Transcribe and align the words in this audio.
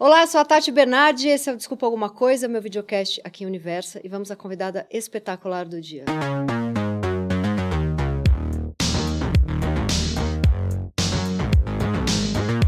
Olá, 0.00 0.24
sou 0.28 0.40
a 0.40 0.44
Tati 0.44 0.70
Bernardi, 0.70 1.28
esse 1.28 1.50
é 1.50 1.52
o 1.52 1.56
Desculpa 1.56 1.84
Alguma 1.84 2.08
Coisa, 2.08 2.46
meu 2.46 2.62
videocast 2.62 3.20
aqui 3.24 3.42
em 3.42 3.48
Universa, 3.48 4.00
e 4.04 4.08
vamos 4.08 4.30
à 4.30 4.36
convidada 4.36 4.86
espetacular 4.92 5.66
do 5.66 5.80
dia. 5.80 6.04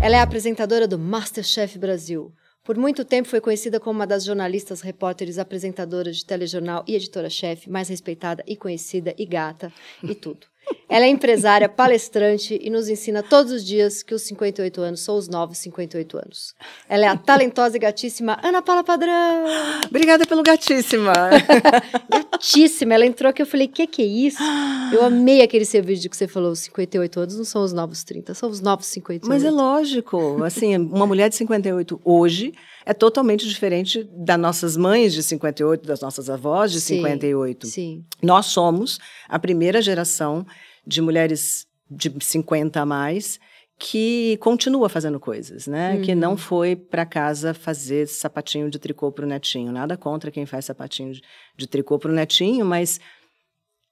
Ela 0.03 0.17
é 0.17 0.21
apresentadora 0.21 0.89
do 0.89 0.99
Masterchef 0.99 1.79
Brasil. 1.79 2.35
Por 2.65 2.77
muito 2.77 3.05
tempo 3.05 3.29
foi 3.29 3.41
conhecida 3.41 3.79
como 3.79 4.01
uma 4.01 4.09
das 4.09 4.25
jornalistas, 4.25 4.81
repórteres, 4.81 5.39
apresentadoras 5.39 6.17
de 6.17 6.27
telejornal 6.27 6.85
e 6.85 6.97
editora-chefe 6.97 7.71
mais 7.71 7.89
respeitada 7.89 8.43
e 8.45 8.57
conhecida 8.57 9.15
e 9.17 9.25
gata 9.25 9.73
e 10.03 10.17
tudo. 10.17 10.49
Ela 10.89 11.05
é 11.05 11.09
empresária, 11.09 11.69
palestrante 11.69 12.59
e 12.61 12.69
nos 12.69 12.89
ensina 12.89 13.23
todos 13.23 13.53
os 13.53 13.65
dias 13.65 14.03
que 14.03 14.13
os 14.13 14.23
58 14.23 14.81
anos 14.81 15.01
são 15.01 15.17
os 15.17 15.29
novos 15.29 15.59
58 15.59 16.19
anos. 16.19 16.55
Ela 16.89 17.05
é 17.05 17.09
a 17.09 17.17
talentosa 17.17 17.77
e 17.77 17.81
gatíssima 17.81 18.39
Ana 18.43 18.61
Paula 18.61 18.83
Padrão. 18.83 19.45
Obrigada 19.87 20.27
pelo 20.27 20.43
gatíssima. 20.43 21.13
gatíssima. 22.41 22.95
Ela 22.95 23.07
entrou 23.07 23.29
aqui, 23.29 23.43
eu 23.43 23.47
falei, 23.47 23.69
que 23.69 23.87
que 23.87 24.03
é 24.03 24.07
isso? 24.07 24.39
Eu 24.93 25.05
amei 25.05 25.41
aquele 25.41 25.65
seu 25.65 25.85
vídeo 25.85 26.11
que 26.11 26.17
você 26.17 26.27
falou, 26.27 26.51
os 26.51 26.59
58 26.61 27.21
anos 27.21 27.37
não 27.37 27.45
são 27.45 27.63
os 27.63 27.73
novos 27.73 28.03
30, 28.03 28.35
são 28.35 28.51
os 28.51 28.61
novos 28.61 28.87
58. 28.87 29.29
Mas 29.29 29.45
é 29.45 29.51
lógico, 29.51 30.43
assim, 30.43 30.77
uma 30.77 31.07
mulher 31.07 31.29
de 31.29 31.37
58 31.37 32.01
hoje 32.05 32.53
é 32.85 32.93
totalmente 32.93 33.49
diferente 33.49 34.03
das 34.13 34.37
nossas 34.37 34.77
mães 34.77 35.13
de 35.13 35.23
58, 35.23 35.87
das 35.87 36.01
nossas 36.01 36.29
avós 36.29 36.73
de 36.73 36.81
sim, 36.81 36.97
58. 36.97 37.69
Sim. 37.69 38.05
Nós 38.21 38.47
somos 38.47 38.99
a 39.29 39.39
primeira 39.39 39.81
geração 39.81 40.45
de 40.85 41.01
mulheres 41.01 41.69
de 41.89 42.13
50 42.21 42.81
a 42.81 42.85
mais 42.85 43.39
que 43.81 44.37
continua 44.43 44.91
fazendo 44.91 45.19
coisas, 45.19 45.67
né? 45.67 45.95
Uhum. 45.95 46.03
Que 46.03 46.15
não 46.15 46.37
foi 46.37 46.77
para 46.77 47.07
casa 47.07 47.55
fazer 47.55 48.07
sapatinho 48.07 48.69
de 48.69 48.79
tricô 48.79 49.11
para 49.11 49.25
o 49.25 49.29
netinho. 49.29 49.73
Nada 49.73 49.97
contra 49.97 50.31
quem 50.31 50.45
faz 50.45 50.67
sapatinho 50.67 51.15
de, 51.15 51.23
de 51.57 51.67
tricô 51.67 51.99
para 51.99 52.11
o 52.11 52.15
netinho, 52.15 52.67
mas 52.67 53.01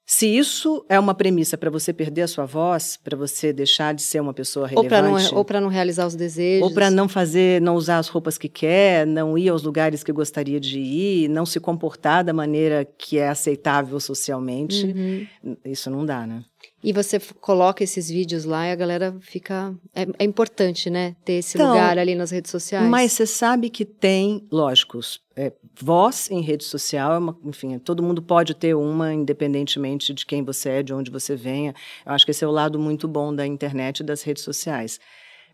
se 0.04 0.26
isso 0.26 0.84
é 0.90 1.00
uma 1.00 1.14
premissa 1.14 1.56
para 1.56 1.70
você 1.70 1.90
perder 1.90 2.22
a 2.22 2.28
sua 2.28 2.44
voz, 2.44 2.98
para 3.02 3.16
você 3.16 3.50
deixar 3.50 3.94
de 3.94 4.02
ser 4.02 4.20
uma 4.20 4.34
pessoa 4.34 4.66
relevante, 4.66 5.34
ou 5.34 5.42
para 5.42 5.58
não, 5.58 5.66
não 5.68 5.72
realizar 5.72 6.06
os 6.06 6.14
desejos, 6.14 6.68
ou 6.68 6.74
para 6.74 6.90
não 6.90 7.08
fazer, 7.08 7.60
não 7.62 7.74
usar 7.74 7.96
as 7.96 8.08
roupas 8.08 8.36
que 8.36 8.48
quer, 8.48 9.06
não 9.06 9.38
ir 9.38 9.48
aos 9.48 9.62
lugares 9.62 10.04
que 10.04 10.12
gostaria 10.12 10.60
de 10.60 10.78
ir, 10.78 11.28
não 11.28 11.46
se 11.46 11.58
comportar 11.58 12.22
da 12.22 12.34
maneira 12.34 12.86
que 12.98 13.18
é 13.18 13.28
aceitável 13.28 13.98
socialmente, 13.98 14.84
uhum. 14.84 15.56
isso 15.64 15.90
não 15.90 16.04
dá, 16.04 16.26
né? 16.26 16.44
E 16.82 16.92
você 16.92 17.18
coloca 17.40 17.82
esses 17.82 18.08
vídeos 18.08 18.44
lá 18.44 18.68
e 18.68 18.72
a 18.72 18.76
galera 18.76 19.16
fica. 19.20 19.74
É, 19.92 20.06
é 20.18 20.24
importante, 20.24 20.88
né? 20.88 21.16
Ter 21.24 21.34
esse 21.34 21.56
então, 21.56 21.70
lugar 21.70 21.98
ali 21.98 22.14
nas 22.14 22.30
redes 22.30 22.52
sociais. 22.52 22.88
Mas 22.88 23.12
você 23.12 23.26
sabe 23.26 23.68
que 23.68 23.84
tem, 23.84 24.46
lógico, 24.50 25.00
é, 25.34 25.52
voz 25.80 26.30
em 26.30 26.40
rede 26.40 26.64
social, 26.64 27.12
é 27.12 27.18
uma, 27.18 27.36
enfim, 27.44 27.76
todo 27.80 28.02
mundo 28.02 28.22
pode 28.22 28.54
ter 28.54 28.74
uma, 28.74 29.12
independentemente 29.12 30.14
de 30.14 30.24
quem 30.24 30.44
você 30.44 30.68
é, 30.68 30.82
de 30.82 30.94
onde 30.94 31.10
você 31.10 31.34
venha. 31.34 31.74
Eu 32.06 32.12
acho 32.12 32.24
que 32.24 32.30
esse 32.30 32.44
é 32.44 32.48
o 32.48 32.52
lado 32.52 32.78
muito 32.78 33.08
bom 33.08 33.34
da 33.34 33.44
internet 33.44 34.00
e 34.00 34.04
das 34.04 34.22
redes 34.22 34.44
sociais. 34.44 35.00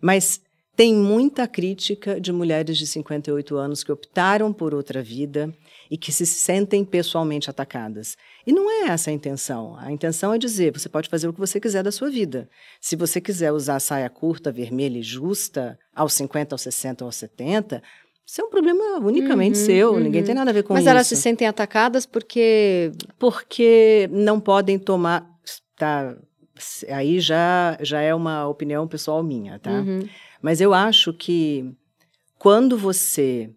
Mas 0.02 0.42
tem 0.76 0.94
muita 0.94 1.46
crítica 1.46 2.20
de 2.20 2.32
mulheres 2.32 2.76
de 2.76 2.86
58 2.86 3.56
anos 3.56 3.84
que 3.84 3.92
optaram 3.92 4.52
por 4.52 4.74
outra 4.74 5.02
vida 5.02 5.54
e 5.90 5.96
que 5.96 6.10
se 6.10 6.26
sentem 6.26 6.84
pessoalmente 6.84 7.48
atacadas. 7.48 8.16
E 8.46 8.52
não 8.52 8.70
é 8.70 8.88
essa 8.88 9.10
a 9.10 9.12
intenção. 9.12 9.76
A 9.78 9.92
intenção 9.92 10.34
é 10.34 10.38
dizer: 10.38 10.72
você 10.72 10.88
pode 10.88 11.08
fazer 11.08 11.28
o 11.28 11.32
que 11.32 11.38
você 11.38 11.60
quiser 11.60 11.82
da 11.82 11.92
sua 11.92 12.10
vida. 12.10 12.48
Se 12.80 12.96
você 12.96 13.20
quiser 13.20 13.52
usar 13.52 13.78
saia 13.78 14.10
curta, 14.10 14.50
vermelha 14.50 14.98
e 14.98 15.02
justa, 15.02 15.78
aos 15.94 16.12
50, 16.14 16.54
aos 16.54 16.62
60, 16.62 17.04
aos 17.04 17.16
70, 17.16 17.82
isso 18.26 18.40
é 18.40 18.44
um 18.44 18.50
problema 18.50 18.98
unicamente 18.98 19.58
uhum, 19.58 19.64
seu, 19.66 19.92
uhum. 19.92 20.00
ninguém 20.00 20.24
tem 20.24 20.34
nada 20.34 20.50
a 20.50 20.54
ver 20.54 20.62
com 20.62 20.72
Mas 20.72 20.82
isso. 20.82 20.86
Mas 20.86 20.94
elas 20.94 21.06
se 21.06 21.16
sentem 21.16 21.46
atacadas 21.46 22.06
porque. 22.06 22.90
Porque 23.18 24.08
não 24.10 24.40
podem 24.40 24.78
tomar. 24.78 25.30
Tá, 25.76 26.16
aí 26.88 27.20
já, 27.20 27.76
já 27.80 28.00
é 28.00 28.14
uma 28.14 28.46
opinião 28.46 28.86
pessoal 28.88 29.22
minha, 29.22 29.58
tá? 29.58 29.72
Uhum. 29.72 30.08
Mas 30.44 30.60
eu 30.60 30.74
acho 30.74 31.10
que 31.10 31.74
quando 32.38 32.76
você 32.76 33.48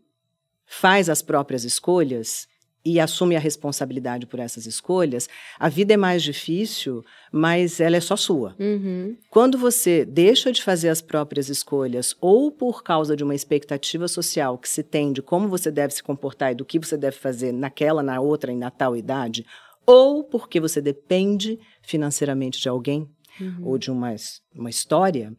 faz 0.65 1.09
as 1.09 1.21
próprias 1.21 1.65
escolhas 1.65 2.47
e 2.85 2.97
assume 2.97 3.35
a 3.35 3.39
responsabilidade 3.39 4.25
por 4.25 4.39
essas 4.39 4.65
escolhas, 4.65 5.27
a 5.59 5.67
vida 5.67 5.95
é 5.95 5.97
mais 5.97 6.23
difícil, 6.23 7.03
mas 7.29 7.81
ela 7.81 7.97
é 7.97 7.99
só 7.99 8.15
sua. 8.15 8.55
Uhum. 8.57 9.17
Quando 9.29 9.57
você 9.57 10.05
deixa 10.05 10.49
de 10.49 10.63
fazer 10.63 10.87
as 10.87 11.01
próprias 11.01 11.49
escolhas, 11.49 12.15
ou 12.21 12.49
por 12.53 12.81
causa 12.81 13.17
de 13.17 13.23
uma 13.25 13.35
expectativa 13.35 14.07
social 14.07 14.57
que 14.57 14.69
se 14.69 14.81
tem 14.81 15.11
de 15.11 15.21
como 15.21 15.49
você 15.49 15.69
deve 15.69 15.93
se 15.93 16.01
comportar 16.01 16.53
e 16.53 16.55
do 16.55 16.63
que 16.63 16.79
você 16.79 16.95
deve 16.95 17.17
fazer 17.17 17.51
naquela, 17.51 18.01
na 18.01 18.21
outra 18.21 18.49
e 18.49 18.55
na 18.55 18.71
tal 18.71 18.95
idade, 18.95 19.45
ou 19.85 20.23
porque 20.23 20.57
você 20.57 20.79
depende 20.79 21.59
financeiramente 21.81 22.61
de 22.61 22.69
alguém 22.69 23.09
uhum. 23.41 23.67
ou 23.67 23.77
de 23.77 23.91
uma, 23.91 24.15
uma 24.55 24.69
história, 24.69 25.35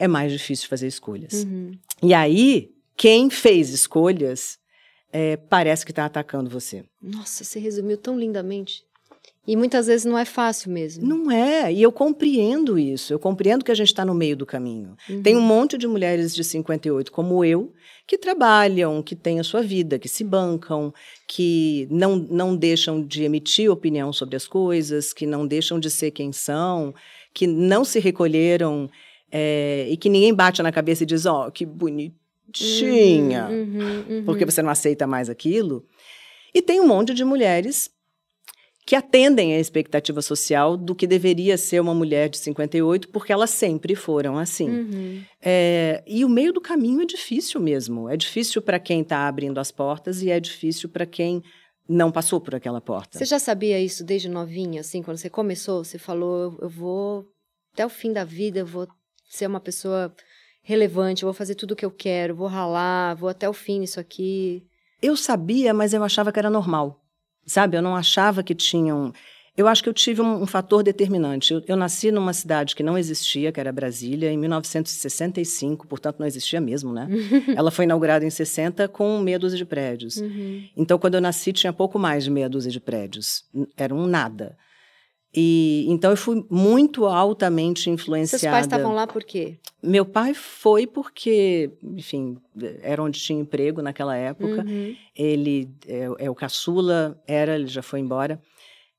é 0.00 0.08
mais 0.08 0.32
difícil 0.32 0.66
fazer 0.66 0.86
escolhas. 0.86 1.44
Uhum. 1.44 1.72
E 2.02 2.14
aí, 2.14 2.70
quem 2.96 3.28
fez 3.28 3.68
escolhas 3.68 4.58
é, 5.12 5.36
parece 5.36 5.84
que 5.84 5.92
está 5.92 6.06
atacando 6.06 6.48
você. 6.48 6.82
Nossa, 7.00 7.44
você 7.44 7.60
resumiu 7.60 7.98
tão 7.98 8.18
lindamente. 8.18 8.82
E 9.46 9.56
muitas 9.56 9.88
vezes 9.88 10.06
não 10.06 10.16
é 10.16 10.24
fácil 10.24 10.70
mesmo. 10.70 11.06
Não 11.06 11.30
é, 11.30 11.72
e 11.72 11.82
eu 11.82 11.92
compreendo 11.92 12.78
isso. 12.78 13.12
Eu 13.12 13.18
compreendo 13.18 13.64
que 13.64 13.70
a 13.70 13.74
gente 13.74 13.88
está 13.88 14.04
no 14.04 14.14
meio 14.14 14.36
do 14.36 14.46
caminho. 14.46 14.96
Uhum. 15.08 15.22
Tem 15.22 15.36
um 15.36 15.40
monte 15.40 15.76
de 15.76 15.86
mulheres 15.86 16.34
de 16.34 16.44
58, 16.44 17.12
como 17.12 17.44
eu, 17.44 17.72
que 18.06 18.16
trabalham, 18.16 19.02
que 19.02 19.14
têm 19.14 19.38
a 19.38 19.44
sua 19.44 19.60
vida, 19.60 19.98
que 19.98 20.08
se 20.08 20.24
bancam, 20.24 20.94
que 21.28 21.86
não, 21.90 22.16
não 22.16 22.56
deixam 22.56 23.04
de 23.04 23.24
emitir 23.24 23.70
opinião 23.70 24.12
sobre 24.12 24.36
as 24.36 24.46
coisas, 24.46 25.12
que 25.12 25.26
não 25.26 25.46
deixam 25.46 25.78
de 25.78 25.90
ser 25.90 26.10
quem 26.10 26.32
são, 26.32 26.94
que 27.34 27.46
não 27.46 27.84
se 27.84 27.98
recolheram 27.98 28.88
é, 29.30 29.86
e 29.88 29.96
que 29.96 30.08
ninguém 30.08 30.34
bate 30.34 30.62
na 30.62 30.72
cabeça 30.72 31.02
e 31.02 31.06
diz: 31.06 31.26
Ó, 31.26 31.46
oh, 31.46 31.50
que 31.50 31.64
bonito 31.64 32.18
tinha, 32.52 33.48
uhum, 33.48 33.56
uhum, 33.56 34.04
uhum. 34.08 34.24
porque 34.24 34.44
você 34.44 34.60
não 34.62 34.70
aceita 34.70 35.06
mais 35.06 35.30
aquilo. 35.30 35.84
E 36.54 36.60
tem 36.60 36.80
um 36.80 36.86
monte 36.86 37.14
de 37.14 37.24
mulheres 37.24 37.90
que 38.84 38.96
atendem 38.96 39.54
à 39.54 39.60
expectativa 39.60 40.20
social 40.20 40.76
do 40.76 40.96
que 40.96 41.06
deveria 41.06 41.56
ser 41.56 41.80
uma 41.80 41.94
mulher 41.94 42.28
de 42.28 42.38
58, 42.38 43.08
porque 43.10 43.32
elas 43.32 43.50
sempre 43.50 43.94
foram 43.94 44.36
assim. 44.36 44.68
Uhum. 44.68 45.22
É, 45.40 46.02
e 46.06 46.24
o 46.24 46.28
meio 46.28 46.52
do 46.52 46.60
caminho 46.60 47.02
é 47.02 47.06
difícil 47.06 47.60
mesmo. 47.60 48.08
É 48.08 48.16
difícil 48.16 48.60
para 48.60 48.80
quem 48.80 49.02
está 49.02 49.28
abrindo 49.28 49.60
as 49.60 49.70
portas 49.70 50.22
e 50.22 50.30
é 50.30 50.40
difícil 50.40 50.88
para 50.88 51.06
quem 51.06 51.40
não 51.88 52.10
passou 52.10 52.40
por 52.40 52.54
aquela 52.54 52.80
porta. 52.80 53.16
Você 53.18 53.24
já 53.24 53.38
sabia 53.38 53.80
isso 53.80 54.04
desde 54.04 54.28
novinha, 54.28 54.80
assim, 54.80 55.02
quando 55.02 55.18
você 55.18 55.30
começou? 55.30 55.84
Você 55.84 55.98
falou, 55.98 56.58
eu 56.60 56.68
vou 56.68 57.26
até 57.72 57.86
o 57.86 57.88
fim 57.88 58.12
da 58.12 58.24
vida, 58.24 58.60
eu 58.60 58.66
vou 58.66 58.88
ser 59.30 59.46
uma 59.46 59.60
pessoa 59.60 60.12
relevante, 60.62 61.24
vou 61.24 61.32
fazer 61.32 61.54
tudo 61.54 61.72
o 61.72 61.76
que 61.76 61.84
eu 61.84 61.90
quero, 61.90 62.34
vou 62.34 62.48
ralar, 62.48 63.14
vou 63.14 63.28
até 63.28 63.48
o 63.48 63.52
fim 63.52 63.78
nisso 63.78 63.98
aqui. 63.98 64.62
Eu 65.00 65.16
sabia, 65.16 65.72
mas 65.72 65.94
eu 65.94 66.04
achava 66.04 66.30
que 66.30 66.38
era 66.38 66.50
normal. 66.50 67.00
Sabe? 67.46 67.76
Eu 67.76 67.82
não 67.82 67.96
achava 67.96 68.42
que 68.42 68.54
tinham. 68.54 69.12
Eu 69.56 69.66
acho 69.66 69.82
que 69.82 69.88
eu 69.88 69.94
tive 69.94 70.20
um, 70.20 70.42
um 70.42 70.46
fator 70.46 70.82
determinante. 70.82 71.54
Eu, 71.54 71.62
eu, 71.66 71.76
nasci 71.76 72.10
numa 72.10 72.32
cidade 72.32 72.74
que 72.74 72.82
não 72.82 72.98
existia, 72.98 73.50
que 73.50 73.60
era 73.60 73.72
Brasília, 73.72 74.30
em 74.30 74.36
1965, 74.36 75.86
portanto 75.86 76.18
não 76.18 76.26
existia 76.26 76.60
mesmo, 76.60 76.92
né? 76.92 77.08
Ela 77.56 77.70
foi 77.70 77.84
inaugurada 77.84 78.24
em 78.24 78.30
60 78.30 78.88
com 78.88 79.18
meia 79.20 79.38
dúzia 79.38 79.58
de 79.58 79.64
prédios. 79.64 80.16
Uhum. 80.16 80.64
Então, 80.76 80.98
quando 80.98 81.14
eu 81.14 81.20
nasci, 81.20 81.52
tinha 81.52 81.72
pouco 81.72 81.98
mais 81.98 82.24
de 82.24 82.30
meia 82.30 82.48
dúzia 82.48 82.70
de 82.70 82.80
prédios. 82.80 83.44
Era 83.76 83.94
um 83.94 84.06
nada. 84.06 84.56
E 85.32 85.86
então 85.88 86.10
eu 86.10 86.16
fui 86.16 86.44
muito 86.50 87.06
altamente 87.06 87.88
influenciada. 87.88 88.40
Seus 88.40 88.50
pais 88.50 88.66
estavam 88.66 88.92
lá 88.92 89.06
por 89.06 89.22
quê? 89.22 89.58
Meu 89.80 90.04
pai 90.04 90.34
foi 90.34 90.86
porque, 90.88 91.70
enfim, 91.82 92.36
era 92.82 93.00
onde 93.02 93.20
tinha 93.20 93.40
emprego 93.40 93.80
naquela 93.80 94.16
época. 94.16 94.64
Uhum. 94.66 94.96
Ele 95.16 95.70
é, 95.86 96.08
é, 96.18 96.30
o 96.30 96.34
caçula, 96.34 97.20
era, 97.28 97.54
ele 97.54 97.68
já 97.68 97.80
foi 97.80 98.00
embora, 98.00 98.40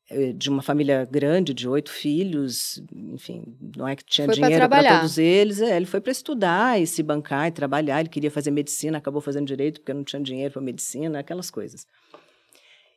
é, 0.10 0.32
de 0.32 0.50
uma 0.50 0.62
família 0.62 1.06
grande, 1.10 1.54
de 1.54 1.68
oito 1.68 1.92
filhos, 1.92 2.82
enfim, 2.92 3.44
não 3.78 3.88
é 3.88 3.96
que 3.96 4.04
tinha 4.06 4.26
foi 4.26 4.36
dinheiro 4.36 4.70
para 4.70 5.00
todos 5.00 5.18
eles. 5.18 5.62
É, 5.62 5.76
ele 5.76 5.86
foi 5.86 6.00
para 6.00 6.14
estudar 6.14 6.82
e 6.82 6.88
se 6.88 7.04
bancar 7.04 7.50
e 7.50 7.52
trabalhar. 7.52 8.00
Ele 8.00 8.10
queria 8.10 8.32
fazer 8.32 8.52
medicina, 8.52 8.98
acabou 8.98 9.22
fazendo 9.22 9.48
direito 9.48 9.82
porque 9.82 9.94
não 9.94 10.04
tinha 10.04 10.22
dinheiro 10.22 10.54
para 10.54 10.62
medicina, 10.62 11.20
aquelas 11.20 11.52
coisas. 11.52 11.86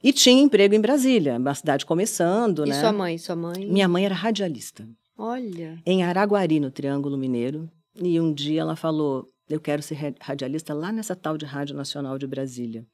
E 0.05 0.13
tinha 0.13 0.43
emprego 0.43 0.75
em 0.75 0.81
Brasília, 0.81 1.39
uma 1.39 1.55
cidade 1.55 1.87
começando, 1.87 2.67
e 2.67 2.69
né? 2.69 2.77
E 2.77 2.81
sua 2.81 2.93
mãe, 2.93 3.17
sua 3.17 3.35
mãe? 3.35 3.67
Minha 3.67 3.89
mãe 3.89 4.05
era 4.05 4.15
radialista. 4.15 4.87
Olha. 5.17 5.81
Em 5.87 6.05
Araguari, 6.05 6.61
no 6.61 6.71
Triângulo 6.71 7.17
Mineiro. 7.17 7.71
E 7.97 8.21
um 8.21 8.31
dia 8.31 8.61
ela 8.61 8.77
falou: 8.77 9.27
Eu 9.49 9.59
quero 9.59 9.83
ser 9.83 10.15
radialista 10.21 10.75
lá 10.75 10.93
nessa 10.93 11.17
tal 11.17 11.39
de 11.39 11.47
Rádio 11.47 11.75
Nacional 11.75 12.19
de 12.19 12.27
Brasília. 12.27 12.85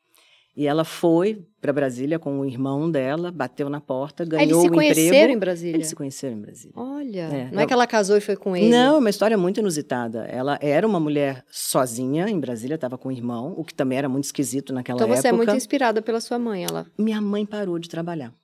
E 0.57 0.67
ela 0.67 0.85
foi 0.85 1.47
para 1.61 1.73
Brasília 1.73 2.19
com 2.19 2.41
o 2.41 2.45
irmão 2.45 2.91
dela, 2.91 3.31
bateu 3.31 3.71
na 3.71 3.81
porta, 3.81 4.25
Ah, 4.25 4.27
ganhou 4.27 4.43
eles 4.45 4.61
se 4.63 4.67
o 4.69 4.73
conheceram 4.73 5.07
emprego. 5.17 5.33
em 5.33 5.39
Brasília? 5.39 5.77
Eles 5.77 5.87
se 5.87 5.95
conheceram 5.95 6.37
em 6.37 6.41
Brasília. 6.41 6.73
Olha, 6.77 7.21
É, 7.21 7.51
não 7.53 7.61
é 7.61 7.63
eu- 7.63 7.67
que 7.69 7.73
ela 7.73 7.87
casou 7.87 8.17
e 8.17 8.21
foi 8.21 8.35
com 8.37 8.57
ele? 8.57 8.69
Não, 8.69 8.97
é 8.97 8.99
uma 8.99 9.11
história 9.11 9.39
muito 9.39 9.61
inusitada. 9.61 10.25
Ela 10.27 10.59
era 10.61 10.87
uma 10.87 10.99
mulher 10.99 11.45
sozinha 11.51 12.29
em 12.29 12.39
Brasília, 12.41 12.75
estava 12.75 12.99
com 12.99 13.09
o 13.09 13.13
irmão, 13.13 13.55
o 13.57 13.65
que 13.65 13.73
também 13.73 13.97
era 13.99 14.09
muito 14.09 14.25
esquisito 14.25 14.73
naquela 14.73 14.97
Então 14.97 15.09
você 15.09 15.29
época. 15.29 15.29
é 15.29 15.47
muito 15.47 15.57
inspirada 15.57 16.03
pela 16.03 16.21
sua 16.21 16.39
mãe, 16.39 16.65
ela 16.65 16.85
Minha 16.99 17.21
mãe 17.21 17.47
parou 17.47 17.79
de 17.79 17.89
trabalhar 17.89 18.35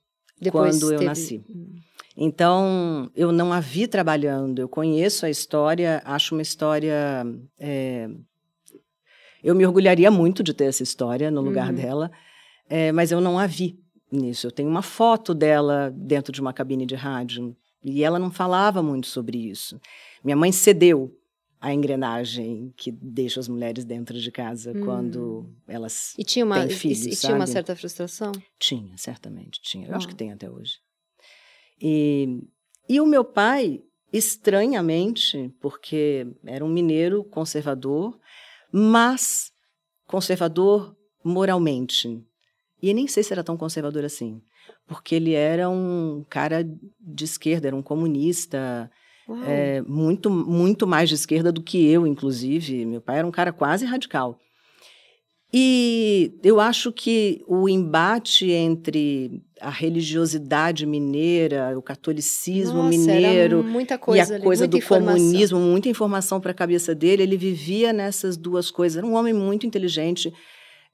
depois 0.41 0.77
quando 0.79 0.93
eu 0.93 0.99
teve- 0.99 1.05
nasci. 1.09 1.45
Hum. 1.51 1.75
Então, 2.17 3.11
eu 3.15 3.31
não 3.31 3.53
a 3.53 3.61
vi 3.61 3.87
trabalhando, 3.87 4.59
eu 4.61 4.69
conheço 4.69 5.27
a 5.27 5.31
história, 5.31 6.01
acho 6.05 6.35
uma 6.35 6.41
história. 6.43 7.27
é, 7.59 8.09
Eu 9.47 9.55
me 9.55 9.65
orgulharia 9.67 10.11
muito 10.11 10.43
de 10.43 10.53
ter 10.53 10.65
essa 10.65 10.83
história 10.83 11.31
no 11.31 11.41
lugar 11.41 11.69
Uhum. 11.71 11.77
dela, 11.77 12.11
é, 12.69 12.91
mas 12.91 13.13
eu 13.13 13.21
não 13.21 13.39
a 13.39 13.47
vi 13.47 13.79
nisso. 14.11 14.47
Eu 14.47 14.51
tenho 14.51 14.69
uma 14.69 14.83
foto 14.83 15.33
dela 15.33 15.93
dentro 15.97 16.33
de 16.33 16.41
uma 16.41 16.53
cabine 16.53 16.85
de 16.85 16.95
rádio 16.97 17.57
e 17.83 18.03
ela 18.03 18.19
não 18.19 18.31
falava 18.31 18.83
muito 18.83 19.07
sobre 19.07 19.39
isso. 19.39 19.81
Minha 20.25 20.37
mãe 20.37 20.51
cedeu 20.51 21.17
a 21.61 21.73
engrenagem 21.73 22.73
que 22.77 22.91
deixa 22.91 23.39
as 23.41 23.49
mulheres 23.49 23.85
dentro 23.85 24.19
de 24.19 24.31
casa 24.31 24.73
Hum. 24.77 24.85
quando 24.85 25.49
elas 25.69 26.13
E 26.19 26.25
tinha 26.25 26.45
uma, 26.45 26.57
Tem 26.61 26.67
e- 26.67 26.79
filhos, 26.79 27.07
e, 27.07 27.11
tinha 27.17 27.35
uma 27.35 27.47
certa 27.47 27.75
frustração? 27.77 28.33
tinha, 28.59 28.97
certamente 28.99 29.61
tinha. 29.63 29.87
Eu 29.89 29.95
acho 29.95 30.07
Uau. 30.07 30.09
que 30.13 30.17
tem 30.17 30.33
até 30.33 30.51
hoje. 30.51 30.79
E, 31.81 32.41
e 32.89 33.01
o 33.01 33.07
meu 33.07 33.25
pai, 33.25 33.81
estranhamente, 34.13 35.53
porque 35.61 36.27
era 36.45 36.65
um 36.65 36.69
mineiro 36.69 37.23
conservador, 37.25 38.19
mas 38.73 39.53
conservador 40.07 40.97
moralmente. 41.25 42.23
E 42.83 42.93
nem 42.93 43.07
sei 43.07 43.23
se 43.23 43.33
era 43.33 43.43
tão 43.43 43.57
conservador 43.57 44.05
assim, 44.05 44.43
porque 44.87 45.15
ele 45.15 45.33
era 45.33 45.69
um 45.69 46.25
cara 46.29 46.63
de 47.01 47.25
esquerda, 47.25 47.69
era 47.69 47.77
um 47.77 47.83
comunista, 47.83 48.91
é, 49.45 49.83
muito, 49.83 50.31
muito 50.31 50.87
mais 50.87 51.09
de 51.09 51.17
esquerda 51.17 51.51
do 51.51 51.63
que 51.63 51.85
eu, 51.85 52.07
inclusive. 52.07 52.85
Meu 52.87 53.01
pai 53.01 53.19
era 53.19 53.27
um 53.27 53.33
cara 53.33 53.53
quase 53.53 53.85
radical. 53.85 54.39
E 55.53 56.39
eu 56.43 56.59
acho 56.59 56.93
que 56.93 57.43
o 57.47 57.69
embate 57.69 58.51
entre 58.51 59.43
a 59.61 59.71
religiosidade 59.71 60.85
mineira, 60.85 61.79
o 61.79 61.83
catolicismo 61.83 62.83
Nossa, 62.83 62.89
mineiro 62.91 63.65
e 64.15 64.21
a 64.21 64.35
ali, 64.35 64.45
coisa 64.45 64.67
do 64.67 64.77
informação. 64.77 65.17
comunismo, 65.17 65.59
muita 65.61 65.89
informação 65.89 66.41
para 66.41 66.51
a 66.51 66.55
cabeça 66.55 66.95
dele, 66.95 67.23
ele 67.23 67.37
vivia 67.37 67.93
nessas 67.93 68.37
duas 68.37 68.71
coisas. 68.71 68.99
Era 68.99 69.07
um 69.07 69.15
homem 69.15 69.33
muito 69.33 69.67
inteligente, 69.67 70.33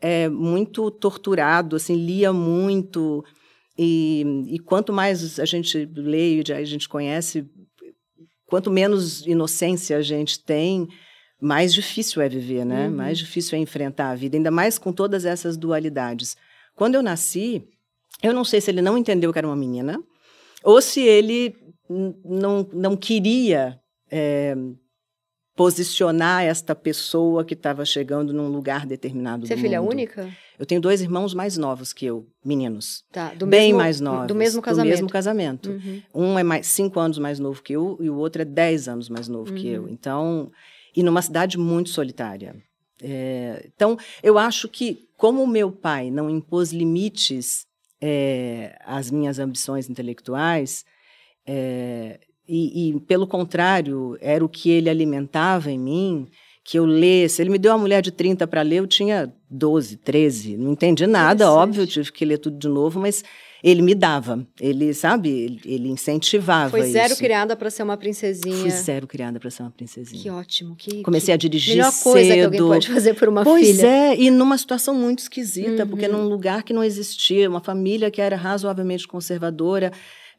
é, 0.00 0.28
muito 0.28 0.90
torturado, 0.90 1.76
assim, 1.76 1.96
lia 1.96 2.32
muito. 2.32 3.24
E, 3.76 4.24
e 4.48 4.58
quanto 4.58 4.92
mais 4.92 5.40
a 5.40 5.44
gente 5.46 5.88
lê 5.96 6.40
e 6.40 6.52
a 6.52 6.64
gente 6.64 6.88
conhece, 6.88 7.46
quanto 8.46 8.70
menos 8.70 9.26
inocência 9.26 9.96
a 9.96 10.02
gente 10.02 10.44
tem, 10.44 10.86
mais 11.42 11.74
difícil 11.74 12.22
é 12.22 12.28
viver, 12.28 12.64
né? 12.64 12.86
Uhum. 12.86 12.94
Mais 12.94 13.18
difícil 13.18 13.58
é 13.58 13.60
enfrentar 13.60 14.10
a 14.10 14.14
vida, 14.14 14.36
ainda 14.36 14.50
mais 14.50 14.78
com 14.78 14.92
todas 14.92 15.24
essas 15.24 15.56
dualidades. 15.56 16.36
Quando 16.76 16.94
eu 16.94 17.02
nasci, 17.02 17.64
eu 18.22 18.32
não 18.32 18.44
sei 18.44 18.60
se 18.60 18.70
ele 18.70 18.80
não 18.80 18.96
entendeu 18.96 19.32
que 19.32 19.38
era 19.40 19.48
uma 19.48 19.56
menina, 19.56 20.00
ou 20.62 20.80
se 20.80 21.00
ele 21.00 21.52
não, 22.24 22.68
não 22.72 22.96
queria 22.96 23.76
é, 24.08 24.54
posicionar 25.56 26.44
esta 26.44 26.74
pessoa 26.76 27.44
que 27.44 27.54
estava 27.54 27.84
chegando 27.84 28.32
num 28.32 28.48
lugar 28.48 28.86
determinado 28.86 29.44
Você 29.44 29.54
é 29.54 29.56
do 29.56 29.62
filha 29.62 29.82
mundo. 29.82 29.90
única? 29.90 30.28
Eu 30.58 30.64
tenho 30.64 30.80
dois 30.80 31.00
irmãos 31.00 31.34
mais 31.34 31.56
novos 31.56 31.92
que 31.92 32.06
eu, 32.06 32.24
meninos. 32.44 33.02
Tá, 33.10 33.34
do 33.34 33.46
bem 33.46 33.68
mesmo, 33.72 33.78
mais 33.78 34.00
novos. 34.00 34.28
Do 34.28 34.34
mesmo 34.36 34.60
Do 34.60 34.64
casamento. 34.64 34.90
mesmo 34.90 35.08
casamento. 35.08 35.70
Uhum. 35.70 36.02
Um 36.14 36.38
é 36.38 36.44
mais 36.44 36.68
cinco 36.68 37.00
anos 37.00 37.18
mais 37.18 37.40
novo 37.40 37.60
que 37.60 37.72
eu 37.72 37.98
e 38.00 38.08
o 38.08 38.16
outro 38.16 38.42
é 38.42 38.44
dez 38.44 38.86
anos 38.86 39.08
mais 39.08 39.26
novo 39.26 39.52
que 39.52 39.66
eu. 39.68 39.82
Uhum. 39.82 39.88
Então, 39.88 40.52
e 40.94 41.02
numa 41.02 41.22
cidade 41.22 41.58
muito 41.58 41.90
solitária. 41.90 42.54
É, 43.02 43.68
então, 43.74 43.96
eu 44.22 44.38
acho 44.38 44.68
que 44.68 45.08
como 45.16 45.42
o 45.42 45.46
meu 45.46 45.72
pai 45.72 46.10
não 46.10 46.30
impôs 46.30 46.72
limites 46.72 47.66
é, 48.00 48.76
às 48.84 49.10
minhas 49.10 49.38
ambições 49.38 49.88
intelectuais, 49.88 50.84
é, 51.46 52.20
e, 52.48 52.90
e, 52.90 53.00
pelo 53.00 53.26
contrário, 53.26 54.16
era 54.20 54.44
o 54.44 54.48
que 54.48 54.70
ele 54.70 54.90
alimentava 54.90 55.70
em 55.70 55.78
mim, 55.78 56.28
que 56.64 56.78
eu 56.78 56.84
lesse. 56.84 57.40
Ele 57.40 57.50
me 57.50 57.58
deu 57.58 57.72
uma 57.72 57.78
mulher 57.78 58.02
de 58.02 58.10
30 58.10 58.46
para 58.46 58.62
ler, 58.62 58.76
eu 58.76 58.86
tinha 58.86 59.32
12, 59.48 59.96
13. 59.98 60.56
Não 60.56 60.72
entendi 60.72 61.06
nada, 61.06 61.50
óbvio, 61.50 61.86
tive 61.86 62.12
que 62.12 62.24
ler 62.24 62.38
tudo 62.38 62.58
de 62.58 62.68
novo, 62.68 63.00
mas 63.00 63.24
ele 63.62 63.80
me 63.82 63.94
dava. 63.94 64.44
Ele, 64.60 64.92
sabe, 64.92 65.28
ele, 65.30 65.60
ele 65.64 65.88
incentivava 65.88 66.70
Foi 66.70 66.82
zero 66.82 67.12
isso. 67.12 67.22
criada 67.22 67.54
para 67.54 67.70
ser 67.70 67.82
uma 67.84 67.96
princesinha. 67.96 68.56
Fui 68.56 68.70
zero 68.70 69.06
criada 69.06 69.38
para 69.38 69.50
ser 69.50 69.62
uma 69.62 69.70
princesinha. 69.70 70.20
Que 70.22 70.30
ótimo. 70.30 70.74
Que, 70.76 71.02
Comecei 71.02 71.28
que 71.28 71.32
a 71.32 71.36
dirigir 71.36 71.76
melhor 71.76 71.92
cedo. 71.92 72.12
coisa 72.12 72.34
que 72.34 72.40
alguém 72.40 72.60
pode 72.60 72.88
fazer 72.90 73.14
por 73.14 73.28
uma 73.28 73.44
pois 73.44 73.66
filha. 73.76 73.86
é, 73.86 74.16
e 74.20 74.30
numa 74.30 74.58
situação 74.58 74.94
muito 74.94 75.20
esquisita, 75.20 75.86
porque 75.86 76.06
Uhum. 76.06 76.12
num 76.24 76.28
lugar 76.28 76.62
que 76.64 76.72
não 76.72 76.82
existia, 76.82 77.48
uma 77.48 77.60
família 77.60 78.10
que 78.10 78.20
era 78.20 78.34
razoavelmente 78.36 79.06
conservadora, 79.06 79.92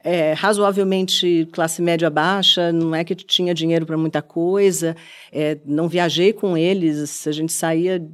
é, 0.04 0.34
razoavelmente 0.34 1.48
classe 1.54 1.82
média 1.82 2.10
baixa, 2.10 2.74
não 2.74 2.94
é 2.94 3.04
que 3.06 3.16
tinha 3.16 3.54
dinheiro 3.54 3.86
para 3.86 3.98
muita 3.98 4.22
coisa, 4.22 4.96
é, 5.32 5.58
não 5.66 5.88
viajei 5.88 6.34
com 6.34 6.58
eles, 6.58 7.26
a 7.26 7.32
gente 7.32 7.54
saía 7.54 8.06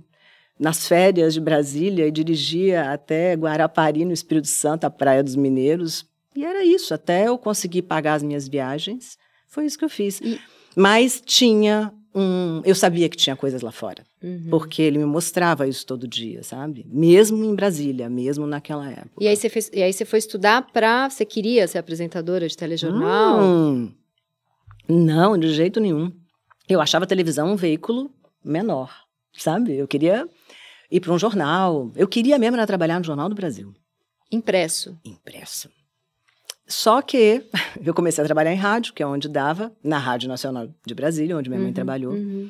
nas 0.59 0.87
férias 0.87 1.33
de 1.33 1.39
Brasília 1.39 2.05
e 2.05 2.11
dirigia 2.11 2.91
até 2.91 3.33
Guarapari, 3.33 4.03
no 4.03 4.11
Espírito 4.11 4.47
Santo, 4.47 4.83
a 4.83 4.89
Praia 4.89 5.23
dos 5.23 5.35
Mineiros, 5.35 6.05
e 6.35 6.43
era 6.43 6.63
isso, 6.65 6.93
até 6.93 7.27
eu 7.27 7.37
conseguir 7.37 7.83
pagar 7.83 8.15
as 8.15 8.23
minhas 8.23 8.47
viagens, 8.47 9.17
foi 9.47 9.65
isso 9.65 9.77
que 9.79 9.85
eu 9.85 9.89
fiz. 9.89 10.19
E- 10.21 10.39
Mas 10.75 11.21
tinha 11.25 11.91
um... 12.13 12.61
Eu 12.65 12.75
sabia 12.75 13.07
que 13.09 13.15
tinha 13.17 13.35
coisas 13.35 13.61
lá 13.61 13.71
fora 13.71 14.03
Uhum. 14.21 14.47
porque 14.49 14.81
ele 14.81 14.97
me 14.97 15.05
mostrava 15.05 15.65
isso 15.67 15.85
todo 15.85 16.05
dia, 16.07 16.43
sabe? 16.43 16.85
Mesmo 16.89 17.43
em 17.45 17.55
Brasília, 17.55 18.09
mesmo 18.09 18.45
naquela 18.45 18.89
época. 18.89 19.11
E 19.21 19.27
aí 19.27 19.35
você 19.37 19.47
fez, 19.47 19.71
e 19.73 19.81
aí 19.81 19.93
você 19.93 20.03
foi 20.03 20.19
estudar 20.19 20.67
para, 20.73 21.09
você 21.09 21.23
queria 21.23 21.65
ser 21.67 21.77
apresentadora 21.77 22.45
de 22.47 22.57
telejornal? 22.57 23.39
Hum, 23.39 23.91
não, 24.87 25.37
de 25.37 25.53
jeito 25.53 25.79
nenhum. 25.79 26.11
Eu 26.67 26.81
achava 26.81 27.05
a 27.05 27.07
televisão 27.07 27.51
um 27.51 27.55
veículo 27.55 28.11
menor, 28.43 28.91
sabe? 29.33 29.75
Eu 29.77 29.87
queria 29.87 30.27
ir 30.91 30.99
para 30.99 31.13
um 31.13 31.19
jornal. 31.19 31.91
Eu 31.95 32.07
queria 32.07 32.37
mesmo 32.39 32.55
era 32.57 32.65
trabalhar 32.67 32.99
no 32.99 33.05
Jornal 33.05 33.29
do 33.29 33.35
Brasil, 33.35 33.73
Impresso. 34.31 34.97
impresso. 35.03 35.69
Só 36.67 37.01
que 37.01 37.43
eu 37.83 37.93
comecei 37.93 38.23
a 38.23 38.25
trabalhar 38.27 38.53
em 38.53 38.57
rádio, 38.57 38.93
que 38.93 39.01
é 39.01 39.07
onde 39.07 39.27
dava, 39.27 39.71
na 39.83 39.97
Rádio 39.97 40.27
Nacional 40.29 40.67
de 40.85 40.93
Brasília, 40.93 41.35
onde 41.37 41.49
minha 41.49 41.59
mãe 41.59 41.69
Uhum, 41.69 41.73
trabalhou. 41.73 42.13
uhum. 42.13 42.49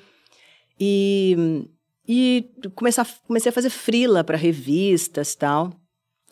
E, 0.80 1.65
e 2.07 2.50
comecei, 2.75 3.01
a, 3.03 3.07
comecei 3.27 3.50
a 3.50 3.53
fazer 3.53 3.69
frila 3.69 4.24
para 4.24 4.38
revistas 4.38 5.36
tal. 5.36 5.74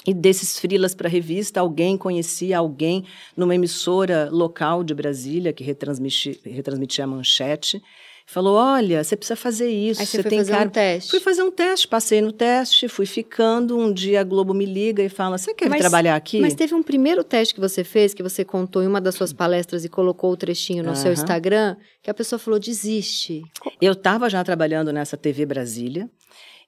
E 0.06 0.14
desses 0.14 0.58
frilas 0.58 0.96
para 0.96 1.10
revista, 1.10 1.60
alguém 1.60 1.98
conhecia 1.98 2.58
alguém 2.60 3.04
numa 3.36 3.54
emissora 3.56 4.30
local 4.32 4.84
de 4.84 4.94
Brasília 4.94 5.52
que 5.52 5.64
retransmitia, 5.66 6.38
retransmitia 6.46 7.04
a 7.04 7.08
manchete. 7.08 7.82
Falou: 8.30 8.58
Olha, 8.58 9.02
você 9.06 9.16
precisa 9.16 9.38
fazer 9.38 9.70
isso. 9.70 10.02
Aí 10.02 10.06
você 10.06 10.22
foi 10.22 10.30
tem 10.30 10.40
fazer 10.40 10.52
cara. 10.52 10.68
um 10.68 10.70
teste. 10.70 11.12
Fui 11.12 11.20
fazer 11.22 11.44
um 11.44 11.50
teste, 11.50 11.88
passei 11.88 12.20
no 12.22 12.34
teste, 12.34 12.90
fui 12.90 13.06
ficando. 13.06 13.78
Um 13.80 13.92
dia 13.92 14.20
a 14.20 14.24
Globo 14.26 14.54
me 14.54 14.66
liga 14.66 15.02
e 15.02 15.08
fala: 15.08 15.38
Você 15.38 15.54
quer 15.54 15.70
Mas- 15.70 15.80
trabalhar 15.80 16.14
aqui? 16.18 16.42
Mas 16.42 16.54
teve 16.54 16.76
um 16.76 16.84
primeiro 16.84 17.24
teste 17.24 17.54
que 17.54 17.62
você 17.62 17.86
fez, 17.86 18.14
que 18.14 18.22
você 18.22 18.44
contou 18.44 18.84
em 18.84 18.88
uma 18.88 19.00
das 19.00 19.16
suas 19.16 19.32
palestras 19.32 19.86
e 19.86 19.90
colocou 19.90 20.30
o 20.30 20.36
trechinho 20.38 20.84
no 20.84 20.94
seu. 20.94 21.14
Instagram, 21.14 21.78
que 22.04 22.12
a 22.12 22.14
pessoa 22.14 22.38
falou, 22.38 22.60
desiste. 22.60 23.44
Eu 23.82 23.94
estava 23.94 24.30
já 24.30 24.44
trabalhando 24.44 24.92
nessa 24.92 25.16
TV 25.16 25.46
Brasília 25.46 26.10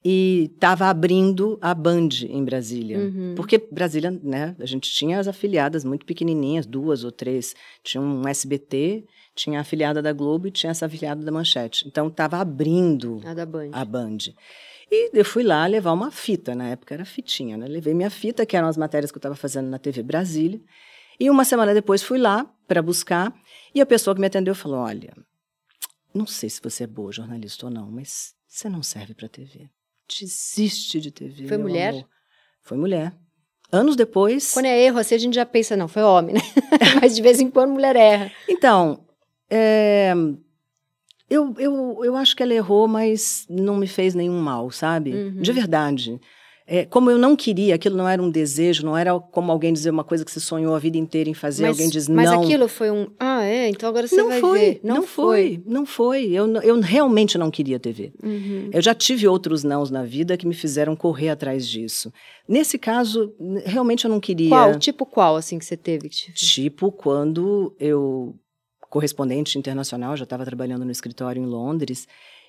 e 0.04 0.50
estava 0.54 0.86
abrindo 0.86 1.58
a 1.62 1.74
Band 1.74 2.10
em 2.30 2.42
Brasília. 2.44 3.00
Uhum. 3.00 3.34
Porque 3.36 3.58
Brasília, 3.70 4.18
né, 4.24 4.56
a 4.60 4.66
gente 4.66 4.89
tinha 4.89 5.20
as 5.20 5.28
afiliadas 5.28 5.84
muito 5.84 6.06
pequenininhas, 6.06 6.66
duas 6.66 7.04
ou 7.04 7.12
três. 7.12 7.54
Tinha 7.84 8.00
um 8.01 8.25
SBT, 8.25 9.04
tinha 9.39 9.60
a 9.60 9.62
afiliada 9.62 10.01
da 10.01 10.12
Globo 10.12 10.48
e 10.48 10.51
tinha 10.51 10.72
essa 10.72 10.86
afiliada 10.86 11.24
da 11.24 11.31
Manchete. 11.31 11.88
Então 11.88 12.08
estava 12.08 12.38
abrindo 12.38 13.22
A 13.25 13.46
Band. 13.46 13.69
a 13.72 13.86
Band. 13.86 14.17
E 14.91 15.12
eu 15.13 15.24
fui 15.24 15.43
lá 15.43 15.65
levar 15.65 15.93
uma 15.93 16.12
fita, 16.12 16.53
na 16.53 16.69
época 16.69 16.93
era 16.93 17.05
fitinha, 17.05 17.55
né? 17.55 17.67
Levei 17.67 17.93
minha 17.93 18.10
fita, 18.10 18.46
que 18.46 18.58
eram 18.58 18.67
as 18.67 18.75
matérias 18.75 19.12
que 19.12 19.17
eu 19.17 19.19
estava 19.19 19.36
fazendo 19.36 19.69
na 19.69 19.77
TV 19.79 20.03
Brasília. 20.03 20.60
E 21.19 21.29
uma 21.29 21.46
semana 21.46 21.74
depois 21.74 22.01
fui 22.01 22.17
lá 22.17 22.46
para 22.67 22.81
buscar 22.81 23.34
e 23.74 23.79
a 23.79 23.86
pessoa 23.86 24.13
que 24.13 24.22
me 24.22 24.27
atendeu 24.27 24.55
falou: 24.55 24.79
Olha, 24.79 25.13
não 26.13 26.25
sei 26.25 26.50
se 26.50 26.60
você 26.62 26.84
é 26.84 26.88
boa 26.88 27.12
jornalista 27.12 27.67
ou 27.67 27.72
não, 27.72 27.89
mas 27.89 28.34
você 28.48 28.67
não 28.67 28.84
serve 28.84 29.13
para 29.13 29.29
TV. 29.29 29.69
Desiste 30.08 31.00
de 31.00 31.12
TV. 31.12 31.48
Foi 31.48 31.58
mulher? 31.58 31.91
amor." 31.91 32.10
Foi 32.62 32.77
mulher. 32.77 33.13
Anos 33.72 33.96
depois. 33.96 34.53
Quando 34.53 34.65
é 34.65 34.81
erro 34.81 34.98
assim, 34.98 35.15
a 35.15 35.17
gente 35.19 35.36
já 35.36 35.46
pensa, 35.46 35.77
não, 35.77 35.88
foi 35.88 36.01
homem, 36.01 36.34
né? 36.34 36.41
Mas 37.00 37.15
de 37.15 37.22
vez 37.22 37.39
em 37.39 37.51
quando 37.51 37.72
mulher 37.72 37.96
erra. 37.96 38.31
Então, 38.48 39.05
é, 39.50 40.13
eu, 41.29 41.53
eu, 41.58 42.00
eu 42.03 42.15
acho 42.15 42.36
que 42.36 42.44
ela 42.44 42.53
errou, 42.53 42.88
mas 42.88 43.46
não 43.50 43.77
me 43.77 43.88
fez 43.88 44.15
nenhum 44.15 44.39
mal, 44.39 44.72
sabe? 44.72 45.13
Uhum. 45.13 45.41
De 45.41 45.51
verdade. 45.51 46.20
é, 46.72 46.86
como 46.86 47.10
eu 47.10 47.18
não 47.18 47.36
queria, 47.36 47.74
aquilo 47.74 47.98
não 47.98 48.08
era 48.08 48.22
um 48.22 48.29
desejo, 48.29 48.86
não 48.86 48.96
era 48.96 49.20
como 49.20 49.51
alguém 49.51 49.74
dizer 49.74 49.89
uma 49.89 50.03
coisa 50.03 50.24
que 50.24 50.32
você 50.32 50.39
sonhou 50.39 50.75
a 50.75 50.79
vida 50.79 51.00
inteira 51.00 51.27
em 51.27 51.34
fazer, 51.34 51.63
mas, 51.63 51.72
alguém 51.72 51.89
diz 51.89 52.08
mas 52.08 52.29
não. 52.29 52.38
Mas 52.38 52.46
aquilo 52.46 52.68
foi 52.68 52.91
um, 52.91 53.08
ah, 53.20 53.44
é, 53.44 53.70
então 53.70 53.89
agora 53.89 54.08
você 54.08 54.18
não 54.18 54.27
vai 54.27 54.39
foi, 54.39 54.60
ver. 54.60 54.79
Não, 54.84 54.96
não 54.98 55.03
foi, 55.03 55.62
foi, 55.63 55.63
não 55.65 55.86
foi. 55.86 56.25
Eu, 56.32 56.48
eu 56.62 56.79
realmente 56.79 57.39
não 57.39 57.50
queria 57.50 57.79
TV. 57.79 58.13
Uhum. 58.24 58.70
Eu 58.72 58.82
já 58.84 58.94
tive 58.94 59.27
outros 59.27 59.63
nãos 59.63 59.89
na 59.89 60.03
vida 60.03 60.38
que 60.38 60.46
me 60.46 60.53
fizeram 60.53 60.96
correr 60.96 61.29
atrás 61.29 61.68
disso. 61.68 62.13
Nesse 62.48 62.77
caso, 62.77 63.34
realmente 63.65 64.06
eu 64.06 64.12
não 64.12 64.20
queria. 64.20 64.50
Qual? 64.50 64.77
Tipo 64.77 65.08
qual, 65.08 65.36
assim, 65.38 65.58
que 65.58 65.65
você 65.65 65.75
teve? 65.75 66.08
Tipo 66.10 66.91
quando 66.91 67.75
eu, 67.79 68.36
correspondente 68.89 69.58
internacional, 69.58 70.17
já 70.17 70.24
estava 70.24 70.46
trabalhando 70.46 70.84
no 70.84 70.91
escritório 70.91 71.41
em 71.41 71.46
Londres, 71.46 72.08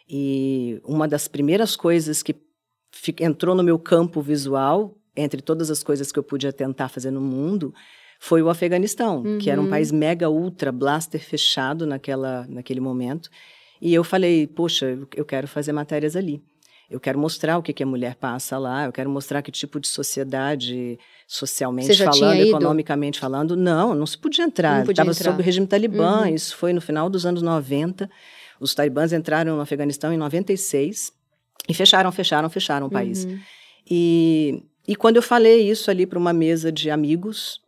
e 0.08 0.80
uma 0.84 1.06
das 1.06 1.28
primeiras 1.28 1.76
coisas 1.76 2.22
que 2.22 2.34
entrou 3.20 3.54
no 3.54 3.62
meu 3.62 3.78
campo 3.78 4.20
visual, 4.20 4.96
entre 5.16 5.40
todas 5.40 5.70
as 5.70 5.82
coisas 5.82 6.10
que 6.10 6.18
eu 6.18 6.22
podia 6.22 6.52
tentar 6.52 6.88
fazer 6.88 7.10
no 7.10 7.20
mundo, 7.20 7.72
foi 8.18 8.42
o 8.42 8.48
Afeganistão, 8.48 9.22
uhum. 9.22 9.38
que 9.38 9.50
era 9.50 9.60
um 9.60 9.64
uhum. 9.64 9.70
país 9.70 9.90
mega 9.90 10.28
ultra 10.28 10.70
blaster 10.70 11.20
fechado 11.20 11.86
naquela, 11.86 12.46
naquele 12.48 12.80
momento. 12.80 13.30
E 13.80 13.94
eu 13.94 14.04
falei, 14.04 14.46
poxa, 14.46 14.98
eu 15.16 15.24
quero 15.24 15.48
fazer 15.48 15.72
matérias 15.72 16.14
ali. 16.14 16.42
Eu 16.90 17.00
quero 17.00 17.18
mostrar 17.18 17.56
o 17.56 17.62
que, 17.62 17.72
que 17.72 17.82
a 17.82 17.86
mulher 17.86 18.16
passa 18.16 18.58
lá, 18.58 18.84
eu 18.84 18.92
quero 18.92 19.08
mostrar 19.08 19.40
que 19.42 19.52
tipo 19.52 19.78
de 19.78 19.86
sociedade, 19.86 20.98
socialmente 21.30 21.96
falando, 21.96 22.40
economicamente 22.40 23.20
falando. 23.20 23.56
Não, 23.56 23.94
não 23.94 24.04
se 24.04 24.18
podia 24.18 24.44
entrar. 24.44 24.84
Estava 24.84 25.14
sob 25.14 25.40
o 25.40 25.44
regime 25.44 25.64
talibã, 25.64 26.22
uhum. 26.22 26.34
isso 26.34 26.56
foi 26.56 26.72
no 26.72 26.80
final 26.80 27.08
dos 27.08 27.24
anos 27.24 27.40
90. 27.40 28.10
Os 28.58 28.74
talibãs 28.74 29.12
entraram 29.12 29.54
no 29.54 29.62
Afeganistão 29.62 30.12
em 30.12 30.16
96 30.16 31.12
e 31.68 31.72
fecharam, 31.72 32.10
fecharam, 32.10 32.50
fecharam 32.50 32.88
o 32.88 32.90
país. 32.90 33.24
Uhum. 33.24 33.38
E, 33.88 34.64
e 34.88 34.96
quando 34.96 35.16
eu 35.16 35.22
falei 35.22 35.70
isso 35.70 35.88
ali 35.88 36.04
para 36.04 36.18
uma 36.18 36.32
mesa 36.32 36.72
de 36.72 36.90
amigos, 36.90 37.60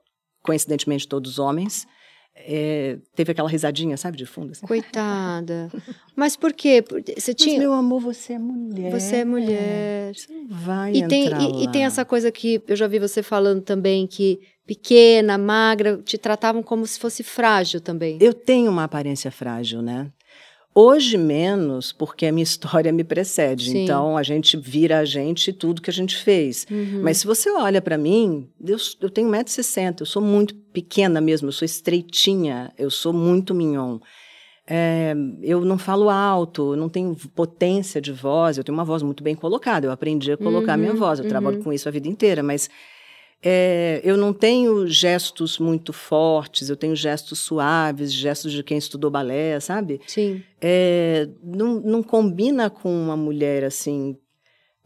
coincidentemente 0.42 1.06
todos 1.06 1.38
homens, 1.38 1.86
é, 2.34 2.98
teve 3.14 3.32
aquela 3.32 3.48
risadinha, 3.48 3.96
sabe, 3.96 4.16
de 4.16 4.26
fundo. 4.26 4.52
Assim. 4.52 4.66
Coitada. 4.66 5.70
Mas 6.16 6.36
por 6.36 6.52
quê? 6.52 6.82
Você 7.16 7.32
tinha... 7.34 7.56
Mas, 7.56 7.60
meu 7.60 7.72
amor, 7.72 8.00
você 8.00 8.34
é 8.34 8.38
mulher. 8.38 8.90
Você 8.90 9.16
é 9.16 9.24
mulher. 9.24 10.14
Você 10.14 10.32
não 10.32 10.48
vai 10.48 10.92
e 10.92 11.08
tem, 11.08 11.28
e, 11.28 11.64
e, 11.64 11.72
tem 11.72 11.84
essa 11.84 12.04
coisa 12.04 12.32
que 12.32 12.62
eu 12.66 12.76
já 12.76 12.86
vi 12.86 12.98
você 12.98 13.22
falando 13.22 13.62
também, 13.62 14.06
que 14.06 14.40
pequena, 14.66 15.36
magra, 15.36 15.98
te 15.98 16.16
tratavam 16.16 16.62
como 16.62 16.86
se 16.86 16.98
fosse 16.98 17.22
frágil 17.22 17.80
também. 17.80 18.18
Eu 18.20 18.32
tenho 18.32 18.70
uma 18.70 18.84
aparência 18.84 19.30
frágil, 19.30 19.82
né? 19.82 20.10
Hoje 20.74 21.18
menos, 21.18 21.92
porque 21.92 22.26
a 22.26 22.32
minha 22.32 22.42
história 22.44 22.92
me 22.92 23.04
precede. 23.04 23.70
Sim. 23.70 23.84
Então 23.84 24.16
a 24.16 24.22
gente 24.22 24.56
vira 24.56 25.00
a 25.00 25.04
gente 25.04 25.52
tudo 25.52 25.82
que 25.82 25.90
a 25.90 25.92
gente 25.92 26.16
fez. 26.16 26.66
Uhum. 26.70 27.02
Mas 27.02 27.18
se 27.18 27.26
você 27.26 27.50
olha 27.50 27.82
para 27.82 27.98
mim, 27.98 28.48
eu, 28.64 28.76
eu 29.00 29.10
tenho 29.10 29.28
1,60m, 29.28 30.00
eu 30.00 30.06
sou 30.06 30.22
muito 30.22 30.54
pequena 30.54 31.20
mesmo, 31.20 31.48
eu 31.48 31.52
sou 31.52 31.66
estreitinha, 31.66 32.72
eu 32.78 32.90
sou 32.90 33.12
muito 33.12 33.54
mignon. 33.54 33.98
É, 34.66 35.12
eu 35.42 35.64
não 35.64 35.76
falo 35.76 36.08
alto, 36.08 36.76
não 36.76 36.88
tenho 36.88 37.16
potência 37.34 38.00
de 38.00 38.12
voz, 38.12 38.56
eu 38.56 38.64
tenho 38.64 38.78
uma 38.78 38.84
voz 38.84 39.02
muito 39.02 39.22
bem 39.22 39.34
colocada, 39.34 39.86
eu 39.86 39.90
aprendi 39.90 40.32
a 40.32 40.36
colocar 40.36 40.74
uhum, 40.74 40.78
minha 40.78 40.94
voz, 40.94 41.18
eu 41.18 41.24
uhum. 41.24 41.28
trabalho 41.28 41.62
com 41.62 41.72
isso 41.72 41.88
a 41.88 41.92
vida 41.92 42.08
inteira, 42.08 42.42
mas 42.42 42.70
é, 43.44 44.00
eu 44.04 44.16
não 44.16 44.32
tenho 44.32 44.86
gestos 44.86 45.58
muito 45.58 45.92
fortes, 45.92 46.68
eu 46.68 46.76
tenho 46.76 46.94
gestos 46.94 47.40
suaves, 47.40 48.12
gestos 48.12 48.52
de 48.52 48.62
quem 48.62 48.78
estudou 48.78 49.10
balé, 49.10 49.58
sabe? 49.58 50.00
Sim. 50.06 50.42
É, 50.60 51.28
não, 51.42 51.80
não 51.80 52.02
combina 52.02 52.70
com 52.70 52.88
uma 52.88 53.16
mulher 53.16 53.64
assim. 53.64 54.16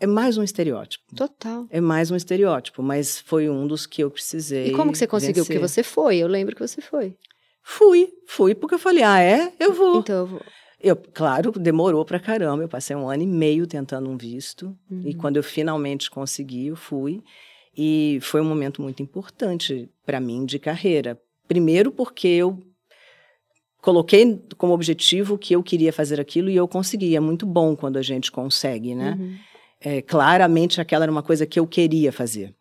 É 0.00 0.06
mais 0.06 0.38
um 0.38 0.42
estereótipo. 0.42 1.04
Total. 1.14 1.66
É 1.70 1.80
mais 1.80 2.10
um 2.10 2.16
estereótipo, 2.16 2.82
mas 2.82 3.18
foi 3.20 3.48
um 3.50 3.66
dos 3.66 3.86
que 3.86 4.02
eu 4.02 4.10
precisei. 4.10 4.68
E 4.68 4.72
como 4.72 4.90
que 4.90 4.98
você 4.98 5.06
conseguiu? 5.06 5.44
Vencer. 5.44 5.56
Porque 5.56 5.68
você 5.68 5.82
foi, 5.82 6.16
eu 6.16 6.28
lembro 6.28 6.54
que 6.54 6.66
você 6.66 6.80
foi. 6.80 7.14
Fui, 7.62 8.08
fui, 8.26 8.54
porque 8.54 8.76
eu 8.76 8.78
falei, 8.78 9.02
ah, 9.02 9.20
é? 9.20 9.52
Eu 9.58 9.72
vou. 9.72 9.98
Então 9.98 10.16
eu 10.16 10.26
vou. 10.26 10.42
Eu, 10.80 10.96
claro, 10.96 11.50
demorou 11.52 12.04
pra 12.04 12.20
caramba. 12.20 12.62
Eu 12.62 12.68
passei 12.68 12.94
um 12.94 13.08
ano 13.08 13.22
e 13.22 13.26
meio 13.26 13.66
tentando 13.66 14.08
um 14.08 14.16
visto. 14.16 14.76
Uhum. 14.90 15.02
E 15.04 15.14
quando 15.14 15.36
eu 15.36 15.42
finalmente 15.42 16.10
consegui, 16.10 16.68
eu 16.68 16.76
fui. 16.76 17.22
E 17.76 18.18
foi 18.22 18.40
um 18.40 18.44
momento 18.44 18.80
muito 18.80 19.02
importante 19.02 19.88
para 20.04 20.20
mim 20.20 20.46
de 20.46 20.58
carreira. 20.58 21.20
Primeiro, 21.46 21.90
porque 21.90 22.26
eu 22.26 22.58
coloquei 23.82 24.40
como 24.56 24.72
objetivo 24.72 25.38
que 25.38 25.54
eu 25.54 25.62
queria 25.62 25.92
fazer 25.92 26.20
aquilo 26.20 26.48
e 26.48 26.56
eu 26.56 26.66
consegui. 26.66 27.14
É 27.14 27.20
muito 27.20 27.44
bom 27.44 27.76
quando 27.76 27.98
a 27.98 28.02
gente 28.02 28.32
consegue, 28.32 28.94
né? 28.94 29.16
Uhum. 29.18 29.36
É, 29.80 30.02
claramente 30.02 30.80
aquela 30.80 31.04
era 31.04 31.12
uma 31.12 31.22
coisa 31.22 31.46
que 31.46 31.60
eu 31.60 31.66
queria 31.66 32.10
fazer. 32.10 32.54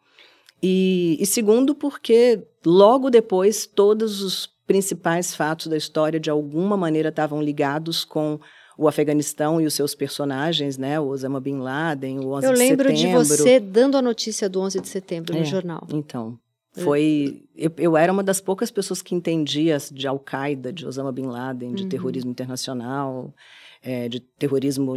E, 0.62 1.18
e 1.20 1.26
segundo, 1.26 1.74
porque 1.74 2.44
logo 2.66 3.10
depois 3.10 3.66
todos 3.66 4.22
os 4.22 4.50
principais 4.68 5.36
fatos 5.36 5.68
da 5.68 5.78
história 5.78 6.20
de 6.20 6.30
alguma 6.30 6.76
maneira 6.76 7.10
estavam 7.10 7.42
ligados 7.42 8.04
com 8.04 8.40
o 8.78 8.88
Afeganistão 8.88 9.60
e 9.62 9.66
os 9.66 9.74
seus 9.74 9.96
personagens, 9.96 10.78
né? 10.78 11.00
O 11.00 11.08
Osama 11.08 11.40
Bin 11.40 11.58
Laden, 11.58 12.20
o 12.20 12.34
11 12.34 12.46
Eu 12.46 12.52
lembro 12.52 12.94
de, 12.94 13.02
de 13.02 13.08
você 13.14 13.60
dando 13.60 13.98
a 13.98 14.02
notícia 14.02 14.50
do 14.50 14.60
11 14.62 14.82
de 14.82 14.88
setembro 14.88 15.36
é, 15.36 15.40
no 15.40 15.46
jornal. 15.46 15.88
Então, 15.94 16.38
foi... 16.74 17.44
Eu, 17.56 17.72
eu, 17.78 17.98
era 17.98 18.12
uma 18.12 18.24
das 18.24 18.42
poucas 18.42 18.70
pessoas 18.70 19.02
que 19.02 19.16
entendia 19.16 19.78
de 19.92 20.08
Al-Qaeda, 20.08 20.74
de 20.74 20.86
Osama 20.86 21.12
Bin 21.12 21.28
Laden, 21.28 21.74
de 21.74 21.84
uhum. 21.84 21.90
terrorismo 21.90 22.32
internacional, 22.32 23.34
é, 23.82 24.10
de 24.10 24.20
terrorismo 24.20 24.94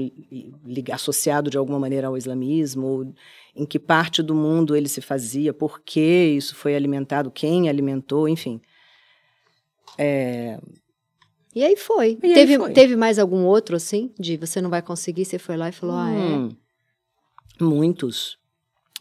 associado 0.93 1.51
de 1.51 1.59
alguma 1.59 1.79
maneira 1.79 2.09
ao 2.09 2.17
islamismo, 2.17 3.15
em 3.55 3.65
que 3.65 3.79
parte 3.79 4.23
do 4.23 4.35
mundo 4.35 4.75
ele 4.75 4.89
se 4.89 5.01
fazia, 5.01 5.53
por 5.53 5.81
que 5.81 6.01
isso 6.01 6.57
foi 6.57 6.75
alimentado, 6.75 7.31
quem 7.31 7.69
alimentou, 7.69 8.29
enfim. 8.29 8.61
É, 9.97 10.59
e 11.55 11.65
aí 11.65 11.77
foi. 11.77 12.13
E 12.13 12.17
teve, 12.17 12.53
aí 12.53 12.59
foi. 12.59 12.73
teve 12.73 12.97
mais 12.97 13.19
algum 13.19 13.45
outro, 13.45 13.77
assim? 13.77 14.13
De 14.19 14.37
você 14.37 14.61
não 14.61 14.71
vai 14.71 14.83
conseguir, 14.83 15.25
você 15.25 15.39
foi 15.39 15.57
lá 15.57 15.69
e 15.69 15.73
falou, 15.73 15.97
hum, 15.97 15.99
ah, 15.99 16.13
é? 16.13 16.19
Hum. 16.19 16.51
Muitos. 17.61 18.39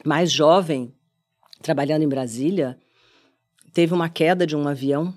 Mais 0.06 0.32
jovem, 0.32 0.94
trabalhando 1.62 2.04
em 2.04 2.08
Brasília, 2.08 2.78
teve 3.74 3.94
uma 3.94 4.10
queda 4.10 4.46
de 4.46 4.56
um 4.56 4.68
avião 4.68 5.14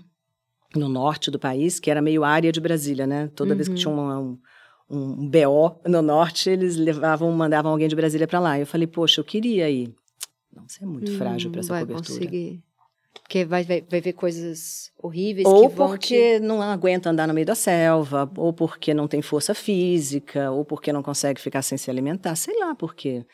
no 0.75 0.89
norte 0.89 1.31
do 1.31 1.39
país, 1.39 1.81
que 1.81 1.91
era 1.91 2.03
meio 2.03 2.25
área 2.25 2.53
de 2.53 2.61
Brasília, 2.61 3.07
né? 3.07 3.29
Toda 3.35 3.51
uhum. 3.51 3.57
vez 3.57 3.69
que 3.69 3.75
tinha 3.75 3.93
um, 3.93 4.11
um, 4.11 4.39
um 4.89 5.29
BO 5.29 5.81
no 5.87 6.03
norte, 6.03 6.51
eles 6.51 6.77
levavam, 6.77 7.31
mandavam 7.33 7.73
alguém 7.73 7.89
de 7.89 7.97
Brasília 7.97 8.27
para 8.27 8.41
lá. 8.41 8.59
Eu 8.59 8.67
falei, 8.67 8.87
poxa, 8.87 9.21
eu 9.21 9.25
queria 9.25 9.69
ir. 9.69 9.95
Não, 10.55 10.69
você 10.69 10.83
é 10.83 10.87
muito 10.87 11.11
hum, 11.13 11.17
frágil 11.17 11.51
para 11.51 11.61
essa 11.61 11.73
vai 11.73 11.83
cobertura. 11.83 12.09
Conseguir. 12.09 12.63
Porque 13.12 13.45
vai, 13.45 13.64
vai, 13.64 13.85
vai 13.88 14.00
ver 14.00 14.12
coisas 14.12 14.90
horríveis 14.99 15.47
ou 15.47 15.71
porque 15.71 16.38
te... 16.38 16.40
não 16.40 16.62
aguenta 16.62 17.11
andar 17.11 17.26
no 17.26 17.35
meio 17.35 17.47
da 17.47 17.55
selva, 17.55 18.31
ou 18.37 18.52
porque 18.52 18.93
não 18.95 19.09
tem 19.09 19.23
força 19.23 19.55
física, 19.55 20.50
ou 20.50 20.64
porque 20.64 20.93
não 20.93 21.02
consegue 21.02 21.40
ficar 21.40 21.62
sem 21.62 21.79
se 21.79 21.90
alimentar, 21.90 22.35
sei 22.37 22.59
lá 22.59 22.75
por 22.75 22.95
quê. 22.95 23.25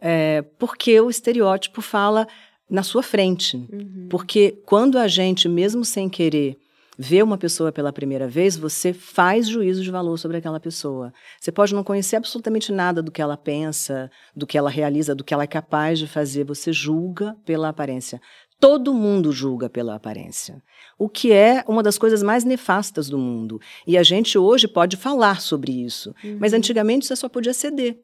É, 0.00 0.42
porque 0.58 1.00
o 1.00 1.10
estereótipo 1.10 1.80
fala 1.82 2.26
na 2.70 2.82
sua 2.82 3.02
frente. 3.02 3.56
Uhum. 3.56 4.06
Porque 4.10 4.60
quando 4.64 4.98
a 4.98 5.08
gente, 5.08 5.48
mesmo 5.48 5.84
sem 5.84 6.08
querer, 6.08 6.56
vê 6.98 7.22
uma 7.22 7.38
pessoa 7.38 7.70
pela 7.70 7.92
primeira 7.92 8.26
vez, 8.26 8.56
você 8.56 8.92
faz 8.92 9.48
juízo 9.48 9.82
de 9.84 9.90
valor 9.90 10.18
sobre 10.18 10.36
aquela 10.36 10.58
pessoa. 10.58 11.12
Você 11.40 11.52
pode 11.52 11.72
não 11.72 11.84
conhecer 11.84 12.16
absolutamente 12.16 12.72
nada 12.72 13.00
do 13.00 13.12
que 13.12 13.22
ela 13.22 13.36
pensa, 13.36 14.10
do 14.34 14.46
que 14.46 14.58
ela 14.58 14.68
realiza, 14.68 15.14
do 15.14 15.22
que 15.22 15.32
ela 15.32 15.44
é 15.44 15.46
capaz 15.46 15.98
de 15.98 16.08
fazer. 16.08 16.44
Você 16.44 16.72
julga 16.72 17.36
pela 17.46 17.68
aparência. 17.68 18.20
Todo 18.60 18.92
mundo 18.92 19.30
julga 19.30 19.70
pela 19.70 19.94
aparência, 19.94 20.60
o 20.98 21.08
que 21.08 21.32
é 21.32 21.64
uma 21.68 21.80
das 21.82 21.96
coisas 21.96 22.24
mais 22.24 22.44
nefastas 22.44 23.08
do 23.08 23.16
mundo. 23.16 23.60
E 23.86 23.96
a 23.96 24.02
gente 24.02 24.36
hoje 24.36 24.66
pode 24.66 24.96
falar 24.96 25.40
sobre 25.40 25.70
isso, 25.70 26.12
uhum. 26.24 26.38
mas 26.40 26.52
antigamente 26.52 27.06
você 27.06 27.14
só 27.14 27.28
podia 27.28 27.54
ceder. 27.54 28.00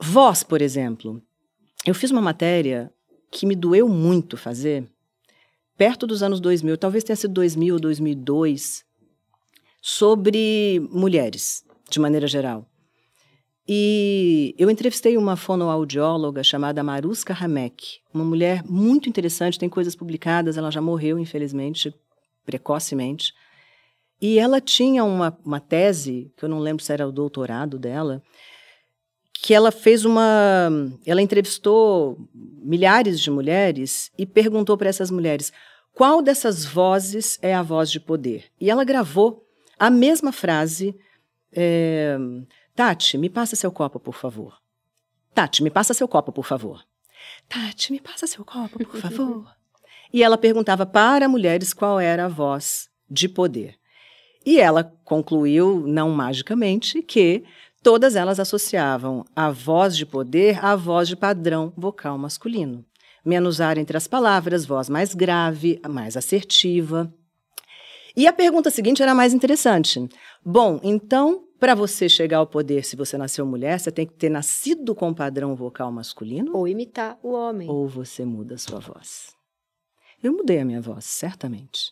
Voz, 0.00 0.42
por 0.42 0.60
exemplo. 0.60 1.22
Eu 1.86 1.94
fiz 1.94 2.10
uma 2.10 2.20
matéria 2.20 2.92
que 3.30 3.46
me 3.46 3.54
doeu 3.54 3.88
muito 3.88 4.36
fazer, 4.36 4.88
perto 5.76 6.06
dos 6.06 6.22
anos 6.22 6.40
2000, 6.40 6.76
talvez 6.76 7.04
tenha 7.04 7.16
sido 7.16 7.34
2000 7.34 7.74
ou 7.74 7.80
2002, 7.80 8.84
sobre 9.80 10.80
mulheres, 10.90 11.64
de 11.90 12.00
maneira 12.00 12.26
geral. 12.26 12.66
E 13.66 14.54
eu 14.58 14.70
entrevistei 14.70 15.16
uma 15.16 15.36
fonoaudióloga 15.36 16.44
chamada 16.44 16.82
Maruska 16.82 17.32
Hamek, 17.32 18.00
uma 18.12 18.24
mulher 18.24 18.62
muito 18.64 19.08
interessante, 19.08 19.58
tem 19.58 19.70
coisas 19.70 19.96
publicadas, 19.96 20.58
ela 20.58 20.70
já 20.70 20.82
morreu, 20.82 21.18
infelizmente, 21.18 21.94
precocemente. 22.44 23.32
E 24.20 24.38
ela 24.38 24.60
tinha 24.60 25.02
uma, 25.02 25.36
uma 25.44 25.60
tese, 25.60 26.30
que 26.36 26.44
eu 26.44 26.48
não 26.48 26.58
lembro 26.58 26.84
se 26.84 26.92
era 26.92 27.08
o 27.08 27.12
doutorado 27.12 27.78
dela, 27.78 28.22
que 29.32 29.52
ela 29.52 29.70
fez 29.70 30.04
uma. 30.04 30.70
Ela 31.06 31.20
entrevistou 31.20 32.18
milhares 32.34 33.20
de 33.20 33.30
mulheres 33.30 34.10
e 34.18 34.24
perguntou 34.24 34.76
para 34.76 34.88
essas 34.88 35.10
mulheres 35.10 35.52
qual 35.92 36.22
dessas 36.22 36.64
vozes 36.64 37.38
é 37.42 37.54
a 37.54 37.62
voz 37.62 37.90
de 37.90 38.00
poder. 38.00 38.44
E 38.60 38.70
ela 38.70 38.84
gravou 38.84 39.44
a 39.78 39.90
mesma 39.90 40.32
frase. 40.32 40.94
É, 41.52 42.18
Tati, 42.74 43.16
me 43.16 43.30
passa 43.30 43.54
seu 43.54 43.70
copo, 43.70 44.00
por 44.00 44.14
favor. 44.14 44.58
Tati, 45.32 45.62
me 45.62 45.70
passa 45.70 45.94
seu 45.94 46.08
copo, 46.08 46.32
por 46.32 46.44
favor. 46.44 46.84
Tati, 47.48 47.92
me 47.92 48.00
passa 48.00 48.26
seu 48.26 48.44
copo, 48.44 48.84
por 48.84 49.00
favor. 49.00 49.46
e 50.12 50.24
ela 50.24 50.36
perguntava 50.36 50.84
para 50.84 51.28
mulheres 51.28 51.72
qual 51.72 52.00
era 52.00 52.24
a 52.24 52.28
voz 52.28 52.88
de 53.08 53.28
poder. 53.28 53.76
E 54.44 54.58
ela 54.58 54.92
concluiu, 55.04 55.84
não 55.86 56.10
magicamente, 56.10 57.00
que 57.00 57.44
todas 57.80 58.16
elas 58.16 58.40
associavam 58.40 59.24
a 59.36 59.52
voz 59.52 59.96
de 59.96 60.04
poder 60.04 60.62
à 60.64 60.74
voz 60.74 61.06
de 61.06 61.14
padrão 61.14 61.72
vocal 61.76 62.18
masculino. 62.18 62.84
Menos 63.24 63.60
ar 63.60 63.78
entre 63.78 63.96
as 63.96 64.08
palavras, 64.08 64.66
voz 64.66 64.88
mais 64.88 65.14
grave, 65.14 65.80
mais 65.88 66.16
assertiva. 66.16 67.12
E 68.16 68.26
a 68.26 68.32
pergunta 68.32 68.68
seguinte 68.68 69.02
era 69.02 69.14
mais 69.14 69.32
interessante. 69.32 70.08
Bom, 70.44 70.80
então, 70.82 71.44
para 71.64 71.74
você 71.74 72.10
chegar 72.10 72.36
ao 72.36 72.46
poder, 72.46 72.84
se 72.84 72.94
você 72.94 73.16
nasceu 73.16 73.46
mulher, 73.46 73.80
você 73.80 73.90
tem 73.90 74.06
que 74.06 74.12
ter 74.12 74.28
nascido 74.28 74.94
com 74.94 75.14
padrão 75.14 75.56
vocal 75.56 75.90
masculino? 75.90 76.54
Ou 76.54 76.68
imitar 76.68 77.18
o 77.22 77.32
homem. 77.32 77.70
Ou 77.70 77.88
você 77.88 78.22
muda 78.22 78.56
a 78.56 78.58
sua 78.58 78.80
voz? 78.80 79.34
Eu 80.22 80.34
mudei 80.34 80.58
a 80.58 80.64
minha 80.66 80.82
voz, 80.82 81.06
certamente. 81.06 81.90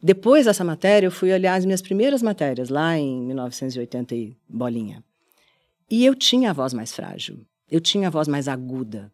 Depois 0.00 0.46
dessa 0.46 0.62
matéria, 0.62 1.08
eu 1.08 1.10
fui 1.10 1.32
olhar 1.32 1.56
as 1.56 1.64
minhas 1.64 1.82
primeiras 1.82 2.22
matérias, 2.22 2.68
lá 2.68 2.96
em 2.96 3.20
1980 3.22 4.14
e 4.14 4.36
bolinha. 4.48 5.02
E 5.90 6.06
eu 6.06 6.14
tinha 6.14 6.50
a 6.50 6.52
voz 6.52 6.72
mais 6.72 6.94
frágil. 6.94 7.44
Eu 7.68 7.80
tinha 7.80 8.06
a 8.06 8.12
voz 8.12 8.28
mais 8.28 8.46
aguda. 8.46 9.12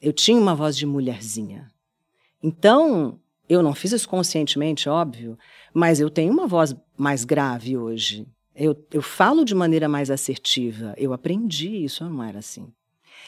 Eu 0.00 0.14
tinha 0.14 0.40
uma 0.40 0.54
voz 0.54 0.74
de 0.74 0.86
mulherzinha. 0.86 1.70
Então, 2.42 3.20
eu 3.46 3.62
não 3.62 3.74
fiz 3.74 3.92
isso 3.92 4.08
conscientemente, 4.08 4.88
óbvio, 4.88 5.38
mas 5.74 6.00
eu 6.00 6.08
tenho 6.08 6.32
uma 6.32 6.46
voz 6.46 6.74
mais 6.96 7.22
grave 7.22 7.76
hoje. 7.76 8.26
Eu, 8.54 8.76
eu 8.92 9.02
falo 9.02 9.44
de 9.44 9.54
maneira 9.54 9.88
mais 9.88 10.10
assertiva. 10.10 10.94
Eu 10.96 11.12
aprendi 11.12 11.84
isso, 11.84 12.04
eu 12.04 12.10
não 12.10 12.22
era 12.22 12.38
assim. 12.38 12.66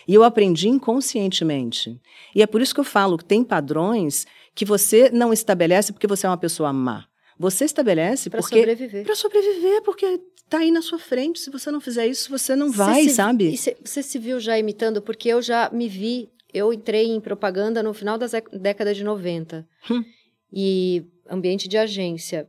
E 0.07 0.15
eu 0.15 0.25
aprendi 0.25 0.69
inconscientemente. 0.69 2.01
E 2.35 2.43
é 2.43 2.47
por 2.47 2.61
isso 2.61 2.75
que 2.75 2.81
eu 2.81 2.85
falo 2.85 3.17
que 3.17 3.25
tem 3.25 3.45
padrões 3.45 4.27
que 4.55 4.65
você 4.65 5.11
não 5.11 5.33
estabelece 5.33 5.93
porque 5.93 6.07
você 6.07 6.27
é 6.27 6.29
uma 6.31 6.37
pessoa 6.37 6.73
má. 6.73 7.07
Você 7.39 7.65
estabelece 7.65 8.29
pra 8.29 8.41
porque 8.41 8.59
sobreviver. 8.59 9.05
para 9.05 9.15
sobreviver, 9.15 9.83
porque 9.83 10.21
está 10.45 10.59
aí 10.59 10.71
na 10.71 10.83
sua 10.83 10.99
frente. 10.99 11.41
Se 11.41 11.51
você 11.51 11.71
não 11.71 11.81
fizer 11.81 12.07
isso, 12.07 12.31
você 12.31 12.55
não 12.55 12.71
vai, 12.71 13.05
você 13.05 13.09
se, 13.09 13.15
sabe? 13.15 13.57
Cê, 13.57 13.77
você 13.83 14.03
se 14.03 14.19
viu 14.19 14.39
já 14.39 14.59
imitando 14.59 15.01
porque 15.01 15.29
eu 15.29 15.41
já 15.41 15.71
me 15.73 15.89
vi. 15.89 16.31
Eu 16.53 16.73
entrei 16.73 17.07
em 17.07 17.21
propaganda 17.21 17.83
no 17.83 17.95
final 17.95 18.19
da 18.19 18.27
década 18.53 18.95
de 18.95 19.03
90. 19.03 19.67
Hum. 19.91 20.05
E 20.53 21.05
ambiente 21.29 21.67
de 21.67 21.79
agência. 21.79 22.49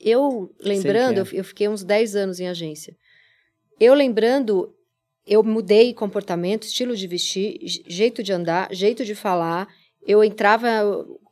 Eu 0.00 0.54
lembrando, 0.60 1.20
é. 1.20 1.26
eu 1.32 1.44
fiquei 1.44 1.68
uns 1.68 1.82
10 1.82 2.16
anos 2.16 2.40
em 2.40 2.48
agência. 2.48 2.96
Eu 3.80 3.94
lembrando, 3.94 4.74
eu 5.26 5.42
mudei 5.42 5.92
comportamento, 5.92 6.64
estilo 6.64 6.96
de 6.96 7.06
vestir, 7.06 7.58
jeito 7.86 8.22
de 8.22 8.32
andar, 8.32 8.72
jeito 8.72 9.04
de 9.04 9.14
falar. 9.14 9.68
Eu 10.06 10.22
entrava 10.24 10.68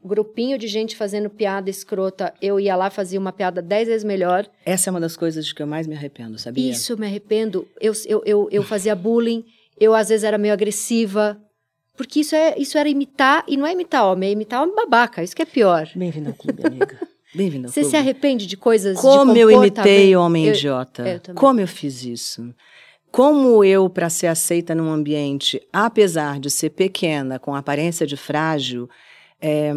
grupinho 0.06 0.56
de 0.56 0.68
gente 0.68 0.96
fazendo 0.96 1.28
piada 1.28 1.68
escrota, 1.68 2.32
eu 2.40 2.60
ia 2.60 2.76
lá 2.76 2.88
fazia 2.90 3.18
uma 3.18 3.32
piada 3.32 3.60
dez 3.60 3.88
vezes 3.88 4.04
melhor. 4.04 4.48
Essa 4.64 4.88
é 4.88 4.90
uma 4.90 5.00
das 5.00 5.16
coisas 5.16 5.44
de 5.44 5.54
que 5.54 5.62
eu 5.62 5.66
mais 5.66 5.86
me 5.86 5.94
arrependo, 5.94 6.38
sabia? 6.38 6.70
Isso, 6.70 6.92
eu 6.92 6.98
me 6.98 7.06
arrependo. 7.06 7.66
Eu, 7.80 7.92
eu, 8.06 8.22
eu, 8.24 8.48
eu 8.50 8.62
fazia 8.62 8.94
bullying, 8.94 9.44
eu 9.78 9.94
às 9.94 10.08
vezes 10.08 10.24
era 10.24 10.38
meio 10.38 10.54
agressiva. 10.54 11.40
Porque 11.96 12.20
isso, 12.20 12.34
é, 12.34 12.54
isso 12.58 12.76
era 12.76 12.88
imitar, 12.88 13.42
e 13.48 13.56
não 13.56 13.66
é 13.66 13.72
imitar 13.72 14.04
homem, 14.04 14.28
é 14.28 14.32
imitar 14.32 14.62
homem 14.62 14.74
babaca, 14.74 15.22
isso 15.22 15.34
que 15.34 15.40
é 15.40 15.46
pior. 15.46 15.88
Bem-vindo 15.94 16.28
ao 16.28 16.34
clube, 16.34 16.66
amiga. 16.66 17.00
Bem-vindo 17.34 17.68
Você 17.68 17.84
se 17.84 17.96
arrepende 17.96 18.46
de 18.46 18.56
coisas 18.56 18.98
Como 18.98 19.32
de 19.32 19.40
eu 19.40 19.50
imitei 19.50 20.14
homem 20.16 20.46
eu, 20.46 20.54
idiota. 20.54 21.22
Eu 21.26 21.34
Como 21.34 21.60
eu 21.60 21.68
fiz 21.68 22.04
isso. 22.04 22.54
Como 23.10 23.64
eu, 23.64 23.88
para 23.88 24.10
ser 24.10 24.26
aceita 24.26 24.74
num 24.74 24.90
ambiente, 24.90 25.60
apesar 25.72 26.38
de 26.38 26.50
ser 26.50 26.70
pequena, 26.70 27.38
com 27.38 27.54
aparência 27.54 28.06
de 28.06 28.16
frágil, 28.16 28.88
é, 29.40 29.72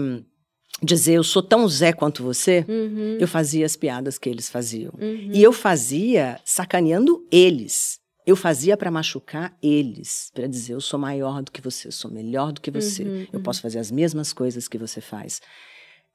dizer 0.83 1.13
eu 1.13 1.23
sou 1.23 1.41
tão 1.41 1.67
Zé 1.67 1.93
quanto 1.93 2.23
você, 2.23 2.65
uhum. 2.67 3.17
eu 3.19 3.27
fazia 3.27 3.65
as 3.65 3.75
piadas 3.75 4.17
que 4.17 4.29
eles 4.29 4.49
faziam. 4.49 4.93
Uhum. 4.99 5.31
E 5.33 5.41
eu 5.41 5.53
fazia 5.53 6.39
sacaneando 6.43 7.25
eles. 7.31 7.99
Eu 8.25 8.35
fazia 8.35 8.77
para 8.77 8.91
machucar 8.91 9.57
eles, 9.63 10.29
para 10.35 10.45
dizer 10.45 10.73
eu 10.73 10.81
sou 10.81 10.99
maior 10.99 11.41
do 11.41 11.51
que 11.51 11.61
você, 11.61 11.87
eu 11.87 11.91
sou 11.91 12.11
melhor 12.11 12.51
do 12.51 12.61
que 12.61 12.69
você, 12.69 13.03
uhum, 13.03 13.27
eu 13.33 13.39
posso 13.39 13.59
fazer 13.59 13.79
as 13.79 13.89
mesmas 13.89 14.33
coisas 14.33 14.67
que 14.67 14.77
você 14.77 15.01
faz. 15.01 15.41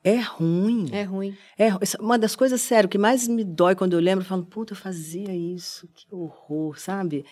É 0.05 0.21
ruim. 0.21 0.91
É 0.93 1.03
ruim. 1.03 1.35
É 1.59 1.71
uma 1.99 2.19
das 2.19 2.37
coisas, 2.37 2.61
sério, 2.61 2.91
que 2.91 2.99
mais 2.99 3.27
me 3.27 3.43
dói 3.43 3.75
quando 3.75 3.95
eu 3.95 4.01
lembro, 4.01 4.23
eu 4.23 4.29
falo, 4.29 4.45
puta, 4.45 4.75
eu 4.75 4.77
fazia 4.77 5.35
isso, 5.35 5.89
que 5.95 6.07
horror, 6.15 6.79
sabe? 6.79 7.25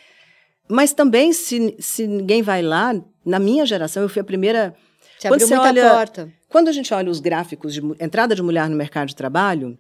Mas 0.67 0.95
também, 0.95 1.35
se, 1.35 1.77
se 1.79 2.07
ninguém 2.07 2.41
vai 2.41 2.63
lá, 2.63 2.95
na 3.27 3.39
minha 3.39 3.67
geração, 3.67 4.03
eu 4.03 4.09
fui 4.09 4.23
a 4.23 4.25
primeira. 4.25 4.75
Te 5.19 5.29
quando 5.29 5.41
você 5.41 5.55
olha, 5.55 5.91
porta. 5.91 6.33
Quando 6.49 6.69
a 6.69 6.73
gente 6.73 6.95
olha 6.95 7.11
os 7.11 7.21
gráficos 7.21 7.75
de 7.75 7.83
entrada 8.01 8.35
de 8.35 8.43
mulher 8.43 8.71
no 8.71 8.77
mercado 8.77 9.09
de 9.09 9.17
trabalho, 9.17 9.79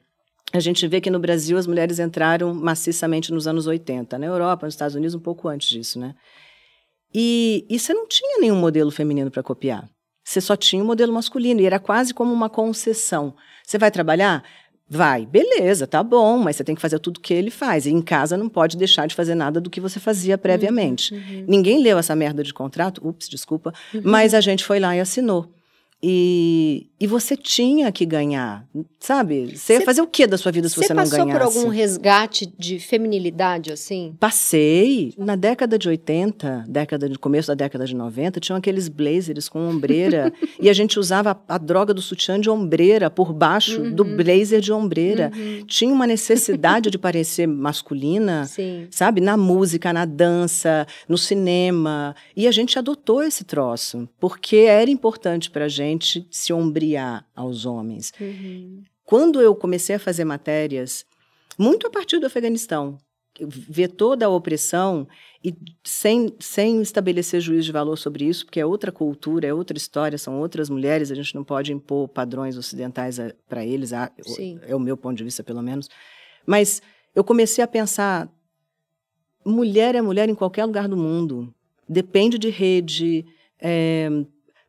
a 0.52 0.60
gente 0.60 0.86
vê 0.86 1.00
que 1.00 1.10
no 1.10 1.18
Brasil 1.18 1.56
as 1.56 1.66
mulheres 1.66 1.98
entraram 1.98 2.52
maciçamente 2.52 3.32
nos 3.32 3.46
anos 3.46 3.66
80. 3.66 4.18
Na 4.18 4.26
Europa, 4.26 4.66
nos 4.66 4.74
Estados 4.74 4.94
Unidos, 4.94 5.14
um 5.14 5.20
pouco 5.20 5.48
antes 5.48 5.68
disso, 5.68 5.98
né? 5.98 6.14
E, 7.14 7.66
e 7.70 7.78
você 7.78 7.94
não 7.94 8.06
tinha 8.06 8.38
nenhum 8.38 8.56
modelo 8.56 8.90
feminino 8.90 9.30
para 9.30 9.42
copiar. 9.42 9.88
Você 10.24 10.40
só 10.40 10.56
tinha 10.56 10.82
o 10.82 10.84
um 10.84 10.88
modelo 10.88 11.12
masculino 11.12 11.60
e 11.60 11.66
era 11.66 11.78
quase 11.78 12.14
como 12.14 12.32
uma 12.32 12.48
concessão. 12.48 13.34
Você 13.64 13.78
vai 13.78 13.90
trabalhar? 13.90 14.42
Vai, 14.88 15.24
beleza, 15.24 15.86
tá 15.86 16.02
bom, 16.02 16.36
mas 16.36 16.56
você 16.56 16.64
tem 16.64 16.74
que 16.74 16.80
fazer 16.80 16.98
tudo 16.98 17.18
que 17.18 17.32
ele 17.32 17.50
faz. 17.50 17.86
E 17.86 17.90
em 17.90 18.02
casa 18.02 18.36
não 18.36 18.48
pode 18.48 18.76
deixar 18.76 19.06
de 19.06 19.14
fazer 19.14 19.34
nada 19.34 19.60
do 19.60 19.70
que 19.70 19.80
você 19.80 19.98
fazia 19.98 20.36
previamente. 20.36 21.14
Uhum, 21.14 21.20
uhum. 21.20 21.44
Ninguém 21.48 21.82
leu 21.82 21.98
essa 21.98 22.14
merda 22.14 22.42
de 22.42 22.52
contrato, 22.52 23.00
ups, 23.06 23.28
desculpa, 23.28 23.72
uhum. 23.94 24.02
mas 24.04 24.34
a 24.34 24.40
gente 24.40 24.64
foi 24.64 24.78
lá 24.78 24.94
e 24.94 25.00
assinou. 25.00 25.48
E, 26.04 26.88
e 26.98 27.06
você 27.06 27.36
tinha 27.36 27.92
que 27.92 28.04
ganhar, 28.04 28.66
sabe? 28.98 29.56
Você 29.56 29.74
ia 29.74 29.80
fazer 29.82 30.02
o 30.02 30.06
que 30.06 30.26
da 30.26 30.36
sua 30.36 30.50
vida 30.50 30.68
se 30.68 30.74
você, 30.74 30.92
não 30.92 30.96
ganhasse? 30.96 31.10
Você 31.12 31.16
passou 31.16 31.32
por 31.32 31.42
algum 31.42 31.68
resgate 31.68 32.52
de 32.58 32.80
feminilidade, 32.80 33.70
assim? 33.70 34.16
Passei. 34.18 35.14
Na 35.16 35.36
década 35.36 35.78
de 35.78 35.88
80, 35.88 36.64
década 36.68 37.08
de 37.08 37.16
começo 37.16 37.46
da 37.48 37.54
década 37.54 37.84
de 37.84 37.94
90, 37.94 38.40
tinham 38.40 38.56
aqueles 38.56 38.88
blazers 38.88 39.48
com 39.48 39.60
ombreira. 39.60 40.32
e 40.60 40.68
a 40.68 40.72
gente 40.72 40.98
usava 40.98 41.40
a, 41.46 41.54
a, 41.54 41.58
droga 41.58 41.94
do 41.94 42.02
sutiã 42.02 42.40
de 42.40 42.50
ombreira 42.50 43.08
por 43.08 43.32
baixo 43.32 43.80
uhum. 43.80 43.94
do 43.94 44.04
blazer 44.04 44.60
de 44.60 44.72
ombreira. 44.72 45.30
Uhum. 45.32 45.64
Tinha 45.66 45.94
uma 45.94 46.06
necessidade 46.06 46.90
de 46.90 46.98
parecer 46.98 47.46
masculina, 47.46 48.46
Sim. 48.50 48.88
sabe? 48.90 49.20
Na 49.20 49.36
música, 49.36 49.92
na 49.92 50.04
dança, 50.04 50.84
no 51.08 51.16
cinema. 51.16 52.16
E 52.36 52.48
a 52.48 52.50
gente 52.50 52.76
adotou 52.76 53.22
esse 53.22 53.44
troço, 53.44 54.08
porque 54.18 54.56
era 54.56 54.90
importante 54.90 55.48
pra 55.48 55.68
gente 55.68 55.91
gente 55.92 56.26
se 56.30 56.52
ombrear 56.52 57.26
aos 57.34 57.64
homens. 57.64 58.12
Uhum. 58.20 58.82
Quando 59.04 59.40
eu 59.40 59.54
comecei 59.54 59.96
a 59.96 59.98
fazer 59.98 60.24
matérias, 60.24 61.04
muito 61.58 61.86
a 61.86 61.90
partir 61.90 62.18
do 62.18 62.26
Afeganistão, 62.26 62.98
ver 63.40 63.88
toda 63.88 64.26
a 64.26 64.28
opressão 64.28 65.08
e 65.42 65.54
sem, 65.82 66.34
sem 66.38 66.82
estabelecer 66.82 67.40
juízo 67.40 67.66
de 67.66 67.72
valor 67.72 67.96
sobre 67.96 68.24
isso, 68.24 68.44
porque 68.44 68.60
é 68.60 68.66
outra 68.66 68.92
cultura, 68.92 69.46
é 69.46 69.54
outra 69.54 69.76
história, 69.76 70.18
são 70.18 70.38
outras 70.38 70.68
mulheres, 70.68 71.10
a 71.10 71.14
gente 71.14 71.34
não 71.34 71.42
pode 71.42 71.72
impor 71.72 72.08
padrões 72.08 72.56
ocidentais 72.56 73.18
para 73.48 73.64
eles, 73.64 73.92
é 73.92 74.74
o 74.74 74.80
meu 74.80 74.96
ponto 74.96 75.16
de 75.16 75.24
vista, 75.24 75.42
pelo 75.42 75.62
menos. 75.62 75.88
Mas 76.46 76.82
eu 77.14 77.24
comecei 77.24 77.64
a 77.64 77.68
pensar: 77.68 78.28
mulher 79.44 79.94
é 79.94 80.02
mulher 80.02 80.28
em 80.28 80.34
qualquer 80.34 80.64
lugar 80.64 80.86
do 80.86 80.96
mundo, 80.96 81.52
depende 81.88 82.38
de 82.38 82.50
rede, 82.50 83.24
é, 83.58 84.08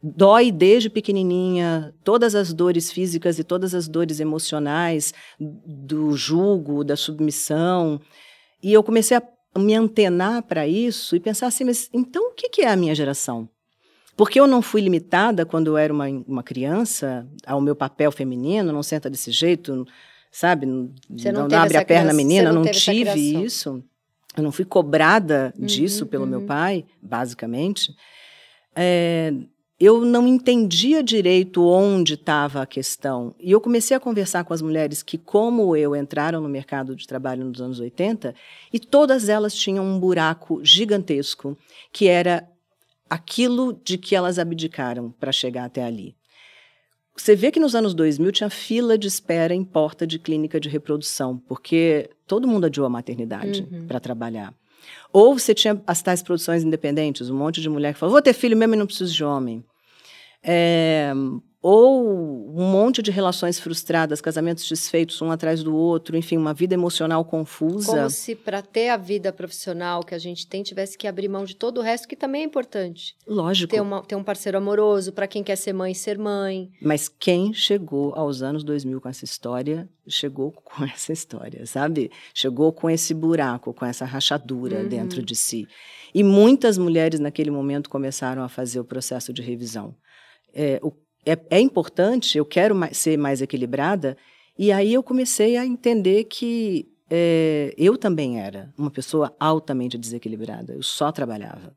dói 0.03 0.51
desde 0.51 0.89
pequenininha, 0.89 1.95
todas 2.03 2.35
as 2.35 2.53
dores 2.53 2.91
físicas 2.91 3.39
e 3.39 3.43
todas 3.43 3.73
as 3.73 3.87
dores 3.87 4.19
emocionais 4.19 5.13
do 5.39 6.11
julgo, 6.17 6.83
da 6.83 6.97
submissão. 6.97 8.01
E 8.61 8.73
eu 8.73 8.83
comecei 8.83 9.15
a 9.15 9.23
me 9.57 9.73
antenar 9.73 10.43
para 10.43 10.67
isso 10.67 11.15
e 11.15 11.21
pensar 11.21 11.47
assim, 11.47 11.63
mas 11.63 11.89
então 11.93 12.31
o 12.31 12.33
que 12.33 12.61
é 12.61 12.69
a 12.69 12.75
minha 12.75 12.93
geração? 12.93 13.47
Porque 14.17 14.39
eu 14.39 14.45
não 14.45 14.61
fui 14.61 14.81
limitada 14.81 15.45
quando 15.45 15.67
eu 15.67 15.77
era 15.77 15.91
uma, 15.93 16.07
uma 16.27 16.43
criança 16.43 17.25
ao 17.47 17.61
meu 17.61 17.75
papel 17.75 18.11
feminino, 18.11 18.73
não 18.73 18.83
senta 18.83 19.09
desse 19.09 19.31
jeito, 19.31 19.87
sabe? 20.31 20.67
Você 21.09 21.31
não, 21.31 21.47
não 21.47 21.57
abre 21.57 21.77
a 21.77 21.85
perna 21.85 22.11
criança, 22.11 22.13
menina, 22.13 22.51
não, 22.51 22.63
não 22.63 22.71
tive 22.71 23.43
isso. 23.43 23.83
Eu 24.35 24.43
não 24.43 24.51
fui 24.51 24.65
cobrada 24.65 25.53
disso 25.57 26.03
uhum, 26.03 26.09
pelo 26.09 26.23
uhum. 26.23 26.29
meu 26.29 26.41
pai, 26.41 26.85
basicamente. 27.01 27.95
É, 28.75 29.33
eu 29.79 30.05
não 30.05 30.27
entendia 30.27 31.03
direito 31.03 31.65
onde 31.65 32.13
estava 32.13 32.61
a 32.61 32.65
questão. 32.65 33.35
E 33.39 33.51
eu 33.51 33.59
comecei 33.59 33.95
a 33.97 33.99
conversar 33.99 34.43
com 34.43 34.53
as 34.53 34.61
mulheres 34.61 35.01
que, 35.01 35.17
como 35.17 35.75
eu, 35.75 35.95
entraram 35.95 36.39
no 36.39 36.47
mercado 36.47 36.95
de 36.95 37.07
trabalho 37.07 37.45
nos 37.45 37.59
anos 37.59 37.79
80, 37.79 38.33
e 38.71 38.79
todas 38.79 39.29
elas 39.29 39.53
tinham 39.53 39.85
um 39.85 39.99
buraco 39.99 40.63
gigantesco, 40.63 41.57
que 41.91 42.07
era 42.07 42.47
aquilo 43.09 43.79
de 43.83 43.97
que 43.97 44.15
elas 44.15 44.39
abdicaram 44.39 45.11
para 45.11 45.31
chegar 45.31 45.65
até 45.65 45.83
ali. 45.83 46.15
Você 47.15 47.35
vê 47.35 47.51
que 47.51 47.59
nos 47.59 47.75
anos 47.75 47.93
2000 47.93 48.31
tinha 48.31 48.49
fila 48.49 48.97
de 48.97 49.07
espera 49.07 49.53
em 49.53 49.63
porta 49.63 50.05
de 50.07 50.17
clínica 50.17 50.59
de 50.59 50.67
reprodução, 50.67 51.37
porque 51.37 52.09
todo 52.25 52.47
mundo 52.47 52.65
adiou 52.65 52.85
a 52.87 52.89
maternidade 52.89 53.67
uhum. 53.71 53.85
para 53.85 53.99
trabalhar. 53.99 54.53
Ou 55.11 55.37
você 55.37 55.53
tinha 55.53 55.81
as 55.85 56.01
tais 56.01 56.21
produções 56.21 56.63
independentes, 56.63 57.29
um 57.29 57.37
monte 57.37 57.61
de 57.61 57.69
mulher 57.69 57.93
que 57.93 57.99
falou, 57.99 58.13
vou 58.13 58.21
ter 58.21 58.33
filho 58.33 58.57
mesmo 58.57 58.75
e 58.75 58.77
não 58.77 58.85
preciso 58.85 59.13
de 59.13 59.23
homem. 59.23 59.63
É, 60.43 61.13
ou 61.65 62.53
um 62.59 62.69
monte 62.69 63.01
de 63.01 63.09
relações 63.09 63.57
frustradas, 63.57 64.19
casamentos 64.19 64.67
desfeitos 64.67 65.21
um 65.21 65.31
atrás 65.31 65.63
do 65.63 65.73
outro, 65.73 66.17
enfim, 66.17 66.35
uma 66.35 66.53
vida 66.53 66.73
emocional 66.73 67.23
confusa. 67.23 67.87
Como 67.87 68.09
se 68.09 68.35
para 68.35 68.61
ter 68.61 68.89
a 68.89 68.97
vida 68.97 69.31
profissional 69.31 70.03
que 70.03 70.13
a 70.13 70.17
gente 70.17 70.45
tem 70.45 70.61
tivesse 70.61 70.97
que 70.97 71.07
abrir 71.07 71.29
mão 71.29 71.45
de 71.45 71.55
todo 71.55 71.77
o 71.77 71.81
resto 71.81 72.05
que 72.05 72.17
também 72.17 72.41
é 72.41 72.45
importante. 72.45 73.15
Lógico. 73.25 73.73
Ter, 73.73 73.79
uma, 73.79 74.03
ter 74.03 74.17
um 74.17 74.23
parceiro 74.23 74.57
amoroso, 74.57 75.13
para 75.13 75.25
quem 75.25 75.41
quer 75.41 75.55
ser 75.55 75.71
mãe, 75.71 75.93
ser 75.93 76.17
mãe. 76.17 76.69
Mas 76.81 77.07
quem 77.07 77.53
chegou 77.53 78.13
aos 78.13 78.41
anos 78.41 78.61
2000 78.65 78.99
com 78.99 79.07
essa 79.07 79.23
história, 79.23 79.89
chegou 80.05 80.51
com 80.61 80.83
essa 80.83 81.13
história, 81.13 81.65
sabe? 81.65 82.11
Chegou 82.33 82.73
com 82.73 82.89
esse 82.89 83.13
buraco, 83.13 83.73
com 83.73 83.85
essa 83.85 84.03
rachadura 84.03 84.79
uhum. 84.79 84.89
dentro 84.89 85.23
de 85.23 85.33
si. 85.35 85.65
E 86.13 86.25
muitas 86.25 86.77
mulheres 86.77 87.21
naquele 87.21 87.51
momento 87.51 87.89
começaram 87.89 88.43
a 88.43 88.49
fazer 88.49 88.81
o 88.81 88.85
processo 88.85 89.31
de 89.31 89.41
revisão. 89.41 89.95
É, 90.53 90.77
o 90.83 90.91
é, 91.25 91.37
é 91.49 91.59
importante, 91.59 92.37
eu 92.37 92.45
quero 92.45 92.75
mais, 92.75 92.97
ser 92.97 93.17
mais 93.17 93.41
equilibrada. 93.41 94.17
E 94.57 94.71
aí 94.71 94.93
eu 94.93 95.01
comecei 95.01 95.57
a 95.57 95.65
entender 95.65 96.25
que 96.25 96.87
é, 97.09 97.73
eu 97.77 97.97
também 97.97 98.41
era 98.41 98.73
uma 98.77 98.91
pessoa 98.91 99.35
altamente 99.39 99.97
desequilibrada. 99.97 100.73
Eu 100.73 100.83
só 100.83 101.11
trabalhava. 101.11 101.75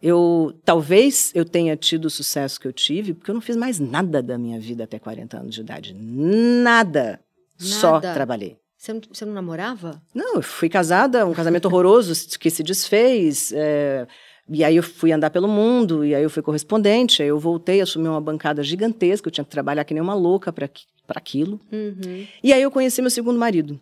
Eu 0.00 0.52
talvez 0.64 1.32
eu 1.34 1.44
tenha 1.44 1.76
tido 1.76 2.04
o 2.04 2.10
sucesso 2.10 2.60
que 2.60 2.68
eu 2.68 2.72
tive 2.72 3.14
porque 3.14 3.30
eu 3.30 3.34
não 3.34 3.40
fiz 3.40 3.56
mais 3.56 3.80
nada 3.80 4.22
da 4.22 4.38
minha 4.38 4.60
vida 4.60 4.84
até 4.84 4.98
40 4.98 5.38
anos 5.38 5.54
de 5.54 5.60
idade. 5.60 5.94
Nada. 5.94 6.62
nada. 6.62 7.20
Só 7.56 7.98
trabalhei. 7.98 8.56
Você 8.76 8.92
não, 8.92 9.00
você 9.12 9.24
não, 9.24 9.32
namorava? 9.32 10.00
Não, 10.14 10.36
eu 10.36 10.42
fui 10.42 10.68
casada, 10.68 11.26
um 11.26 11.34
casamento 11.34 11.64
horroroso 11.64 12.38
que 12.38 12.48
se 12.48 12.62
desfez. 12.62 13.52
É, 13.52 14.06
e 14.48 14.64
aí 14.64 14.76
eu 14.76 14.82
fui 14.82 15.12
andar 15.12 15.30
pelo 15.30 15.46
mundo, 15.46 16.04
e 16.04 16.14
aí 16.14 16.22
eu 16.22 16.30
fui 16.30 16.42
correspondente, 16.42 17.22
aí 17.22 17.28
eu 17.28 17.38
voltei, 17.38 17.80
assumi 17.80 18.08
uma 18.08 18.20
bancada 18.20 18.62
gigantesca, 18.62 19.28
eu 19.28 19.32
tinha 19.32 19.44
que 19.44 19.50
trabalhar 19.50 19.84
que 19.84 19.92
nem 19.92 20.02
uma 20.02 20.14
louca 20.14 20.52
para 20.52 20.70
aquilo. 21.08 21.60
Uhum. 21.70 22.26
E 22.42 22.52
aí 22.52 22.62
eu 22.62 22.70
conheci 22.70 23.02
meu 23.02 23.10
segundo 23.10 23.38
marido. 23.38 23.78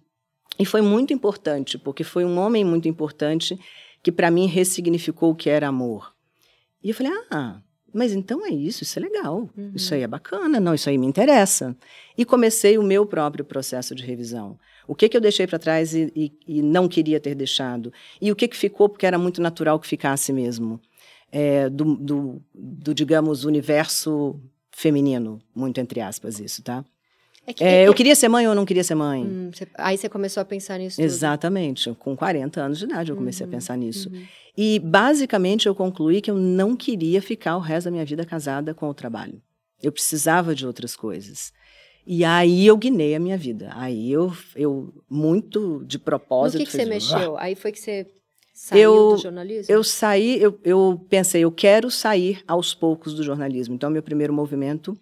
E 0.58 0.64
foi 0.64 0.80
muito 0.80 1.12
importante, 1.12 1.78
porque 1.78 2.02
foi 2.02 2.24
um 2.24 2.38
homem 2.38 2.64
muito 2.64 2.88
importante 2.88 3.58
que 4.02 4.10
para 4.10 4.30
mim 4.30 4.46
ressignificou 4.46 5.30
o 5.30 5.34
que 5.34 5.50
era 5.50 5.68
amor. 5.68 6.12
E 6.82 6.90
eu 6.90 6.94
falei: 6.94 7.12
"Ah, 7.30 7.60
mas 7.92 8.12
então 8.12 8.44
é 8.44 8.50
isso, 8.50 8.82
isso 8.82 8.98
é 8.98 9.02
legal. 9.02 9.48
Uhum. 9.56 9.72
Isso 9.74 9.94
aí 9.94 10.02
é 10.02 10.06
bacana, 10.06 10.58
não, 10.58 10.74
isso 10.74 10.88
aí 10.88 10.96
me 10.96 11.06
interessa". 11.06 11.76
E 12.16 12.24
comecei 12.24 12.78
o 12.78 12.82
meu 12.82 13.04
próprio 13.04 13.44
processo 13.44 13.94
de 13.94 14.02
revisão. 14.02 14.58
O 14.86 14.94
que, 14.94 15.08
que 15.08 15.16
eu 15.16 15.20
deixei 15.20 15.46
para 15.46 15.58
trás 15.58 15.94
e, 15.94 16.12
e, 16.14 16.32
e, 16.46 16.62
não 16.62 16.88
queria 16.88 17.18
ter 17.18 17.34
deixado? 17.34 17.92
E 18.20 18.30
o 18.30 18.36
que, 18.36 18.46
que 18.46 18.56
ficou 18.56 18.88
porque 18.88 19.06
era 19.06 19.18
muito 19.18 19.40
natural 19.42 19.78
que 19.78 19.86
ficasse 19.86 20.32
mesmo? 20.32 20.80
É, 21.30 21.68
do, 21.68 21.96
do, 21.96 22.42
do, 22.54 22.94
digamos, 22.94 23.44
universo 23.44 24.40
feminino, 24.70 25.40
muito 25.54 25.80
entre 25.80 26.00
aspas, 26.00 26.38
isso, 26.38 26.62
tá? 26.62 26.84
É 27.46 27.52
que, 27.52 27.62
é, 27.62 27.86
eu 27.86 27.94
queria 27.94 28.14
ser 28.16 28.28
mãe 28.28 28.46
ou 28.48 28.54
não 28.54 28.64
queria 28.64 28.82
ser 28.82 28.96
mãe? 28.96 29.22
Hum, 29.22 29.50
cê, 29.54 29.68
aí 29.78 29.96
você 29.96 30.08
começou 30.08 30.40
a 30.40 30.44
pensar 30.44 30.78
nisso. 30.78 31.00
Exatamente. 31.00 31.94
Com 31.94 32.16
40 32.16 32.60
anos 32.60 32.78
de 32.78 32.84
idade 32.84 33.10
eu 33.10 33.16
comecei 33.16 33.46
uhum, 33.46 33.52
a 33.52 33.54
pensar 33.54 33.76
nisso. 33.76 34.10
Uhum. 34.10 34.24
E 34.56 34.80
basicamente 34.80 35.66
eu 35.66 35.74
concluí 35.74 36.20
que 36.20 36.30
eu 36.30 36.36
não 36.36 36.74
queria 36.74 37.22
ficar 37.22 37.56
o 37.56 37.60
resto 37.60 37.86
da 37.86 37.92
minha 37.92 38.04
vida 38.04 38.24
casada 38.24 38.74
com 38.74 38.88
o 38.88 38.94
trabalho. 38.94 39.40
Eu 39.80 39.92
precisava 39.92 40.54
de 40.54 40.66
outras 40.66 40.96
coisas. 40.96 41.52
E 42.06 42.24
aí 42.24 42.66
eu 42.66 42.76
guinei 42.76 43.14
a 43.16 43.18
minha 43.18 43.36
vida. 43.36 43.70
Aí 43.74 44.12
eu, 44.12 44.32
eu 44.54 44.94
muito 45.10 45.84
de 45.84 45.98
propósito. 45.98 46.60
No 46.60 46.64
que, 46.64 46.70
que 46.70 46.76
você 46.76 46.84
mexeu? 46.84 47.36
Aí 47.38 47.56
foi 47.56 47.72
que 47.72 47.80
você 47.80 48.06
saiu 48.54 48.94
eu, 48.94 49.16
do 49.16 49.22
jornalismo? 49.22 49.74
Eu 49.74 49.82
saí, 49.82 50.40
eu, 50.40 50.58
eu 50.62 51.04
pensei, 51.10 51.42
eu 51.42 51.50
quero 51.50 51.90
sair 51.90 52.42
aos 52.46 52.74
poucos 52.74 53.12
do 53.14 53.24
jornalismo. 53.24 53.74
Então, 53.74 53.90
meu 53.90 54.02
primeiro 54.02 54.32
movimento 54.32 54.96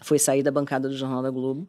foi 0.00 0.18
sair 0.18 0.44
da 0.44 0.50
bancada 0.52 0.88
do 0.88 0.96
Jornal 0.96 1.22
da 1.22 1.30
Globo 1.30 1.68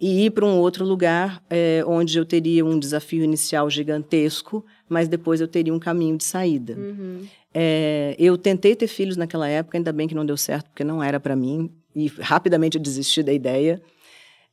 e 0.00 0.26
ir 0.26 0.30
para 0.30 0.46
um 0.46 0.58
outro 0.58 0.84
lugar 0.84 1.44
é, 1.50 1.84
onde 1.86 2.16
eu 2.16 2.24
teria 2.24 2.64
um 2.64 2.78
desafio 2.78 3.22
inicial 3.22 3.68
gigantesco, 3.68 4.64
mas 4.88 5.08
depois 5.08 5.40
eu 5.40 5.48
teria 5.48 5.74
um 5.74 5.78
caminho 5.78 6.16
de 6.16 6.24
saída. 6.24 6.74
Uhum. 6.74 7.26
É, 7.52 8.16
eu 8.18 8.38
tentei 8.38 8.74
ter 8.74 8.86
filhos 8.86 9.16
naquela 9.16 9.46
época, 9.46 9.76
ainda 9.76 9.92
bem 9.92 10.08
que 10.08 10.14
não 10.14 10.24
deu 10.24 10.36
certo, 10.36 10.70
porque 10.70 10.84
não 10.84 11.02
era 11.02 11.20
para 11.20 11.36
mim, 11.36 11.70
e 11.94 12.06
rapidamente 12.06 12.78
eu 12.78 12.82
desisti 12.82 13.22
da 13.22 13.32
ideia. 13.32 13.82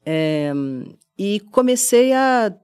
É, 0.10 0.54
e 1.17 1.41
comecei 1.52 2.13
a 2.13 2.56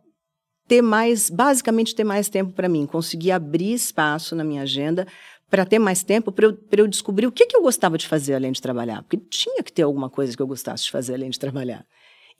ter 0.65 0.82
mais, 0.82 1.29
basicamente 1.29 1.93
ter 1.93 2.06
mais 2.06 2.29
tempo 2.29 2.53
para 2.53 2.69
mim, 2.69 2.86
conseguir 2.86 3.32
abrir 3.32 3.73
espaço 3.73 4.34
na 4.34 4.45
minha 4.45 4.62
agenda 4.62 5.06
para 5.49 5.65
ter 5.65 5.77
mais 5.77 6.03
tempo 6.03 6.32
para 6.32 6.45
eu, 6.45 6.58
eu 6.71 6.88
descobrir 6.88 7.27
o 7.27 7.32
que, 7.34 7.45
que 7.45 7.58
eu 7.58 7.62
gostava 7.62 7.97
de 7.97 8.08
fazer 8.08 8.34
além 8.34 8.53
de 8.53 8.62
trabalhar, 8.62 9.03
porque 9.03 9.17
tinha 9.17 9.62
que 9.62 9.73
ter 9.73 9.82
alguma 9.82 10.10
coisa 10.10 10.38
que 10.38 10.41
eu 10.41 10.47
gostasse 10.47 10.86
de 10.86 10.91
fazer 10.91 11.15
além 11.15 11.29
de 11.29 11.38
trabalhar. 11.38 11.86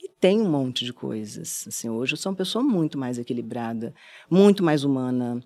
E 0.02 0.08
tem 0.08 0.40
um 0.40 0.50
monte 0.50 0.86
de 0.86 0.94
coisas. 0.94 1.66
Assim, 1.68 1.90
hoje 1.90 2.14
eu 2.14 2.18
sou 2.18 2.32
uma 2.32 2.38
pessoa 2.38 2.64
muito 2.64 2.98
mais 2.98 3.18
equilibrada, 3.18 3.94
muito 4.30 4.64
mais 4.64 4.86
humana, 4.86 5.44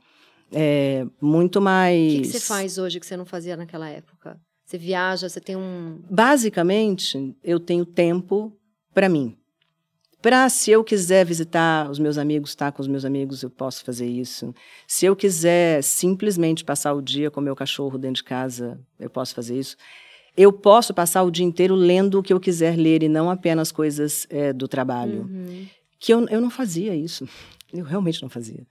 é, 0.52 1.04
muito 1.20 1.60
mais. 1.60 2.14
O 2.14 2.16
que, 2.18 2.22
que 2.22 2.28
você 2.28 2.40
faz 2.40 2.78
hoje 2.78 3.00
que 3.00 3.08
você 3.08 3.18
não 3.18 3.26
fazia 3.26 3.58
naquela 3.58 3.90
época? 3.90 4.40
Você 4.66 4.78
viaja, 4.78 5.28
você 5.28 5.42
tem 5.42 5.56
um. 5.56 6.00
Basicamente, 6.10 7.36
eu 7.44 7.60
tenho 7.60 7.86
tempo 7.86 8.56
para 8.94 9.10
mim. 9.10 9.38
Para 10.28 10.50
se 10.50 10.72
eu 10.72 10.84
quiser 10.84 11.26
visitar 11.26 11.90
os 11.90 12.00
meus 12.00 12.18
amigos, 12.18 12.50
estar 12.50 12.66
tá 12.66 12.72
com 12.74 12.82
os 12.82 12.88
meus 12.90 13.06
amigos, 13.06 13.44
eu 13.44 13.50
posso 13.50 13.82
fazer 13.86 14.06
isso. 14.06 14.54
Se 14.86 15.06
eu 15.06 15.16
quiser 15.16 15.82
simplesmente 15.82 16.66
passar 16.66 16.94
o 16.94 17.02
dia 17.02 17.32
com 17.32 17.40
o 17.40 17.44
meu 17.44 17.56
cachorro 17.56 17.98
dentro 17.98 18.18
de 18.18 18.26
casa, 18.26 18.78
eu 19.00 19.10
posso 19.10 19.34
fazer 19.34 19.58
isso. 19.58 19.78
Eu 20.36 20.52
posso 20.52 20.94
passar 20.94 21.24
o 21.24 21.32
dia 21.32 21.46
inteiro 21.46 21.76
lendo 21.76 22.20
o 22.20 22.22
que 22.22 22.34
eu 22.34 22.42
quiser 22.42 22.76
ler 22.76 23.04
e 23.04 23.08
não 23.08 23.30
apenas 23.30 23.72
coisas 23.72 24.28
é, 24.30 24.52
do 24.52 24.68
trabalho. 24.68 25.22
Uhum. 25.22 25.66
Que 25.98 26.14
eu, 26.14 26.28
eu 26.28 26.42
não 26.42 26.50
fazia 26.50 26.94
isso. 26.94 27.26
Eu 27.72 27.86
realmente 27.86 28.22
não 28.22 28.30
fazia. 28.30 28.66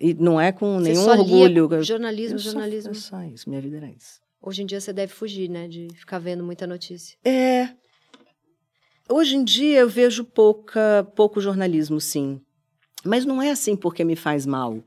E 0.00 0.14
não 0.14 0.40
é 0.40 0.50
com 0.50 0.78
você 0.78 0.92
nenhum 0.92 1.08
orgulho. 1.08 1.82
jornalismo, 1.82 2.36
eu 2.36 2.38
jornalismo. 2.38 2.94
Só, 2.94 3.18
só 3.18 3.22
isso, 3.24 3.48
minha 3.48 3.60
vida 3.60 3.78
era 3.78 3.90
isso. 3.90 4.20
Hoje 4.40 4.62
em 4.62 4.66
dia 4.66 4.80
você 4.80 4.92
deve 4.92 5.12
fugir, 5.12 5.48
né, 5.48 5.66
de 5.66 5.88
ficar 5.94 6.20
vendo 6.20 6.44
muita 6.44 6.68
notícia. 6.68 7.16
É, 7.24 7.68
Hoje 9.08 9.36
em 9.36 9.44
dia 9.44 9.80
eu 9.80 9.88
vejo 9.88 10.24
pouca, 10.24 11.06
pouco 11.16 11.40
jornalismo, 11.40 12.00
sim. 12.00 12.40
Mas 13.04 13.24
não 13.24 13.40
é 13.40 13.50
assim 13.50 13.74
porque 13.74 14.04
me 14.04 14.16
faz 14.16 14.44
mal. 14.44 14.82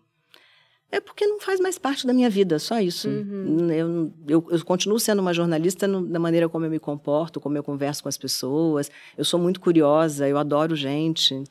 É 0.92 1.00
porque 1.00 1.26
não 1.26 1.40
faz 1.40 1.60
mais 1.60 1.78
parte 1.78 2.06
da 2.06 2.14
minha 2.14 2.30
vida, 2.30 2.60
só 2.60 2.80
isso. 2.80 3.08
Uhum. 3.08 3.72
Eu, 3.72 4.14
eu, 4.28 4.48
eu, 4.52 4.66
continuo 4.66 5.00
sendo 5.00 5.20
uma 5.20 5.34
jornalista 5.34 5.88
no, 5.88 6.06
da 6.06 6.20
maneira 6.20 6.50
como 6.50 6.66
eu 6.66 6.70
me 6.70 6.80
comporto, 6.80 7.40
como 7.40 7.58
eu 7.58 7.64
converso 7.64 8.04
com 8.04 8.10
as 8.10 8.18
pessoas. 8.18 8.92
Eu 9.18 9.24
sou 9.24 9.40
muito 9.40 9.62
curiosa, 9.62 10.28
eu 10.28 10.38
adoro 10.38 10.76
gente. 10.76 11.44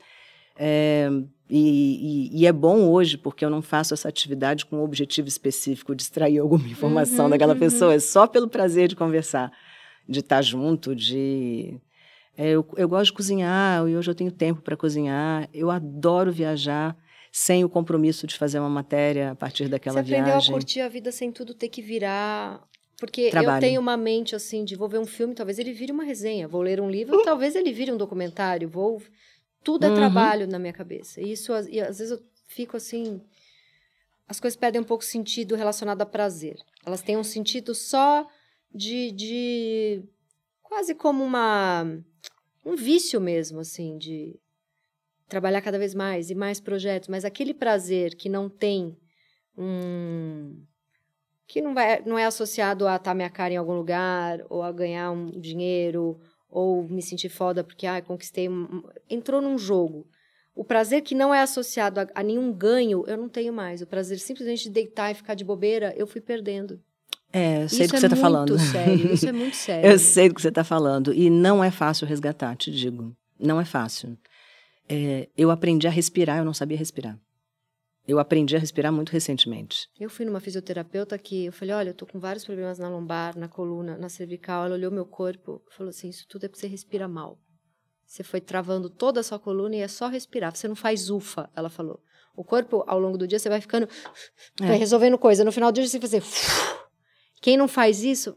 É, 0.54 1.08
e, 1.48 2.30
e, 2.32 2.40
e, 2.42 2.46
é 2.46 2.52
bom 2.52 2.90
hoje, 2.90 3.16
porque 3.16 3.42
eu 3.42 3.48
não 3.48 3.62
faço 3.62 3.94
essa 3.94 4.10
atividade 4.10 4.66
com 4.66 4.76
um 4.76 4.84
objetivo 4.84 5.26
específico 5.26 5.94
de 5.94 6.02
extrair 6.02 6.38
alguma 6.38 6.68
informação 6.68 7.24
uhum, 7.24 7.30
daquela 7.30 7.54
uhum. 7.54 7.58
pessoa, 7.58 7.94
é 7.94 7.98
só 7.98 8.26
pelo 8.26 8.46
prazer 8.46 8.88
de 8.88 8.94
conversar, 8.94 9.50
de 10.06 10.20
estar 10.20 10.42
junto, 10.42 10.94
de 10.94 11.80
é, 12.40 12.48
eu, 12.48 12.66
eu 12.78 12.88
gosto 12.88 13.10
de 13.10 13.12
cozinhar 13.12 13.86
e 13.86 13.94
hoje 13.94 14.10
eu 14.10 14.14
tenho 14.14 14.32
tempo 14.32 14.62
para 14.62 14.74
cozinhar. 14.74 15.46
Eu 15.52 15.70
adoro 15.70 16.32
viajar 16.32 16.96
sem 17.30 17.66
o 17.66 17.68
compromisso 17.68 18.26
de 18.26 18.34
fazer 18.34 18.58
uma 18.58 18.70
matéria 18.70 19.32
a 19.32 19.34
partir 19.34 19.68
daquela 19.68 20.00
viagem. 20.00 20.24
Você 20.24 20.30
aprendeu 20.30 20.48
a 20.48 20.58
curtir 20.58 20.80
a 20.80 20.88
vida 20.88 21.12
sem 21.12 21.30
tudo 21.30 21.52
ter 21.52 21.68
que 21.68 21.82
virar 21.82 22.66
porque 22.98 23.30
Trabalho. 23.30 23.56
eu 23.56 23.60
tenho 23.60 23.80
uma 23.80 23.94
mente 23.94 24.34
assim 24.34 24.64
de 24.64 24.74
vou 24.74 24.88
ver 24.88 24.98
um 24.98 25.06
filme, 25.06 25.34
talvez 25.34 25.58
ele 25.58 25.72
vire 25.74 25.92
uma 25.92 26.02
resenha, 26.02 26.48
vou 26.48 26.62
ler 26.62 26.80
um 26.80 26.90
livro, 26.90 27.18
uh. 27.18 27.24
talvez 27.24 27.54
ele 27.54 27.72
vire 27.72 27.92
um 27.92 27.96
documentário, 27.98 28.68
vou 28.68 29.02
tudo 29.62 29.84
é 29.84 29.90
uhum. 29.90 29.96
trabalho 29.96 30.46
na 30.46 30.58
minha 30.58 30.72
cabeça. 30.72 31.20
E 31.20 31.32
isso 31.32 31.52
e 31.68 31.78
às 31.78 31.98
vezes 31.98 32.10
eu 32.10 32.22
fico 32.46 32.74
assim 32.74 33.20
as 34.26 34.40
coisas 34.40 34.56
perdem 34.56 34.80
um 34.80 34.84
pouco 34.84 35.04
sentido 35.04 35.54
relacionado 35.54 36.00
a 36.00 36.06
prazer. 36.06 36.56
Elas 36.86 37.02
têm 37.02 37.18
um 37.18 37.24
sentido 37.24 37.74
só 37.74 38.26
de, 38.74 39.10
de 39.12 40.02
quase 40.62 40.94
como 40.94 41.22
uma 41.22 42.00
um 42.64 42.76
vício 42.76 43.20
mesmo, 43.20 43.60
assim, 43.60 43.96
de 43.96 44.38
trabalhar 45.28 45.62
cada 45.62 45.78
vez 45.78 45.94
mais 45.94 46.30
e 46.30 46.34
mais 46.34 46.60
projetos, 46.60 47.08
mas 47.08 47.24
aquele 47.24 47.54
prazer 47.54 48.16
que 48.16 48.28
não 48.28 48.48
tem 48.48 48.98
um 49.56 50.62
que 51.46 51.60
não 51.60 51.74
vai 51.74 52.02
não 52.04 52.18
é 52.18 52.24
associado 52.24 52.86
a 52.86 52.96
estar 52.96 53.14
minha 53.14 53.30
cara 53.30 53.54
em 53.54 53.56
algum 53.56 53.74
lugar 53.74 54.44
ou 54.48 54.62
a 54.62 54.72
ganhar 54.72 55.10
um 55.10 55.26
dinheiro 55.26 56.20
ou 56.48 56.84
me 56.88 57.02
sentir 57.02 57.28
foda 57.28 57.62
porque 57.62 57.86
ah, 57.86 58.02
conquistei 58.02 58.48
um... 58.48 58.82
entrou 59.08 59.40
num 59.40 59.56
jogo. 59.56 60.06
O 60.54 60.64
prazer 60.64 61.02
que 61.02 61.14
não 61.14 61.32
é 61.32 61.40
associado 61.40 62.00
a, 62.00 62.06
a 62.14 62.22
nenhum 62.22 62.52
ganho, 62.52 63.04
eu 63.06 63.16
não 63.16 63.28
tenho 63.28 63.52
mais. 63.52 63.80
O 63.80 63.86
prazer 63.86 64.18
simplesmente 64.18 64.64
de 64.64 64.70
deitar 64.70 65.10
e 65.10 65.14
ficar 65.14 65.34
de 65.34 65.44
bobeira, 65.44 65.94
eu 65.96 66.06
fui 66.06 66.20
perdendo. 66.20 66.82
É, 67.32 67.68
sei 67.68 67.86
isso 67.86 67.88
do 67.88 67.90
que 67.90 67.96
é 67.96 68.00
você 68.00 68.06
está 68.06 68.16
falando. 68.16 68.58
Sério, 68.58 69.12
isso 69.12 69.28
é 69.28 69.32
muito 69.32 69.54
sério. 69.56 69.90
eu 69.90 69.98
sei 69.98 70.28
do 70.28 70.34
que 70.34 70.42
você 70.42 70.48
está 70.48 70.64
falando. 70.64 71.14
E 71.14 71.30
não 71.30 71.62
é 71.62 71.70
fácil 71.70 72.06
resgatar, 72.06 72.56
te 72.56 72.70
digo. 72.70 73.16
Não 73.38 73.60
é 73.60 73.64
fácil. 73.64 74.18
É, 74.88 75.28
eu 75.36 75.50
aprendi 75.50 75.86
a 75.86 75.90
respirar, 75.90 76.38
eu 76.38 76.44
não 76.44 76.52
sabia 76.54 76.76
respirar. 76.76 77.18
Eu 78.08 78.18
aprendi 78.18 78.56
a 78.56 78.58
respirar 78.58 78.92
muito 78.92 79.10
recentemente. 79.10 79.88
Eu 79.98 80.10
fui 80.10 80.24
numa 80.24 80.40
fisioterapeuta 80.40 81.16
que 81.16 81.46
eu 81.46 81.52
falei, 81.52 81.74
olha, 81.74 81.90
eu 81.90 81.94
tô 81.94 82.06
com 82.06 82.18
vários 82.18 82.44
problemas 82.44 82.78
na 82.78 82.88
lombar, 82.88 83.38
na 83.38 83.46
coluna, 83.46 83.96
na 83.96 84.08
cervical. 84.08 84.64
Ela 84.64 84.74
olhou 84.74 84.90
meu 84.90 85.06
corpo 85.06 85.62
e 85.70 85.74
falou 85.74 85.90
assim, 85.90 86.08
isso 86.08 86.26
tudo 86.28 86.46
é 86.46 86.48
porque 86.48 86.60
você 86.60 86.66
respira 86.66 87.06
mal. 87.06 87.38
Você 88.04 88.24
foi 88.24 88.40
travando 88.40 88.90
toda 88.90 89.20
a 89.20 89.22
sua 89.22 89.38
coluna 89.38 89.76
e 89.76 89.80
é 89.80 89.86
só 89.86 90.08
respirar. 90.08 90.56
Você 90.56 90.66
não 90.66 90.74
faz 90.74 91.10
ufa, 91.10 91.48
ela 91.54 91.70
falou. 91.70 92.00
O 92.34 92.42
corpo, 92.42 92.82
ao 92.86 92.98
longo 92.98 93.16
do 93.16 93.28
dia, 93.28 93.38
você 93.38 93.48
vai 93.48 93.60
ficando. 93.60 93.88
É. 94.60 94.66
Vai 94.66 94.76
resolvendo 94.78 95.16
coisa. 95.16 95.44
No 95.44 95.52
final 95.52 95.70
do 95.70 95.76
dia, 95.76 95.86
você 95.86 95.98
vai 96.00 96.08
fazer. 96.08 96.22
Quem 97.40 97.56
não 97.56 97.68
faz 97.68 98.02
isso, 98.02 98.36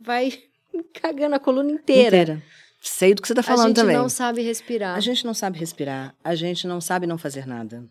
vai 0.00 0.32
cagando 0.94 1.34
a 1.34 1.38
coluna 1.38 1.70
inteira. 1.70 2.22
inteira. 2.22 2.42
Sei 2.80 3.14
do 3.14 3.20
que 3.20 3.28
você 3.28 3.34
está 3.34 3.42
falando 3.42 3.74
também. 3.74 3.94
A 3.94 3.98
gente 3.98 4.02
não 4.02 4.08
sabe 4.08 4.42
respirar. 4.42 4.96
A 4.96 5.00
gente 5.00 5.24
não 5.24 5.34
sabe 5.34 5.58
respirar. 5.58 6.14
A 6.24 6.34
gente 6.34 6.66
não 6.66 6.80
sabe 6.80 7.06
não 7.06 7.18
fazer 7.18 7.46
nada. 7.46 7.84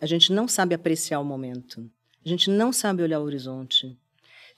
A 0.00 0.06
gente 0.06 0.32
não 0.32 0.48
sabe 0.48 0.74
apreciar 0.74 1.20
o 1.20 1.24
momento. 1.24 1.88
A 2.24 2.28
gente 2.28 2.50
não 2.50 2.72
sabe 2.72 3.02
olhar 3.02 3.20
o 3.20 3.24
horizonte. 3.24 3.96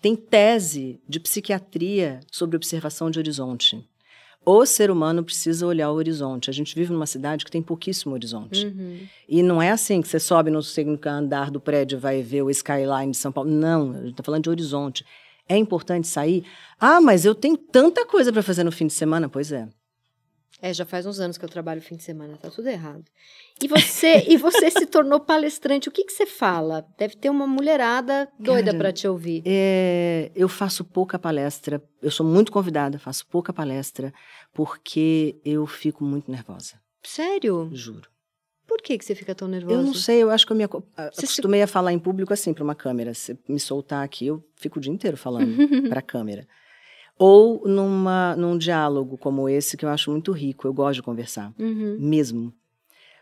Tem 0.00 0.16
tese 0.16 1.00
de 1.08 1.20
psiquiatria 1.20 2.20
sobre 2.30 2.56
observação 2.56 3.10
de 3.10 3.18
horizonte. 3.18 3.86
O 4.44 4.66
ser 4.66 4.90
humano 4.90 5.24
precisa 5.24 5.66
olhar 5.66 5.90
o 5.90 5.94
horizonte. 5.94 6.50
A 6.50 6.52
gente 6.52 6.74
vive 6.74 6.92
numa 6.92 7.06
cidade 7.06 7.44
que 7.44 7.50
tem 7.50 7.62
pouquíssimo 7.62 8.14
horizonte. 8.14 8.66
Uhum. 8.66 9.00
E 9.26 9.42
não 9.42 9.62
é 9.62 9.70
assim 9.70 10.02
que 10.02 10.08
você 10.08 10.20
sobe 10.20 10.50
no 10.50 10.62
segundo 10.62 11.04
andar 11.06 11.50
do 11.50 11.58
prédio 11.58 11.96
e 11.96 12.00
vai 12.00 12.22
ver 12.22 12.42
o 12.42 12.50
skyline 12.50 13.12
de 13.12 13.16
São 13.16 13.32
Paulo. 13.32 13.50
Não, 13.50 13.92
a 13.92 13.96
gente 14.00 14.10
está 14.10 14.22
falando 14.22 14.44
de 14.44 14.50
horizonte. 14.50 15.04
É 15.48 15.56
importante 15.56 16.08
sair. 16.08 16.44
Ah, 16.78 17.00
mas 17.00 17.24
eu 17.24 17.34
tenho 17.34 17.56
tanta 17.56 18.06
coisa 18.06 18.32
para 18.32 18.42
fazer 18.42 18.64
no 18.64 18.72
fim 18.72 18.86
de 18.86 18.92
semana. 18.92 19.28
Pois 19.28 19.52
é. 19.52 19.68
É, 20.64 20.72
já 20.72 20.86
faz 20.86 21.04
uns 21.04 21.20
anos 21.20 21.36
que 21.36 21.44
eu 21.44 21.48
trabalho 21.48 21.82
fim 21.82 21.94
de 21.94 22.02
semana, 22.02 22.38
tá 22.40 22.48
tudo 22.48 22.68
errado. 22.68 23.04
E 23.62 23.68
você, 23.68 24.24
e 24.28 24.38
você 24.38 24.70
se 24.70 24.86
tornou 24.86 25.20
palestrante. 25.20 25.90
O 25.90 25.92
que, 25.92 26.04
que 26.04 26.12
você 26.12 26.24
fala? 26.24 26.86
Deve 26.96 27.16
ter 27.16 27.28
uma 27.28 27.46
mulherada 27.46 28.26
doida 28.38 28.72
para 28.72 28.90
te 28.90 29.06
ouvir. 29.06 29.42
É, 29.44 30.30
eu 30.34 30.48
faço 30.48 30.82
pouca 30.82 31.18
palestra. 31.18 31.82
Eu 32.00 32.10
sou 32.10 32.24
muito 32.24 32.50
convidada, 32.50 32.98
faço 32.98 33.26
pouca 33.26 33.52
palestra, 33.52 34.10
porque 34.54 35.38
eu 35.44 35.66
fico 35.66 36.02
muito 36.02 36.30
nervosa. 36.30 36.80
Sério? 37.02 37.68
Juro. 37.74 38.13
Por 38.66 38.80
que, 38.80 38.96
que 38.96 39.04
você 39.04 39.14
fica 39.14 39.34
tão 39.34 39.46
nervosa? 39.46 39.74
Eu 39.74 39.82
não 39.82 39.94
sei, 39.94 40.22
eu 40.22 40.30
acho 40.30 40.46
que 40.46 40.52
eu 40.52 40.56
me 40.56 40.64
acostumei 40.64 41.60
se... 41.60 41.64
a 41.64 41.66
falar 41.66 41.92
em 41.92 41.98
público 41.98 42.32
assim, 42.32 42.54
para 42.54 42.64
uma 42.64 42.74
câmera. 42.74 43.12
Se 43.12 43.38
me 43.48 43.60
soltar 43.60 44.04
aqui, 44.04 44.26
eu 44.26 44.42
fico 44.56 44.78
o 44.78 44.82
dia 44.82 44.92
inteiro 44.92 45.16
falando 45.16 45.54
para 45.88 45.98
a 45.98 46.02
câmera. 46.02 46.46
Ou 47.18 47.62
numa, 47.66 48.34
num 48.36 48.58
diálogo 48.58 49.16
como 49.18 49.48
esse, 49.48 49.76
que 49.76 49.84
eu 49.84 49.88
acho 49.88 50.10
muito 50.10 50.32
rico. 50.32 50.66
Eu 50.66 50.72
gosto 50.72 50.96
de 50.96 51.02
conversar, 51.02 51.52
uhum. 51.58 51.96
mesmo. 52.00 52.52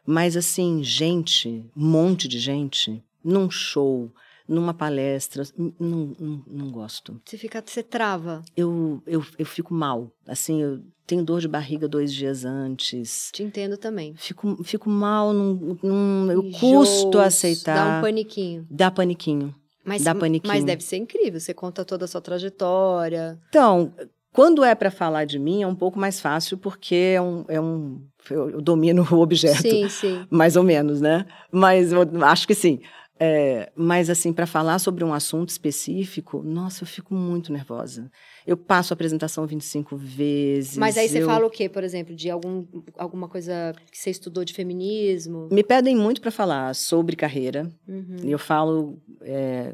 Mas, 0.07 0.37
assim, 0.37 0.83
gente, 0.83 1.49
um 1.77 1.87
monte 1.87 2.27
de 2.27 2.39
gente, 2.39 3.03
num 3.23 3.51
show, 3.51 4.13
numa 4.49 4.75
palestra, 4.75 5.45
não, 5.57 6.15
não, 6.19 6.45
não 6.47 6.71
gosto. 6.71 7.21
Você 7.25 7.37
fica, 7.39 7.63
você 7.65 7.83
trava? 7.83 8.43
Eu, 8.57 9.03
eu, 9.07 9.25
eu 9.39 9.47
fico 9.47 9.73
mal. 9.73 10.11
Assim, 10.27 10.63
eu 10.63 10.81
tenho 11.07 11.25
dor 11.25 11.41
de 11.41 11.49
barriga 11.49 11.89
dois 11.89 12.13
dias 12.13 12.45
antes. 12.45 13.31
Te 13.33 13.43
entendo 13.43 13.77
também. 13.77 14.15
Fico, 14.17 14.63
fico 14.65 14.89
mal, 14.89 15.33
num, 15.33 15.79
num, 15.83 16.31
eu 16.31 16.51
custo 16.59 17.19
aceitar. 17.19 17.75
Dá 17.75 17.99
um 17.99 18.03
paniquinho. 18.03 18.67
Dá 18.71 18.91
paniquinho. 18.91 19.55
Mas, 19.85 20.03
dá 20.03 20.15
paniquinho. 20.15 20.53
Mas 20.53 20.65
deve 20.65 20.83
ser 20.83 20.97
incrível, 20.97 21.41
você 21.41 21.53
conta 21.53 21.85
toda 21.85 22.05
a 22.05 22.09
sua 22.09 22.21
trajetória. 22.21 23.39
Então, 23.49 23.93
quando 24.33 24.65
é 24.65 24.75
para 24.75 24.91
falar 24.91 25.25
de 25.27 25.39
mim, 25.39 25.63
é 25.63 25.67
um 25.67 25.75
pouco 25.75 25.99
mais 25.99 26.19
fácil, 26.21 26.57
porque 26.57 26.95
é 26.95 27.21
um, 27.21 27.45
é 27.49 27.61
um. 27.61 28.01
Eu 28.31 28.63
domino 28.63 29.07
o 29.11 29.21
objeto. 29.21 29.61
Sim, 29.61 29.89
sim. 29.89 30.27
Mais 30.31 30.57
ou 30.57 30.63
menos, 30.63 31.01
né? 31.01 31.27
Mas 31.51 31.93
acho 31.93 32.47
que 32.47 32.55
sim. 32.55 32.81
É, 33.19 33.71
mas, 33.77 34.11
assim, 34.11 34.33
para 34.33 34.47
falar 34.47 34.79
sobre 34.79 35.05
um 35.05 35.15
assunto 35.15 35.51
específico, 35.51 36.43
nossa, 36.43 36.83
eu 36.83 36.87
fico 36.87 37.15
muito 37.15 37.53
nervosa. 37.53 38.11
Eu 38.47 38.57
passo 38.57 38.93
a 38.93 38.95
apresentação 38.95 39.47
25 39.47 39.97
vezes. 39.97 40.77
Mas 40.77 40.97
aí 40.97 41.09
você 41.09 41.23
eu... 41.23 41.27
fala 41.27 41.47
o 41.47 41.51
quê, 41.51 41.69
por 41.69 41.85
exemplo? 41.85 42.17
De 42.17 42.31
algum, 42.31 42.67
alguma 42.97 43.29
coisa 43.29 43.75
que 43.91 43.99
você 43.99 44.11
estudou 44.11 44.45
de 44.45 44.53
feminismo? 44.53 45.49
Me 45.53 45.63
pedem 45.63 45.95
muito 45.95 46.21
para 46.21 46.31
falar 46.31 46.75
sobre 46.75 47.15
carreira. 47.15 47.71
Uhum. 47.87 48.17
E 48.25 48.33
eu 48.33 48.39
falo 48.39 49.01
é, 49.21 49.73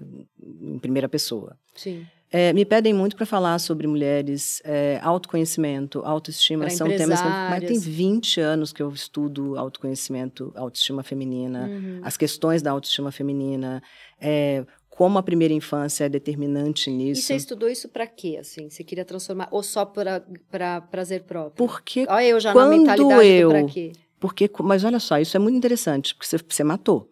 em 0.60 0.78
primeira 0.78 1.08
pessoa. 1.08 1.56
Sim. 1.74 2.06
É, 2.30 2.52
me 2.52 2.64
pedem 2.64 2.92
muito 2.92 3.16
para 3.16 3.24
falar 3.24 3.58
sobre 3.58 3.86
mulheres, 3.86 4.60
é, 4.64 5.00
autoconhecimento, 5.02 6.02
autoestima, 6.04 6.66
pra 6.66 6.70
são 6.70 6.86
temas 6.86 7.20
que 7.20 7.26
eu, 7.26 7.30
mas 7.30 7.64
tem 7.64 7.78
20 7.78 8.40
anos 8.40 8.72
que 8.72 8.82
eu 8.82 8.90
estudo 8.92 9.58
autoconhecimento, 9.58 10.52
autoestima 10.54 11.02
feminina, 11.02 11.66
uhum. 11.66 12.00
as 12.02 12.18
questões 12.18 12.60
da 12.60 12.70
autoestima 12.70 13.10
feminina, 13.10 13.82
é, 14.20 14.62
como 14.90 15.16
a 15.18 15.22
primeira 15.22 15.54
infância 15.54 16.04
é 16.04 16.08
determinante 16.08 16.90
nisso. 16.90 17.20
E 17.20 17.24
você 17.24 17.36
estudou 17.36 17.68
isso 17.68 17.88
para 17.88 18.06
quê, 18.06 18.36
assim? 18.38 18.68
Você 18.68 18.84
queria 18.84 19.06
transformar 19.06 19.48
ou 19.50 19.62
só 19.62 19.86
para 19.86 20.80
prazer 20.90 21.22
próprio? 21.22 21.66
Porque 21.66 22.04
olha 22.08 22.26
eu 22.26 22.40
já 22.40 22.52
quando 22.52 22.72
na 22.72 22.76
mentalidade 22.76 23.26
eu, 23.26 23.52
do 23.52 23.66
quê? 23.72 23.92
Porque, 24.20 24.50
mas 24.62 24.84
olha 24.84 24.98
só, 24.98 25.18
isso 25.18 25.36
é 25.36 25.40
muito 25.40 25.56
interessante, 25.56 26.14
porque 26.14 26.26
você, 26.26 26.36
você 26.46 26.64
matou. 26.64 27.08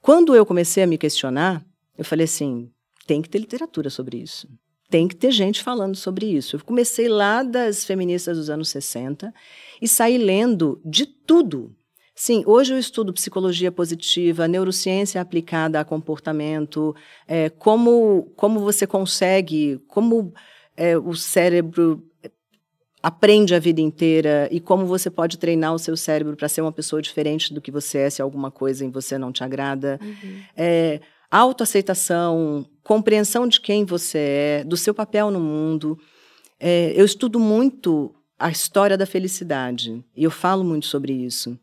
Quando 0.00 0.34
eu 0.34 0.46
comecei 0.46 0.82
a 0.82 0.86
me 0.86 0.96
questionar, 0.96 1.64
eu 1.98 2.04
falei 2.04 2.24
assim, 2.24 2.70
tem 3.06 3.22
que 3.22 3.28
ter 3.28 3.38
literatura 3.38 3.88
sobre 3.90 4.18
isso. 4.18 4.48
Tem 4.88 5.08
que 5.08 5.16
ter 5.16 5.30
gente 5.30 5.62
falando 5.62 5.96
sobre 5.96 6.26
isso. 6.26 6.56
Eu 6.56 6.60
comecei 6.64 7.08
lá 7.08 7.42
das 7.42 7.84
feministas 7.84 8.36
dos 8.36 8.48
anos 8.48 8.68
60 8.68 9.32
e 9.80 9.88
saí 9.88 10.16
lendo 10.16 10.80
de 10.84 11.06
tudo. 11.06 11.74
Sim, 12.14 12.42
hoje 12.46 12.72
eu 12.72 12.78
estudo 12.78 13.12
psicologia 13.12 13.70
positiva, 13.70 14.48
neurociência 14.48 15.20
aplicada 15.20 15.78
a 15.78 15.84
comportamento, 15.84 16.94
é, 17.28 17.50
como, 17.50 18.32
como 18.36 18.60
você 18.60 18.86
consegue, 18.86 19.78
como 19.86 20.32
é, 20.76 20.96
o 20.96 21.14
cérebro 21.14 22.02
aprende 23.02 23.54
a 23.54 23.58
vida 23.58 23.80
inteira 23.80 24.48
e 24.50 24.58
como 24.58 24.86
você 24.86 25.10
pode 25.10 25.38
treinar 25.38 25.74
o 25.74 25.78
seu 25.78 25.96
cérebro 25.96 26.36
para 26.36 26.48
ser 26.48 26.60
uma 26.60 26.72
pessoa 26.72 27.02
diferente 27.02 27.52
do 27.52 27.60
que 27.60 27.70
você 27.70 27.98
é 27.98 28.10
se 28.10 28.22
alguma 28.22 28.50
coisa 28.50 28.84
em 28.84 28.90
você 28.90 29.18
não 29.18 29.30
te 29.30 29.44
agrada. 29.44 29.98
Uhum. 30.02 30.40
É, 30.56 31.00
autoaceitação, 31.30 32.66
compreensão 32.82 33.46
de 33.46 33.60
quem 33.60 33.84
você 33.84 34.18
é, 34.18 34.64
do 34.64 34.76
seu 34.76 34.94
papel 34.94 35.30
no 35.30 35.40
mundo. 35.40 35.98
É, 36.58 36.92
eu 36.94 37.04
estudo 37.04 37.38
muito 37.38 38.14
a 38.38 38.50
história 38.50 38.96
da 38.96 39.06
felicidade 39.06 40.04
e 40.16 40.24
eu 40.24 40.30
falo 40.30 40.62
muito 40.62 40.86
sobre 40.86 41.12
isso. 41.12 41.58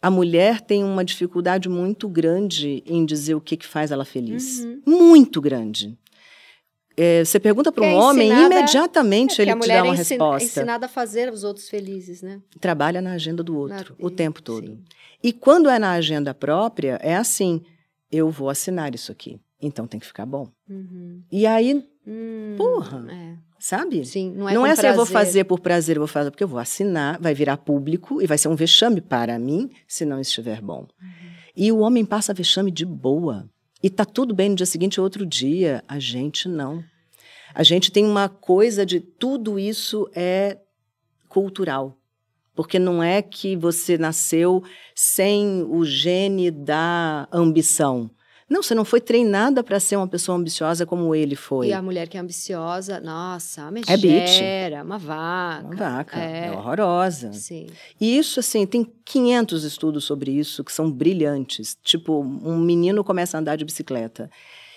A 0.00 0.10
mulher 0.10 0.60
tem 0.60 0.82
uma 0.82 1.04
dificuldade 1.04 1.68
muito 1.68 2.08
grande 2.08 2.82
em 2.84 3.04
dizer 3.04 3.34
o 3.34 3.40
que, 3.40 3.56
que 3.56 3.66
faz 3.66 3.92
ela 3.92 4.04
feliz. 4.04 4.64
Uhum. 4.64 4.82
Muito 4.84 5.40
grande. 5.40 5.96
É, 6.96 7.24
você 7.24 7.40
pergunta 7.40 7.72
para 7.72 7.84
um 7.84 7.86
é 7.86 7.94
homem, 7.94 8.30
imediatamente 8.30 9.40
é 9.40 9.44
ele 9.44 9.54
te 9.60 9.68
dá 9.68 9.82
uma 9.82 9.94
é 9.94 9.96
resposta. 9.96 10.44
É 10.44 10.46
ensinada 10.46 10.86
a 10.86 10.88
fazer 10.88 11.32
os 11.32 11.42
outros 11.44 11.68
felizes, 11.68 12.20
né? 12.20 12.40
Trabalha 12.60 13.00
na 13.00 13.12
agenda 13.12 13.42
do 13.42 13.56
outro 13.56 13.96
na... 13.98 14.06
o 14.06 14.10
tempo 14.10 14.42
todo. 14.42 14.66
Sim. 14.66 14.84
E 15.22 15.32
quando 15.32 15.70
é 15.70 15.78
na 15.78 15.92
agenda 15.92 16.34
própria, 16.34 16.98
é 17.00 17.14
assim: 17.14 17.62
eu 18.12 18.30
vou 18.30 18.50
assinar 18.50 18.94
isso 18.94 19.10
aqui. 19.10 19.40
Então 19.60 19.86
tem 19.86 19.98
que 19.98 20.06
ficar 20.06 20.26
bom. 20.26 20.48
Uhum. 20.68 21.22
E 21.30 21.46
aí, 21.46 21.82
hum, 22.06 22.54
porra, 22.58 23.06
é. 23.10 23.36
sabe? 23.58 24.04
Sim, 24.04 24.34
não 24.36 24.48
é 24.48 24.54
Não 24.54 24.66
é 24.66 24.76
se 24.76 24.86
eu 24.86 24.94
vou 24.94 25.06
fazer 25.06 25.44
por 25.44 25.60
prazer, 25.60 25.96
eu 25.96 26.00
vou 26.00 26.08
fazer 26.08 26.30
porque 26.30 26.44
eu 26.44 26.48
vou 26.48 26.58
assinar, 26.58 27.18
vai 27.20 27.32
virar 27.32 27.56
público 27.56 28.20
e 28.20 28.26
vai 28.26 28.36
ser 28.36 28.48
um 28.48 28.56
vexame 28.56 29.00
para 29.00 29.38
mim 29.38 29.70
se 29.88 30.04
não 30.04 30.20
estiver 30.20 30.60
bom. 30.60 30.80
Uhum. 30.80 31.32
E 31.56 31.72
o 31.72 31.78
homem 31.78 32.04
passa 32.04 32.34
vexame 32.34 32.70
de 32.70 32.84
boa. 32.84 33.48
E 33.82 33.88
tá 33.88 34.04
tudo 34.04 34.34
bem 34.34 34.50
no 34.50 34.56
dia 34.56 34.66
seguinte 34.66 35.00
ou 35.00 35.04
outro 35.04 35.24
dia. 35.24 35.82
A 35.88 35.98
gente 35.98 36.48
não. 36.48 36.84
A 37.54 37.62
gente 37.62 37.90
tem 37.90 38.04
uma 38.04 38.28
coisa 38.28 38.84
de 38.84 39.00
tudo 39.00 39.58
isso 39.58 40.08
é 40.14 40.58
cultural. 41.28 41.96
Porque 42.54 42.78
não 42.78 43.02
é 43.02 43.22
que 43.22 43.56
você 43.56 43.96
nasceu 43.96 44.62
sem 44.94 45.62
o 45.62 45.84
gene 45.84 46.50
da 46.50 47.26
ambição. 47.32 48.10
Não, 48.52 48.62
você 48.62 48.74
não 48.74 48.84
foi 48.84 49.00
treinada 49.00 49.64
para 49.64 49.80
ser 49.80 49.96
uma 49.96 50.06
pessoa 50.06 50.36
ambiciosa 50.36 50.84
como 50.84 51.14
ele 51.14 51.34
foi. 51.34 51.68
E 51.68 51.72
a 51.72 51.80
mulher 51.80 52.06
que 52.06 52.18
é 52.18 52.20
ambiciosa, 52.20 53.00
nossa, 53.00 53.62
uma 53.62 53.70
megera, 53.70 54.76
é 54.76 54.82
uma 54.82 54.98
vaca. 54.98 55.66
Uma 55.66 55.74
vaca, 55.74 56.20
é, 56.20 56.48
é 56.48 56.52
horrorosa. 56.52 57.32
Sim. 57.32 57.68
E 57.98 58.18
isso, 58.18 58.40
assim, 58.40 58.66
tem 58.66 58.84
500 59.06 59.64
estudos 59.64 60.04
sobre 60.04 60.32
isso 60.32 60.62
que 60.62 60.70
são 60.70 60.90
brilhantes. 60.90 61.78
Tipo, 61.82 62.20
um 62.20 62.58
menino 62.58 63.02
começa 63.02 63.38
a 63.38 63.40
andar 63.40 63.56
de 63.56 63.64
bicicleta. 63.64 64.30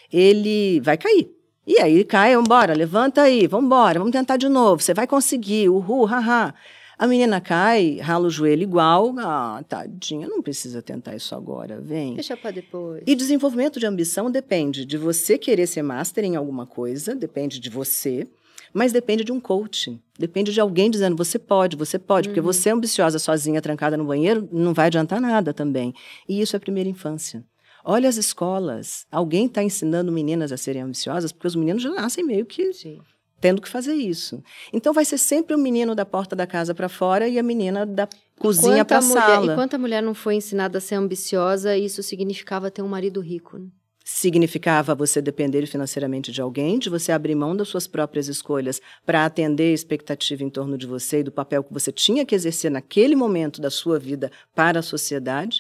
Ele 0.10 0.80
vai 0.80 0.98
cair. 0.98 1.30
E 1.68 1.78
aí 1.80 2.06
cai, 2.06 2.34
vambora, 2.34 2.74
levanta 2.74 3.24
aí, 3.24 3.46
vambora, 3.46 4.00
vamos 4.00 4.14
tentar 4.14 4.38
de 4.38 4.48
novo. 4.48 4.82
Você 4.82 4.94
vai 4.94 5.06
conseguir, 5.06 5.68
uhul, 5.68 6.06
haha. 6.06 6.54
A 6.98 7.06
menina 7.08 7.42
cai, 7.42 7.98
rala 7.98 8.28
o 8.28 8.30
joelho 8.30 8.64
igual. 8.64 9.14
Ah, 9.20 9.64
tadinha, 9.68 10.28
não 10.28 10.42
precisa 10.42 10.82
tentar 10.82 11.16
isso 11.16 11.36
agora, 11.36 11.82
vem. 11.82 12.14
Deixa 12.14 12.38
para 12.38 12.52
depois. 12.52 13.04
E 13.06 13.16
desenvolvimento 13.16 13.80
de 13.80 13.86
ambição 13.86 14.32
depende 14.32 14.86
de 14.86 14.98
você 14.98 15.38
querer 15.38 15.68
ser 15.68 15.82
master 15.82 16.24
em 16.24 16.36
alguma 16.36 16.66
coisa, 16.66 17.14
depende 17.14 17.60
de 17.60 17.70
você, 17.70 18.26
mas 18.74 18.94
depende 18.94 19.24
de 19.24 19.32
um 19.32 19.40
coach. 19.40 20.02
Depende 20.18 20.54
de 20.54 20.62
alguém 20.62 20.90
dizendo, 20.90 21.18
você 21.18 21.38
pode, 21.38 21.76
você 21.76 22.00
pode, 22.00 22.30
uhum. 22.30 22.34
porque 22.34 22.42
você 22.42 22.70
é 22.70 22.72
ambiciosa 22.72 23.20
sozinha, 23.20 23.62
trancada 23.62 23.98
no 23.98 24.06
banheiro, 24.06 24.48
não 24.52 24.74
vai 24.74 24.88
adiantar 24.88 25.20
nada 25.20 25.54
também. 25.54 25.94
E 26.28 26.42
isso 26.42 26.56
é 26.56 26.58
a 26.58 26.62
primeira 26.62 26.90
infância. 26.90 27.44
Olha 27.84 28.10
as 28.10 28.18
escolas. 28.18 29.06
Alguém 29.12 29.46
está 29.46 29.62
ensinando 29.62 30.12
meninas 30.12 30.52
a 30.52 30.58
serem 30.58 30.82
ambiciosas, 30.82 31.32
porque 31.32 31.48
os 31.48 31.56
meninos 31.56 31.84
já 31.84 31.90
nascem 31.90 32.26
meio 32.26 32.46
que 32.46 32.74
Sim. 32.74 33.00
Tendo 33.46 33.62
que 33.62 33.70
fazer 33.70 33.94
isso. 33.94 34.44
Então 34.74 34.92
vai 34.92 35.06
ser 35.06 35.20
sempre 35.20 35.56
o 35.56 35.60
menino 35.60 35.94
da 35.94 36.04
porta 36.04 36.36
da 36.36 36.48
casa 36.48 36.74
para 36.74 36.90
fora 36.90 37.28
e 37.28 37.38
a 37.38 37.44
menina 37.44 37.86
da 37.86 38.10
cozinha 38.40 38.84
para 38.84 38.98
a 38.98 39.02
sala. 39.02 39.54
E 39.54 39.56
quanta 39.56 39.78
mulher 39.78 40.02
não 40.02 40.16
foi 40.16 40.34
ensinada 40.34 40.80
a 40.80 40.82
ser 40.82 40.96
ambiciosa 40.96 41.78
isso 41.78 42.02
significava 42.02 42.72
ter 42.72 42.82
um 42.82 42.88
marido 42.88 43.22
rico? 43.22 43.60
né? 43.60 43.68
significava 44.08 44.94
você 44.94 45.20
depender 45.20 45.66
financeiramente 45.66 46.32
de 46.32 46.40
alguém, 46.40 46.78
de 46.78 46.92
você 46.92 47.12
abrir 47.12 47.34
mão 47.34 47.56
das 47.56 47.68
suas 47.68 47.88
próprias 47.88 48.28
escolhas 48.28 48.80
para 49.04 49.26
atender 49.26 49.72
a 49.72 49.74
expectativa 49.74 50.44
em 50.44 50.50
torno 50.50 50.78
de 50.78 50.86
você 50.86 51.22
e 51.22 51.24
do 51.24 51.32
papel 51.32 51.64
que 51.64 51.74
você 51.74 51.92
tinha 51.92 52.24
que 52.24 52.36
exercer 52.36 52.70
naquele 52.70 53.16
momento 53.16 53.60
da 53.60 53.72
sua 53.72 53.98
vida 53.98 54.32
para 54.54 54.80
a 54.80 54.84
sociedade. 54.84 55.60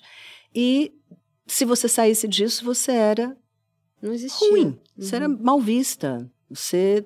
E 0.53 0.93
se 1.47 1.65
você 1.65 1.89
saísse 1.89 2.27
disso, 2.27 2.63
você 2.63 2.91
era 2.91 3.35
Não 3.99 4.13
existia. 4.13 4.47
ruim, 4.47 4.79
você 4.95 5.15
era 5.15 5.27
mal 5.27 5.59
vista. 5.59 6.29
Você 6.47 7.03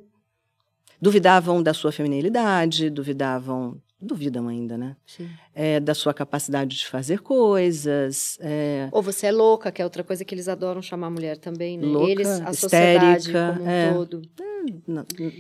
duvidavam 1.02 1.62
da 1.62 1.74
sua 1.74 1.92
feminilidade, 1.92 2.90
duvidavam, 2.90 3.78
duvidam 4.02 4.48
ainda, 4.48 4.78
né? 4.78 4.96
Sim. 5.06 5.30
É, 5.54 5.80
da 5.80 5.94
sua 5.94 6.14
capacidade 6.14 6.78
de 6.78 6.86
fazer 6.88 7.20
coisas. 7.20 8.38
é, 8.42 8.88
Ou 8.92 9.02
você 9.02 9.28
é 9.28 9.32
louca, 9.32 9.72
que 9.72 9.82
é 9.82 9.86
outra 9.86 10.04
coisa 10.04 10.24
que 10.26 10.34
eles 10.34 10.48
adoram 10.48 10.82
chamar 10.82 11.08
a 11.08 11.12
mulher 11.12 11.38
também, 11.38 11.78
né? 11.78 11.88
Louca, 11.88 12.12
eles, 12.12 12.28
a 12.28 12.54
sociedade 12.54 13.20
histérica, 13.20 13.54
como 13.54 13.66
um 13.66 13.70
é. 13.70 13.94
todo. 13.94 14.22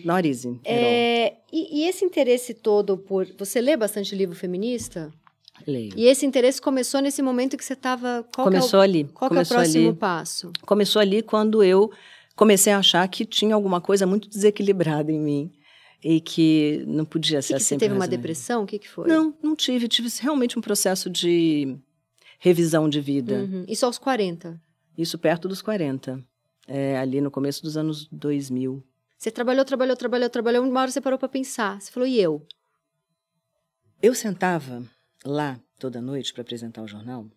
Not 0.05 0.27
easy. 0.27 0.47
all. 0.47 0.59
É, 0.65 1.33
e, 1.51 1.81
e 1.81 1.87
esse 1.87 2.05
interesse 2.05 2.53
todo 2.53 2.97
por. 2.97 3.27
Você 3.37 3.59
lê 3.61 3.75
bastante 3.75 4.15
livro 4.15 4.35
feminista? 4.35 5.11
Leio. 5.67 5.91
E 5.95 6.05
esse 6.05 6.25
interesse 6.25 6.61
começou 6.61 7.01
nesse 7.01 7.21
momento 7.21 7.57
que 7.57 7.65
você 7.65 7.73
estava. 7.73 8.25
Qual 8.33 8.45
Começou 8.45 8.79
ali. 8.79 9.01
é 9.01 9.05
o, 9.05 9.07
qual 9.09 9.29
que 9.29 9.37
é 9.37 9.41
o 9.41 9.45
começou 9.45 9.57
próximo 9.57 9.89
ali. 9.89 9.97
passo? 9.97 10.51
Começou 10.65 11.01
ali 11.01 11.21
quando 11.21 11.61
eu 11.63 11.91
comecei 12.39 12.71
a 12.71 12.77
achar 12.79 13.05
que 13.09 13.25
tinha 13.25 13.53
alguma 13.53 13.81
coisa 13.81 14.07
muito 14.07 14.29
desequilibrada 14.29 15.11
em 15.11 15.19
mim 15.19 15.51
e 16.01 16.21
que 16.21 16.85
não 16.87 17.03
podia 17.03 17.41
ser 17.41 17.49
que 17.49 17.53
assim. 17.55 17.65
você 17.65 17.77
teve 17.77 17.93
uma 17.93 18.07
depressão? 18.07 18.63
O 18.63 18.65
que, 18.65 18.79
que 18.79 18.87
foi? 18.87 19.09
Não, 19.09 19.37
não 19.43 19.53
tive. 19.57 19.89
Tive 19.89 20.07
realmente 20.21 20.57
um 20.57 20.61
processo 20.61 21.09
de 21.09 21.77
revisão 22.39 22.87
de 22.87 23.01
vida. 23.01 23.39
Uhum. 23.39 23.65
Isso 23.67 23.85
aos 23.85 23.97
40. 23.97 24.57
Isso 24.97 25.19
perto 25.19 25.49
dos 25.49 25.61
40. 25.61 26.23
É, 26.65 26.97
ali 26.97 27.19
no 27.19 27.29
começo 27.29 27.61
dos 27.61 27.75
anos 27.75 28.07
2000. 28.09 28.81
Você 29.17 29.29
trabalhou, 29.29 29.65
trabalhou, 29.65 29.97
trabalhou, 29.97 30.29
trabalhou. 30.29 30.63
Uma 30.63 30.79
hora 30.79 30.91
você 30.91 31.01
parou 31.01 31.19
para 31.19 31.27
pensar. 31.27 31.81
Você 31.81 31.91
falou, 31.91 32.07
e 32.07 32.21
eu? 32.21 32.47
Eu 34.01 34.15
sentava 34.15 34.81
lá 35.25 35.59
toda 35.77 36.01
noite 36.01 36.31
para 36.31 36.43
apresentar 36.43 36.83
o 36.83 36.87
jornal, 36.87 37.27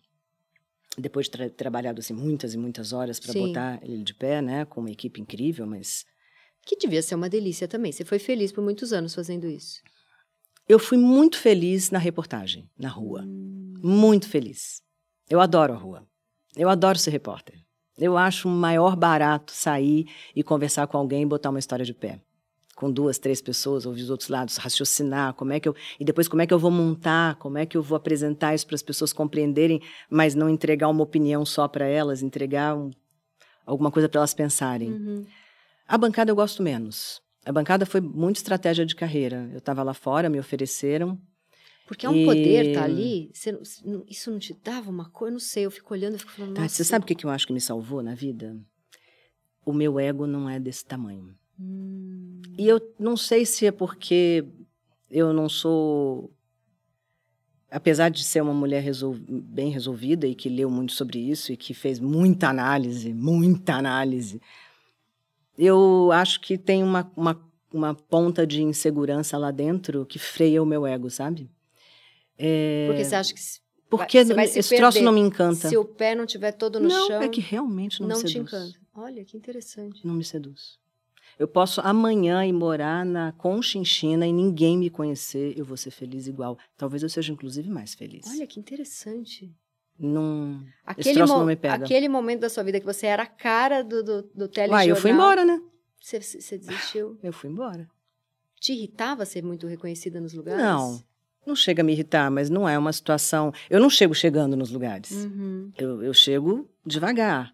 depois 0.97 1.25
de 1.25 1.31
ter 1.31 1.49
trabalhado 1.51 1.99
assim, 1.99 2.13
muitas 2.13 2.53
e 2.53 2.57
muitas 2.57 2.93
horas 2.93 3.19
para 3.19 3.33
botar 3.33 3.79
ele 3.81 4.03
de 4.03 4.13
pé, 4.13 4.41
né, 4.41 4.65
com 4.65 4.79
uma 4.81 4.91
equipe 4.91 5.19
incrível, 5.19 5.65
mas 5.65 6.05
Que 6.65 6.77
devia 6.77 7.01
ser 7.01 7.15
uma 7.15 7.29
delícia 7.29 7.67
também. 7.67 7.91
Você 7.91 8.05
foi 8.05 8.19
feliz 8.19 8.51
por 8.51 8.63
muitos 8.63 8.93
anos 8.93 9.13
fazendo 9.13 9.47
isso. 9.47 9.81
eu 10.69 10.79
fui 10.79 10.97
muito 10.97 11.37
feliz 11.37 11.91
na 11.91 11.99
reportagem, 11.99 12.69
na 12.77 12.87
rua. 12.89 13.23
Hum. 13.23 13.73
Muito 13.83 14.29
feliz. 14.29 14.81
Eu 15.29 15.41
adoro 15.41 15.73
a 15.73 15.77
rua. 15.77 16.07
Eu 16.55 16.69
adoro 16.69 16.97
ser 16.97 17.11
repórter. 17.11 17.59
Eu 17.97 18.17
acho 18.17 18.47
um 18.47 18.55
maior 18.57 18.95
barato 18.95 19.51
sair 19.51 20.05
e 20.35 20.41
conversar 20.41 20.87
com 20.87 20.97
alguém 20.97 21.23
e 21.23 21.25
botar 21.25 21.49
uma 21.49 21.59
história 21.59 21.83
de 21.85 21.93
pé. 21.93 22.21
Com 22.75 22.91
duas, 22.91 23.19
três 23.19 23.39
pessoas, 23.41 23.85
ouvir 23.85 24.01
os 24.01 24.09
outros 24.09 24.29
lados, 24.29 24.57
raciocinar, 24.57 25.33
como 25.35 25.53
é 25.53 25.59
que 25.59 25.69
eu. 25.69 25.75
E 25.99 26.03
depois 26.03 26.27
como 26.27 26.41
é 26.41 26.47
que 26.47 26.53
eu 26.53 26.57
vou 26.59 26.71
montar, 26.71 27.35
como 27.35 27.57
é 27.57 27.65
que 27.67 27.77
eu 27.77 27.83
vou 27.83 27.95
apresentar 27.95 28.55
isso 28.55 28.65
para 28.65 28.75
as 28.75 28.81
pessoas 28.81 29.13
compreenderem, 29.13 29.79
mas 30.09 30.33
não 30.33 30.49
entregar 30.49 30.89
uma 30.89 31.03
opinião 31.03 31.45
só 31.45 31.67
para 31.67 31.85
elas, 31.85 32.23
entregar 32.23 32.75
um- 32.75 32.89
alguma 33.65 33.91
coisa 33.91 34.09
para 34.09 34.19
elas 34.19 34.33
pensarem. 34.33 34.91
Uhum. 34.91 35.25
A 35.87 35.97
bancada 35.97 36.31
eu 36.31 36.35
gosto 36.35 36.63
menos. 36.63 37.21
A 37.45 37.51
bancada 37.51 37.85
foi 37.85 38.01
muito 38.01 38.37
estratégia 38.37 38.85
de 38.85 38.95
carreira. 38.95 39.49
Eu 39.51 39.59
estava 39.59 39.83
lá 39.83 39.93
fora, 39.93 40.29
me 40.29 40.39
ofereceram. 40.39 41.19
Porque 41.85 42.05
é 42.05 42.09
um 42.09 42.15
E- 42.15 42.25
poder 42.25 42.65
estar 42.67 42.85
ali. 42.85 43.29
Você 43.33 43.55
isso 44.07 44.31
não 44.31 44.39
te 44.39 44.53
dava 44.63 44.89
uma 44.89 45.09
coisa? 45.09 45.29
Eu 45.29 45.33
não 45.33 45.39
sei. 45.39 45.65
Eu 45.65 45.71
fico 45.71 45.93
olhando 45.93 46.15
e 46.15 46.19
fico 46.19 46.31
falando. 46.31 46.57
Nossa. 46.57 46.69
você 46.69 46.83
sabe 46.85 47.03
o 47.03 47.05
que 47.07 47.13
que 47.13 47.25
eu 47.25 47.29
acho 47.29 47.45
que 47.45 47.53
me 47.53 47.59
salvou 47.61 48.01
na 48.01 48.15
vida? 48.15 48.57
O 49.65 49.73
meu 49.73 49.99
ego 49.99 50.25
não 50.25 50.49
é 50.49 50.59
desse 50.59 50.83
tamanho. 50.85 51.35
Hum. 51.59 52.41
E 52.57 52.67
eu 52.67 52.79
não 52.99 53.17
sei 53.17 53.45
se 53.45 53.65
é 53.65 53.71
porque 53.71 54.45
eu 55.09 55.33
não 55.33 55.47
sou. 55.49 56.31
Apesar 57.69 58.09
de 58.09 58.23
ser 58.23 58.41
uma 58.41 58.53
mulher 58.53 58.83
resol- 58.83 59.17
bem 59.27 59.71
resolvida 59.71 60.27
e 60.27 60.35
que 60.35 60.47
leu 60.47 60.69
muito 60.69 60.93
sobre 60.93 61.17
isso 61.19 61.51
e 61.51 61.57
que 61.57 61.73
fez 61.73 61.99
muita 61.99 62.47
análise, 62.49 63.11
muita 63.13 63.73
análise, 63.73 64.39
eu 65.57 66.11
acho 66.11 66.39
que 66.41 66.55
tem 66.57 66.83
uma, 66.83 67.11
uma, 67.15 67.41
uma 67.71 67.95
ponta 67.95 68.45
de 68.45 68.61
insegurança 68.61 69.37
lá 69.39 69.49
dentro 69.49 70.05
que 70.05 70.19
freia 70.19 70.61
o 70.61 70.65
meu 70.67 70.85
ego, 70.85 71.09
sabe? 71.09 71.49
É, 72.37 72.85
Porque 72.87 73.03
você 73.05 73.15
acha 73.15 73.33
que 73.33 73.39
se, 73.41 73.59
porque 73.89 74.17
esse 74.19 74.75
troço 74.75 75.01
não 75.01 75.11
me 75.11 75.19
encanta. 75.21 75.69
se 75.69 75.77
o 75.77 75.85
pé 75.85 76.13
não 76.15 76.25
tiver 76.25 76.51
todo 76.51 76.79
no 76.79 76.87
não, 76.89 77.07
chão, 77.07 77.21
é 77.21 77.27
que 77.29 77.41
realmente 77.41 78.01
não, 78.01 78.09
não, 78.09 78.17
me 78.17 78.23
te 78.23 78.31
seduz. 78.33 78.53
encanta. 78.53 78.79
Olha, 78.93 79.23
que 79.25 79.35
interessante. 79.37 80.05
Não 80.05 80.13
me 80.13 80.23
seduz. 80.23 80.77
Eu 81.39 81.47
posso 81.47 81.81
amanhã 81.81 82.45
ir 82.45 82.53
morar 82.53 83.05
na 83.05 83.31
Conchinchina 83.33 84.25
e 84.27 84.31
ninguém 84.33 84.77
me 84.77 84.89
conhecer, 84.89 85.57
eu 85.57 85.65
vou 85.65 85.77
ser 85.77 85.91
feliz 85.91 86.27
igual. 86.27 86.57
Talvez 86.77 87.03
eu 87.03 87.09
seja 87.09 87.31
inclusive 87.33 87.69
mais 87.69 87.93
feliz. 87.93 88.25
Olha, 88.29 88.45
que 88.47 88.59
interessante. 88.59 89.51
Não... 89.99 90.63
Esse 90.97 91.09
Aquele, 91.11 91.19
mo- 91.21 91.27
não 91.39 91.45
me 91.45 91.55
pega. 91.55 91.85
aquele 91.85 92.09
momento 92.09 92.41
da 92.41 92.49
sua 92.49 92.63
vida 92.63 92.79
que 92.79 92.85
você 92.85 93.05
era 93.07 93.23
a 93.23 93.27
cara 93.27 93.83
do, 93.83 94.03
do, 94.03 94.21
do 94.35 94.47
telejornal. 94.47 94.79
Uai, 94.79 94.89
eu 94.91 94.95
fui 94.95 95.11
embora, 95.11 95.45
né? 95.45 95.61
Você, 96.01 96.19
você 96.21 96.57
desistiu. 96.57 97.17
Eu 97.23 97.31
fui 97.31 97.49
embora. 97.49 97.87
Te 98.59 98.73
irritava 98.73 99.25
ser 99.25 99.43
muito 99.43 99.67
reconhecida 99.67 100.19
nos 100.19 100.33
lugares? 100.33 100.61
Não. 100.61 101.01
Não 101.45 101.55
chega 101.55 101.81
a 101.81 101.85
me 101.85 101.91
irritar, 101.93 102.29
mas 102.31 102.49
não 102.49 102.67
é 102.67 102.77
uma 102.77 102.91
situação. 102.93 103.53
Eu 103.69 103.79
não 103.79 103.89
chego 103.89 104.13
chegando 104.13 104.55
nos 104.55 104.69
lugares. 104.71 105.11
Uhum. 105.11 105.71
Eu, 105.77 106.01
eu 106.03 106.13
chego 106.13 106.67
devagar. 106.85 107.53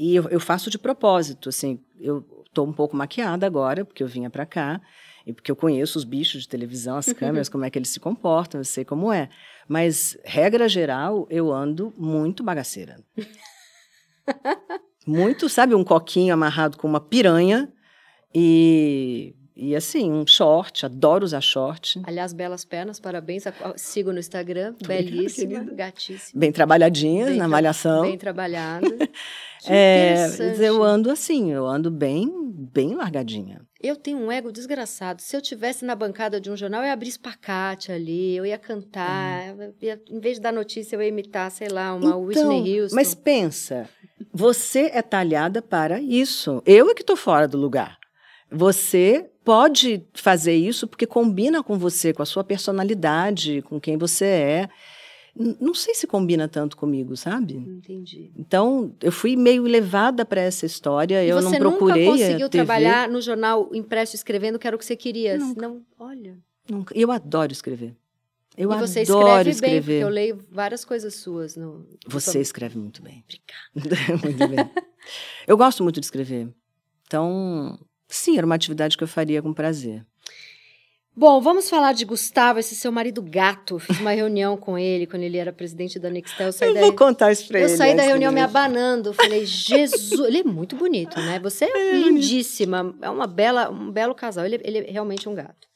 E 0.00 0.16
eu, 0.16 0.26
eu 0.30 0.40
faço 0.40 0.70
de 0.70 0.78
propósito, 0.78 1.50
assim. 1.50 1.78
Eu 2.00 2.24
estou 2.46 2.66
um 2.66 2.72
pouco 2.72 2.96
maquiada 2.96 3.46
agora, 3.46 3.84
porque 3.84 4.02
eu 4.02 4.08
vinha 4.08 4.30
para 4.30 4.46
cá. 4.46 4.80
E 5.26 5.32
porque 5.34 5.50
eu 5.50 5.56
conheço 5.56 5.98
os 5.98 6.04
bichos 6.04 6.42
de 6.42 6.48
televisão, 6.48 6.96
as 6.96 7.12
câmeras, 7.12 7.50
como 7.50 7.66
é 7.66 7.70
que 7.70 7.78
eles 7.78 7.90
se 7.90 8.00
comportam, 8.00 8.58
eu 8.58 8.64
sei 8.64 8.82
como 8.82 9.12
é. 9.12 9.28
Mas, 9.68 10.16
regra 10.24 10.66
geral, 10.70 11.26
eu 11.28 11.52
ando 11.52 11.92
muito 11.98 12.42
bagaceira. 12.42 13.04
muito, 15.06 15.50
sabe, 15.50 15.74
um 15.74 15.84
coquinho 15.84 16.32
amarrado 16.32 16.78
com 16.78 16.88
uma 16.88 17.00
piranha. 17.00 17.70
E, 18.34 19.36
e 19.60 19.76
assim, 19.76 20.10
um 20.10 20.26
short, 20.26 20.86
adoro 20.86 21.24
usar 21.24 21.40
short. 21.40 22.00
Aliás, 22.04 22.32
belas 22.32 22.64
pernas, 22.64 22.98
parabéns. 22.98 23.44
Sigo 23.76 24.12
no 24.12 24.18
Instagram, 24.18 24.74
Obrigada, 24.82 25.02
belíssima, 25.10 25.52
querida. 25.60 25.74
gatíssima. 25.74 26.40
Bem 26.40 26.50
trabalhadinhas 26.52 27.28
Bem 27.28 27.38
na 27.38 27.46
malhação. 27.46 28.02
Bem 28.02 28.16
trabalhada. 28.18 28.86
É, 29.68 30.26
eu 30.58 30.82
ando 30.82 31.10
assim, 31.10 31.52
eu 31.52 31.66
ando 31.66 31.90
bem, 31.90 32.30
bem 32.50 32.94
largadinha. 32.94 33.60
Eu 33.78 33.94
tenho 33.94 34.16
um 34.16 34.32
ego 34.32 34.50
desgraçado. 34.50 35.20
Se 35.20 35.36
eu 35.36 35.42
tivesse 35.42 35.84
na 35.84 35.94
bancada 35.94 36.40
de 36.40 36.50
um 36.50 36.56
jornal, 36.56 36.80
eu 36.80 36.86
ia 36.86 36.94
abrir 36.94 37.10
espacate 37.10 37.92
ali, 37.92 38.34
eu 38.34 38.46
ia 38.46 38.56
cantar, 38.56 39.54
Hum. 39.54 39.62
eu 39.62 39.74
ia- 39.82 40.00
em 40.10 40.18
vez 40.18 40.36
de 40.36 40.42
dar 40.42 40.50
notícia, 40.52 40.96
eu 40.96 41.02
ia 41.02 41.08
imitar, 41.08 41.50
sei 41.50 41.68
lá, 41.68 41.94
uma 41.94 42.16
Whitney 42.16 42.80
Houston. 42.80 42.86
Então, 42.86 42.96
mas 42.96 43.14
pensa, 43.14 43.86
você 44.32 44.90
é 44.94 45.02
talhada 45.02 45.60
para 45.60 46.00
isso. 46.00 46.62
Eu 46.64 46.88
é 46.88 46.94
que 46.94 47.02
estou 47.02 47.14
fora 47.16 47.46
do 47.46 47.58
lugar. 47.58 47.98
Você 48.50 49.30
pode 49.44 50.02
fazer 50.14 50.54
isso 50.54 50.86
porque 50.86 51.06
combina 51.06 51.62
com 51.62 51.78
você, 51.78 52.12
com 52.12 52.22
a 52.22 52.26
sua 52.26 52.44
personalidade, 52.44 53.62
com 53.62 53.80
quem 53.80 53.96
você 53.96 54.24
é. 54.24 54.68
Não 55.34 55.72
sei 55.72 55.94
se 55.94 56.06
combina 56.06 56.48
tanto 56.48 56.76
comigo, 56.76 57.16
sabe? 57.16 57.54
Entendi. 57.54 58.32
Então, 58.36 58.94
eu 59.00 59.12
fui 59.12 59.36
meio 59.36 59.62
levada 59.62 60.24
para 60.24 60.40
essa 60.40 60.66
história. 60.66 61.24
E 61.24 61.28
eu 61.28 61.40
você 61.40 61.58
não 61.58 61.70
procurei 61.70 62.04
nunca 62.06 62.16
a 62.16 62.26
conseguiu 62.26 62.48
trabalhar 62.48 63.08
no 63.08 63.20
jornal 63.20 63.70
impresso 63.72 64.16
escrevendo 64.16 64.58
que 64.58 64.66
era 64.66 64.74
o 64.74 64.78
que 64.78 64.84
você 64.84 64.96
queria? 64.96 65.38
Nunca. 65.38 65.60
Não, 65.60 65.82
olha. 65.98 66.36
Nunca. 66.68 66.96
Eu 66.96 67.10
adoro 67.10 67.52
escrever. 67.52 67.96
Eu 68.56 68.70
e 68.72 68.76
você 68.76 69.00
adoro 69.00 69.28
escreve 69.28 69.44
bem, 69.44 69.52
escrever. 69.52 69.82
porque 69.82 70.04
eu 70.04 70.08
leio 70.08 70.38
várias 70.50 70.84
coisas 70.84 71.14
suas. 71.14 71.56
No, 71.56 71.86
Você 72.08 72.40
escreve 72.40 72.78
muito 72.78 73.00
bem. 73.00 73.24
Obrigada. 73.74 74.18
muito 74.26 74.48
bem. 74.48 74.70
Eu 75.46 75.56
gosto 75.56 75.82
muito 75.82 76.00
de 76.00 76.06
escrever. 76.06 76.52
Então, 77.06 77.78
sim, 78.10 78.36
era 78.36 78.44
uma 78.46 78.54
atividade 78.54 78.96
que 78.96 79.04
eu 79.04 79.08
faria 79.08 79.40
com 79.42 79.52
prazer. 79.52 80.04
Bom, 81.16 81.40
vamos 81.40 81.68
falar 81.68 81.92
de 81.92 82.04
Gustavo, 82.04 82.60
esse 82.60 82.74
seu 82.74 82.90
marido 82.92 83.20
gato. 83.20 83.78
Fiz 83.78 83.98
uma 84.00 84.12
reunião 84.12 84.56
com 84.56 84.78
ele 84.78 85.06
quando 85.06 85.22
ele 85.24 85.36
era 85.36 85.52
presidente 85.52 85.98
da 85.98 86.08
Nextel. 86.08 86.50
Eu 86.60 86.68
Eu 86.68 86.74
da, 86.74 86.80
vou 86.82 86.92
contar 86.94 87.32
isso 87.32 87.46
pra 87.48 87.58
eu 87.60 87.66
ele. 87.66 87.76
saí 87.76 87.94
da 87.96 88.02
reunião 88.04 88.30
me 88.32 88.36
dele- 88.40 88.46
abanando. 88.46 89.12
Falei, 89.12 89.44
Jesus, 89.44 90.12
ele 90.12 90.38
é 90.38 90.44
muito 90.44 90.76
bonito, 90.76 91.18
né? 91.18 91.38
Você 91.40 91.64
é 91.66 91.92
lindíssima, 91.98 92.96
é 93.02 93.10
uma 93.10 93.26
bela, 93.26 93.70
um 93.70 93.90
belo 93.90 94.14
casal. 94.14 94.46
Ele, 94.46 94.60
ele 94.62 94.78
é 94.78 94.90
realmente 94.90 95.28
um 95.28 95.34
gato. 95.34 95.68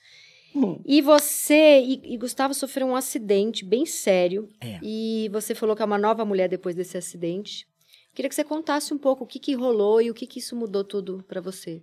Hum. 0.54 0.80
E 0.86 1.02
você 1.02 1.80
e, 1.80 2.14
e 2.14 2.16
Gustavo 2.16 2.54
sofreu 2.54 2.86
um 2.86 2.94
acidente 2.96 3.64
bem 3.64 3.84
sério. 3.84 4.48
É. 4.60 4.78
E 4.82 5.28
você 5.32 5.52
falou 5.52 5.74
que 5.74 5.82
é 5.82 5.84
uma 5.84 5.98
nova 5.98 6.24
mulher 6.24 6.48
depois 6.48 6.76
desse 6.76 6.96
acidente. 6.96 7.66
Queria 8.14 8.28
que 8.28 8.34
você 8.36 8.44
contasse 8.44 8.94
um 8.94 8.98
pouco 8.98 9.24
o 9.24 9.26
que, 9.26 9.40
que 9.40 9.52
rolou 9.54 10.00
e 10.00 10.10
o 10.10 10.14
que, 10.14 10.28
que 10.28 10.38
isso 10.38 10.54
mudou 10.54 10.84
tudo 10.84 11.24
para 11.26 11.40
você. 11.40 11.82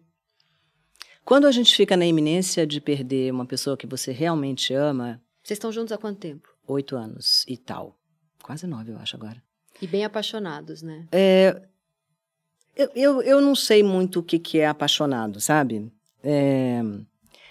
Quando 1.23 1.47
a 1.47 1.51
gente 1.51 1.75
fica 1.75 1.95
na 1.95 2.05
iminência 2.05 2.65
de 2.65 2.81
perder 2.81 3.31
uma 3.31 3.45
pessoa 3.45 3.77
que 3.77 3.87
você 3.87 4.11
realmente 4.11 4.73
ama. 4.73 5.21
Vocês 5.43 5.57
estão 5.57 5.71
juntos 5.71 5.91
há 5.91 5.97
quanto 5.97 6.19
tempo? 6.19 6.49
Oito 6.67 6.95
anos 6.95 7.45
e 7.47 7.57
tal. 7.57 7.97
Quase 8.43 8.67
nove, 8.67 8.91
eu 8.91 8.97
acho, 8.97 9.15
agora. 9.15 9.41
E 9.81 9.87
bem 9.87 10.03
apaixonados, 10.03 10.81
né? 10.81 11.07
É, 11.11 11.61
eu, 12.75 12.89
eu, 12.95 13.21
eu 13.21 13.41
não 13.41 13.55
sei 13.55 13.83
muito 13.83 14.19
o 14.19 14.23
que, 14.23 14.39
que 14.39 14.59
é 14.59 14.67
apaixonado, 14.67 15.39
sabe? 15.39 15.91
É, 16.23 16.81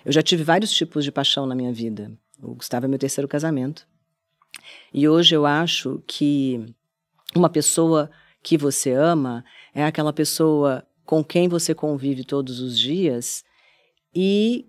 eu 0.05 0.13
já 0.13 0.23
tive 0.23 0.43
vários 0.43 0.73
tipos 0.73 1.05
de 1.05 1.13
paixão 1.13 1.47
na 1.47 1.55
minha 1.55 1.73
vida. 1.73 2.13
O 2.43 2.55
Gustavo 2.55 2.87
é 2.87 2.89
meu 2.89 2.99
terceiro 2.99 3.29
casamento. 3.29 3.87
E 4.93 5.09
hoje 5.09 5.35
eu 5.35 5.47
acho 5.47 6.03
que 6.07 6.75
uma 7.35 7.49
pessoa 7.49 8.11
que 8.43 8.57
você 8.57 8.93
ama 8.93 9.45
é 9.75 9.85
aquela 9.85 10.13
pessoa 10.13 10.87
com 11.05 11.23
quem 11.23 11.49
você 11.49 11.75
convive 11.75 12.25
todos 12.25 12.61
os 12.61 12.79
dias 12.79 13.45
e 14.15 14.67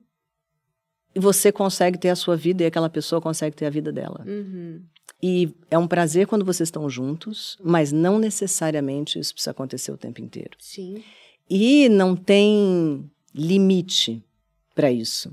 você 1.15 1.51
consegue 1.51 1.97
ter 1.97 2.09
a 2.09 2.15
sua 2.15 2.35
vida 2.35 2.63
e 2.63 2.65
aquela 2.65 2.89
pessoa 2.89 3.21
consegue 3.21 3.55
ter 3.55 3.65
a 3.65 3.69
vida 3.69 3.91
dela. 3.91 4.23
Uhum. 4.25 4.81
E 5.21 5.53
é 5.69 5.77
um 5.77 5.87
prazer 5.87 6.25
quando 6.25 6.45
vocês 6.45 6.67
estão 6.67 6.89
juntos, 6.89 7.57
mas 7.63 7.91
não 7.91 8.17
necessariamente 8.17 9.19
isso 9.19 9.33
precisa 9.33 9.51
acontecer 9.51 9.91
o 9.91 9.97
tempo 9.97 10.21
inteiro. 10.21 10.51
Sim. 10.59 11.03
E 11.49 11.89
não 11.89 12.15
tem 12.15 13.09
limite 13.33 14.23
para 14.73 14.91
isso. 14.91 15.31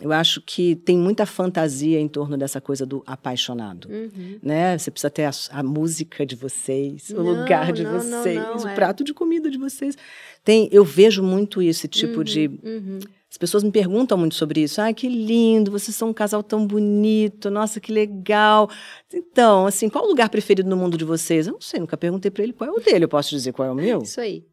Eu 0.00 0.12
acho 0.12 0.40
que 0.40 0.74
tem 0.76 0.96
muita 0.96 1.26
fantasia 1.26 2.00
em 2.00 2.08
torno 2.08 2.36
dessa 2.36 2.58
coisa 2.58 2.86
do 2.86 3.02
apaixonado, 3.06 3.86
uhum. 3.90 4.38
né? 4.42 4.76
Você 4.78 4.90
precisa 4.90 5.10
ter 5.10 5.24
a, 5.24 5.30
a 5.50 5.62
música 5.62 6.24
de 6.24 6.34
vocês, 6.34 7.10
não, 7.10 7.20
o 7.20 7.22
lugar 7.22 7.70
de 7.70 7.84
não, 7.84 7.92
vocês, 7.92 8.36
não, 8.36 8.56
o 8.56 8.68
é. 8.68 8.74
prato 8.74 9.04
de 9.04 9.12
comida 9.12 9.50
de 9.50 9.58
vocês. 9.58 9.96
Tem, 10.42 10.70
eu 10.72 10.84
vejo 10.84 11.22
muito 11.22 11.60
esse 11.60 11.86
tipo 11.86 12.18
uhum, 12.18 12.24
de 12.24 12.46
uhum. 12.62 12.98
As 13.30 13.38
pessoas 13.38 13.62
me 13.62 13.70
perguntam 13.70 14.18
muito 14.18 14.34
sobre 14.34 14.60
isso. 14.62 14.80
Ah, 14.80 14.92
que 14.92 15.08
lindo, 15.08 15.70
vocês 15.70 15.96
são 15.96 16.08
um 16.08 16.12
casal 16.12 16.42
tão 16.42 16.66
bonito, 16.66 17.48
nossa, 17.50 17.78
que 17.78 17.92
legal. 17.92 18.68
Então, 19.12 19.66
assim, 19.66 19.88
qual 19.88 20.04
o 20.04 20.08
lugar 20.08 20.28
preferido 20.28 20.68
no 20.68 20.76
mundo 20.76 20.98
de 20.98 21.04
vocês? 21.04 21.46
Eu 21.46 21.52
não 21.54 21.60
sei, 21.60 21.78
nunca 21.78 21.96
perguntei 21.96 22.30
para 22.30 22.42
ele 22.42 22.52
qual 22.52 22.68
é 22.68 22.72
o 22.72 22.80
dele, 22.80 23.04
eu 23.04 23.08
posso 23.08 23.30
dizer 23.30 23.52
qual 23.52 23.68
é 23.68 23.70
o 23.70 23.74
meu? 23.74 24.02
Isso 24.02 24.20
aí. 24.20 24.44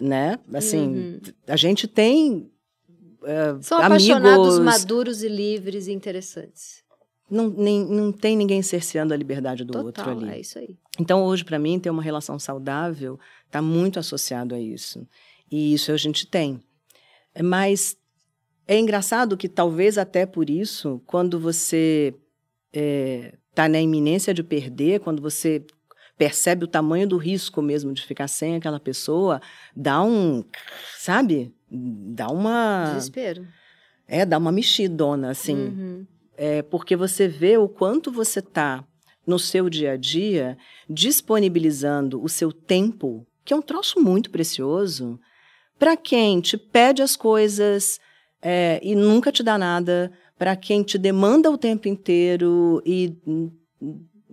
Né? 0.00 0.38
Assim, 0.54 0.86
Uhum. 0.86 1.20
a 1.48 1.56
gente 1.56 1.88
tem 1.88 2.48
uh, 3.22 3.60
São 3.62 3.78
apaixonados, 3.82 4.54
amigos, 4.56 4.58
maduros 4.60 5.22
e 5.24 5.28
livres 5.28 5.88
e 5.88 5.92
interessantes. 5.92 6.84
não, 7.28 7.48
nem, 7.50 7.84
não 7.84 8.12
tem 8.12 8.36
ninguém 8.36 8.62
cerceando 8.62 9.12
a 9.12 9.16
liberdade 9.16 9.64
do 9.64 9.72
Total, 9.72 9.86
outro 9.86 10.10
ali. 10.28 10.36
é 10.36 10.40
isso 10.40 10.56
aí. 10.56 10.78
Então, 11.00 11.24
hoje, 11.24 11.44
para 11.44 11.58
mim, 11.58 11.80
ter 11.80 11.90
uma 11.90 12.02
relação 12.02 12.38
saudável 12.38 13.18
está 13.46 13.60
muito 13.60 13.98
associado 13.98 14.54
a 14.54 14.60
isso. 14.60 15.04
E 15.50 15.74
isso 15.74 15.90
a 15.90 15.96
gente 15.96 16.26
tem. 16.28 16.62
Mas 17.42 17.96
é 18.66 18.78
engraçado 18.78 19.36
que, 19.36 19.48
talvez 19.48 19.96
até 19.96 20.26
por 20.26 20.50
isso, 20.50 21.02
quando 21.06 21.38
você 21.38 22.14
está 22.70 23.68
na 23.68 23.80
iminência 23.80 24.34
de 24.34 24.42
perder, 24.42 25.00
quando 25.00 25.22
você 25.22 25.64
percebe 26.18 26.64
o 26.64 26.68
tamanho 26.68 27.08
do 27.08 27.16
risco 27.16 27.62
mesmo 27.62 27.92
de 27.92 28.04
ficar 28.04 28.28
sem 28.28 28.56
aquela 28.56 28.80
pessoa, 28.80 29.40
dá 29.74 30.02
um. 30.02 30.44
Sabe? 30.98 31.54
Dá 31.70 32.28
uma. 32.28 32.92
Desespero. 32.94 33.46
É, 34.06 34.26
dá 34.26 34.36
uma 34.36 34.52
mexidona, 34.52 35.30
assim. 35.30 35.56
Uhum. 35.56 36.06
É 36.36 36.62
porque 36.62 36.96
você 36.96 37.28
vê 37.28 37.56
o 37.56 37.68
quanto 37.68 38.10
você 38.10 38.40
está 38.40 38.84
no 39.26 39.38
seu 39.38 39.68
dia 39.68 39.92
a 39.92 39.96
dia 39.96 40.56
disponibilizando 40.88 42.22
o 42.22 42.28
seu 42.28 42.52
tempo, 42.52 43.26
que 43.44 43.52
é 43.52 43.56
um 43.56 43.62
troço 43.62 44.00
muito 44.00 44.30
precioso, 44.30 45.20
para 45.78 45.96
quem 45.96 46.40
te 46.40 46.56
pede 46.56 47.02
as 47.02 47.16
coisas 47.16 47.98
é, 48.42 48.80
e 48.82 48.94
nunca 48.94 49.30
te 49.32 49.42
dá 49.42 49.56
nada, 49.58 50.10
para 50.38 50.54
quem 50.56 50.82
te 50.82 50.98
demanda 50.98 51.50
o 51.50 51.58
tempo 51.58 51.88
inteiro 51.88 52.82
e 52.84 53.16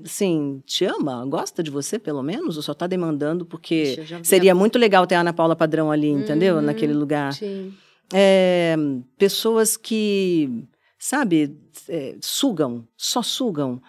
assim, 0.03 0.61
te 0.65 0.85
ama, 0.85 1.25
gosta 1.25 1.63
de 1.63 1.71
você 1.71 1.97
pelo 1.97 2.21
menos, 2.21 2.57
ou 2.57 2.63
só 2.63 2.73
está 2.73 2.85
demandando 2.87 3.45
porque 3.45 3.95
Ixi, 3.99 4.19
seria 4.23 4.51
a- 4.51 4.55
muito 4.55 4.77
legal 4.77 5.07
ter 5.07 5.15
a 5.15 5.21
Ana 5.21 5.33
Paula 5.33 5.55
Padrão 5.55 5.91
ali, 5.91 6.09
entendeu? 6.09 6.55
Uhum. 6.55 6.61
Naquele 6.61 6.93
lugar 6.93 7.33
Sim. 7.33 7.73
é, 8.13 8.75
pessoas 9.17 9.77
que, 9.77 10.63
sabe, 10.99 11.57
é, 11.87 12.15
sugam, 12.21 12.87
só 12.97 13.21
sugam. 13.21 13.81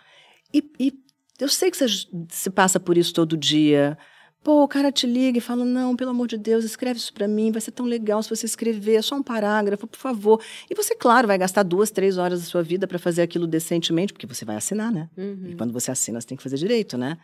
E, 0.54 0.62
e 0.78 0.92
eu 1.40 1.48
sei 1.48 1.70
que 1.70 1.76
você 1.76 1.86
se 2.30 2.50
passa 2.50 2.78
por 2.80 2.96
isso 2.96 3.12
todo 3.12 3.36
dia. 3.36 3.98
Pô, 4.46 4.62
o 4.62 4.68
cara 4.68 4.92
te 4.92 5.08
liga 5.08 5.38
e 5.38 5.40
fala: 5.40 5.64
Não, 5.64 5.96
pelo 5.96 6.10
amor 6.10 6.28
de 6.28 6.38
Deus, 6.38 6.64
escreve 6.64 7.00
isso 7.00 7.12
pra 7.12 7.26
mim, 7.26 7.50
vai 7.50 7.60
ser 7.60 7.72
tão 7.72 7.84
legal 7.84 8.22
se 8.22 8.30
você 8.30 8.46
escrever, 8.46 8.94
é 8.94 9.02
só 9.02 9.16
um 9.16 9.22
parágrafo, 9.22 9.88
por 9.88 9.98
favor. 9.98 10.40
E 10.70 10.74
você, 10.76 10.94
claro, 10.94 11.26
vai 11.26 11.36
gastar 11.36 11.64
duas, 11.64 11.90
três 11.90 12.16
horas 12.16 12.42
da 12.42 12.46
sua 12.46 12.62
vida 12.62 12.86
para 12.86 12.96
fazer 12.96 13.22
aquilo 13.22 13.44
decentemente, 13.44 14.12
porque 14.12 14.24
você 14.24 14.44
vai 14.44 14.54
assinar, 14.54 14.92
né? 14.92 15.10
E 15.16 15.20
Uhum. 15.20 15.56
quando 15.56 15.72
você 15.72 15.90
assina, 15.90 16.20
você 16.20 16.28
tem 16.28 16.36
que 16.36 16.44
fazer 16.44 16.58
direito, 16.58 16.96
né? 16.96 17.18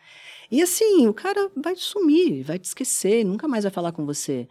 E 0.50 0.60
assim, 0.60 1.06
o 1.06 1.14
cara 1.14 1.48
vai 1.54 1.76
sumir, 1.76 2.42
vai 2.42 2.58
te 2.58 2.64
esquecer, 2.64 3.24
nunca 3.24 3.46
mais 3.46 3.62
vai 3.62 3.70
falar 3.70 3.92
com 3.92 4.04
você. 4.04 4.48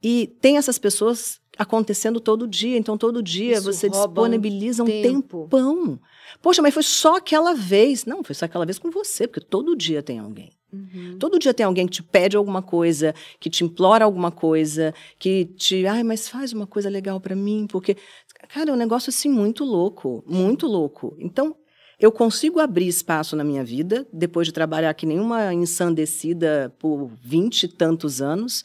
E 0.00 0.28
tem 0.40 0.58
essas 0.58 0.78
pessoas 0.78 1.40
acontecendo 1.58 2.20
todo 2.20 2.46
dia, 2.46 2.78
então 2.78 2.96
todo 2.96 3.20
dia 3.20 3.54
Isso 3.58 3.72
você 3.72 3.88
um 3.88 3.90
disponibiliza 3.90 4.84
um 4.84 4.86
tempo. 4.86 5.48
tempão. 5.50 5.98
Poxa, 6.40 6.62
mas 6.62 6.72
foi 6.72 6.84
só 6.84 7.16
aquela 7.16 7.52
vez. 7.52 8.04
Não, 8.04 8.22
foi 8.22 8.36
só 8.36 8.44
aquela 8.44 8.64
vez 8.64 8.78
com 8.78 8.92
você, 8.92 9.26
porque 9.26 9.44
todo 9.44 9.74
dia 9.74 10.04
tem 10.04 10.20
alguém. 10.20 10.52
Uhum. 10.72 11.18
Todo 11.18 11.38
dia 11.38 11.52
tem 11.52 11.66
alguém 11.66 11.86
que 11.86 11.92
te 11.92 12.02
pede 12.02 12.36
alguma 12.36 12.62
coisa, 12.62 13.14
que 13.38 13.50
te 13.50 13.62
implora 13.62 14.04
alguma 14.04 14.30
coisa, 14.30 14.94
que 15.18 15.44
te, 15.44 15.86
ai, 15.86 16.02
mas 16.02 16.28
faz 16.28 16.52
uma 16.52 16.66
coisa 16.66 16.88
legal 16.88 17.20
pra 17.20 17.36
mim, 17.36 17.66
porque 17.68 17.96
cara, 18.48 18.70
é 18.70 18.72
um 18.72 18.76
negócio 18.76 19.10
assim 19.10 19.28
muito 19.28 19.64
louco, 19.64 20.24
muito 20.26 20.66
louco. 20.66 21.14
Então, 21.18 21.56
eu 21.98 22.10
consigo 22.10 22.58
abrir 22.58 22.88
espaço 22.88 23.36
na 23.36 23.44
minha 23.44 23.62
vida 23.62 24.06
depois 24.12 24.46
de 24.46 24.52
trabalhar 24.52 24.92
que 24.94 25.06
nem 25.06 25.20
uma 25.20 25.54
ensandecida 25.54 26.74
por 26.78 27.10
vinte 27.22 27.64
e 27.64 27.68
tantos 27.68 28.20
anos. 28.20 28.64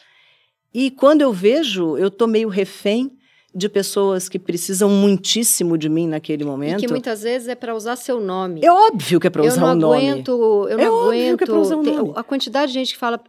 E 0.74 0.90
quando 0.90 1.22
eu 1.22 1.32
vejo, 1.32 1.98
eu 1.98 2.10
tô 2.10 2.26
meio 2.26 2.50
refém 2.50 3.18
de 3.58 3.68
pessoas 3.68 4.30
que 4.30 4.38
precisam 4.38 4.88
muitíssimo 4.90 5.78
de 5.78 5.90
mim 5.90 6.08
naquele 6.08 6.44
E 6.44 6.46
momento. 6.46 6.80
que 6.80 6.88
muitas 6.88 7.24
vezes 7.24 7.48
é 7.48 7.56
para 7.56 7.74
usar 7.76 7.96
seu 7.96 8.22
nome. 8.22 8.62
É 8.64 8.72
óbvio 8.72 9.20
que 9.20 9.26
é 9.26 9.30
para 9.32 9.44
usar 9.44 9.72
o 9.72 9.76
nome. 9.76 10.10
aguento, 10.10 10.30
eu 10.70 10.80
É 10.80 10.86
não 10.86 10.94
óbvio 10.94 11.12
que 11.12 11.18
é 11.18 11.28
aguento. 11.30 11.46
pra 11.48 11.60
usar 11.60 11.76
o 11.78 11.84
nome. 11.84 12.14
a 12.16 12.24
quantidade 12.24 12.72
de 12.72 12.78
gente 12.78 12.94
que 12.94 13.00
fala, 13.00 13.20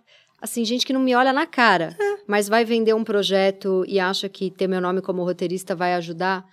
assim, 0.41 0.64
gente 0.66 0.85
que 0.85 0.93
não 0.93 1.01
me 1.01 1.14
olha 1.14 1.33
na 1.33 1.47
cara, 1.47 1.97
É. 1.99 2.18
mas 2.26 2.47
vai 2.47 2.62
vender 2.64 2.93
um 2.95 3.03
projeto 3.03 3.85
e 3.89 3.99
acha 3.99 4.29
que 4.29 4.51
ter 4.51 4.66
meu 4.68 4.81
nome 4.83 5.01
como 5.01 5.24
roteirista 5.24 5.74
vai 5.74 5.95
ajudar. 5.95 6.45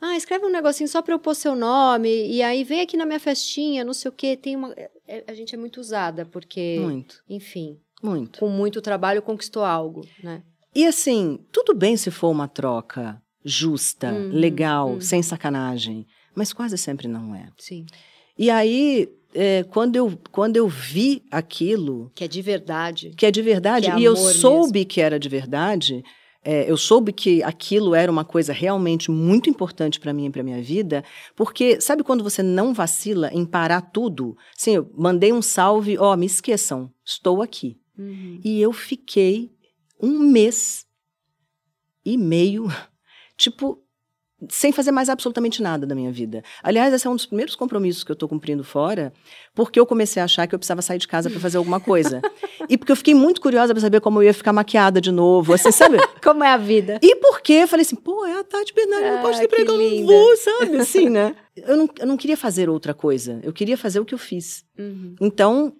Ah, 0.00 0.16
escreve 0.18 0.44
um 0.44 0.50
negocinho 0.50 0.86
só 0.88 1.00
para 1.00 1.14
eu 1.14 1.18
pôr 1.18 1.34
seu 1.34 1.56
nome 1.56 2.10
e 2.30 2.42
aí 2.42 2.62
vem 2.62 2.82
aqui 2.82 2.94
na 2.94 3.06
minha 3.06 3.18
festinha, 3.20 3.82
não 3.84 3.94
sei 3.94 4.10
o 4.10 4.12
quê. 4.12 4.36
Tem 4.36 4.54
uma, 4.54 4.70
é- 4.76 4.90
é- 5.08 5.24
a 5.26 5.32
gente 5.32 5.54
é 5.54 5.58
muito 5.58 5.80
usada 5.80 6.26
porque, 6.26 6.78
Muito, 6.78 7.22
enfim, 7.26 7.78
muito. 8.02 8.38
com 8.38 8.48
muito 8.48 8.82
trabalho 8.82 9.22
conquistou 9.22 9.64
algo, 9.64 10.02
né? 10.22 10.42
E 10.74 10.86
assim, 10.86 11.38
tudo 11.52 11.74
bem 11.74 11.96
se 11.96 12.10
for 12.10 12.30
uma 12.30 12.48
troca 12.48 13.20
justa, 13.44 14.12
Uhum, 14.12 14.28
legal, 14.32 14.90
uhum. 14.94 15.00
sem 15.00 15.22
sacanagem, 15.22 16.06
mas 16.34 16.52
quase 16.52 16.76
sempre 16.78 17.06
não 17.06 17.34
é. 17.34 17.48
Sim. 17.58 17.84
E 18.36 18.50
aí, 18.50 19.08
é, 19.34 19.62
quando, 19.64 19.96
eu, 19.96 20.18
quando 20.32 20.56
eu 20.56 20.66
vi 20.66 21.22
aquilo, 21.30 22.10
Que 22.14 22.24
é 22.24 22.28
de 22.28 22.42
verdade. 22.42 23.12
que 23.16 23.26
é 23.26 23.30
de 23.30 23.42
verdade, 23.42 23.90
é 23.90 23.98
e 23.98 24.04
eu 24.04 24.16
soube 24.16 24.84
que 24.84 25.00
era 25.00 25.18
de 25.18 25.28
verdade, 25.28 26.02
é, 26.42 26.70
eu 26.70 26.76
soube 26.76 27.12
que 27.12 27.42
aquilo 27.42 27.94
era 27.94 28.10
uma 28.10 28.24
coisa 28.24 28.52
realmente 28.52 29.10
muito 29.10 29.48
importante 29.48 30.00
para 30.00 30.12
mim 30.12 30.26
e 30.26 30.30
para 30.30 30.42
minha 30.42 30.60
vida, 30.62 31.04
porque 31.36 31.80
sabe 31.80 32.02
quando 32.02 32.24
você 32.24 32.42
não 32.42 32.74
vacila 32.74 33.30
em 33.32 33.44
parar 33.46 33.80
tudo? 33.80 34.36
Sim, 34.56 34.72
eu 34.76 34.90
mandei 34.96 35.32
um 35.32 35.40
salve, 35.42 35.96
ó, 35.98 36.16
me 36.16 36.26
esqueçam, 36.26 36.90
estou 37.04 37.40
aqui. 37.40 37.78
Uhum. 37.96 38.40
E 38.42 38.60
eu 38.60 38.72
fiquei 38.72 39.53
um 40.04 40.18
mês 40.18 40.84
e 42.04 42.16
meio, 42.16 42.66
tipo, 43.36 43.80
sem 44.50 44.72
fazer 44.72 44.90
mais 44.90 45.08
absolutamente 45.08 45.62
nada 45.62 45.86
da 45.86 45.94
minha 45.94 46.12
vida. 46.12 46.42
Aliás, 46.62 46.92
esse 46.92 47.06
é 47.06 47.10
um 47.10 47.16
dos 47.16 47.24
primeiros 47.24 47.54
compromissos 47.56 48.04
que 48.04 48.10
eu 48.10 48.14
estou 48.14 48.28
cumprindo 48.28 48.62
fora, 48.62 49.10
porque 49.54 49.80
eu 49.80 49.86
comecei 49.86 50.20
a 50.20 50.26
achar 50.26 50.46
que 50.46 50.54
eu 50.54 50.58
precisava 50.58 50.82
sair 50.82 50.98
de 50.98 51.08
casa 51.08 51.30
para 51.30 51.40
fazer 51.40 51.56
alguma 51.56 51.80
coisa. 51.80 52.20
e 52.68 52.76
porque 52.76 52.92
eu 52.92 52.96
fiquei 52.96 53.14
muito 53.14 53.40
curiosa 53.40 53.72
para 53.72 53.80
saber 53.80 54.00
como 54.02 54.18
eu 54.18 54.24
ia 54.24 54.34
ficar 54.34 54.52
maquiada 54.52 55.00
de 55.00 55.10
novo, 55.10 55.54
assim, 55.54 55.72
sabe? 55.72 55.96
Como 56.22 56.42
é 56.44 56.50
a 56.50 56.56
vida? 56.58 56.98
E 57.02 57.16
porque 57.16 57.52
eu 57.54 57.68
falei 57.68 57.84
assim, 57.86 57.96
pô, 57.96 58.24
é 58.26 58.40
a 58.40 58.44
Tati 58.44 58.74
Bernardi, 58.74 59.06
não 59.08 59.18
Ah, 59.18 59.22
pode 59.22 59.38
ter 59.38 59.48
que 59.48 59.56
que 59.56 59.62
eu 59.62 59.66
não 59.66 59.76
linda. 59.78 60.12
vou, 60.12 60.36
sabe? 60.36 60.76
Assim, 60.78 61.08
né? 61.08 61.34
Eu 61.56 61.76
não, 61.76 61.88
eu 62.00 62.06
não 62.06 62.16
queria 62.16 62.36
fazer 62.36 62.68
outra 62.68 62.92
coisa, 62.92 63.40
eu 63.42 63.52
queria 63.52 63.76
fazer 63.78 64.00
o 64.00 64.04
que 64.04 64.14
eu 64.14 64.18
fiz. 64.18 64.64
Uhum. 64.78 65.14
Então, 65.20 65.74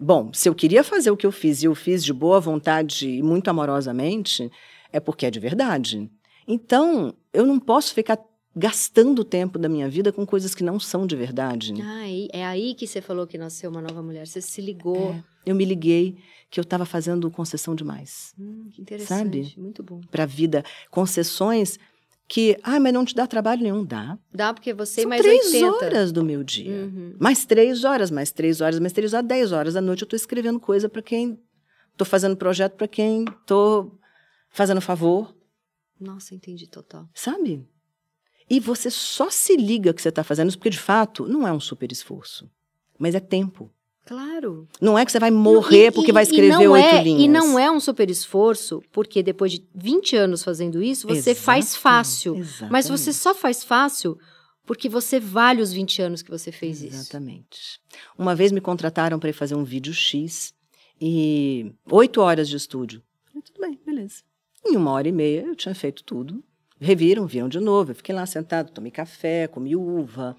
bom, 0.00 0.32
se 0.32 0.48
eu 0.48 0.54
queria 0.54 0.84
fazer 0.84 1.10
o 1.10 1.16
que 1.16 1.26
eu 1.26 1.32
fiz 1.32 1.62
e 1.62 1.66
eu 1.66 1.74
fiz 1.74 2.04
de 2.04 2.12
boa 2.12 2.40
vontade 2.40 3.08
e 3.08 3.22
muito 3.22 3.48
amorosamente, 3.48 4.50
é 4.92 5.00
porque 5.00 5.26
é 5.26 5.30
de 5.30 5.40
verdade. 5.40 6.10
Então, 6.46 7.14
eu 7.32 7.44
não 7.44 7.58
posso 7.58 7.92
ficar 7.92 8.18
gastando 8.56 9.20
o 9.20 9.24
tempo 9.24 9.58
da 9.58 9.68
minha 9.68 9.88
vida 9.88 10.12
com 10.12 10.26
coisas 10.26 10.54
que 10.54 10.64
não 10.64 10.80
são 10.80 11.06
de 11.06 11.14
verdade. 11.14 11.74
Ah, 11.80 12.08
é 12.32 12.44
aí 12.44 12.74
que 12.74 12.86
você 12.86 13.00
falou 13.00 13.26
que 13.26 13.38
nasceu 13.38 13.70
uma 13.70 13.80
nova 13.80 14.02
mulher. 14.02 14.26
Você 14.26 14.40
se 14.40 14.60
ligou. 14.60 15.12
É, 15.12 15.22
eu 15.46 15.54
me 15.54 15.64
liguei 15.64 16.16
que 16.50 16.58
eu 16.58 16.62
estava 16.62 16.84
fazendo 16.84 17.30
concessão 17.30 17.74
demais. 17.74 18.34
Hum, 18.38 18.68
que 18.72 18.80
interessante. 18.82 19.44
Sabe? 19.44 19.54
Muito 19.60 19.82
bom. 19.82 20.00
Para 20.10 20.24
a 20.24 20.26
vida. 20.26 20.64
Concessões 20.90 21.78
que, 22.28 22.58
ah, 22.62 22.78
mas 22.78 22.92
não 22.92 23.04
te 23.04 23.14
dá 23.14 23.26
trabalho 23.26 23.62
nenhum. 23.62 23.84
Dá. 23.84 24.18
Dá, 24.32 24.52
porque 24.52 24.74
você 24.74 25.00
São 25.00 25.08
mais 25.08 25.22
três 25.22 25.46
80. 25.46 25.66
horas 25.66 26.12
do 26.12 26.22
meu 26.22 26.44
dia. 26.44 26.70
Uhum. 26.70 27.16
Mais 27.18 27.46
três 27.46 27.84
horas, 27.84 28.10
mais 28.10 28.30
três 28.30 28.60
horas, 28.60 28.78
mais 28.78 28.92
três 28.92 29.14
horas, 29.14 29.26
dez 29.26 29.50
horas 29.50 29.74
da 29.74 29.80
noite 29.80 30.02
eu 30.02 30.06
estou 30.06 30.16
escrevendo 30.16 30.60
coisa 30.60 30.88
para 30.88 31.00
quem... 31.00 31.40
Estou 31.92 32.06
fazendo 32.06 32.36
projeto 32.36 32.74
para 32.74 32.86
quem 32.86 33.24
estou 33.24 33.98
fazendo 34.50 34.80
favor. 34.80 35.34
Nossa, 35.98 36.32
entendi 36.34 36.68
total. 36.68 37.08
Sabe? 37.12 37.66
E 38.48 38.60
você 38.60 38.88
só 38.88 39.30
se 39.30 39.56
liga 39.56 39.92
que 39.92 40.00
você 40.00 40.10
está 40.10 40.22
fazendo 40.22 40.48
isso 40.48 40.58
porque, 40.58 40.70
de 40.70 40.78
fato, 40.78 41.26
não 41.26 41.46
é 41.46 41.52
um 41.52 41.58
super 41.58 41.90
esforço. 41.90 42.48
Mas 42.98 43.14
é 43.14 43.20
tempo. 43.20 43.70
Claro. 44.08 44.66
Não 44.80 44.98
é 44.98 45.04
que 45.04 45.12
você 45.12 45.20
vai 45.20 45.30
morrer 45.30 45.88
e, 45.88 45.90
porque 45.90 46.10
e, 46.10 46.14
vai 46.14 46.22
escrever 46.22 46.66
oito 46.66 46.86
é, 46.86 47.02
linhas. 47.02 47.22
E 47.24 47.28
não 47.28 47.58
é 47.58 47.70
um 47.70 47.78
super 47.78 48.08
esforço, 48.08 48.82
porque 48.90 49.22
depois 49.22 49.52
de 49.52 49.62
20 49.74 50.16
anos 50.16 50.42
fazendo 50.42 50.82
isso, 50.82 51.06
você 51.06 51.32
Exato, 51.32 51.44
faz 51.44 51.76
fácil. 51.76 52.34
Exatamente. 52.36 52.72
Mas 52.72 52.88
você 52.88 53.12
só 53.12 53.34
faz 53.34 53.62
fácil 53.62 54.18
porque 54.64 54.88
você 54.88 55.20
vale 55.20 55.60
os 55.60 55.74
20 55.74 56.00
anos 56.00 56.22
que 56.22 56.30
você 56.30 56.50
fez 56.50 56.82
Exatamente. 56.82 56.88
isso. 56.88 57.02
Exatamente. 57.02 57.80
Uma 58.16 58.34
vez 58.34 58.50
me 58.50 58.62
contrataram 58.62 59.18
para 59.18 59.30
fazer 59.34 59.54
um 59.54 59.64
vídeo 59.64 59.92
X 59.92 60.54
e 60.98 61.70
oito 61.90 62.22
horas 62.22 62.48
de 62.48 62.56
estúdio. 62.56 63.02
Falei, 63.26 63.42
tudo 63.42 63.60
bem, 63.60 63.78
beleza. 63.84 64.22
Em 64.64 64.74
uma 64.74 64.92
hora 64.92 65.06
e 65.06 65.12
meia 65.12 65.42
eu 65.42 65.54
tinha 65.54 65.74
feito 65.74 66.02
tudo. 66.02 66.42
Reviram, 66.80 67.26
viram 67.26 67.46
de 67.46 67.60
novo. 67.60 67.90
Eu 67.90 67.94
fiquei 67.94 68.14
lá 68.14 68.24
sentado, 68.24 68.72
tomei 68.72 68.90
café, 68.90 69.46
comi 69.48 69.76
uva. 69.76 70.34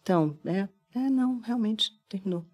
Então, 0.00 0.38
é, 0.46 0.66
é 0.94 1.10
não, 1.10 1.40
realmente 1.40 1.92
terminou. 2.08 2.46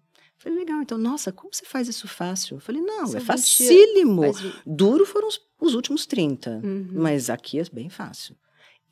Falei, 0.47 0.59
legal, 0.59 0.81
então, 0.81 0.97
nossa, 0.97 1.31
como 1.31 1.53
você 1.53 1.65
faz 1.65 1.89
isso 1.89 2.07
fácil? 2.07 2.55
Eu 2.55 2.61
falei, 2.61 2.81
não, 2.81 3.05
São 3.07 3.17
é 3.17 3.19
facílimo. 3.19 4.21
Duro 4.65 5.05
foram 5.05 5.27
os, 5.27 5.41
os 5.59 5.75
últimos 5.75 6.05
30, 6.05 6.61
uhum. 6.63 6.89
mas 6.93 7.29
aqui 7.29 7.59
é 7.59 7.65
bem 7.71 7.89
fácil. 7.89 8.33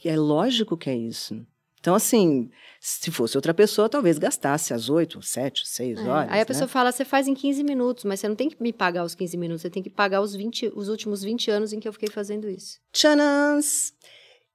E 0.04 0.10
é 0.10 0.18
lógico 0.18 0.76
que 0.76 0.90
é 0.90 0.96
isso. 0.96 1.46
Então, 1.80 1.96
assim, 1.96 2.50
se 2.82 3.10
fosse 3.10 3.38
outra 3.38 3.54
pessoa, 3.54 3.88
talvez 3.88 4.18
gastasse 4.18 4.74
as 4.74 4.90
8, 4.90 5.22
7, 5.22 5.66
6 5.66 6.00
é. 6.00 6.02
horas. 6.02 6.32
Aí 6.32 6.38
a 6.38 6.42
né? 6.42 6.46
pessoa 6.46 6.68
fala, 6.68 6.92
você 6.92 7.06
faz 7.06 7.28
em 7.28 7.34
15 7.34 7.64
minutos, 7.64 8.04
mas 8.04 8.20
você 8.20 8.28
não 8.28 8.36
tem 8.36 8.50
que 8.50 8.62
me 8.62 8.74
pagar 8.74 9.06
os 9.06 9.16
15 9.16 9.38
minutos, 9.38 9.62
você 9.62 9.70
tem 9.70 9.84
que 9.84 9.90
pagar 9.90 10.20
os, 10.20 10.36
20, 10.36 10.74
os 10.76 10.90
últimos 10.90 11.24
20 11.24 11.52
anos 11.52 11.72
em 11.72 11.80
que 11.80 11.88
eu 11.88 11.94
fiquei 11.94 12.10
fazendo 12.10 12.50
isso. 12.50 12.80
Tchanãs! 12.92 13.94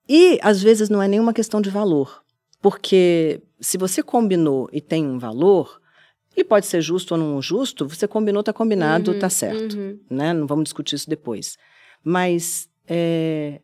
E, 0.08 0.38
às 0.42 0.60
vezes, 0.60 0.90
não 0.90 1.00
é 1.00 1.08
nenhuma 1.08 1.32
questão 1.32 1.62
de 1.62 1.70
valor. 1.70 2.22
Porque 2.60 3.40
se 3.58 3.78
você 3.78 4.02
combinou 4.02 4.68
e 4.70 4.82
tem 4.82 5.06
um 5.06 5.18
valor, 5.18 5.79
ele 6.36 6.44
pode 6.44 6.66
ser 6.66 6.80
justo 6.80 7.12
ou 7.12 7.20
não 7.20 7.42
justo, 7.42 7.88
você 7.88 8.06
combinou, 8.06 8.40
está 8.40 8.52
combinado, 8.52 9.12
está 9.12 9.26
uhum, 9.26 9.30
certo. 9.30 9.76
Uhum. 9.76 9.98
Né? 10.08 10.32
Não 10.32 10.46
vamos 10.46 10.64
discutir 10.64 10.94
isso 10.94 11.08
depois. 11.08 11.56
Mas 12.02 12.68
é, 12.86 13.60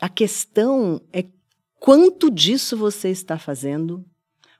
a 0.00 0.08
questão 0.08 1.00
é 1.12 1.24
quanto 1.78 2.30
disso 2.30 2.76
você 2.76 3.08
está 3.08 3.38
fazendo, 3.38 4.04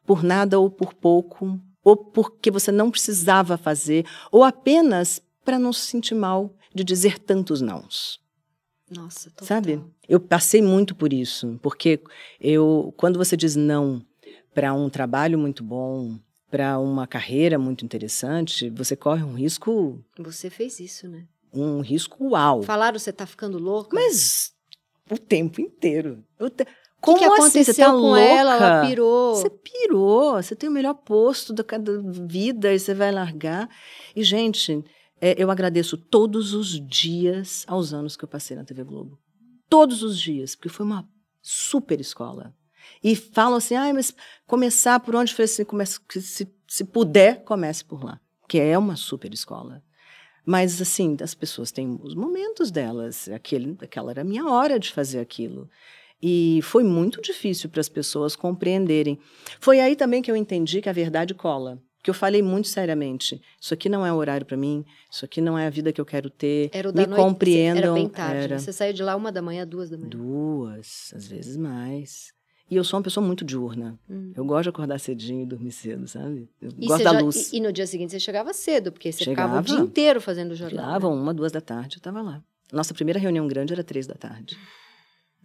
por 0.07 0.23
nada 0.23 0.59
ou 0.59 0.71
por 0.71 0.95
pouco, 0.95 1.61
ou 1.83 1.97
porque 1.97 2.51
você 2.51 2.71
não 2.71 2.91
precisava 2.91 3.57
fazer, 3.57 4.07
ou 4.31 4.45
apenas 4.45 5.23
para 5.45 5.59
não 5.59 5.73
se 5.73 5.87
sentir 5.87 6.15
mal 6.15 6.55
de 6.75 6.85
dizer 6.85 7.19
tantos 7.19 7.61
nãos. 7.61 8.21
Nossa, 8.91 9.31
total. 9.31 9.47
Sabe? 9.47 9.85
Eu 10.09 10.19
passei 10.19 10.61
muito 10.61 10.95
por 10.95 11.13
isso, 11.13 11.59
porque 11.63 12.01
eu, 12.41 12.93
quando 12.97 13.19
você 13.19 13.37
diz 13.37 13.55
não 13.55 14.05
para 14.53 14.75
um 14.75 14.91
trabalho 14.91 15.39
muito 15.39 15.63
bom, 15.63 16.19
para 16.51 16.79
uma 16.79 17.07
carreira 17.07 17.59
muito 17.59 17.85
interessante, 17.85 18.69
você 18.71 18.97
corre 18.97 19.23
um 19.23 19.35
risco. 19.35 20.05
Você 20.19 20.51
fez 20.51 20.81
isso, 20.81 21.09
né? 21.09 21.27
Um 21.53 21.81
risco 21.81 22.31
uau. 22.31 22.63
Falaram 22.63 22.99
você 22.99 23.13
tá 23.13 23.27
ficando 23.27 23.59
louca? 23.59 23.95
Mas 23.95 24.53
o 25.11 25.19
tempo 25.19 25.61
inteiro. 25.61 26.25
O 26.39 26.51
te... 26.51 26.67
Como 27.01 27.19
que, 27.19 27.25
que 27.25 27.31
aconteceu 27.33 27.63
assim? 27.63 27.73
Você 27.73 27.81
tá 27.81 27.91
com 27.91 27.97
louca? 27.97 28.21
ela? 28.21 28.57
Ela 28.57 28.87
pirou. 28.87 29.35
Você 29.35 29.51
pirou. 29.51 30.35
Você 30.35 30.55
tem 30.55 30.69
o 30.69 30.73
melhor 30.73 30.95
posto 30.95 31.53
da 31.53 31.65
vida 32.29 32.73
e 32.75 32.79
você 32.79 32.93
vai 32.93 33.11
largar. 33.11 33.69
E, 34.15 34.23
gente, 34.23 34.85
é, 35.21 35.35
eu 35.43 35.51
agradeço 35.51 35.97
todos 35.97 36.53
os 36.53 36.79
dias 36.87 37.65
aos 37.67 37.95
anos 37.95 38.17
que 38.17 38.25
eu 38.25 38.29
passei 38.29 38.57
na 38.57 38.65
TV 38.65 38.85
Globo. 38.85 39.19
Todos 39.69 40.03
os 40.03 40.19
dias, 40.19 40.55
porque 40.55 40.69
foi 40.69 40.85
uma 40.85 41.09
super 41.41 42.01
escola. 42.01 42.55
E 43.03 43.17
falam 43.17 43.57
assim, 43.57 43.75
ah, 43.75 43.93
mas 43.95 44.15
começar 44.47 45.01
por 45.01 45.15
onde? 45.15 45.33
Falei 45.33 45.47
assim, 45.47 45.65
comece, 45.65 45.99
se, 46.21 46.49
se 46.69 46.85
puder, 46.85 47.43
comece 47.45 47.85
por 47.85 48.05
lá, 48.05 48.21
que 48.49 48.59
é 48.59 48.77
uma 48.77 48.97
super 48.97 49.33
escola. 49.33 49.83
Mas, 50.45 50.81
assim, 50.81 51.17
as 51.23 51.35
pessoas 51.35 51.71
têm 51.71 51.99
os 52.03 52.15
momentos 52.15 52.71
delas. 52.71 53.29
Aquele, 53.29 53.77
aquela 53.81 54.11
era 54.11 54.23
a 54.23 54.25
minha 54.25 54.47
hora 54.47 54.79
de 54.79 54.91
fazer 54.91 55.21
aquilo. 55.21 55.69
E 56.23 56.61
foi 56.63 56.83
muito 56.83 57.23
difícil 57.23 57.71
para 57.71 57.81
as 57.81 57.89
pessoas 57.89 58.37
compreenderem. 58.37 59.19
Foi 59.61 59.81
aí 59.81 59.95
também 59.95 60.21
que 60.21 60.31
eu 60.31 60.37
entendi 60.37 60.81
que 60.83 60.89
a 60.89 60.93
verdade 60.93 61.35
cola. 61.35 61.79
Que 62.03 62.11
eu 62.11 62.15
falei 62.15 62.43
muito 62.43 62.69
seriamente. 62.69 63.41
Isso 63.61 63.75
aqui 63.75 63.89
não 63.89 64.05
é 64.05 64.13
horário 64.13 64.47
para 64.47 64.57
mim. 64.57 64.85
Isso 65.11 65.25
aqui 65.25 65.41
não 65.41 65.59
é 65.59 65.67
a 65.67 65.71
vida 65.71 65.93
que 65.93 66.01
eu 66.01 66.07
quero 66.07 66.31
ter. 66.31 66.71
Era 66.73 66.89
o 66.89 66.93
Me 66.93 67.03
da 67.03 67.07
noite, 67.07 67.23
compreendam. 67.23 67.83
Era 67.83 67.93
bem 67.93 68.09
tarde. 68.09 68.45
Era... 68.45 68.59
Você 68.59 68.73
saiu 68.73 68.93
de 68.95 69.03
lá 69.03 69.15
uma 69.15 69.31
da 69.31 69.43
manhã, 69.43 69.67
duas 69.67 69.91
da 69.91 69.99
manhã. 69.99 70.09
Duas, 70.09 71.13
às 71.15 71.27
vezes 71.29 71.57
mais. 71.57 72.33
E 72.71 72.77
eu 72.77 72.85
sou 72.85 72.99
uma 72.99 73.03
pessoa 73.03 73.27
muito 73.27 73.45
diurna. 73.45 73.99
Hum. 74.09 74.33
Eu 74.37 74.45
gosto 74.45 74.65
de 74.65 74.69
acordar 74.69 75.01
cedinho 75.01 75.43
e 75.43 75.47
dormir 75.47 75.73
cedo, 75.73 76.07
sabe? 76.07 76.49
Eu 76.63 76.71
e 76.79 76.87
gosto 76.87 77.03
da 77.03 77.13
já, 77.13 77.21
luz. 77.21 77.53
E, 77.53 77.57
e, 77.57 77.61
no 77.61 77.73
dia 77.73 77.87
seguinte 77.87 78.13
você 78.13 78.21
chegava 78.21 78.53
cedo, 78.53 78.93
porque 78.93 79.11
você 79.11 79.25
chegava, 79.25 79.61
ficava 79.61 79.61
o 79.61 79.65
dia 79.65 79.85
inteiro 79.85 80.21
fazendo 80.21 80.53
o 80.53 80.55
jornal. 80.55 80.85
Chegava 80.85 81.09
né? 81.09 81.15
uma, 81.15 81.35
duas 81.35 81.51
da 81.51 81.61
tarde, 81.61 81.97
eu 81.97 81.99
estava 81.99 82.23
lá. 82.23 82.41
Nossa 82.73 82.95
primeira 82.95 83.19
reunião 83.19 83.49
grande 83.49 83.73
era 83.73 83.83
três 83.83 84.07
da 84.07 84.15
tarde. 84.15 84.57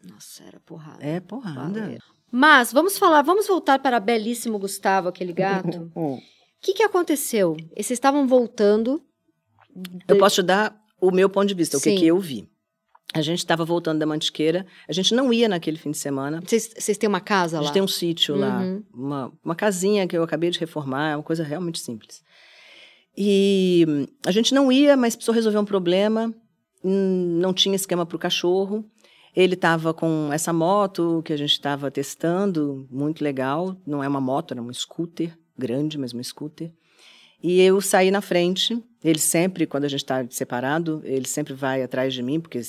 Nossa, 0.04 0.44
era 0.44 0.60
porrada. 0.60 1.04
É 1.04 1.20
porrada. 1.20 1.82
Valeu. 1.82 2.00
Mas 2.32 2.72
vamos 2.72 2.98
falar, 2.98 3.24
vamos 3.24 3.48
voltar 3.48 3.80
para 3.80 4.00
belíssimo 4.00 4.60
Gustavo, 4.60 5.08
aquele 5.08 5.34
gato. 5.34 5.92
O 6.56 6.68
que, 6.68 6.74
que 6.74 6.84
aconteceu? 6.84 7.56
Vocês 7.76 7.92
estavam 7.92 8.26
voltando. 8.26 9.00
De... 9.76 10.00
Eu 10.08 10.18
posso 10.18 10.38
te 10.38 10.42
dar 10.42 10.76
o 11.00 11.12
meu 11.12 11.30
ponto 11.30 11.48
de 11.48 11.54
vista, 11.54 11.78
Sim. 11.78 11.92
o 11.92 11.94
que, 11.94 12.00
que 12.00 12.08
eu 12.08 12.18
vi. 12.18 12.50
A 13.14 13.22
gente 13.22 13.40
estava 13.40 13.64
voltando 13.64 14.00
da 14.00 14.06
Mantiqueira, 14.06 14.66
a 14.90 14.92
gente 14.92 15.14
não 15.14 15.32
ia 15.32 15.48
naquele 15.48 15.78
fim 15.78 15.92
de 15.92 15.98
semana. 15.98 16.42
Vocês 16.46 16.98
têm 16.98 17.08
uma 17.08 17.22
casa 17.22 17.58
lá? 17.58 17.62
A 17.62 17.64
gente 17.66 17.74
tem 17.74 17.82
um 17.82 17.88
sítio 17.88 18.34
uhum. 18.34 18.42
lá, 18.42 18.62
uma, 18.94 19.34
uma 19.44 19.56
casinha 19.56 20.08
que 20.08 20.18
eu 20.18 20.24
acabei 20.24 20.50
de 20.50 20.60
reformar, 20.60 21.12
é 21.12 21.16
uma 21.16 21.24
coisa 21.24 21.44
realmente 21.44 21.80
simples. 21.80 22.24
E 23.18 24.08
a 24.26 24.32
gente 24.32 24.54
não 24.54 24.72
ia, 24.72 24.98
mas 24.98 25.16
precisou 25.16 25.34
resolver 25.34 25.60
um 25.60 25.66
problema, 25.66 26.34
não 26.84 27.54
tinha 27.54 27.76
esquema 27.76 28.06
para 28.06 28.16
o 28.16 28.20
cachorro. 28.20 28.84
Ele 29.36 29.54
estava 29.54 29.94
com 29.94 30.30
essa 30.32 30.54
moto 30.54 31.22
que 31.26 31.34
a 31.34 31.38
gente 31.38 31.52
estava 31.52 31.92
testando, 31.92 32.88
muito 32.90 33.24
legal. 33.24 33.76
Não 33.86 34.04
é 34.04 34.08
uma 34.08 34.22
moto, 34.22 34.54
era 34.54 34.62
um 34.62 34.74
scooter, 34.74 35.38
grande, 35.58 35.98
mas 35.98 36.14
um 36.14 36.24
scooter. 36.24 36.72
E 37.44 37.62
eu 37.62 37.80
saí 37.82 38.12
na 38.12 38.22
frente. 38.22 38.82
Ele 39.06 39.20
sempre, 39.20 39.68
quando 39.68 39.84
a 39.84 39.88
gente 39.88 40.00
está 40.00 40.26
separado, 40.32 41.00
ele 41.06 41.28
sempre 41.28 41.54
vai 41.54 41.84
atrás 41.84 42.12
de 42.12 42.24
mim, 42.24 42.40
porque 42.40 42.60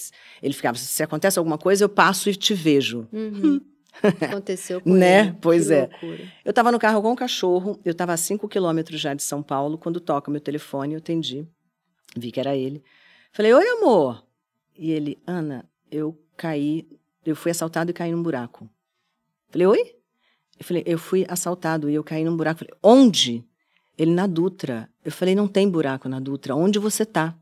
ele 0.42 0.52
ficava, 0.52 0.76
se 0.76 1.02
acontece 1.02 1.38
alguma 1.38 1.56
coisa, 1.56 1.84
eu 1.84 1.88
passo 1.88 2.28
e 2.28 2.36
te 2.36 2.52
vejo. 2.52 3.08
Uhum. 3.10 3.58
Aconteceu 4.20 4.82
com 4.82 4.92
né? 4.92 5.20
ele. 5.20 5.36
Pois 5.40 5.68
que 5.68 5.72
é. 5.72 5.88
Loucura. 5.88 6.32
Eu 6.44 6.50
estava 6.50 6.70
no 6.70 6.78
carro 6.78 7.00
com 7.00 7.10
o 7.10 7.16
cachorro, 7.16 7.80
eu 7.82 7.92
estava 7.92 8.12
a 8.12 8.18
5 8.18 8.46
quilômetros 8.48 9.00
já 9.00 9.14
de 9.14 9.22
São 9.22 9.42
Paulo, 9.42 9.78
quando 9.78 9.98
toca 9.98 10.30
meu 10.30 10.40
telefone, 10.42 10.92
eu 10.92 10.98
atendi. 10.98 11.48
Vi 12.14 12.30
que 12.30 12.38
era 12.38 12.54
ele. 12.54 12.84
Falei, 13.32 13.54
oi, 13.54 13.66
amor. 13.68 14.22
E 14.76 14.90
ele, 14.90 15.18
Ana, 15.26 15.66
eu 15.90 16.22
caí, 16.36 16.86
eu 17.24 17.34
fui 17.34 17.50
assaltado 17.50 17.90
e 17.90 17.94
caí 17.94 18.12
num 18.12 18.22
buraco. 18.22 18.68
Falei, 19.48 19.66
oi? 19.66 19.96
Eu 20.58 20.64
falei, 20.66 20.82
eu 20.86 20.98
fui 20.98 21.24
assaltado 21.30 21.88
e 21.88 21.94
eu 21.94 22.04
caí 22.04 22.24
num 22.24 22.36
buraco. 22.36 22.58
Falei, 22.58 22.74
onde? 22.82 23.42
Ele 23.98 24.12
na 24.12 24.26
Dutra. 24.26 24.88
Eu 25.04 25.12
falei, 25.12 25.34
não 25.34 25.48
tem 25.48 25.68
buraco 25.68 26.08
na 26.08 26.20
Dutra. 26.20 26.54
Onde 26.54 26.78
você 26.78 27.04
tá? 27.04 27.34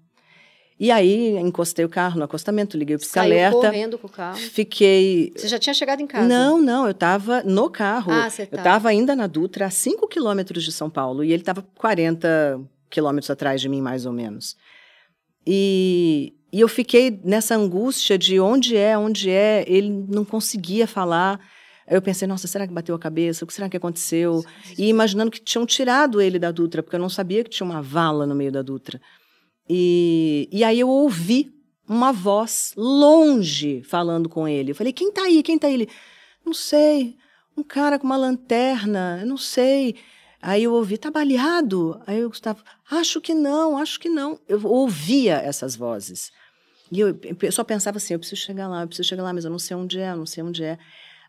E 0.79 0.91
aí 0.91 1.37
encostei 1.39 1.85
o 1.85 1.89
carro 1.89 2.19
no 2.19 2.25
acostamento, 2.25 2.77
liguei 2.77 2.97
o 2.97 2.99
pisca-alerta. 2.99 3.57
Correndo 3.57 3.97
com 3.97 4.09
o 4.09 4.11
carro. 4.11 4.37
Fiquei. 4.37 5.33
Você 5.37 5.47
já 5.47 5.59
tinha 5.59 5.73
chegado 5.73 6.01
em 6.01 6.07
casa? 6.07 6.27
Não, 6.27 6.61
não, 6.61 6.85
eu 6.85 6.91
estava 6.91 7.43
no 7.45 7.71
carro. 7.71 8.13
Ah, 8.13 8.29
você 8.29 8.45
tá. 8.45 8.57
Eu 8.57 8.59
estava 8.59 8.89
ainda 8.89 9.15
na 9.15 9.27
Dutra, 9.29 9.67
a 9.67 9.71
5 9.71 10.09
quilômetros 10.09 10.65
de 10.65 10.73
São 10.73 10.91
Paulo, 10.91 11.23
e 11.23 11.33
ele 11.33 11.43
estava 11.43 11.65
40 11.77 12.61
quilômetros 12.91 13.31
atrás 13.31 13.61
de 13.61 13.69
mim, 13.69 13.81
mais 13.81 14.05
ou 14.05 14.13
menos. 14.13 14.57
E, 15.47 16.35
e 16.53 16.61
eu 16.61 16.69
fiquei 16.69 17.21
nessa 17.23 17.55
angústia 17.55 18.19
de 18.19 18.41
onde 18.41 18.77
é, 18.77 18.99
onde 18.99 19.31
é. 19.31 19.65
Ele 19.69 19.91
não 20.09 20.25
conseguia 20.25 20.89
falar. 20.89 21.41
Aí 21.87 21.97
eu 21.97 22.03
pensei, 22.03 22.27
nossa, 22.27 22.47
será 22.47 22.67
que 22.67 22.73
bateu 22.73 22.95
a 22.95 22.99
cabeça? 22.99 23.45
O 23.45 23.47
que 23.47 23.53
será 23.55 23.69
que 23.69 23.77
aconteceu? 23.77 24.45
E 24.79 24.89
imaginando 24.89 25.31
que 25.31 25.41
tinham 25.41 25.67
tirado 25.67 26.21
ele 26.21 26.39
da 26.39 26.51
Dutra, 26.51 26.83
porque 26.83 26.97
eu 26.97 27.01
não 27.01 27.09
sabia 27.09 27.45
que 27.45 27.51
tinha 27.51 27.67
uma 27.67 27.83
vala 27.83 28.27
no 28.27 28.35
meio 28.35 28.51
da 28.51 28.63
Dutra. 28.63 29.01
E, 29.69 30.49
e 30.53 30.65
aí 30.65 30.81
eu 30.81 30.89
ouvi 30.89 31.53
uma 31.87 32.13
voz 32.13 32.73
longe 32.77 33.83
falando 33.83 34.29
com 34.29 34.49
ele. 34.49 34.71
Eu 34.73 34.75
falei, 34.75 34.93
quem 34.93 35.13
tá 35.13 35.23
aí? 35.23 35.43
Quem 35.43 35.59
tá 35.59 35.67
aí? 35.67 35.75
Ele, 35.75 35.89
Não 36.45 36.55
sei. 36.55 37.17
Um 37.57 37.63
cara 37.63 37.99
com 37.99 38.07
uma 38.07 38.17
lanterna, 38.17 39.19
eu 39.21 39.27
não 39.27 39.37
sei. 39.37 39.95
Aí 40.43 40.65
eu 40.65 40.73
ouvi, 40.75 40.99
tá 40.99 41.11
baleado? 41.11 42.01
Aí 42.07 42.25
o 42.25 42.29
Gustavo, 42.29 42.63
acho 42.91 43.21
que 43.21 43.33
não, 43.33 43.79
acho 43.79 44.01
que 44.01 44.09
não. 44.09 44.39
Eu 44.49 44.67
ouvia 44.67 45.37
essas 45.37 45.77
vozes. 45.77 46.33
E 46.91 47.01
eu, 47.01 47.19
eu 47.43 47.53
só 47.53 47.65
pensava 47.65 47.97
assim, 47.97 48.15
eu 48.15 48.19
preciso 48.19 48.43
chegar 48.43 48.69
lá, 48.69 48.83
eu 48.83 48.87
preciso 48.87 49.09
chegar 49.09 49.23
lá, 49.23 49.33
mas 49.33 49.45
eu 49.45 49.51
não 49.51 49.59
sei 49.59 49.77
onde 49.77 49.99
é, 49.99 50.11
eu 50.11 50.17
não 50.17 50.27
sei 50.27 50.43
onde 50.43 50.63
é. 50.63 50.79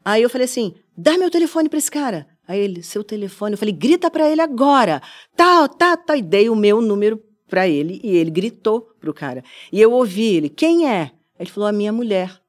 Aí 0.05 0.21
eu 0.21 0.29
falei 0.29 0.45
assim, 0.45 0.75
dá 0.95 1.17
meu 1.17 1.31
telefone 1.31 1.67
para 1.67 1.79
esse 1.79 1.89
cara. 1.89 2.27
Aí 2.47 2.59
ele, 2.59 2.83
seu 2.83 3.03
telefone, 3.03 3.53
eu 3.53 3.57
falei, 3.57 3.73
grita 3.73 4.11
para 4.11 4.29
ele 4.29 4.39
agora. 4.39 5.01
Tá, 5.35 5.67
tá, 5.67 5.97
tá. 5.97 6.15
E 6.15 6.21
dei 6.21 6.47
o 6.47 6.55
meu 6.55 6.79
número 6.79 7.19
para 7.47 7.67
ele 7.67 7.99
e 8.03 8.15
ele 8.15 8.29
gritou 8.29 8.81
pro 8.99 9.13
cara. 9.13 9.43
E 9.71 9.81
eu 9.81 9.91
ouvi 9.91 10.35
ele, 10.35 10.47
quem 10.47 10.87
é? 10.87 11.11
Ele 11.39 11.49
falou, 11.49 11.67
a 11.67 11.73
minha 11.73 11.91
mulher. 11.91 12.39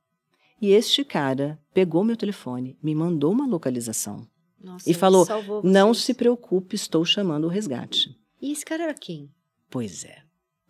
E 0.61 0.71
este 0.71 1.03
cara 1.03 1.59
pegou 1.73 2.05
meu 2.05 2.17
telefone, 2.17 2.77
me 2.83 2.95
mandou 2.95 3.33
uma 3.33 3.47
localização. 3.47 4.27
Nossa, 4.59 4.91
e 4.91 4.95
falou: 4.95 5.27
Não 5.63 5.95
se 5.95 6.15
preocupe, 6.15 6.75
estou 6.75 7.05
chamando 7.05 7.45
o 7.45 7.49
resgate. 7.49 8.19
E 8.41 8.53
esse 8.53 8.65
cara 8.65 8.85
era 8.85 8.95
quem? 8.95 9.31
Pois 9.71 10.05
é, 10.05 10.23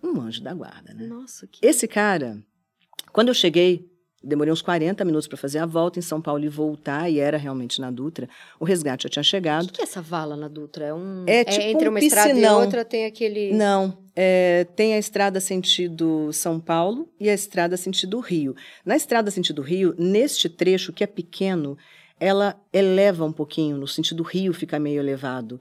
um 0.02 0.20
anjo 0.20 0.42
da 0.42 0.52
guarda, 0.52 0.92
né? 0.92 1.06
Nossa, 1.06 1.46
que. 1.46 1.64
Esse 1.64 1.86
cara, 1.86 2.42
quando 3.12 3.28
eu 3.28 3.34
cheguei, 3.34 3.88
demorei 4.26 4.52
uns 4.52 4.60
40 4.60 5.04
minutos 5.04 5.28
para 5.28 5.36
fazer 5.36 5.58
a 5.58 5.66
volta 5.66 5.98
em 5.98 6.02
São 6.02 6.20
Paulo 6.20 6.44
e 6.44 6.48
voltar, 6.48 7.08
e 7.08 7.18
era 7.18 7.36
realmente 7.36 7.80
na 7.80 7.90
Dutra. 7.90 8.28
O 8.58 8.64
resgate 8.64 9.04
já 9.04 9.08
tinha 9.08 9.20
O 9.20 9.24
chegado. 9.24 9.66
que, 9.68 9.74
que 9.74 9.80
é 9.80 9.84
essa 9.84 10.02
vala 10.02 10.36
na 10.36 10.48
Dutra? 10.48 10.86
É, 10.86 10.94
um... 10.94 11.24
É 11.26 11.44
tipo 11.44 11.64
entre 11.64 11.88
um 11.88 11.92
uma 11.92 12.00
estrada 12.00 12.28
piscinão. 12.30 12.60
e 12.60 12.64
outra 12.64 12.84
tem 12.84 13.06
aquele. 13.06 13.52
Não, 13.52 13.96
é, 14.14 14.66
tem 14.74 14.94
a 14.94 14.98
estrada 14.98 15.40
sentido 15.40 16.30
São 16.32 16.58
Paulo 16.58 17.08
e 17.20 17.30
a 17.30 17.34
estrada 17.34 17.76
sentido 17.76 18.18
Rio. 18.18 18.54
Na 18.84 18.96
estrada 18.96 19.30
sentido 19.30 19.62
Rio, 19.62 19.94
neste 19.98 20.48
trecho 20.48 20.92
que 20.92 21.04
é 21.04 21.06
pequeno, 21.06 21.78
ela 22.18 22.60
eleva 22.72 23.24
um 23.24 23.32
pouquinho, 23.32 23.76
no 23.76 23.86
sentido 23.86 24.22
Rio 24.22 24.52
fica 24.52 24.78
meio 24.78 25.00
elevado. 25.00 25.60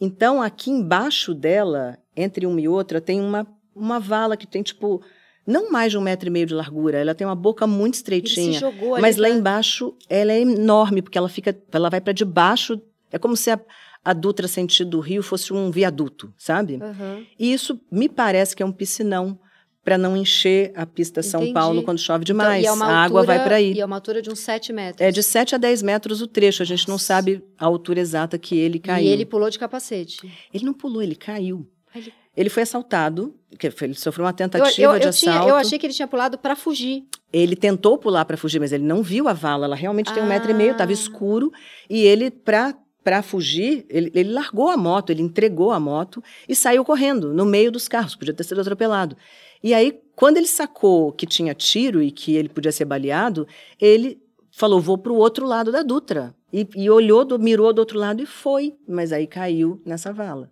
Então, 0.00 0.42
aqui 0.42 0.70
embaixo 0.70 1.34
dela, 1.34 1.98
entre 2.16 2.46
uma 2.46 2.60
e 2.60 2.68
outra, 2.68 3.00
tem 3.00 3.20
uma, 3.20 3.46
uma 3.74 3.98
vala 3.98 4.36
que 4.36 4.46
tem, 4.46 4.62
tipo, 4.62 5.02
não 5.46 5.70
mais 5.70 5.92
de 5.92 5.98
um 5.98 6.00
metro 6.00 6.28
e 6.28 6.30
meio 6.30 6.46
de 6.46 6.54
largura. 6.54 6.98
Ela 6.98 7.14
tem 7.14 7.26
uma 7.26 7.34
boca 7.36 7.66
muito 7.66 7.94
Ele 7.94 8.26
se 8.26 8.26
estreitinha. 8.28 8.58
jogou 8.60 8.94
ali. 8.94 9.02
Mas 9.02 9.16
lá 9.16 9.28
embaixo, 9.28 9.94
ela 10.08 10.32
é 10.32 10.40
enorme, 10.40 11.02
porque 11.02 11.16
ela 11.18 11.28
fica, 11.28 11.56
ela 11.72 11.88
vai 11.88 12.00
para 12.00 12.12
debaixo. 12.12 12.80
É 13.12 13.18
como 13.18 13.36
se 13.36 13.50
a, 13.50 13.60
a 14.04 14.12
Dutra 14.12 14.48
sentido 14.48 14.98
Rio 15.00 15.22
fosse 15.22 15.52
um 15.52 15.70
viaduto, 15.70 16.32
sabe? 16.36 16.78
Aham. 16.82 17.24
E 17.38 17.52
isso 17.52 17.80
me 17.90 18.08
parece 18.08 18.56
que 18.56 18.62
é 18.62 18.66
um 18.66 18.72
piscinão 18.72 19.38
para 19.84 19.96
não 19.96 20.16
encher 20.16 20.72
a 20.74 20.84
pista 20.84 21.22
São 21.22 21.40
Entendi. 21.42 21.54
Paulo 21.54 21.80
quando 21.84 21.98
chove 22.00 22.24
Então, 22.24 22.34
demais. 22.34 22.64
e 22.64 22.66
é 22.66 22.72
uma 22.72 22.86
a 22.86 23.04
água 23.04 23.22
vai 23.22 23.36
altura- 23.36 23.48
para 23.48 23.56
aí. 23.58 23.72
E 23.74 23.80
é 23.80 23.84
uma 23.84 23.94
altura 23.94 24.20
de 24.20 24.28
uns 24.28 24.40
7 24.40 24.72
metros. 24.72 25.00
É 25.00 25.12
de 25.12 25.22
7 25.22 25.54
a 25.54 25.58
10 25.58 25.80
metros 25.82 26.20
o 26.20 26.26
trecho. 26.26 26.60
A 26.60 26.66
gente 26.66 26.88
não 26.88 26.94
Nossa. 26.94 27.04
sabe 27.04 27.44
a 27.56 27.66
altura 27.66 28.00
exata 28.00 28.36
que 28.36 28.56
ele 28.58 28.80
caiu. 28.80 29.06
E 29.06 29.08
ele 29.08 29.24
pulou 29.24 29.48
de 29.48 29.56
capacete. 29.60 30.18
Ele 30.52 30.64
não 30.64 30.72
pulou, 30.74 31.00
ele 31.00 31.14
caiu. 31.14 31.68
Ele- 31.94 32.12
Ele 32.36 32.50
foi 32.50 32.64
assaltado, 32.64 33.34
ele 33.82 33.94
sofreu 33.94 34.24
uma 34.24 34.30
Eu, 34.30 34.34
tentativa 34.34 34.94
eu, 34.94 34.98
de 35.00 35.06
eu, 35.06 35.12
tinha, 35.12 35.32
assalto. 35.32 35.48
eu 35.48 35.54
achei 35.56 35.78
que 35.78 35.86
ele 35.86 35.94
tinha 35.94 36.06
pulado 36.08 36.36
pra 36.36 36.54
fugir. 36.54 37.04
Ele 37.32 37.56
tentou 37.56 37.96
pular 37.96 38.24
para 38.24 38.36
fugir, 38.36 38.58
mas 38.60 38.72
ele 38.72 38.84
não 38.84 39.02
viu 39.02 39.26
a 39.28 39.32
vala. 39.32 39.64
Ela 39.66 39.76
realmente 39.76 40.12
tem 40.12 40.22
um 40.22 40.26
metro 40.26 40.50
e 40.50 40.54
meio, 40.54 40.72
estava 40.72 40.90
Ah. 40.90 40.94
escuro. 40.94 41.50
E 41.88 42.02
ele, 42.02 42.30
para 42.30 42.74
para 43.02 43.22
fugir, 43.22 43.86
ele, 43.88 44.10
ele 44.16 44.32
largou 44.32 44.68
a 44.68 44.76
moto, 44.76 45.10
ele 45.10 45.22
entregou 45.22 45.70
a 45.70 45.78
moto 45.78 46.20
e 46.48 46.56
saiu 46.56 46.84
correndo 46.84 47.32
no 47.32 47.44
meio 47.44 47.70
dos 47.70 47.86
carros. 47.86 48.16
Podia 48.16 48.34
ter 48.34 48.42
sido 48.42 48.60
atropelado. 48.60 49.16
E 49.62 49.72
aí, 49.72 49.96
quando 50.16 50.38
ele 50.38 50.48
sacou 50.48 51.12
que 51.12 51.24
tinha 51.24 51.54
tiro 51.54 52.02
e 52.02 52.10
que 52.10 52.34
ele 52.34 52.48
podia 52.48 52.72
ser 52.72 52.84
baleado, 52.84 53.46
ele 53.80 54.18
falou: 54.50 54.80
vou 54.80 54.98
para 54.98 55.12
o 55.12 55.16
outro 55.16 55.46
lado 55.46 55.70
da 55.70 55.84
Dutra. 55.84 56.34
E, 56.52 56.66
e 56.74 56.90
olhou, 56.90 57.24
do- 57.24 57.38
mirou 57.38 57.72
do 57.72 57.78
outro 57.78 57.96
lado 57.98 58.20
e 58.20 58.26
foi. 58.26 58.74
Mas 58.88 59.12
aí 59.12 59.26
caiu 59.28 59.80
nessa 59.86 60.12
vala. 60.12 60.50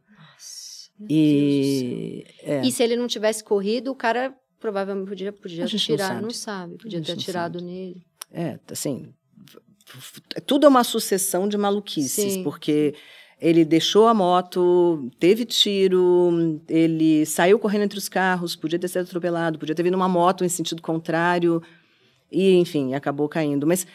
E. 1.09 2.25
é. 2.43 2.63
E 2.65 2.71
se 2.71 2.83
ele 2.83 2.97
não 2.97 3.07
tivesse 3.07 3.43
corrido, 3.43 3.91
o 3.91 3.95
cara 3.95 4.35
provavelmente 4.61 5.09
podia, 5.09 5.33
podia 5.33 5.67
gente 5.67 5.91
não 5.91 5.99
sabe. 5.99 6.23
Não 6.23 6.31
sabe. 6.31 6.77
Podia 6.79 7.03
ter 7.03 7.13
atirado 7.13 7.61
nele. 7.61 8.05
É, 8.33 8.59
assim, 8.71 9.13
tudo 10.47 10.67
é 10.67 10.69
uma 10.69 10.85
sucessão 10.85 11.49
de 11.49 11.57
maluquices, 11.57 12.35
Sim. 12.35 12.43
porque 12.43 12.95
ele 13.41 13.65
deixou 13.65 14.07
a 14.07 14.15
moto, 14.15 15.11
teve 15.19 15.45
tiro, 15.45 16.61
ele 16.69 17.27
saiu 17.27 17.59
correndo 17.59 17.83
entre 17.83 17.99
os 17.99 18.09
carros, 18.09 18.57
podia 18.57 18.79
ter 18.79 18.89
sido 18.89 19.03
atropelado, 19.03 19.59
podia 19.59 19.75
ter 19.75 19.83
vindo 19.83 19.95
uma 19.95 20.09
moto 20.09 20.45
em 20.45 20.49
sentido 20.49 20.81
contrário, 20.81 21.63
e 22.31 22.55
enfim, 22.55 22.95
acabou 22.95 23.29
caindo. 23.29 23.67
Mas 23.67 23.87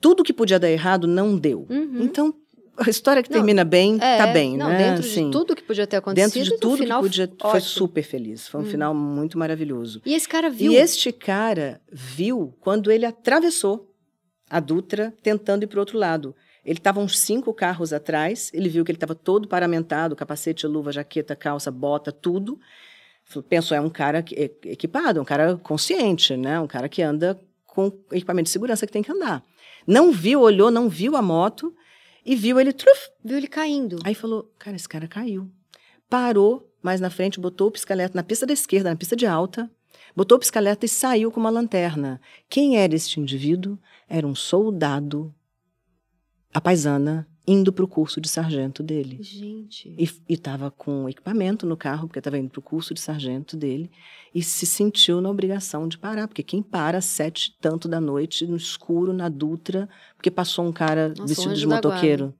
tudo 0.00 0.24
que 0.24 0.32
podia 0.32 0.58
dar 0.58 0.70
errado 0.70 1.06
não 1.06 1.38
deu. 1.38 1.66
Uhum. 1.70 2.02
Então, 2.02 2.34
a 2.78 2.90
história 2.90 3.22
que 3.22 3.30
Não, 3.30 3.36
termina 3.38 3.64
bem, 3.64 3.96
É, 4.00 4.18
tá 4.18 4.26
bem, 4.28 4.56
não, 4.56 4.68
né? 4.68 4.78
dentro 4.78 5.06
Assim, 5.08 5.26
de 5.26 5.30
tudo 5.32 5.54
que 5.56 5.62
podia 5.62 5.86
ter 5.86 5.96
acontecido, 5.96 6.32
dentro 6.34 6.50
de 6.54 6.60
tudo 6.60 6.76
que 6.76 6.82
final, 6.82 7.00
podia, 7.02 7.26
foi 7.40 7.50
ótimo. 7.50 7.60
super 7.70 8.02
feliz. 8.02 8.48
Foi 8.48 8.60
um 8.60 8.64
Hum. 8.64 8.66
final 8.70 8.94
muito 8.94 9.38
maravilhoso. 9.38 10.00
E 10.04 10.14
esse 10.14 10.28
cara 10.28 10.48
viu. 10.50 10.72
E 10.72 10.76
este 10.76 11.12
cara 11.12 11.80
viu 11.90 12.54
quando 12.60 12.90
ele 12.90 13.04
atravessou 13.06 13.92
a 14.50 14.60
Dutra 14.60 15.14
tentando 15.22 15.64
ir 15.64 15.66
para 15.66 15.76
o 15.78 15.80
outro 15.80 15.98
lado. 15.98 16.34
Ele 16.64 16.78
estava 16.78 16.98
uns 17.00 17.18
cinco 17.18 17.54
carros 17.54 17.92
atrás, 17.92 18.50
ele 18.52 18.68
viu 18.68 18.84
que 18.84 18.90
ele 18.90 18.96
estava 18.96 19.14
todo 19.14 19.46
paramentado, 19.46 20.16
capacete, 20.16 20.66
luva, 20.66 20.90
jaqueta, 20.92 21.36
calça, 21.36 21.70
bota, 21.70 22.10
tudo. 22.10 22.58
Pensou, 23.48 23.76
é 23.76 23.80
um 23.80 23.90
cara 23.90 24.22
que- 24.22 24.34
equipado, 24.64 25.20
um 25.20 25.24
cara 25.24 25.56
consciente, 25.56 26.36
né? 26.36 26.60
Um 26.60 26.66
cara 26.66 26.88
que 26.88 27.02
anda 27.02 27.40
com 27.66 27.92
equipamento 28.12 28.44
de 28.44 28.50
segurança 28.50 28.86
que 28.86 28.92
tem 28.92 29.02
que 29.02 29.10
andar. 29.12 29.42
Não 29.86 30.10
viu, 30.12 30.40
olhou, 30.40 30.70
não 30.70 30.88
viu 30.88 31.14
a 31.16 31.22
moto 31.22 31.74
e 32.26 32.34
viu 32.34 32.58
ele 32.58 32.72
truf, 32.72 33.08
Viu 33.24 33.36
ele 33.36 33.46
caindo. 33.46 33.98
Aí 34.04 34.14
falou, 34.14 34.52
cara, 34.58 34.76
esse 34.76 34.88
cara 34.88 35.06
caiu. 35.06 35.48
Parou 36.10 36.68
mais 36.82 37.00
na 37.00 37.08
frente, 37.08 37.40
botou 37.40 37.68
o 37.68 37.70
pisca-alerta 37.70 38.16
na 38.16 38.22
pista 38.22 38.44
da 38.44 38.52
esquerda, 38.52 38.90
na 38.90 38.96
pista 38.96 39.16
de 39.16 39.26
alta, 39.26 39.70
botou 40.14 40.36
o 40.36 40.38
pisca-alerta 40.38 40.84
e 40.84 40.88
saiu 40.88 41.30
com 41.30 41.40
uma 41.40 41.50
lanterna. 41.50 42.20
Quem 42.48 42.78
era 42.78 42.94
este 42.94 43.20
indivíduo? 43.20 43.78
Era 44.08 44.26
um 44.26 44.34
soldado, 44.34 45.34
a 46.52 46.60
paisana, 46.60 47.28
indo 47.48 47.72
para 47.72 47.84
o 47.84 47.88
curso 47.88 48.20
de 48.20 48.28
sargento 48.28 48.82
dele. 48.82 49.22
Gente. 49.22 49.94
E 49.96 50.32
estava 50.32 50.68
com 50.68 51.08
equipamento 51.08 51.64
no 51.64 51.76
carro, 51.76 52.08
porque 52.08 52.18
estava 52.18 52.36
indo 52.36 52.50
para 52.50 52.58
o 52.58 52.62
curso 52.62 52.92
de 52.92 53.00
sargento 53.00 53.56
dele, 53.56 53.88
e 54.34 54.42
se 54.42 54.66
sentiu 54.66 55.20
na 55.20 55.30
obrigação 55.30 55.86
de 55.86 55.96
parar, 55.96 56.26
porque 56.26 56.42
quem 56.42 56.60
para 56.60 56.98
às 56.98 57.04
sete 57.04 57.56
tanto 57.60 57.86
da 57.88 58.00
noite, 58.00 58.46
no 58.46 58.56
escuro, 58.56 59.12
na 59.12 59.28
Dutra, 59.28 59.88
porque 60.16 60.30
passou 60.30 60.66
um 60.66 60.72
cara 60.72 61.10
Nossa, 61.10 61.26
vestido 61.26 61.54
de 61.54 61.66
motoqueiro. 61.66 62.34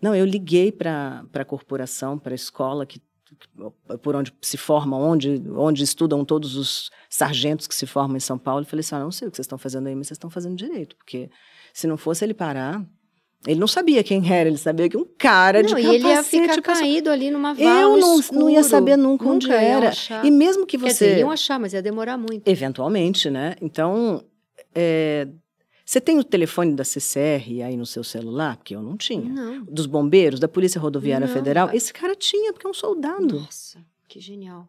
Não, 0.00 0.14
eu 0.14 0.24
liguei 0.24 0.72
para 0.72 1.26
a 1.34 1.44
corporação, 1.44 2.18
para 2.18 2.32
a 2.32 2.34
escola, 2.34 2.86
que, 2.86 2.98
que- 2.98 3.98
por 4.02 4.16
onde 4.16 4.32
se 4.40 4.56
forma, 4.56 4.96
onde, 4.96 5.42
onde 5.54 5.84
estudam 5.84 6.24
todos 6.24 6.56
os 6.56 6.90
sargentos 7.10 7.66
que 7.66 7.74
se 7.74 7.86
formam 7.86 8.16
em 8.16 8.20
São 8.20 8.38
Paulo, 8.38 8.62
e 8.62 8.66
falei 8.66 8.80
assim, 8.80 8.94
ah, 8.94 9.00
não 9.00 9.12
sei 9.12 9.28
o 9.28 9.30
que 9.30 9.36
vocês 9.36 9.44
estão 9.44 9.58
fazendo 9.58 9.86
aí, 9.86 9.94
mas 9.94 10.06
vocês 10.06 10.16
estão 10.16 10.30
fazendo 10.30 10.56
direito, 10.56 10.96
porque 10.96 11.30
se 11.74 11.86
não 11.86 11.98
fosse 11.98 12.24
ele 12.24 12.32
parar... 12.32 12.82
Ele 13.46 13.58
não 13.58 13.66
sabia 13.66 14.04
quem 14.04 14.30
era, 14.30 14.48
ele 14.50 14.58
sabia 14.58 14.86
que 14.88 14.96
um 14.98 15.06
cara 15.16 15.62
de 15.62 15.72
não, 15.72 15.78
e 15.78 15.82
capacete 15.82 15.96
ele 16.04 16.08
ia 16.08 16.22
ficar 16.52 16.62
passou- 16.62 16.82
caído 16.82 17.08
ali 17.10 17.30
numa 17.30 17.54
vala 17.54 17.80
eu 17.80 17.96
não, 17.98 18.20
escuro. 18.20 18.40
não 18.40 18.50
ia 18.50 18.62
saber 18.62 18.96
nunca, 18.98 19.26
onde 19.26 19.46
iam 19.48 19.54
era. 19.58 19.88
achar. 19.88 20.24
E 20.26 20.30
mesmo 20.30 20.66
que 20.66 20.76
Quer 20.76 20.90
você. 20.90 21.08
dizer, 21.08 21.20
iam 21.20 21.30
achar, 21.30 21.58
mas 21.58 21.72
ia 21.72 21.80
demorar 21.80 22.18
muito. 22.18 22.46
Eventualmente, 22.46 23.30
né? 23.30 23.56
Então, 23.62 24.22
é, 24.74 25.26
você 25.86 26.00
tem 26.02 26.18
o 26.18 26.24
telefone 26.24 26.74
da 26.74 26.84
CCR 26.84 27.62
aí 27.64 27.76
no 27.78 27.86
seu 27.86 28.04
celular? 28.04 28.56
Porque 28.58 28.76
eu 28.76 28.82
não 28.82 28.94
tinha. 28.96 29.22
Não. 29.28 29.64
Dos 29.64 29.86
bombeiros, 29.86 30.38
da 30.38 30.46
Polícia 30.46 30.78
Rodoviária 30.78 31.26
Não, 31.26 31.32
Federal? 31.34 31.70
Esse 31.72 31.94
cara 31.94 32.14
tinha, 32.14 32.52
porque 32.52 32.66
é 32.66 32.70
um 32.70 32.74
soldado. 32.74 33.40
Nossa, 33.40 33.78
que 34.06 34.20
genial. 34.20 34.68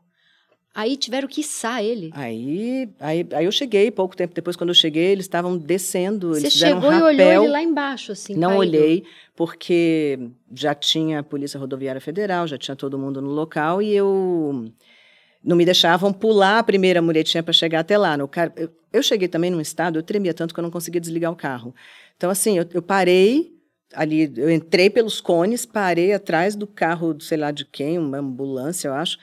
Aí 0.74 0.96
tiveram 0.96 1.28
que 1.28 1.42
içar 1.42 1.84
ele. 1.84 2.12
Aí, 2.14 2.90
aí, 3.00 3.28
aí 3.34 3.46
eu 3.46 3.52
cheguei, 3.52 3.92
pouco 3.92 4.16
tempo 4.16 4.34
depois, 4.34 4.56
quando 4.56 4.70
eu 4.70 4.74
cheguei, 4.74 5.12
eles 5.12 5.26
estavam 5.26 5.58
descendo, 5.58 6.30
Você 6.30 6.50
chegou 6.50 6.90
um 6.90 7.00
e 7.00 7.02
olhou 7.02 7.44
ele 7.44 7.52
lá 7.52 7.62
embaixo, 7.62 8.14
assim. 8.14 8.36
Não 8.36 8.50
caído. 8.50 8.62
olhei, 8.62 9.04
porque 9.36 10.18
já 10.54 10.74
tinha 10.74 11.20
a 11.20 11.24
Polícia 11.24 11.60
Rodoviária 11.60 12.00
Federal, 12.00 12.48
já 12.48 12.58
tinha 12.58 12.76
todo 12.76 12.98
mundo 12.98 13.22
no 13.22 13.32
local 13.32 13.82
e 13.82 13.94
eu 13.94 14.72
não 15.44 15.58
me 15.58 15.66
deixavam 15.66 16.14
pular 16.14 16.60
a 16.60 16.64
primeira 16.64 17.02
muretinha 17.02 17.44
para 17.44 17.52
chegar 17.52 17.82
até 17.82 17.98
lá. 17.98 18.16
No 18.16 18.28
cara, 18.28 18.54
eu, 18.56 18.70
eu 18.94 19.04
cheguei 19.04 19.28
também 19.28 19.52
num 19.52 19.60
estado, 19.62 20.00
eu 20.00 20.04
tremia 20.04 20.34
tanto 20.34 20.54
que 20.54 20.60
eu 20.60 20.64
não 20.64 20.72
conseguia 20.72 21.02
desligar 21.02 21.32
o 21.32 21.36
carro. 21.36 21.76
Então, 22.16 22.30
assim, 22.30 22.58
eu, 22.58 22.66
eu 22.74 22.82
parei 22.82 23.52
ali, 23.94 24.32
eu 24.38 24.50
entrei 24.50 24.90
pelos 24.90 25.20
cones, 25.20 25.66
parei 25.66 26.14
atrás 26.14 26.56
do 26.56 26.66
carro, 26.66 27.20
sei 27.20 27.38
lá 27.38 27.52
de 27.52 27.66
quem, 27.66 27.98
uma 27.98 28.20
ambulância, 28.20 28.88
eu 28.88 28.94
acho, 28.94 29.18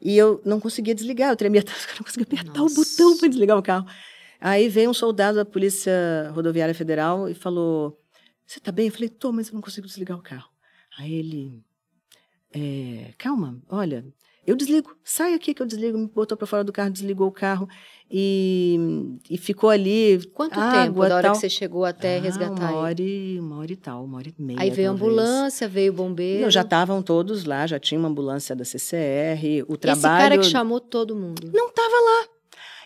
e 0.00 0.16
eu 0.16 0.40
não 0.44 0.60
conseguia 0.60 0.94
desligar, 0.94 1.30
eu 1.30 1.36
tremia 1.36 1.62
tanto 1.64 1.86
que 1.86 1.92
eu 1.92 1.96
não 1.96 2.04
conseguia 2.04 2.26
apertar 2.26 2.60
Nossa. 2.60 2.74
o 2.74 2.84
botão 2.84 3.18
para 3.18 3.28
desligar 3.28 3.58
o 3.58 3.62
carro. 3.62 3.86
Aí 4.40 4.68
veio 4.68 4.90
um 4.90 4.94
soldado 4.94 5.36
da 5.36 5.44
Polícia 5.44 6.30
Rodoviária 6.32 6.74
Federal 6.74 7.28
e 7.28 7.34
falou: 7.34 8.00
Você 8.46 8.60
tá 8.60 8.70
bem? 8.70 8.86
Eu 8.86 8.92
falei: 8.92 9.08
Tô, 9.08 9.32
mas 9.32 9.48
eu 9.48 9.54
não 9.54 9.60
consigo 9.60 9.86
desligar 9.86 10.16
o 10.16 10.22
carro. 10.22 10.48
Aí 10.96 11.12
ele: 11.12 11.64
é, 12.52 13.12
Calma, 13.18 13.60
olha, 13.68 14.06
eu 14.50 14.56
desligo, 14.56 14.96
sai 15.04 15.34
aqui 15.34 15.52
que 15.52 15.60
eu 15.60 15.66
desligo, 15.66 15.98
me 15.98 16.06
botou 16.06 16.36
para 16.36 16.46
fora 16.46 16.64
do 16.64 16.72
carro, 16.72 16.90
desligou 16.90 17.28
o 17.28 17.32
carro 17.32 17.68
e, 18.10 18.78
e 19.28 19.36
ficou 19.36 19.68
ali. 19.68 20.18
Quanto 20.32 20.58
água, 20.58 20.84
tempo 20.84 21.08
da 21.08 21.16
hora 21.16 21.22
tal. 21.24 21.32
que 21.32 21.38
você 21.38 21.50
chegou 21.50 21.84
até 21.84 22.16
Ah, 22.16 22.20
resgatar 22.22 22.70
uma 22.70 22.76
hora, 22.78 23.02
e, 23.02 23.38
uma 23.38 23.58
hora 23.58 23.72
e 23.72 23.76
tal, 23.76 24.04
uma 24.04 24.16
hora 24.16 24.28
e 24.28 24.42
meia. 24.42 24.60
Aí 24.60 24.70
veio 24.70 24.88
a 24.88 24.92
ambulância, 24.92 25.68
veio 25.68 25.92
o 25.92 25.94
bombeiro. 25.94 26.44
Não, 26.44 26.50
já 26.50 26.62
estavam 26.62 27.02
todos 27.02 27.44
lá, 27.44 27.66
já 27.66 27.78
tinha 27.78 27.98
uma 27.98 28.08
ambulância 28.08 28.56
da 28.56 28.64
CCR, 28.64 29.64
o 29.68 29.76
trabalho... 29.76 29.98
Esse 29.98 30.22
cara 30.22 30.38
que 30.38 30.44
chamou 30.44 30.80
todo 30.80 31.14
mundo. 31.14 31.50
Não 31.52 31.68
estava 31.68 31.94
lá. 31.94 32.28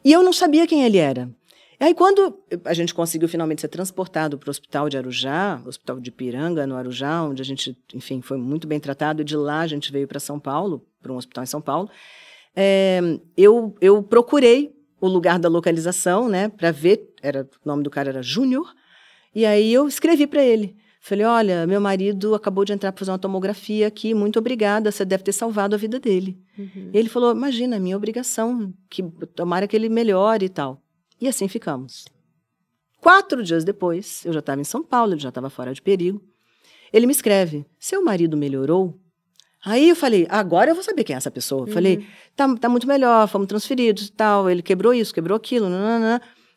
E 0.05 0.13
eu 0.13 0.23
não 0.25 0.33
sabia 0.33 0.67
quem 0.67 0.83
ele 0.83 0.99
era. 0.99 1.31
Aí, 1.79 1.95
quando 1.95 2.39
a 2.65 2.75
gente 2.75 2.95
conseguiu 2.95 3.29
finalmente 3.29 3.61
ser 3.61 3.69
transportado 3.69 4.39
para 4.39 4.49
o 4.49 4.51
hospital 4.51 4.89
de 4.89 4.97
Arujá, 4.97 5.61
hospital 5.67 5.99
de 5.99 6.11
Piranga, 6.13 6.65
no 6.67 6.77
Arujá, 6.77 7.23
onde 7.23 7.43
a 7.43 7.45
gente, 7.45 7.77
enfim, 7.93 8.21
foi 8.21 8.37
muito 8.37 8.69
bem 8.69 8.79
tratado, 8.79 9.23
e 9.23 9.25
de 9.25 9.37
lá 9.37 9.61
a 9.61 9.67
gente 9.67 9.91
veio 9.91 10.07
para 10.07 10.21
São 10.21 10.39
Paulo, 10.39 10.87
para 11.03 11.13
um 11.13 11.17
hospital 11.17 11.45
em 11.45 11.47
São 11.47 11.61
Paulo, 11.61 11.91
é, 12.55 13.01
eu, 13.37 13.75
eu 13.81 14.03
procurei 14.03 14.75
o 15.01 15.09
lugar 15.09 15.39
da 15.39 15.49
localização, 15.49 16.29
né, 16.29 16.49
para 16.49 16.71
ver, 16.71 17.13
era, 17.21 17.49
o 17.65 17.69
nome 17.69 17.83
do 17.83 17.91
cara 17.91 18.11
era 18.11 18.23
Júnior, 18.23 18.73
e 19.35 19.45
aí 19.45 19.73
eu 19.73 19.89
escrevi 19.89 20.27
para 20.27 20.43
ele. 20.45 20.77
Falei, 21.05 21.27
olha, 21.27 21.67
meu 21.67 21.81
marido 21.81 22.33
acabou 22.33 22.65
de 22.65 22.73
entrar 22.73 22.93
para 22.93 23.01
fazer 23.01 23.11
uma 23.11 23.19
tomografia 23.19 23.89
aqui, 23.89 24.15
muito 24.15 24.39
obrigada, 24.39 24.93
você 24.93 25.05
deve 25.05 25.25
ter 25.25 25.33
salvado 25.33 25.75
a 25.75 25.79
vida 25.79 25.99
dele. 25.99 26.41
Uhum. 26.57 26.91
Ele 26.95 27.09
falou: 27.09 27.33
Imagina, 27.33 27.81
minha 27.81 27.97
obrigação, 27.97 28.73
que 28.89 29.03
tomara 29.35 29.67
que 29.67 29.75
ele 29.75 29.89
melhore 29.89 30.45
e 30.45 30.49
tal. 30.49 30.81
E 31.21 31.27
assim 31.27 31.49
ficamos. 31.49 32.05
Quatro 33.01 33.43
dias 33.43 33.65
depois, 33.65 34.25
eu 34.25 34.33
já 34.33 34.39
estava 34.39 34.61
em 34.61 34.65
São 34.65 34.81
Paulo, 34.81 35.15
ele 35.15 35.21
já 35.21 35.31
estava 35.31 35.51
fora 35.51 35.75
de 35.75 35.83
perigo. 35.83 36.23
Ele 36.93 37.07
me 37.07 37.13
escreve: 37.13 37.67
Seu 37.81 38.05
marido 38.05 38.37
melhorou? 38.37 38.97
Aí 39.65 39.89
eu 39.89 39.97
falei: 39.97 40.27
Agora 40.29 40.71
eu 40.71 40.75
vou 40.75 40.83
saber 40.85 41.05
quem 41.05 41.15
é 41.15 41.17
essa 41.17 41.31
pessoa. 41.31 41.69
Eu 41.69 41.73
Falei: 41.73 42.07
tá, 42.35 42.53
tá 42.57 42.69
muito 42.69 42.87
melhor, 42.87 43.29
fomos 43.29 43.47
transferidos 43.47 44.07
e 44.07 44.13
tal. 44.13 44.51
Ele 44.51 44.63
quebrou 44.63 44.93
isso, 44.93 45.15
quebrou 45.15 45.37
aquilo. 45.37 45.67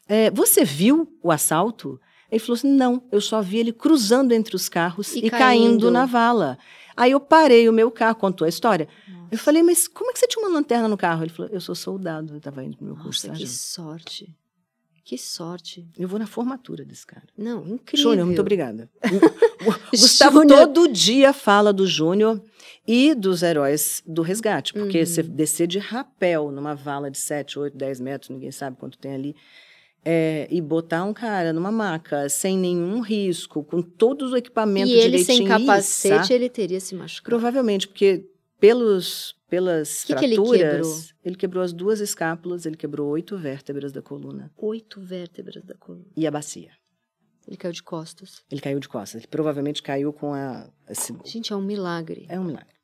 É, 0.07 0.29
você 0.31 0.63
viu 0.63 1.11
o 1.21 1.31
assalto? 1.31 1.99
Ele 2.31 2.39
falou 2.39 2.55
assim: 2.55 2.69
Não, 2.69 3.03
eu 3.11 3.21
só 3.21 3.41
vi 3.41 3.57
ele 3.59 3.71
cruzando 3.71 4.31
entre 4.33 4.55
os 4.55 4.67
carros 4.67 5.15
E 5.15 5.19
e, 5.25 5.29
caindo. 5.29 5.39
caindo 5.39 5.91
na 5.91 6.05
vala. 6.05 6.57
Aí 6.97 7.11
eu 7.11 7.19
parei 7.19 7.67
o 7.67 7.73
meu 7.73 7.91
carro, 7.91 8.15
contou 8.15 8.45
a 8.45 8.49
história. 8.49 8.87
Eu 9.29 9.37
falei, 9.37 9.61
mas 9.61 9.85
como 9.87 10.09
é 10.11 10.13
que 10.13 10.19
você 10.19 10.27
tinha 10.27 10.45
uma 10.45 10.53
lanterna 10.53 10.87
no 10.87 10.95
carro? 10.95 11.23
Ele 11.23 11.29
falou, 11.29 11.51
eu 11.51 11.59
sou 11.59 11.75
soldado, 11.75 12.33
eu 12.33 12.37
estava 12.37 12.63
indo 12.63 12.77
pro 12.77 12.85
meu 12.85 12.95
curso. 12.95 13.27
Nossa, 13.27 13.37
que 13.37 13.47
sorte. 13.47 14.33
Que 15.03 15.17
sorte. 15.17 15.87
Eu 15.97 16.07
vou 16.07 16.17
na 16.17 16.25
formatura 16.25 16.85
desse 16.85 17.05
cara. 17.05 17.25
Não, 17.37 17.67
incrível. 17.67 18.11
Júnior, 18.11 18.25
muito 18.25 18.39
obrigada. 18.41 18.89
O 19.65 19.97
Gustavo 19.97 20.45
todo 20.45 20.87
dia 20.87 21.33
fala 21.33 21.73
do 21.73 21.87
Júnior 21.87 22.39
e 22.87 23.13
dos 23.15 23.41
heróis 23.43 24.01
do 24.05 24.21
resgate. 24.21 24.73
Porque 24.73 24.99
Uhum. 24.99 25.05
você 25.05 25.23
descer 25.23 25.67
de 25.67 25.79
rapel 25.79 26.51
numa 26.51 26.75
vala 26.75 27.09
de 27.09 27.17
7, 27.17 27.57
8, 27.59 27.75
10 27.77 27.99
metros, 27.99 28.29
ninguém 28.29 28.51
sabe 28.51 28.77
quanto 28.77 28.97
tem 28.97 29.13
ali, 29.13 29.35
é, 30.03 30.47
e 30.51 30.61
botar 30.61 31.03
um 31.03 31.13
cara 31.13 31.51
numa 31.51 31.71
maca 31.71 32.29
sem 32.29 32.57
nenhum 32.57 33.01
risco, 33.01 33.63
com 33.63 33.81
todos 33.81 34.31
os 34.31 34.37
equipamentos 34.37 34.91
E 34.93 34.97
ele 34.97 35.23
sem 35.23 35.45
capacete, 35.47 36.31
ele 36.31 36.47
teria 36.49 36.79
se 36.79 36.93
machucado. 36.93 37.29
Provavelmente, 37.29 37.87
porque 37.87 38.29
pelos, 38.59 39.35
pelas 39.49 40.03
Que 40.03 40.13
que 40.15 40.25
ele 40.25 40.35
fraturas, 40.35 40.59
quebrou? 40.61 40.93
ele 41.25 41.35
quebrou 41.35 41.63
as 41.63 41.73
duas 41.73 41.99
escápulas, 41.99 42.65
ele 42.67 42.77
quebrou 42.77 43.09
oito 43.09 43.35
vértebras 43.37 43.91
da 43.91 44.01
coluna 44.01 44.51
Oito 44.57 45.01
vértebras 45.01 45.63
da 45.65 45.73
coluna. 45.75 46.05
e 46.15 46.25
a 46.27 46.31
bacia. 46.31 46.71
Ele 47.47 47.57
caiu 47.57 47.73
de 47.73 47.83
costas. 47.83 48.43
Ele 48.49 48.59
caiu 48.61 48.79
de 48.79 48.87
costas. 48.89 49.21
Ele 49.21 49.27
provavelmente 49.27 49.81
caiu 49.83 50.11
com 50.11 50.33
a. 50.33 50.67
esse- 50.89 51.15
Gente, 51.25 51.53
é 51.53 51.55
um 51.55 51.61
milagre. 51.61 52.25
é 52.27 52.39
um 52.39 52.43
milagre. 52.43 52.74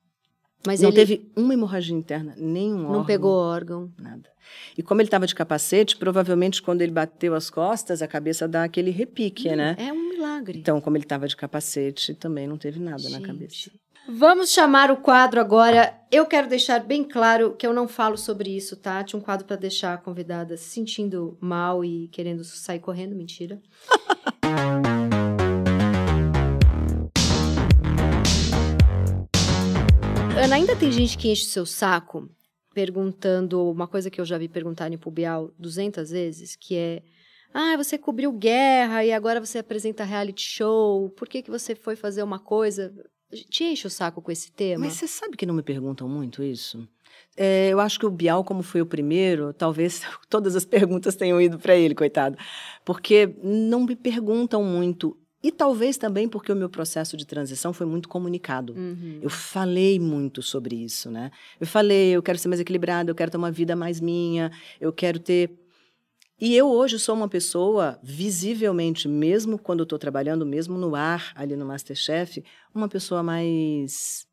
Mas 0.66 0.82
não 0.82 0.90
ele 0.90 0.96
teve 0.96 1.32
uma 1.36 1.54
hemorragia 1.54 1.96
interna, 1.96 2.36
nenhum 2.38 2.78
não 2.78 2.90
órgão, 2.90 3.06
pegou 3.06 3.34
órgão. 3.34 3.92
Nada. 3.98 4.30
E 4.78 4.84
como 4.84 5.02
ele 5.02 5.08
estava 5.08 5.26
de 5.26 5.34
capacete, 5.34 5.98
provavelmente 5.98 6.62
quando 6.62 6.82
ele 6.82 6.92
bateu 6.92 7.34
as 7.34 7.50
costas, 7.50 8.02
a 8.02 8.08
cabeça 8.08 8.48
dá 8.48 8.64
aquele 8.64 8.92
repique, 8.92 9.50
né? 9.56 9.76
É 9.78 9.92
um 9.92 10.10
milagre. 10.10 10.60
Então, 10.60 10.80
como 10.80 10.98
ele 10.98 11.06
estava 11.06 11.28
de 11.28 11.36
capacete, 11.36 12.14
também 12.14 12.48
não 12.48 12.58
teve 12.58 12.80
nada 12.80 13.04
na 13.04 13.18
Gente. 13.18 13.28
cabeça. 13.28 13.72
Vamos 14.08 14.52
chamar 14.52 14.92
o 14.92 14.98
quadro 14.98 15.40
agora. 15.40 15.96
Eu 16.12 16.26
quero 16.26 16.48
deixar 16.50 16.80
bem 16.80 17.04
claro 17.04 17.56
que 17.56 17.66
eu 17.66 17.74
não 17.74 17.88
falo 17.88 18.18
sobre 18.18 18.56
isso, 18.56 18.76
tá? 18.76 19.04
Tinha 19.04 19.20
um 19.20 19.24
quadro 19.24 19.46
para 19.46 19.56
deixar 19.56 19.94
a 19.94 19.98
convidada 19.98 20.58
se 20.58 20.66
sentindo 20.66 21.38
mal 21.40 21.86
e 21.86 22.08
querendo 22.08 22.44
sair 22.44 22.80
correndo, 22.80 23.16
mentira. 23.16 23.62
Ana, 30.52 30.58
ainda 30.58 30.76
tem 30.76 30.92
gente 30.92 31.18
que 31.18 31.30
enche 31.30 31.46
o 31.46 31.50
seu 31.50 31.66
saco 31.66 32.30
perguntando 32.74 33.72
uma 33.72 33.88
coisa 33.88 34.10
que 34.10 34.20
eu 34.20 34.26
já 34.26 34.38
vi 34.38 34.50
perguntarem 34.50 34.98
pro 34.98 35.10
Bial 35.10 35.50
200 35.58 36.10
vezes, 36.10 36.58
que 36.58 36.76
é 36.76 37.02
ah, 37.54 37.78
você 37.78 37.98
cobriu 37.98 38.34
guerra 38.34 39.06
e 39.06 39.14
agora 39.14 39.40
você 39.40 39.60
apresenta 39.60 40.04
reality 40.04 40.42
show. 40.42 41.10
Por 41.12 41.30
que, 41.30 41.42
que 41.42 41.50
você 41.50 41.74
foi 41.74 41.96
fazer 41.96 42.22
uma 42.22 42.38
coisa? 42.38 42.94
Te 43.50 43.64
enche 43.64 43.88
o 43.88 43.90
saco 43.90 44.22
com 44.22 44.30
esse 44.30 44.52
tema? 44.52 44.84
Mas 44.84 44.96
você 44.96 45.08
sabe 45.08 45.38
que 45.38 45.46
não 45.46 45.54
me 45.54 45.64
perguntam 45.64 46.10
muito 46.10 46.44
isso? 46.44 46.86
É, 47.38 47.70
eu 47.70 47.80
acho 47.80 47.98
que 47.98 48.06
o 48.06 48.12
Bial, 48.12 48.44
como 48.44 48.62
foi 48.62 48.82
o 48.82 48.86
primeiro, 48.86 49.54
talvez 49.54 50.02
todas 50.30 50.54
as 50.54 50.66
perguntas 50.66 51.16
tenham 51.16 51.40
ido 51.40 51.58
para 51.60 51.78
ele, 51.78 51.96
coitado. 51.96 52.38
Porque 52.84 53.38
não 53.42 53.86
me 53.86 53.96
perguntam 53.96 54.66
muito. 54.66 55.18
E 55.44 55.52
talvez 55.52 55.98
também 55.98 56.28
porque 56.28 56.52
o 56.52 56.56
meu 56.56 56.70
processo 56.70 57.18
de 57.18 57.26
transição 57.26 57.74
foi 57.74 57.86
muito 57.86 58.08
comunicado. 58.08 58.74
Uhum. 58.74 59.20
Eu 59.22 59.30
falei 59.30 60.00
muito 60.00 60.42
sobre 60.42 60.76
isso, 60.76 61.10
né? 61.10 61.32
Eu 61.60 61.66
falei, 61.66 62.12
eu 62.12 62.22
quero 62.22 62.38
ser 62.38 62.48
mais 62.48 62.60
equilibrada, 62.60 63.10
eu 63.10 63.16
quero 63.16 63.32
ter 63.32 63.38
uma 63.38 63.52
vida 63.52 63.76
mais 63.76 64.00
minha, 64.00 64.52
eu 64.80 64.94
quero 64.94 65.20
ter. 65.20 65.52
E 66.40 66.56
eu 66.56 66.68
hoje 66.68 67.00
sou 67.00 67.16
uma 67.16 67.28
pessoa, 67.28 68.00
visivelmente, 68.04 69.08
mesmo 69.08 69.58
quando 69.58 69.80
eu 69.80 69.84
estou 69.84 69.98
trabalhando, 69.98 70.46
mesmo 70.46 70.78
no 70.78 70.96
ar, 70.96 71.32
ali 71.36 71.56
no 71.56 71.66
Masterchef, 71.66 72.44
uma 72.74 72.88
pessoa 72.88 73.24
mais 73.24 74.28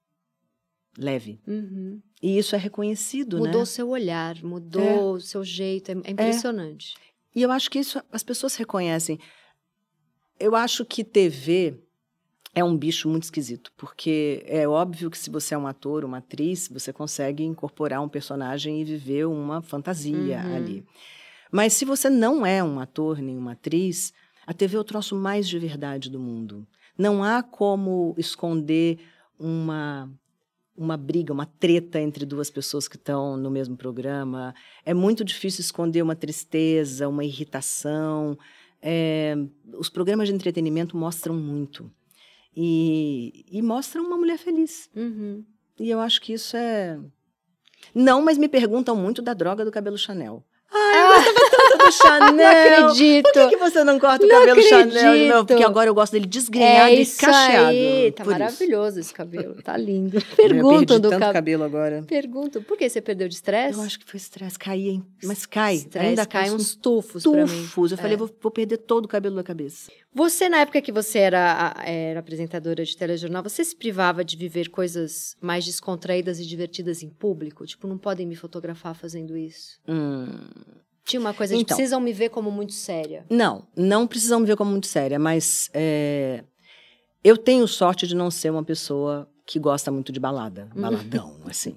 leve. 0.98 1.40
Uhum. 1.46 2.00
E 2.22 2.36
isso 2.36 2.54
é 2.54 2.59
reconhecido, 2.59 3.38
Mudou 3.38 3.56
o 3.56 3.59
né? 3.61 3.64
seu 3.66 3.88
olhar, 3.88 4.42
mudou 4.42 5.14
o 5.14 5.20
seu 5.20 5.44
jeito. 5.44 5.90
É, 5.90 5.94
é 6.04 6.11
impressionante. 6.11 6.94
E 7.34 7.42
eu 7.42 7.52
acho 7.52 7.70
que 7.70 7.78
isso 7.78 8.02
as 8.11 8.22
pessoas 8.22 8.56
reconhecem. 8.56 9.18
Eu 10.39 10.55
acho 10.55 10.84
que 10.84 11.03
TV 11.05 11.74
é 12.55 12.62
um 12.64 12.76
bicho 12.76 13.09
muito 13.09 13.24
esquisito, 13.24 13.72
porque 13.76 14.43
é 14.47 14.66
óbvio 14.66 15.11
que 15.11 15.18
se 15.18 15.30
você 15.30 15.55
é 15.55 15.59
um 15.59 15.66
ator, 15.66 16.05
uma 16.05 16.18
atriz, 16.18 16.68
você 16.68 16.93
consegue 16.93 17.45
incorporar 17.45 18.03
um 18.03 18.09
personagem 18.09 18.80
e 18.80 18.84
viver 18.84 19.26
uma 19.26 19.61
fantasia 19.62 20.43
Uhum. 20.45 20.57
ali. 20.57 20.84
Mas 21.51 21.72
se 21.72 21.84
você 21.84 22.11
não 22.11 22.45
é 22.45 22.62
um 22.62 22.78
ator 22.80 23.18
nem 23.18 23.36
uma 23.36 23.53
atriz, 23.53 24.12
a 24.47 24.53
TV 24.53 24.76
é 24.76 24.80
o 24.80 24.84
troço 24.84 25.14
mais 25.16 25.49
de 25.49 25.59
verdade 25.59 26.11
do 26.11 26.18
mundo. 26.18 26.66
Não 26.97 27.22
há 27.22 27.43
como 27.43 28.14
esconder 28.18 28.99
uma 29.39 30.11
uma 30.76 30.97
briga, 30.97 31.32
uma 31.32 31.45
treta 31.45 32.01
entre 32.01 32.24
duas 32.24 32.51
pessoas 32.51 32.86
que 32.86 32.95
estão 32.95 33.36
no 33.36 33.51
mesmo 33.51 33.76
programa. 33.76 34.55
É 34.84 34.95
muito 34.95 35.24
difícil 35.24 35.61
esconder 35.61 36.03
uma 36.03 36.14
tristeza, 36.14 37.09
uma 37.09 37.24
irritação. 37.24 38.39
É, 38.81 39.35
os 39.76 39.89
programas 39.89 40.29
de 40.29 40.35
entretenimento 40.35 40.97
mostram 40.97 41.35
muito. 41.35 41.91
E, 42.57 43.45
e 43.51 43.62
mostram 43.62 44.05
uma 44.05 44.16
mulher 44.16 44.39
feliz. 44.39 44.91
Uhum. 44.95 45.45
E 45.79 45.91
eu 45.91 46.01
acho 46.01 46.20
que 46.20 46.33
isso 46.33 46.57
é. 46.57 46.99
Não, 47.95 48.22
mas 48.22 48.37
me 48.37 48.49
perguntam 48.49 48.97
muito 48.97 49.22
da 49.22 49.33
droga 49.33 49.64
do 49.64 49.70
cabelo 49.70 49.97
Chanel. 49.97 50.45
Ai, 50.70 51.03
eu 51.03 51.12
gostava 51.23 51.69
tanto 51.71 51.85
do 51.85 51.93
Chanel. 51.93 52.33
Não 52.35 52.47
acredito. 52.47 53.25
Por 53.25 53.33
que, 53.33 53.49
que 53.49 53.57
você 53.57 53.85
não 53.85 53.99
corta 53.99 54.25
o 54.25 54.29
Não 54.29 54.39
cabelo 54.41 54.62
Chanel 54.62 54.89
de 54.91 54.99
acredito. 54.99 55.29
novo? 55.35 55.47
Porque 55.47 55.64
agora 55.64 55.91
eu 55.91 55.95
gosto 55.95 56.12
dele 56.12 56.27
desgrenhado 56.27 56.91
É 56.91 56.95
e 56.95 57.01
isso 57.03 57.21
cacheado. 57.21 57.66
aí. 57.69 58.12
Tá 58.12 58.25
por 58.25 58.31
isso. 58.33 58.39
maravilhoso 58.41 59.01
esse 59.01 59.14
cabelo. 59.14 59.62
Tá 59.62 59.77
lindo. 59.77 60.19
Perguntam 60.37 60.79
perdi 60.79 61.03
do 61.03 61.11
tanto 61.11 61.33
cabelo. 61.33 61.64
agora. 61.64 62.03
Perguntam, 62.07 62.62
por 62.62 62.77
que 62.77 62.89
você 62.89 63.01
perdeu 63.01 63.29
de 63.29 63.35
estresse? 63.35 63.79
Eu 63.79 63.85
acho 63.85 63.99
que 63.99 64.05
foi 64.11 64.19
estresse, 64.19 64.59
caía, 64.59 64.93
hein? 64.93 65.05
Mas 65.25 65.47
cai. 65.47 65.85
Ainda 65.95 66.27
cai 66.27 66.51
uns 66.51 66.75
tufos 66.75 67.23
pra 67.23 67.33
mim. 67.33 67.47
tufos. 67.47 67.93
Eu 67.93 67.99
falei, 67.99 68.14
É. 68.14 68.16
vou, 68.16 68.31
vou 68.41 68.51
perder 68.53 68.79
todo 68.79 69.05
o 69.05 69.09
cabelo 69.09 69.37
da 69.37 69.43
cabeça. 69.43 69.91
Você, 70.14 70.49
na 70.49 70.59
época 70.61 70.81
que 70.81 70.91
você 70.91 71.19
era, 71.19 71.75
era 71.85 72.21
apresentadora 72.21 72.85
de 72.85 72.97
telejornal, 72.97 73.43
você 73.43 73.62
se 73.62 73.77
privava 73.77 74.25
de 74.25 74.37
viver 74.37 74.69
coisas 74.69 75.37
mais 75.41 75.64
descontraídas 75.64 76.41
e 76.41 76.47
divertidas 76.47 77.03
em 77.03 77.09
público? 77.09 77.64
Tipo, 77.66 77.87
não 77.87 77.99
podem 77.99 78.27
me 78.27 78.35
fotografar 78.35 78.95
fazendo 78.95 79.37
isso? 79.37 79.79
Hum, 79.87 80.41
Tinha 81.09 81.18
uma 81.20 81.32
coisa 81.32 81.54
de 81.54 81.61
Então. 81.62 81.74
precisam 81.76 82.00
me 82.00 82.12
ver 82.12 82.28
como 82.28 82.50
muito 82.50 82.74
séria. 82.74 83.24
Não, 83.30 83.66
não 83.74 84.06
precisamos 84.06 84.46
ver 84.46 84.56
como 84.56 84.70
muito 84.70 84.86
séria, 84.86 85.18
mas 85.18 85.70
é, 85.72 86.44
eu 87.24 87.36
tenho 87.38 87.66
sorte 87.66 88.06
de 88.06 88.14
não 88.14 88.30
ser 88.30 88.50
uma 88.50 88.62
pessoa 88.62 89.26
que 89.46 89.59
gosta 89.59 89.90
muito 89.90 90.12
de 90.12 90.20
balada, 90.20 90.68
Uhum. 90.76 90.82
baladão, 90.82 91.36
assim. 91.48 91.74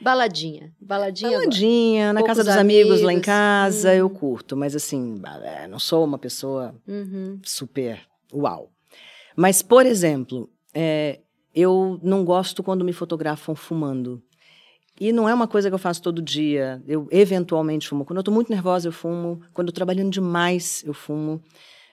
Baladinha. 0.00 0.72
Baladinha. 0.80 1.28
agora. 1.28 1.42
Baladinha, 1.44 2.12
na 2.14 2.20
Poucos 2.20 2.36
casa 2.38 2.44
dos 2.50 2.56
amigos, 2.58 3.02
lá 3.02 3.12
em 3.12 3.16
amigos. 3.16 3.26
casa, 3.26 3.88
Uhum. 3.90 3.94
eu 3.96 4.08
curto, 4.10 4.56
mas 4.56 4.74
assim, 4.74 5.20
é, 5.44 5.68
não 5.68 5.78
sou 5.78 6.02
uma 6.02 6.16
pessoa 6.18 6.74
Uhum. 6.88 7.38
super 7.44 8.00
uau. 8.32 8.70
Mas, 9.36 9.60
por 9.60 9.84
exemplo, 9.84 10.48
é, 10.72 11.20
eu 11.54 12.00
não 12.02 12.24
gosto 12.24 12.62
quando 12.62 12.82
me 12.82 12.94
fotografam 12.94 13.54
fumando. 13.54 14.22
E 15.00 15.12
não 15.12 15.26
é 15.26 15.32
uma 15.32 15.48
coisa 15.48 15.70
que 15.70 15.74
eu 15.74 15.78
faço 15.78 16.02
todo 16.02 16.20
dia. 16.20 16.82
Eu 16.86 17.08
eventualmente 17.10 17.88
fumo. 17.88 18.04
Quando 18.04 18.18
eu 18.18 18.20
estou 18.20 18.34
muito 18.34 18.50
nervosa, 18.52 18.86
eu 18.88 18.92
fumo. 18.92 19.40
Quando 19.54 19.68
eu 19.68 19.70
estou 19.70 19.74
trabalhando 19.74 20.10
demais, 20.10 20.82
eu 20.86 20.92
fumo. 20.92 21.42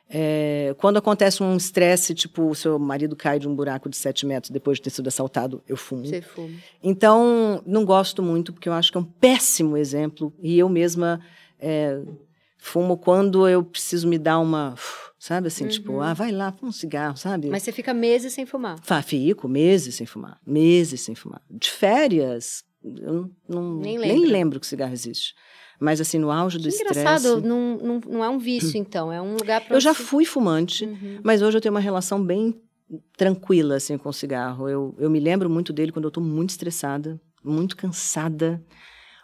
É, 0.10 0.74
quando 0.78 0.97
acontece 0.97 1.43
um 1.43 1.55
estresse, 1.58 2.14
tipo, 2.14 2.49
o 2.49 2.55
seu 2.55 2.80
marido 2.80 3.16
cai 3.16 3.39
de 3.39 3.47
um 3.47 3.53
buraco 3.55 3.89
de 3.89 3.97
sete 3.97 4.26
metros 4.26 4.49
depois 4.51 4.78
de 4.78 4.84
ter 4.84 4.89
sido 4.89 5.08
assaltado, 5.08 5.62
eu 5.68 5.76
fumo. 5.76 6.05
Você 6.05 6.22
fuma. 6.22 6.49
Então, 6.82 7.62
não 7.66 7.84
gosto 7.84 8.24
muito, 8.24 8.53
porque 8.53 8.70
eu 8.70 8.74
acho 8.74 8.91
que 8.91 8.97
é 8.97 9.01
um 9.01 9.05
péssimo 9.05 9.76
exemplo. 9.76 10.34
E 10.41 10.58
eu 10.58 10.70
mesma 10.70 11.20
é, 11.60 12.01
fumo 12.58 12.97
quando 12.97 13.47
eu 13.47 13.64
preciso 13.64 14.08
me 14.08 14.18
dar 14.18 14.39
uma. 14.39 14.76
Sabe 15.20 15.47
assim, 15.47 15.68
tipo, 15.68 15.93
Uhum. 15.93 16.01
ah, 16.01 16.14
vai 16.14 16.32
lá, 16.32 16.51
fuma 16.51 16.70
um 16.70 16.72
cigarro, 16.72 17.18
sabe? 17.18 17.49
Mas 17.49 17.64
você 17.64 17.72
fica 17.72 17.93
meses 17.93 18.32
sem 18.34 18.45
fumar. 18.45 18.78
Fa- 18.84 19.01
Fico 19.01 19.47
meses 19.49 19.95
sem 19.95 20.05
fumar. 20.05 20.39
Meses 20.45 21.01
sem 21.01 21.16
fumar. 21.16 21.41
De 21.49 21.70
férias, 21.72 22.64
eu 23.01 23.29
não, 23.47 23.75
Nem 23.79 23.97
nem, 23.97 24.13
lembra. 24.15 24.29
lembro 24.31 24.59
que 24.59 24.67
cigarro 24.67 24.93
existe. 24.93 25.33
Mas 25.79 26.01
assim, 26.01 26.17
no 26.17 26.31
auge 26.31 26.57
do 26.57 26.67
estresse. 26.67 26.99
engraçado, 26.99 27.41
não, 27.41 27.77
não, 27.77 27.99
não 28.09 28.23
é 28.23 28.29
um 28.29 28.39
vício, 28.39 28.77
então. 28.79 29.11
É 29.11 29.21
um 29.21 29.33
lugar 29.35 29.61
pra 29.61 29.75
Eu 29.75 29.79
já 29.79 29.93
fui 29.93 30.25
fumante, 30.25 30.85
Uhum. 30.85 31.19
mas 31.23 31.41
hoje 31.41 31.57
eu 31.57 31.61
tenho 31.61 31.73
uma 31.73 31.79
relação 31.79 32.23
bem 32.23 32.59
tranquila 33.15 33.75
assim 33.75 33.97
com 33.97 34.09
o 34.09 34.13
cigarro. 34.13 34.67
Eu, 34.69 34.95
eu 34.97 35.09
me 35.09 35.19
lembro 35.19 35.49
muito 35.49 35.71
dele 35.73 35.91
quando 35.91 36.05
eu 36.05 36.09
estou 36.09 36.23
muito 36.23 36.49
estressada, 36.51 37.19
muito 37.43 37.75
cansada, 37.77 38.63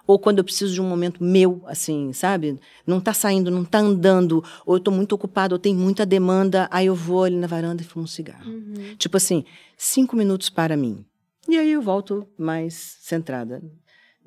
ou 0.06 0.20
quando 0.20 0.40
eu 0.40 0.44
preciso 0.44 0.74
de 0.74 0.82
um 0.82 0.88
momento 0.88 1.24
meu, 1.24 1.64
assim, 1.66 2.12
sabe? 2.12 2.60
Não 2.86 3.00
tá 3.00 3.14
saindo, 3.14 3.50
não 3.50 3.64
tá 3.64 3.80
andando, 3.80 4.44
ou 4.66 4.76
eu 4.76 4.80
tô 4.80 4.92
muito 4.92 5.14
ocupada, 5.14 5.56
ou 5.56 5.60
tem 5.60 5.74
muita 5.74 6.06
demanda, 6.06 6.68
aí 6.72 6.88
eu 6.88 6.96
vou 6.96 7.24
ali 7.24 7.38
na 7.38 7.48
varanda 7.48 7.82
e 7.82 7.86
fumo 7.86 8.04
um 8.04 8.08
cigarro. 8.08 8.46
Uhum. 8.50 8.96
Tipo 8.98 9.16
assim, 9.18 9.46
cinco 9.78 10.16
minutos 10.16 10.50
para 10.50 10.76
mim. 10.76 11.06
E 11.48 11.58
aí 11.58 11.72
eu 11.72 11.82
volto 11.82 12.28
mais 12.38 12.74
centrada. 13.02 13.62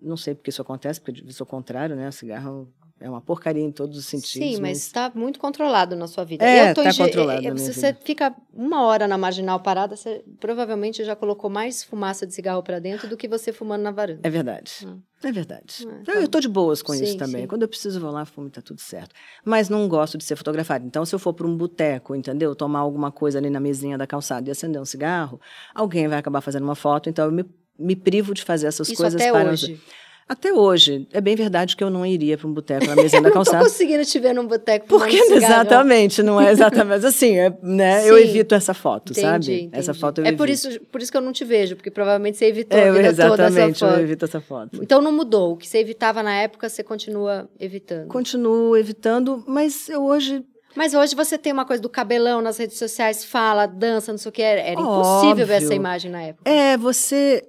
Não 0.01 0.17
sei 0.17 0.35
porque 0.35 0.51
isso 0.51 0.63
acontece, 0.63 1.01
porque 1.01 1.23
eu 1.25 1.33
sou 1.33 1.47
contrário, 1.47 1.97
né? 1.97 2.09
O 2.09 2.13
cigarro 2.13 2.73
é 3.01 3.09
uma 3.11 3.21
porcaria 3.21 3.63
em 3.63 3.71
todos 3.71 3.97
os 3.99 4.07
sentidos. 4.07 4.57
Sim, 4.57 4.61
mas 4.61 4.79
está 4.79 5.11
muito 5.15 5.39
controlado 5.39 5.95
na 5.95 6.07
sua 6.07 6.25
vida. 6.25 6.45
É, 6.45 6.73
tá 6.73 6.91
ge- 6.91 7.03
controlado 7.03 7.43
minha 7.43 7.57
Se 7.59 7.73
você 7.75 7.93
vida. 7.93 7.99
fica 8.05 8.35
uma 8.53 8.85
hora 8.85 9.07
na 9.07 9.19
marginal 9.19 9.61
parada, 9.61 9.95
você 9.97 10.25
provavelmente 10.41 11.05
já 11.05 11.15
colocou 11.15 11.51
mais 11.51 11.85
fumaça 11.85 12.27
de 12.27 12.35
cigarro 12.35 12.63
pra 12.63 12.79
dentro 12.79 13.07
do 13.09 13.17
que 13.17 13.29
você 13.29 13.53
fumando 13.53 13.83
na 13.83 13.91
varanda. 13.91 14.21
É 14.23 14.31
verdade. 14.31 14.73
Hum. 14.87 15.01
É 15.23 15.33
verdade. 15.33 15.87
É, 15.87 15.91
eu, 16.01 16.05
tá 16.05 16.13
eu 16.15 16.29
tô 16.29 16.41
de 16.41 16.49
boas 16.49 16.83
com 16.83 16.93
Sim, 16.93 17.05
isso 17.05 17.17
também. 17.17 17.43
sim. 17.43 17.47
Quando 17.49 17.63
eu 17.63 17.69
preciso, 17.69 17.99
vou 18.01 18.11
lá, 18.11 18.25
fumo 18.25 18.49
e 18.49 18.51
tá 18.51 18.61
tudo 18.63 18.81
certo. 18.81 19.15
Mas 19.45 19.69
não 19.69 19.89
gosto 19.89 20.17
de 20.19 20.25
ser 20.25 20.37
fotografado. 20.37 20.87
Então, 20.87 21.05
se 21.05 21.15
eu 21.15 21.19
for 21.19 21.33
para 21.33 21.47
um 21.47 21.57
boteco, 21.57 22.15
entendeu? 22.15 22.55
Tomar 22.55 22.81
alguma 22.81 23.11
coisa 23.11 23.39
ali 23.39 23.49
na 23.51 23.59
mesinha 23.61 23.97
da 23.99 24.07
calçada 24.07 24.49
e 24.49 24.53
acender 24.53 24.81
um 24.81 24.85
cigarro, 24.85 25.41
alguém 25.75 26.07
vai 26.07 26.19
acabar 26.19 26.41
fazendo 26.43 26.65
uma 26.65 26.75
foto. 26.75 27.09
Então, 27.09 27.25
eu 27.25 27.33
me, 27.33 27.45
me 27.79 27.97
privo 27.97 28.35
de 28.35 28.43
fazer 28.43 28.67
essas 28.67 28.89
Isso 28.89 28.97
coisas 28.97 29.21
até 29.21 29.33
para 29.33 29.51
hoje. 29.51 29.81
Até 30.29 30.53
hoje. 30.53 31.07
É 31.13 31.21
bem 31.21 31.37
verdade 31.37 31.77
que 31.77 31.85
eu 31.85 31.89
não 31.89 32.05
iria 32.05 32.37
para 32.37 32.49
um 32.49 32.53
boteco 32.53 32.85
na 32.87 32.97
mesinha 32.97 33.23
da 33.23 33.29
Não 33.29 33.31
tô 33.31 33.45
calçada. 33.45 33.63
conseguindo 33.65 34.05
te 34.05 34.19
ver 34.19 34.35
num 34.35 34.45
boteco 34.47 34.87
Porque 34.87 35.17
cigarro. 35.23 35.37
exatamente, 35.37 36.23
não 36.23 36.41
é 36.41 36.51
exatamente 36.51 37.07
assim, 37.07 37.39
é, 37.39 37.57
né? 37.63 38.09
Eu 38.09 38.17
Sim. 38.17 38.23
evito 38.25 38.55
essa 38.55 38.75
foto, 38.75 39.13
Entendi, 39.13 39.21
sabe? 39.27 39.55
entendi. 39.61 39.71
Essa 39.73 39.95
foto 39.95 40.19
eu 40.21 40.25
É 40.25 40.29
evito. 40.29 40.39
por 40.39 40.49
isso, 40.49 40.81
por 40.91 41.01
isso 41.01 41.13
que 41.13 41.17
eu 41.17 41.21
não 41.23 41.33
te 41.33 41.45
vejo, 41.45 41.77
porque 41.77 41.91
provavelmente 41.93 42.37
você 42.39 42.47
evitou 42.47 42.77
É, 42.77 42.83
a 42.83 42.87
eu- 42.87 42.95
vida 42.95 43.29
toda 43.29 43.45
essa 43.45 43.61
exatamente, 43.61 43.83
eu 43.85 44.01
evito 44.01 44.25
essa 44.25 44.41
foto. 44.41 44.83
Então 44.83 45.01
não 45.01 45.13
mudou. 45.13 45.53
O 45.53 45.57
que 45.57 45.69
você 45.69 45.79
evitava 45.79 46.23
na 46.25 46.35
época, 46.35 46.69
você 46.69 46.83
continua 46.83 47.49
evitando. 47.61 48.09
Continuo 48.09 48.77
evitando, 48.77 49.45
mas 49.47 49.89
eu 49.89 50.03
hoje 50.05 50.45
Mas 50.75 50.93
hoje 50.93 51.15
você 51.15 51.39
tem 51.39 51.53
uma 51.53 51.65
coisa 51.65 51.81
do 51.81 51.89
cabelão 51.89 52.43
nas 52.43 52.59
redes 52.59 52.77
sociais, 52.79 53.25
fala, 53.25 53.65
dança, 53.65 54.13
não 54.13 54.19
sei 54.19 54.29
o 54.29 54.33
que. 54.33 54.43
Era 54.43 54.73
impossível 54.73 55.47
ver 55.47 55.63
essa 55.63 55.75
imagem 55.75 56.11
na 56.11 56.21
época. 56.23 56.51
É, 56.51 56.77
você. 56.77 57.43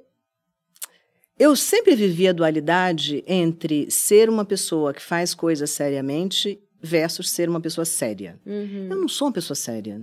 Eu 1.39 1.55
sempre 1.55 1.95
vivi 1.95 2.27
a 2.27 2.33
dualidade 2.33 3.23
entre 3.27 3.89
ser 3.91 4.29
uma 4.29 4.43
pessoa 4.43 4.93
que 4.93 5.01
faz 5.01 5.35
coisas 5.35 5.69
seriamente 5.69 6.59
versus 6.81 7.29
ser 7.29 7.47
uma 7.47 7.61
pessoa 7.61 7.85
séria. 7.85 8.39
Uhum. 8.45 8.87
Eu 8.89 8.95
não 8.95 9.07
sou 9.07 9.27
uma 9.27 9.33
pessoa 9.33 9.55
séria. 9.55 10.01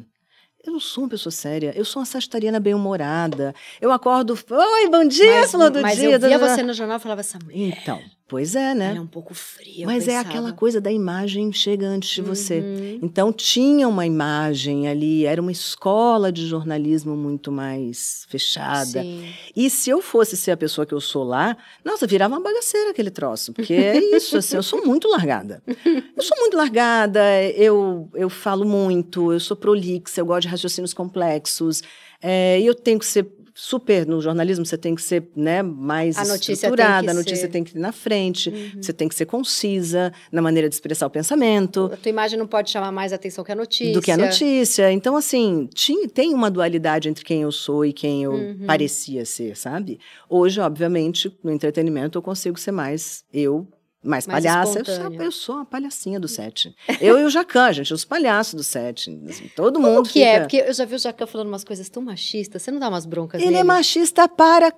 Eu 0.64 0.72
não 0.72 0.80
sou 0.80 1.04
uma 1.04 1.10
pessoa 1.10 1.30
séria. 1.30 1.72
Eu 1.76 1.84
sou 1.84 2.00
uma 2.00 2.06
sagitariana 2.06 2.58
bem-humorada. 2.58 3.54
Eu 3.80 3.92
acordo. 3.92 4.32
Oi, 4.50 4.88
bom 4.88 5.04
dia, 5.06 5.40
mas, 5.40 5.52
do 5.52 5.82
mas 5.82 5.98
dia. 5.98 6.10
eu 6.12 6.20
via 6.20 6.38
você 6.38 6.62
no 6.62 6.72
jornal 6.72 6.96
e 6.96 7.00
falava, 7.00 7.20
essa 7.20 7.38
mulher, 7.38 7.58
Então, 7.58 8.00
pois 8.28 8.54
é, 8.54 8.74
né? 8.74 8.90
ela 8.90 8.98
é 8.98 9.00
um 9.00 9.06
pouco 9.06 9.34
fria. 9.34 9.86
Mas 9.86 10.08
é 10.08 10.18
aquela 10.18 10.52
coisa 10.52 10.80
da 10.80 10.90
imagem 10.90 11.52
chega 11.52 11.86
antes 11.86 12.10
de 12.10 12.22
você. 12.22 12.60
Uhum. 12.60 12.98
Então 13.02 13.32
tinha 13.32 13.88
uma 13.88 14.06
imagem 14.06 14.88
ali, 14.88 15.24
era 15.24 15.40
uma 15.40 15.52
escola 15.52 16.32
de 16.32 16.46
jornalismo 16.46 17.16
muito 17.16 17.52
mais 17.52 18.26
fechada. 18.28 19.02
Sim. 19.02 19.28
E 19.54 19.68
se 19.68 19.90
eu 19.90 20.00
fosse 20.00 20.36
ser 20.36 20.52
a 20.52 20.56
pessoa 20.56 20.86
que 20.86 20.94
eu 20.94 21.00
sou 21.00 21.24
lá, 21.24 21.56
nossa, 21.84 22.06
virava 22.06 22.34
uma 22.34 22.42
bagaceira 22.42 22.90
aquele 22.90 23.10
troço. 23.10 23.52
Porque 23.52 23.74
é 23.74 24.16
isso, 24.16 24.36
assim, 24.36 24.56
eu 24.56 24.62
sou 24.62 24.84
muito 24.84 25.08
largada. 25.08 25.62
Eu 26.16 26.22
sou 26.22 26.38
muito 26.38 26.56
largada, 26.56 27.20
eu, 27.56 28.08
eu 28.14 28.30
falo 28.30 28.64
muito, 28.64 29.32
eu 29.32 29.40
sou 29.40 29.56
prolixa, 29.56 30.20
eu 30.20 30.26
gosto 30.26 30.42
de 30.42 30.48
raciocínios 30.48 30.94
complexos. 30.94 31.82
é, 32.22 32.60
eu 32.60 32.74
tenho 32.74 32.98
que 32.98 33.06
ser 33.06 33.30
super, 33.54 34.04
no 34.06 34.20
jornalismo 34.20 34.66
você 34.66 34.76
tem 34.76 34.94
que 34.96 35.02
ser 35.02 35.28
né, 35.36 35.62
mais 35.62 36.18
A 36.18 36.24
notícia 36.24 36.52
estruturada, 36.54 37.10
a 37.12 37.14
notícia 37.14 37.36
ser- 37.46 37.48
tem 37.48 37.62
que 37.62 37.76
ir 37.76 37.80
na 37.80 37.92
frente, 37.92 38.50
Uhum. 38.50 38.82
você 38.82 38.92
tem 38.92 39.08
que 39.08 39.14
ser 39.14 39.26
concisa 39.26 40.12
na 40.32 40.42
maneira 40.42 40.68
de 40.68 40.74
expressar 40.74 41.06
o 41.06 41.10
pensamento 41.10 41.88
A 41.92 41.96
tua 41.96 42.10
imagem 42.10 42.36
não 42.38 42.46
pode 42.48 42.70
chamar 42.70 42.90
mais 42.90 43.12
atenção 43.12 43.44
que 43.44 43.52
a 43.52 43.54
notícia. 43.54 43.92
do 43.92 44.02
que 44.02 44.10
a 44.10 44.16
notícia. 44.16 44.90
Então, 44.92 45.16
assim, 45.16 45.68
tinha, 45.72 46.08
tem 46.08 46.34
uma 46.34 46.50
dualidade 46.50 47.08
entre 47.08 47.24
quem 47.24 47.42
eu 47.42 47.52
sou 47.52 47.84
e 47.84 47.92
quem 47.92 48.24
eu 48.24 48.32
Uhum. 48.32 48.64
parecia 48.66 49.24
ser, 49.24 49.56
sabe? 49.56 50.00
Hoje, 50.28 50.60
obviamente, 50.60 51.32
no 51.42 51.50
entretenimento, 51.52 52.18
eu 52.18 52.22
consigo 52.22 52.58
ser 52.58 52.72
mais 52.72 53.24
eu, 53.32 53.68
mais, 54.04 54.26
Mais 54.26 54.44
palhaça. 54.44 54.82
Eu 54.86 55.12
eu 55.24 55.32
sou 55.32 55.56
uma 55.56 55.64
palhacinha 55.64 56.20
do 56.20 56.28
set. 56.28 56.74
Eu 57.00 57.18
e 57.18 57.24
o 57.24 57.30
Jacan, 57.30 57.72
gente, 57.72 57.92
os 57.94 58.04
palhaços 58.04 58.54
do 58.54 58.62
set. 58.62 59.10
assim, 59.28 59.50
todo 59.56 59.80
Como 59.80 59.88
mundo 59.88 60.08
que 60.08 60.22
é? 60.22 60.34
fica- 60.34 60.40
Porque 60.42 60.56
eu 60.70 60.72
já 60.74 60.84
vi 60.84 60.94
o 60.94 60.98
Jacan 60.98 61.26
falando 61.26 61.48
umas 61.48 61.64
coisas 61.64 61.88
tão 61.88 62.02
machistas. 62.02 62.62
Você 62.62 62.70
não 62.70 62.78
dá 62.78 62.88
umas 62.88 63.06
broncas 63.06 63.40
Ele 63.40 63.50
nele? 63.50 63.60
é 63.60 63.64
machista 63.64 64.28
para 64.28 64.72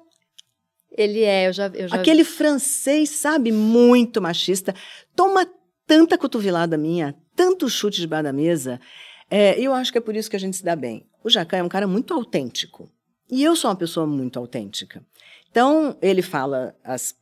Ele 0.91 1.23
é, 1.23 1.49
eu 1.49 1.53
já, 1.53 1.67
eu 1.69 1.89
já 1.89 1.97
aquele 1.97 2.25
francês, 2.25 3.11
sabe, 3.11 3.53
muito 3.53 4.21
machista. 4.23 4.75
Toma 5.15 5.47
tanta 5.87 6.17
cotovelada 6.17 6.77
minha, 6.79 7.15
tanto 7.35 7.69
chute 7.69 8.01
debaixo 8.01 8.25
da 8.25 8.33
mesa. 8.33 8.81
É, 9.31 9.59
eu 9.61 9.75
acho 9.75 9.93
que 9.93 9.99
é 9.99 10.01
por 10.01 10.17
isso 10.17 10.31
que 10.31 10.37
a 10.37 10.41
gente 10.41 10.57
se 10.57 10.65
dá 10.65 10.75
bem. 10.77 11.05
O 11.23 11.29
Jacan 11.29 11.59
é 11.59 11.63
um 11.63 11.69
cara 11.69 11.87
muito 11.87 12.15
autêntico. 12.15 12.89
E 13.31 13.43
eu 13.43 13.57
sou 13.57 13.69
uma 13.71 13.77
pessoa 13.77 14.07
muito 14.07 14.39
autêntica. 14.39 15.05
Então, 15.51 15.97
ele 16.01 16.23
fala 16.23 16.75
as 16.85 17.15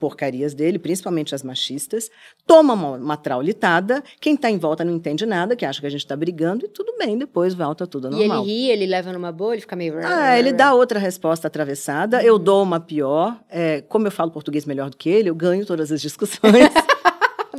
porcarias 0.00 0.54
dele, 0.54 0.78
principalmente 0.78 1.34
as 1.34 1.42
machistas, 1.42 2.10
toma 2.46 2.72
uma, 2.72 2.90
uma 2.96 3.16
traulitada, 3.16 4.02
quem 4.18 4.34
está 4.34 4.50
em 4.50 4.56
volta 4.58 4.82
não 4.82 4.94
entende 4.94 5.26
nada, 5.26 5.54
que 5.54 5.64
acha 5.64 5.80
que 5.80 5.86
a 5.86 5.90
gente 5.90 6.00
está 6.00 6.16
brigando, 6.16 6.64
e 6.64 6.68
tudo 6.68 6.94
bem, 6.98 7.16
depois 7.18 7.52
volta 7.54 7.86
tudo 7.86 8.06
ao 8.08 8.14
E 8.14 8.16
ele 8.16 8.26
normal. 8.28 8.44
ri, 8.44 8.70
ele 8.70 8.86
leva 8.86 9.12
numa 9.12 9.30
boa, 9.30 9.52
ele 9.54 9.60
fica 9.60 9.76
meio... 9.76 9.94
Ah, 10.02 10.38
ele 10.38 10.52
dá 10.52 10.72
outra 10.74 10.98
resposta 10.98 11.46
atravessada, 11.46 12.22
eu 12.24 12.38
dou 12.38 12.62
uma 12.62 12.80
pior. 12.80 13.38
É, 13.50 13.82
como 13.82 14.06
eu 14.06 14.10
falo 14.10 14.30
português 14.30 14.64
melhor 14.64 14.88
do 14.90 14.96
que 14.96 15.10
ele, 15.10 15.28
eu 15.28 15.34
ganho 15.34 15.66
todas 15.66 15.92
as 15.92 16.00
discussões. 16.00 16.40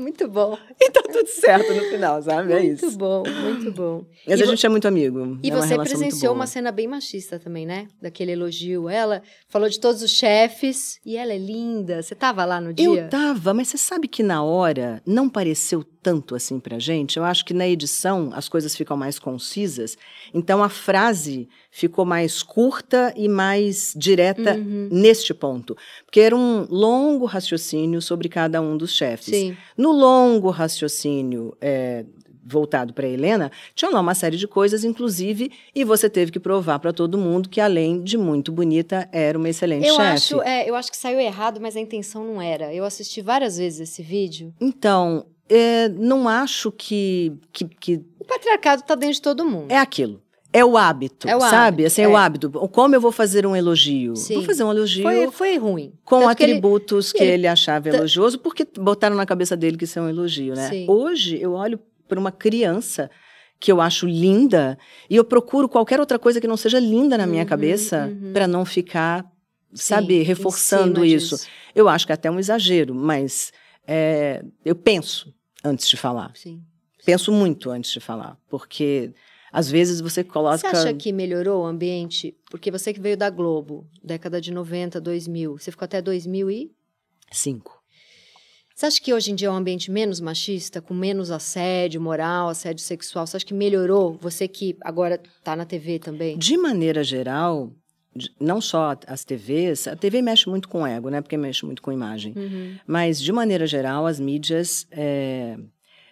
Muito 0.01 0.27
bom, 0.27 0.57
e 0.79 0.89
tá 0.89 1.01
tudo 1.03 1.27
certo 1.27 1.73
no 1.73 1.83
final, 1.83 2.21
sabe? 2.23 2.53
É 2.53 2.59
muito 2.59 2.85
isso. 2.87 2.97
bom, 2.97 3.23
muito 3.43 3.71
bom. 3.71 4.03
Mas 4.27 4.39
E 4.39 4.43
a 4.43 4.45
gente 4.47 4.65
é 4.65 4.69
muito 4.69 4.87
amigo. 4.87 5.37
E 5.43 5.51
é 5.51 5.55
você 5.55 5.75
muito 5.75 5.87
presenciou 5.87 6.33
uma 6.33 6.47
cena 6.47 6.71
bem 6.71 6.87
machista 6.87 7.37
também, 7.37 7.65
né? 7.65 7.87
Daquele 8.01 8.31
elogio. 8.31 8.89
Ela 8.89 9.21
falou 9.47 9.69
de 9.69 9.79
todos 9.79 10.01
os 10.01 10.11
chefes 10.11 10.99
e 11.05 11.15
ela 11.15 11.31
é 11.33 11.37
linda. 11.37 12.01
Você 12.01 12.15
tava 12.15 12.43
lá 12.45 12.59
no 12.59 12.73
dia? 12.73 12.85
Eu 12.85 13.09
tava, 13.09 13.53
mas 13.53 13.67
você 13.67 13.77
sabe 13.77 14.07
que 14.07 14.23
na 14.23 14.43
hora 14.43 15.01
não 15.05 15.29
pareceu 15.29 15.83
tanto 16.01 16.35
assim 16.35 16.59
pra 16.59 16.79
gente? 16.79 17.17
Eu 17.17 17.23
acho 17.23 17.45
que 17.45 17.53
na 17.53 17.67
edição 17.67 18.31
as 18.33 18.49
coisas 18.49 18.75
ficam 18.75 18.97
mais 18.97 19.19
concisas, 19.19 19.97
então 20.33 20.63
a 20.63 20.69
frase 20.69 21.47
ficou 21.69 22.03
mais 22.05 22.41
curta 22.43 23.13
e 23.15 23.27
mais 23.29 23.93
direta 23.95 24.55
Uhum. 24.55 24.89
neste 24.91 25.33
ponto. 25.33 25.75
Porque 26.05 26.19
era 26.19 26.35
um 26.35 26.65
longo 26.69 27.25
raciocínio 27.25 28.01
sobre 28.01 28.27
cada 28.29 28.61
um 28.61 28.75
dos 28.77 28.93
chefes. 28.93 29.35
Sim. 29.35 29.57
No 29.77 29.91
longo 29.91 30.49
raciocínio 30.49 31.55
é, 31.61 32.05
voltado 32.43 32.91
para 32.93 33.07
Helena, 33.07 33.51
tinha 33.75 33.91
lá 33.91 33.99
uma 33.99 34.15
série 34.15 34.35
de 34.35 34.47
coisas, 34.47 34.83
inclusive, 34.83 35.51
e 35.75 35.83
você 35.83 36.09
teve 36.09 36.31
que 36.31 36.39
provar 36.39 36.79
para 36.79 36.91
todo 36.91 37.17
mundo 37.17 37.47
que, 37.47 37.61
além 37.61 38.01
de 38.03 38.17
muito 38.17 38.51
bonita, 38.51 39.07
era 39.11 39.37
uma 39.37 39.47
excelente 39.47 39.87
Eu 39.87 39.95
chefe. 39.95 40.11
acho, 40.11 40.41
é, 40.41 40.67
eu 40.69 40.75
acho 40.75 40.89
que 40.91 40.97
saiu 40.97 41.19
errado, 41.19 41.59
mas 41.61 41.75
a 41.75 41.79
intenção 41.79 42.25
não 42.25 42.41
era. 42.41 42.73
Eu 42.73 42.83
assisti 42.83 43.21
várias 43.21 43.57
vezes 43.57 43.81
esse 43.91 44.01
vídeo. 44.01 44.53
Então, 44.59 45.25
é, 45.53 45.89
não 45.89 46.27
acho 46.27 46.71
que, 46.71 47.33
que, 47.51 47.65
que 47.65 48.01
O 48.19 48.25
patriarcado 48.25 48.83
tá 48.83 48.95
dentro 48.95 49.15
de 49.15 49.21
todo 49.21 49.45
mundo. 49.45 49.71
é 49.71 49.77
aquilo. 49.77 50.21
É 50.53 50.65
o 50.65 50.75
hábito, 50.77 51.29
É 51.29 51.35
o 51.35 51.39
sabe? 51.39 51.55
hábito, 51.55 51.87
assim, 51.87 52.01
é. 52.01 52.05
é. 52.05 52.07
o 52.09 52.17
hábito. 52.17 52.49
Como 52.51 52.93
eu 52.93 52.99
vou 52.99 53.11
fazer 53.11 53.45
um 53.47 53.55
elogio? 53.55 54.17
Sim. 54.17 54.33
Vou 54.35 54.43
fazer 54.43 54.65
um 54.65 54.71
elogio 54.71 55.01
Foi, 55.03 55.31
foi 55.31 55.57
ruim. 55.57 55.93
com 56.03 56.19
Tanto 56.19 56.35
que 56.35 56.43
ele- 56.43 56.51
atributos 56.53 57.11
que 57.13 57.23
ele- 57.23 57.47
achava 57.47 57.89
ta- 57.89 57.95
elogioso, 57.97 58.37
porque 58.39 58.67
botaram 58.77 59.15
na 59.15 59.25
cabeça 59.25 59.55
dele 59.55 59.77
que 59.77 59.85
isso 59.85 59.97
é 59.97 60.01
um 60.01 60.09
elogio, 60.09 60.53
né? 60.53 60.67
Sim. 60.69 60.85
Hoje, 60.89 61.39
eu 61.41 61.53
olho 61.53 61.79
para 62.05 62.19
uma 62.19 62.33
criança 62.33 63.09
que 63.61 63.71
eu 63.71 63.79
acho 63.79 64.05
linda 64.05 64.77
e 65.09 65.15
eu 65.15 65.23
procuro 65.23 65.69
qualquer 65.69 65.99
outra 66.01 66.19
coisa 66.19 66.41
que 66.41 66.47
não 66.47 66.57
seja 66.57 66.79
linda 66.79 67.17
na 67.17 67.25
minha 67.25 67.43
Uhum, 67.43 67.47
cabeça 67.49 68.07
uhum. 68.11 68.33
para 68.33 68.45
não 68.45 68.65
ficar 68.65 69.25
sabe, 69.73 70.17
Sim, 70.17 70.23
reforçando 70.23 71.05
isso. 71.05 71.35
disso. 71.37 71.47
Eu 71.73 71.87
acho 71.87 72.05
que 72.05 72.11
é 72.11 72.15
até 72.15 72.29
um 72.29 72.37
exagero, 72.39 72.93
mas 72.93 73.53
é, 73.87 74.43
eu 74.65 74.75
penso 74.75 75.33
antes 75.63 75.87
de 75.87 75.97
falar. 75.97 76.31
Sim. 76.35 76.61
Penso 77.05 77.31
muito 77.31 77.69
antes 77.71 77.91
de 77.91 77.99
falar, 77.99 78.37
porque 78.49 79.13
às 79.51 79.69
vezes 79.69 79.99
você 79.99 80.23
coloca. 80.23 80.57
Você 80.57 80.67
acha 80.67 80.93
que 80.93 81.11
melhorou 81.11 81.63
o 81.63 81.65
ambiente? 81.65 82.35
Porque 82.49 82.71
você 82.71 82.93
que 82.93 82.99
veio 82.99 83.17
da 83.17 83.29
Globo, 83.29 83.87
década 84.03 84.39
de 84.39 84.51
90, 84.51 85.01
2000, 85.01 85.57
você 85.57 85.71
ficou 85.71 85.85
até 85.85 86.01
2000 86.01 86.51
e... 86.51 86.71
Cinco. 87.31 87.81
Você 88.75 88.85
acha 88.85 89.01
que 89.01 89.13
hoje 89.13 89.31
em 89.31 89.35
dia 89.35 89.47
é 89.47 89.51
um 89.51 89.55
ambiente 89.55 89.91
menos 89.91 90.19
machista, 90.19 90.81
com 90.81 90.93
menos 90.93 91.29
assédio 91.29 92.01
moral, 92.01 92.49
assédio 92.49 92.83
sexual? 92.83 93.27
Você 93.27 93.37
acha 93.37 93.45
que 93.45 93.53
melhorou? 93.53 94.17
Você 94.21 94.47
que 94.47 94.75
agora 94.81 95.21
está 95.37 95.55
na 95.55 95.65
TV 95.65 95.99
também? 95.99 96.37
De 96.37 96.57
maneira 96.57 97.03
geral, 97.03 97.71
não 98.39 98.59
só 98.59 98.95
as 99.07 99.23
TVs, 99.23 99.87
a 99.87 99.95
TV 99.95 100.21
mexe 100.21 100.49
muito 100.49 100.67
com 100.67 100.85
ego, 100.85 101.09
né? 101.09 101.21
Porque 101.21 101.37
mexe 101.37 101.65
muito 101.65 101.81
com 101.81 101.91
imagem. 101.91 102.33
Uhum. 102.35 102.75
Mas, 102.85 103.21
de 103.21 103.31
maneira 103.31 103.65
geral, 103.65 104.05
as 104.05 104.19
mídias 104.19 104.85
é, 104.91 105.57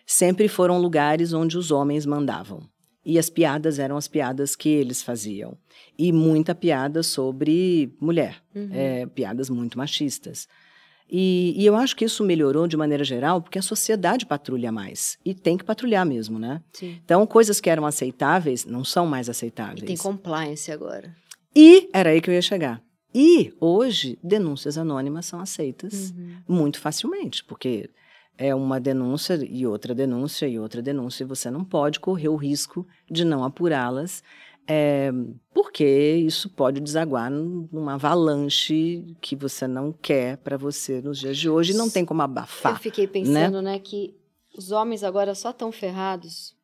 sempre 0.05 0.47
foram 0.47 0.79
lugares 0.79 1.33
onde 1.33 1.57
os 1.57 1.71
homens 1.71 2.05
mandavam. 2.05 2.61
E 3.05 3.17
as 3.17 3.29
piadas 3.29 3.79
eram 3.79 3.97
as 3.97 4.07
piadas 4.07 4.55
que 4.55 4.69
eles 4.69 5.01
faziam. 5.01 5.57
E 5.97 6.11
muita 6.11 6.53
piada 6.53 7.01
sobre 7.01 7.93
mulher, 7.99 8.37
Uhum. 8.53 8.69
é, 8.71 9.05
piadas 9.07 9.49
muito 9.49 9.77
machistas. 9.77 10.47
E, 11.11 11.55
e 11.57 11.65
eu 11.65 11.75
acho 11.75 11.95
que 11.95 12.05
isso 12.05 12.23
melhorou 12.23 12.67
de 12.67 12.77
maneira 12.77 13.03
geral 13.03 13.41
porque 13.41 13.57
a 13.57 13.63
sociedade 13.63 14.27
patrulha 14.27 14.71
mais. 14.71 15.17
E 15.25 15.33
tem 15.33 15.57
que 15.57 15.63
patrulhar 15.63 16.05
mesmo, 16.05 16.37
né? 16.37 16.61
Sim. 16.71 16.99
Então, 17.03 17.25
coisas 17.25 17.59
que 17.59 17.67
eram 17.69 17.83
aceitáveis 17.85 18.63
não 18.63 18.83
são 18.85 19.07
mais 19.07 19.27
E 19.27 19.31
aceitáveis. 19.31 19.81
tem 19.83 19.97
compliance 19.97 20.71
agora. 20.71 21.11
E 21.55 21.89
era 21.93 22.09
aí 22.11 22.21
que 22.21 22.29
eu 22.29 22.33
ia 22.33 22.41
chegar. 22.41 22.81
E 23.13 23.51
hoje, 23.59 24.19
denúncias 24.23 24.77
anônimas 24.77 25.25
são 25.25 25.39
aceitas 25.39 26.11
Uhum. 26.11 26.35
muito 26.47 26.79
facilmente, 26.79 27.43
porque 27.43 27.89
é 28.37 28.53
uma 28.53 28.79
denúncia 28.79 29.33
e 29.49 29.65
outra 29.65 29.93
denúncia 29.95 30.47
e 30.47 30.59
outra 30.59 30.81
denúncia, 30.81 31.23
e 31.23 31.27
você 31.27 31.49
não 31.49 31.63
pode 31.65 31.99
correr 31.99 32.29
o 32.29 32.35
risco 32.35 32.87
de 33.09 33.25
não 33.25 33.43
apurá-las, 33.43 34.23
é, 34.67 35.11
porque 35.53 35.83
isso 36.17 36.49
pode 36.51 36.79
desaguar 36.79 37.31
num- 37.31 37.67
numa 37.71 37.95
avalanche 37.95 39.03
que 39.19 39.35
você 39.35 39.67
não 39.67 39.91
quer 39.91 40.37
para 40.37 40.55
você 40.55 41.01
nos 41.01 41.17
dias 41.17 41.35
de 41.37 41.49
hoje, 41.49 41.73
e 41.73 41.75
não 41.75 41.89
tem 41.89 42.05
como 42.05 42.21
Eu 42.21 42.25
abafar. 42.25 42.79
fiquei 42.79 43.07
pensando, 43.07 43.61
né, 43.61 43.79
que 43.79 44.15
os 44.55 44.71
homens 44.71 45.03
agora 45.03 45.33
só 45.33 45.49
estão 45.49 45.71
ferrados 45.71 46.55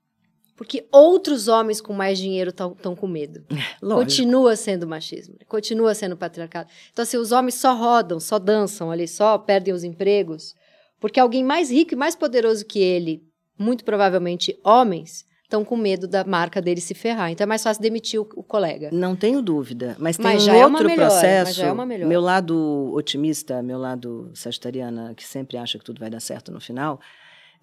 porque 0.55 0.85
outros 0.91 1.47
homens 1.47 1.81
com 1.81 1.93
mais 1.93 2.17
dinheiro 2.17 2.49
estão 2.49 2.95
com 2.95 3.07
medo. 3.07 3.43
Lógico. 3.81 4.05
Continua 4.05 4.55
sendo 4.55 4.87
machismo, 4.87 5.35
continua 5.47 5.93
sendo 5.93 6.15
patriarcado. 6.15 6.69
Então, 6.91 7.03
assim, 7.03 7.17
os 7.17 7.31
homens 7.31 7.55
só 7.55 7.75
rodam, 7.75 8.19
só 8.19 8.39
dançam 8.39 8.89
ali, 8.89 9.07
só 9.07 9.37
perdem 9.37 9.73
os 9.73 9.83
empregos, 9.83 10.55
porque 10.99 11.19
alguém 11.19 11.43
mais 11.43 11.69
rico 11.69 11.93
e 11.93 11.97
mais 11.97 12.15
poderoso 12.15 12.65
que 12.65 12.79
ele, 12.79 13.21
muito 13.59 13.83
provavelmente 13.83 14.57
homens, 14.63 15.25
estão 15.43 15.63
com 15.63 15.75
medo 15.77 16.07
da 16.07 16.23
marca 16.23 16.61
dele 16.61 16.81
se 16.81 16.93
ferrar. 16.93 17.31
Então 17.31 17.43
é 17.43 17.47
mais 17.47 17.61
fácil 17.61 17.81
demitir 17.81 18.19
o, 18.19 18.27
o 18.35 18.43
colega. 18.43 18.89
Não 18.91 19.15
tenho 19.15 19.41
dúvida, 19.41 19.95
mas 19.99 20.17
tem 20.17 20.23
Mas 20.25 20.43
um 20.43 20.45
já 20.45 20.55
é 20.55 20.65
outro 20.65 20.87
melhora, 20.87 21.01
mas 21.03 21.13
processo. 21.13 21.61
é. 21.63 22.05
Meu 22.05 22.21
lado 22.21 22.91
otimista, 22.93 23.61
meu 23.61 23.77
lado 23.77 24.31
sagitariana, 24.33 25.13
que 25.15 25.23
sempre 25.23 25.57
acha 25.57 25.77
que 25.77 25.83
tudo 25.83 25.99
vai 25.99 26.09
dar 26.09 26.19
certo 26.19 26.51
no 26.51 26.59
final, 26.59 26.99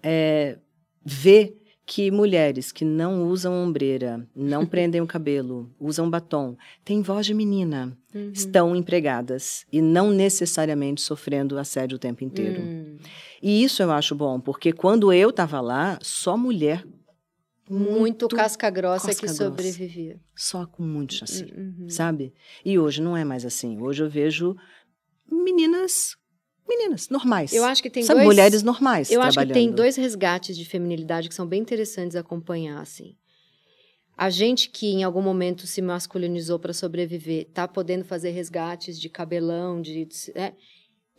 é 0.01 0.57
ver 1.03 1.59
que 1.85 2.09
mulheres 2.09 2.71
que 2.71 2.85
não 2.85 3.27
usam 3.27 3.53
ombreira, 3.53 4.25
não 4.35 4.65
prendem 4.65 5.01
o 5.01 5.07
cabelo, 5.07 5.69
usam 5.79 6.09
batom, 6.09 6.55
têm 6.85 7.01
voz 7.01 7.25
de 7.25 7.33
menina, 7.33 7.97
Uhum. 8.15 8.31
estão 8.31 8.75
empregadas 8.75 9.65
e 9.71 9.81
não 9.81 10.11
necessariamente 10.11 11.01
sofrendo 11.01 11.57
assédio 11.57 11.95
o 11.95 11.99
tempo 11.99 12.23
inteiro. 12.23 12.61
Hum. 12.61 12.97
E 13.41 13.63
isso 13.63 13.81
eu 13.81 13.91
acho 13.91 14.13
bom, 14.13 14.39
porque 14.39 14.71
quando 14.71 15.11
eu 15.11 15.31
estava 15.31 15.59
lá, 15.59 15.97
só 16.01 16.37
mulher 16.37 16.85
Muito, 17.69 18.27
casca 18.27 18.69
grossa 18.69 19.07
casca 19.07 19.25
que 19.27 19.33
sobrevivia. 19.33 20.19
só 20.35 20.65
com 20.65 20.83
muito 20.83 21.15
chassi. 21.15 21.45
Uhum. 21.57 21.89
sabe? 21.89 22.33
E 22.63 22.77
hoje 22.77 23.01
não 23.01 23.17
é 23.17 23.23
mais 23.25 23.45
assim. 23.45 23.81
Hoje 23.81 24.03
eu 24.03 24.09
vejo 24.09 24.55
meninas, 25.31 26.15
meninas 26.67 27.09
normais. 27.09 27.53
Eu 27.53 27.63
acho 27.63 27.81
que 27.81 27.89
tem 27.89 28.03
sabe, 28.03 28.19
dois. 28.19 28.25
mulheres 28.25 28.63
normais 28.63 29.11
Eu 29.11 29.21
acho 29.21 29.39
que 29.39 29.53
tem 29.53 29.71
dois 29.71 29.95
resgates 29.95 30.57
de 30.57 30.65
feminilidade 30.65 31.29
que 31.29 31.35
são 31.35 31.45
bem 31.45 31.61
interessantes 31.61 32.15
acompanhar, 32.15 32.81
assim. 32.81 33.15
A 34.15 34.29
gente 34.29 34.69
que 34.69 34.87
em 34.87 35.03
algum 35.03 35.21
momento 35.21 35.65
se 35.65 35.81
masculinizou 35.81 36.59
para 36.59 36.71
sobreviver, 36.71 37.47
tá 37.51 37.67
podendo 37.67 38.05
fazer 38.05 38.29
resgates 38.29 38.99
de 38.99 39.09
cabelão, 39.09 39.81
de, 39.81 40.07
né? 40.35 40.53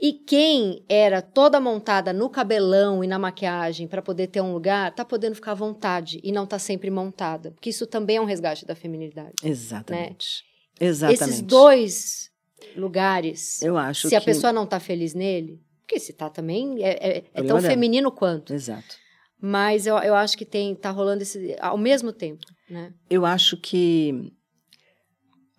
E 0.01 0.13
quem 0.13 0.85
era 0.89 1.23
toda 1.23 1.61
montada 1.61 2.13
no 2.13 2.29
cabelão 2.29 3.03
e 3.03 3.07
na 3.07 3.19
maquiagem 3.19 3.87
para 3.87 4.03
poder 4.03 4.27
ter 4.27 4.41
um 4.41 4.53
lugar, 4.53 4.93
tá 4.95 5.05
podendo 5.05 5.35
ficar 5.35 5.53
à 5.53 5.55
vontade 5.55 6.21
e 6.23 6.33
não 6.33 6.47
tá 6.47 6.59
sempre 6.59 6.91
montada, 6.91 7.53
porque 7.53 7.71
isso 7.71 7.87
também 7.87 8.17
é 8.17 8.21
um 8.21 8.25
resgate 8.25 8.67
da 8.67 8.75
feminilidade. 8.75 9.35
Exatamente. 9.43 10.45
Exatamente. 10.81 11.23
Esses 11.23 11.41
dois 11.41 12.31
lugares, 12.77 13.63
Eu 13.63 13.77
acho 13.77 14.09
se 14.09 14.15
a 14.17 14.21
que... 14.21 14.27
pessoa 14.27 14.53
não 14.53 14.67
tá 14.67 14.79
feliz 14.81 15.15
nele, 15.15 15.61
porque 15.81 15.99
se 16.01 16.13
tá 16.13 16.29
também 16.31 16.83
é, 16.83 16.91
é- 17.19 17.25
é 17.35 17.43
tão 17.43 17.59
dela. 17.59 17.63
feminino 17.63 18.11
quanto. 18.11 18.53
Exato. 18.53 18.97
Mas 19.41 19.87
eu, 19.87 19.97
eu 19.99 20.15
acho 20.15 20.39
que 20.39 20.45
tem 20.45 20.75
tá 20.75 20.91
rolando 20.91 21.23
esse 21.23 21.55
ao 21.61 21.77
mesmo 21.77 22.13
tempo, 22.13 22.45
né? 22.71 22.93
Eu 23.11 23.27
acho 23.27 23.57
que 23.59 24.33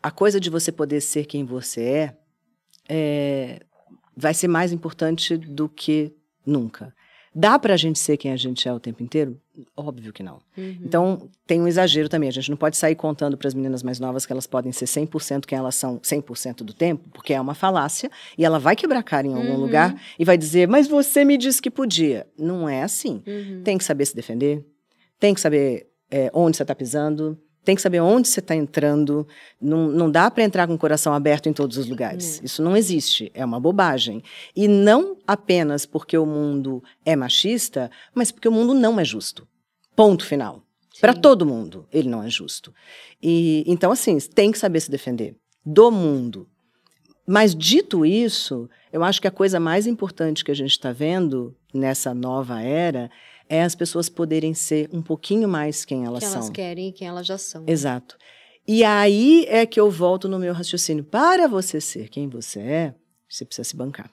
a 0.01 0.10
coisa 0.12 0.39
de 0.39 0.49
você 0.49 0.72
poder 0.72 1.01
ser 1.01 1.26
quem 1.26 1.43
você 1.45 1.82
é, 1.82 2.18
é 2.89 3.60
vai 4.18 4.34
ser 4.34 4.47
mais 4.47 4.72
importante 4.72 5.38
do 5.38 5.68
que 5.70 6.14
nunca. 6.45 6.93
Dá 7.38 7.60
pra 7.60 7.76
gente 7.76 8.00
ser 8.00 8.16
quem 8.16 8.32
a 8.32 8.38
gente 8.38 8.66
é 8.66 8.72
o 8.74 8.80
tempo 8.80 9.04
inteiro? 9.04 9.38
Óbvio 9.76 10.14
que 10.14 10.24
não. 10.24 10.40
Uhum. 10.58 10.78
Então, 10.82 11.30
tem 11.46 11.60
um 11.62 11.68
exagero 11.68 12.08
também. 12.08 12.30
A 12.30 12.32
gente 12.32 12.50
não 12.50 12.56
pode 12.56 12.78
sair 12.78 12.96
contando 12.96 13.36
para 13.38 13.50
as 13.50 13.54
meninas 13.54 13.84
mais 13.84 14.00
novas 14.00 14.26
que 14.26 14.32
elas 14.32 14.48
podem 14.48 14.72
ser 14.72 14.86
100% 14.86 15.46
quem 15.46 15.58
elas 15.58 15.76
são 15.76 16.00
100% 16.00 16.58
do 16.64 16.74
tempo, 16.74 17.10
porque 17.14 17.34
é 17.34 17.42
uma 17.42 17.54
falácia 17.54 18.10
e 18.38 18.46
ela 18.46 18.58
vai 18.58 18.74
quebrar 18.74 19.00
a 19.00 19.04
cara 19.04 19.28
em 19.28 19.34
algum 19.34 19.52
Uhum. 19.56 19.60
lugar 19.60 20.02
e 20.18 20.24
vai 20.24 20.38
dizer: 20.38 20.66
Mas 20.68 20.88
você 20.88 21.26
me 21.26 21.38
disse 21.38 21.62
que 21.62 21.70
podia. 21.70 22.26
Não 22.40 22.70
é 22.70 22.84
assim. 22.84 23.22
Uhum. 23.28 23.62
Tem 23.64 23.78
que 23.78 23.84
saber 23.84 24.06
se 24.06 24.16
defender, 24.16 24.66
tem 25.20 25.34
que 25.34 25.42
saber 25.42 25.88
é, 26.10 26.32
onde 26.34 26.56
você 26.56 26.64
está 26.64 26.74
pisando, 26.74 27.38
tem 27.66 27.76
que 27.76 27.82
saber 27.82 27.99
onde 27.99 28.28
você 28.28 28.39
está 28.39 28.55
entrando. 28.55 29.28
Não, 29.59 29.88
não 29.88 30.09
dá 30.09 30.30
para 30.30 30.43
entrar 30.43 30.68
com 30.68 30.76
o 30.76 30.78
coração 30.78 31.13
aberto 31.13 31.49
em 31.49 31.53
todos 31.53 31.78
os 31.78 31.88
lugares. 31.88 32.38
Não. 32.38 32.45
Isso 32.45 32.63
não 32.63 32.78
existe. 32.78 33.32
É 33.34 33.43
uma 33.43 33.59
bobagem. 33.59 34.24
E 34.55 34.68
não 34.68 35.18
apenas 35.26 35.86
porque 35.86 36.18
o 36.18 36.26
mundo 36.26 36.84
é 37.03 37.16
machista, 37.16 37.89
mas 38.13 38.32
porque 38.32 38.47
o 38.47 38.51
mundo 38.51 38.74
não 38.74 38.99
é 38.99 39.03
justo. 39.03 39.47
Ponto 39.95 40.24
final. 40.24 40.61
Para 41.01 41.13
todo 41.13 41.45
mundo, 41.45 41.86
ele 41.91 42.07
não 42.07 42.24
é 42.24 42.30
justo. 42.30 42.74
E 43.22 43.63
então 43.68 43.91
assim, 43.91 44.18
tem 44.20 44.51
que 44.51 44.59
saber 44.59 44.80
se 44.80 44.89
defender 44.89 45.36
do 45.66 45.91
mundo. 45.91 46.47
Mas 47.28 47.55
dito 47.55 48.05
isso, 48.05 48.70
eu 48.93 49.03
acho 49.03 49.20
que 49.20 49.28
a 49.28 49.32
coisa 49.32 49.59
mais 49.59 49.88
importante 49.88 50.45
que 50.45 50.51
a 50.51 50.55
gente 50.55 50.72
está 50.72 50.91
vendo 50.91 51.55
nessa 51.74 52.13
nova 52.13 52.61
era 52.61 53.09
é 53.50 53.64
as 53.64 53.76
pessoas 53.76 54.10
poderem 54.10 54.54
ser 54.54 54.89
um 54.91 55.02
pouquinho 55.02 55.48
mais 55.48 55.86
quem 55.86 56.06
elas 56.06 56.20
quem 56.20 56.30
são. 56.30 56.41
elas 56.41 56.50
querem 56.50 56.89
e 56.89 56.91
quem 56.91 57.08
elas 57.08 57.26
já 57.26 57.38
são. 57.38 57.64
Exato. 57.68 58.18
E 58.68 58.84
aí 58.84 59.46
é 59.48 59.66
que 59.66 59.80
eu 59.80 59.91
volto 59.91 60.28
no 60.28 60.39
meu 60.39 60.54
raciocínio. 60.54 61.04
Para 61.04 61.48
você 61.48 61.80
ser 61.80 62.10
quem 62.10 62.28
você 62.28 62.60
é, 62.60 62.96
você 63.30 63.46
precisa 63.46 63.68
se 63.68 63.76
bancar. 63.76 64.10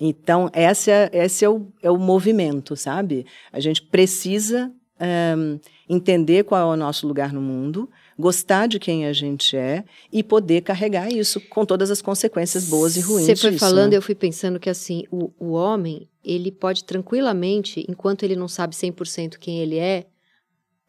Então, 0.00 0.50
esse 0.54 0.90
é, 0.90 1.10
esse 1.12 1.44
é, 1.44 1.48
o, 1.48 1.66
é 1.82 1.90
o 1.90 1.98
movimento, 1.98 2.74
sabe? 2.74 3.26
A 3.52 3.60
gente 3.60 3.82
precisa 3.82 4.72
ehm, 4.98 5.60
entender 5.88 6.44
qual 6.44 6.72
é 6.72 6.74
o 6.74 6.76
nosso 6.76 7.06
lugar 7.06 7.34
no 7.34 7.40
mundo, 7.40 7.88
gostar 8.18 8.66
de 8.66 8.78
quem 8.78 9.06
a 9.06 9.12
gente 9.12 9.56
é 9.56 9.84
e 10.10 10.22
poder 10.22 10.62
carregar 10.62 11.12
isso 11.12 11.38
com 11.48 11.66
todas 11.66 11.90
as 11.90 12.00
consequências 12.00 12.64
boas 12.64 12.96
e 12.96 13.00
ruins 13.00 13.26
Você 13.26 13.36
foi 13.36 13.50
disso, 13.50 13.64
falando, 13.64 13.90
né? 13.90 13.96
eu 13.98 14.02
fui 14.02 14.14
pensando 14.14 14.58
que 14.58 14.70
assim, 14.70 15.04
o, 15.10 15.30
o 15.38 15.52
homem, 15.52 16.08
ele 16.24 16.50
pode 16.52 16.84
tranquilamente, 16.84 17.84
enquanto 17.88 18.22
ele 18.22 18.36
não 18.36 18.48
sabe 18.48 18.74
100% 18.74 19.38
quem 19.38 19.60
ele 19.60 19.78
é, 19.78 20.06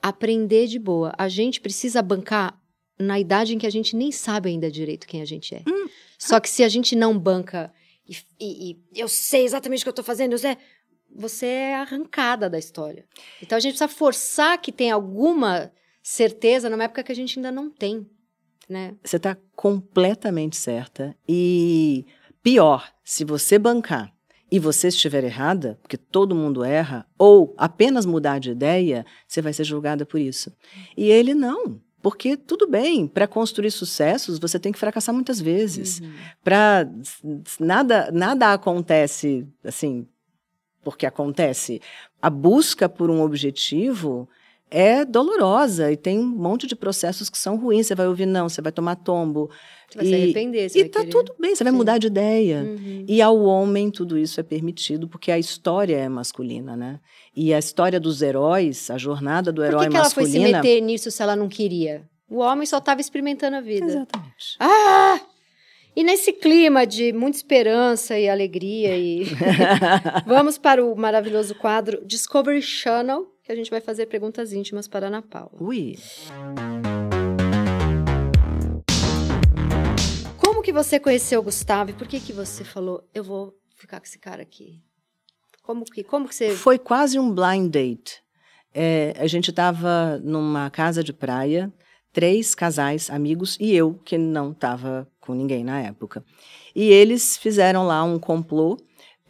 aprender 0.01 0.67
de 0.67 0.79
boa. 0.79 1.13
A 1.17 1.27
gente 1.29 1.61
precisa 1.61 2.01
bancar 2.01 2.59
na 2.99 3.19
idade 3.19 3.55
em 3.55 3.57
que 3.57 3.67
a 3.67 3.71
gente 3.71 3.95
nem 3.95 4.11
sabe 4.11 4.49
ainda 4.49 4.69
direito 4.69 5.07
quem 5.07 5.21
a 5.21 5.25
gente 5.25 5.55
é. 5.55 5.63
Hum. 5.67 5.87
Só 6.17 6.39
que 6.39 6.49
se 6.49 6.63
a 6.63 6.69
gente 6.69 6.95
não 6.95 7.17
banca 7.17 7.71
e, 8.07 8.15
e- 8.39 8.71
e 8.71 8.99
eu 8.99 9.07
sei 9.07 9.43
exatamente 9.45 9.81
o 9.81 9.83
que 9.83 9.89
eu 9.89 9.93
tô 9.93 10.03
fazendo, 10.03 10.37
sei, 10.37 10.57
você 11.13 11.45
é 11.45 11.75
arrancada 11.75 12.49
da 12.49 12.59
história. 12.59 13.05
Então 13.41 13.57
a 13.57 13.59
gente 13.59 13.71
precisa 13.73 13.87
forçar 13.87 14.59
que 14.61 14.71
tenha 14.71 14.93
alguma 14.93 15.71
certeza 16.01 16.69
numa 16.69 16.83
época 16.83 17.03
que 17.03 17.11
a 17.11 17.15
gente 17.15 17.37
ainda 17.39 17.51
não 17.51 17.69
tem, 17.69 18.07
né? 18.67 18.95
Você 19.03 19.17
está 19.17 19.37
completamente 19.55 20.57
certa. 20.57 21.15
E 21.27 22.05
pior, 22.41 22.91
se 23.03 23.23
você 23.23 23.57
bancar 23.59 24.13
e 24.51 24.59
você 24.59 24.89
estiver 24.89 25.23
errada, 25.23 25.79
porque 25.81 25.95
todo 25.95 26.35
mundo 26.35 26.63
erra, 26.63 27.05
ou 27.17 27.55
apenas 27.57 28.05
mudar 28.05 28.39
de 28.39 28.51
ideia, 28.51 29.05
você 29.25 29.41
vai 29.41 29.53
ser 29.53 29.63
julgada 29.63 30.05
por 30.05 30.19
isso. 30.19 30.51
E 30.97 31.09
ele 31.09 31.33
não. 31.33 31.79
Porque 32.01 32.35
tudo 32.35 32.67
bem, 32.67 33.07
para 33.07 33.27
construir 33.27 33.71
sucessos 33.71 34.39
você 34.39 34.59
tem 34.59 34.71
que 34.71 34.79
fracassar 34.79 35.13
muitas 35.13 35.39
vezes. 35.39 35.99
Uhum. 35.99 36.13
Para 36.43 36.89
nada 37.59 38.11
nada 38.11 38.53
acontece 38.53 39.47
assim 39.63 40.07
porque 40.83 41.05
acontece. 41.05 41.79
A 42.21 42.29
busca 42.29 42.89
por 42.89 43.09
um 43.09 43.21
objetivo 43.21 44.27
é 44.71 45.03
dolorosa 45.05 45.91
e 45.91 45.97
tem 45.97 46.17
um 46.17 46.25
monte 46.25 46.65
de 46.65 46.75
processos 46.75 47.29
que 47.29 47.37
são 47.37 47.57
ruins. 47.57 47.87
Você 47.87 47.93
vai 47.95 48.07
ouvir 48.07 48.25
não, 48.25 48.47
você 48.49 48.61
vai 48.61 48.71
tomar 48.71 48.95
tombo. 48.95 49.49
Você 49.89 49.97
vai 49.97 50.05
se 50.07 50.11
E- 50.11 50.15
arrepender. 50.15 50.69
Você 50.69 50.79
E 50.79 50.85
tá 50.89 51.01
querer. 51.01 51.11
tudo 51.11 51.35
bem, 51.37 51.53
você 51.53 51.63
vai 51.63 51.71
Sim. 51.73 51.77
mudar 51.77 51.97
de 51.97 52.07
ideia. 52.07 52.61
Uhum. 52.63 53.05
E 53.07 53.21
ao 53.21 53.37
homem 53.43 53.91
tudo 53.91 54.17
isso 54.17 54.39
é 54.39 54.43
permitido, 54.43 55.07
porque 55.09 55.29
a 55.31 55.37
história 55.37 55.97
é 55.97 56.07
masculina, 56.07 56.75
né? 56.77 56.99
E 57.35 57.53
a 57.53 57.59
história 57.59 57.99
dos 57.99 58.21
heróis, 58.21 58.89
a 58.89 58.97
jornada 58.97 59.51
do 59.51 59.61
Por 59.61 59.67
herói 59.67 59.83
que, 59.85 59.91
que 59.91 59.97
ela 59.97 60.09
foi 60.09 60.23
se 60.25 60.31
masculina. 60.39 60.61
meter 60.63 60.79
nisso 60.81 61.11
se 61.11 61.21
ela 61.21 61.35
não 61.35 61.49
queria? 61.49 62.03
O 62.29 62.37
homem 62.37 62.65
só 62.65 62.77
estava 62.77 63.01
experimentando 63.01 63.57
a 63.57 63.61
vida. 63.61 63.85
Exatamente. 63.85 64.55
Ah! 64.59 65.19
E 65.93 66.05
nesse 66.05 66.31
clima 66.31 66.87
de 66.87 67.11
muita 67.11 67.35
esperança 67.35 68.17
e 68.17 68.29
alegria 68.29 68.97
e 68.97 69.25
vamos 70.25 70.57
para 70.57 70.81
o 70.85 70.95
maravilhoso 70.95 71.53
quadro 71.55 72.01
Discovery 72.05 72.61
Channel, 72.61 73.25
que 73.51 73.53
a 73.53 73.55
gente 73.55 73.69
vai 73.69 73.81
fazer 73.81 74.05
perguntas 74.05 74.53
íntimas 74.53 74.87
para 74.87 75.07
a 75.07 75.09
Ana 75.09 75.21
Paula. 75.21 75.51
Ui. 75.59 75.97
Como 80.37 80.61
que 80.61 80.71
você 80.71 80.99
conheceu 80.99 81.41
o 81.41 81.43
Gustavo 81.43 81.89
e 81.91 81.93
por 81.93 82.07
que 82.07 82.19
que 82.19 82.31
você 82.31 82.63
falou, 82.63 83.03
eu 83.13 83.23
vou 83.23 83.53
ficar 83.75 83.99
com 83.99 84.05
esse 84.05 84.17
cara 84.17 84.41
aqui? 84.41 84.81
Como 85.63 85.83
que, 85.83 86.03
como 86.03 86.27
que 86.29 86.35
você... 86.35 86.51
Foi 86.55 86.79
quase 86.79 87.19
um 87.19 87.33
blind 87.33 87.69
date. 87.69 88.23
É, 88.73 89.13
a 89.17 89.27
gente 89.27 89.49
estava 89.49 90.17
numa 90.23 90.69
casa 90.69 91.03
de 91.03 91.11
praia, 91.11 91.71
três 92.13 92.55
casais 92.55 93.09
amigos 93.09 93.57
e 93.59 93.75
eu, 93.75 93.95
que 94.05 94.17
não 94.17 94.51
estava 94.51 95.07
com 95.19 95.33
ninguém 95.33 95.63
na 95.63 95.81
época. 95.81 96.23
E 96.73 96.83
eles 96.83 97.37
fizeram 97.37 97.85
lá 97.85 98.01
um 98.01 98.17
complô 98.17 98.77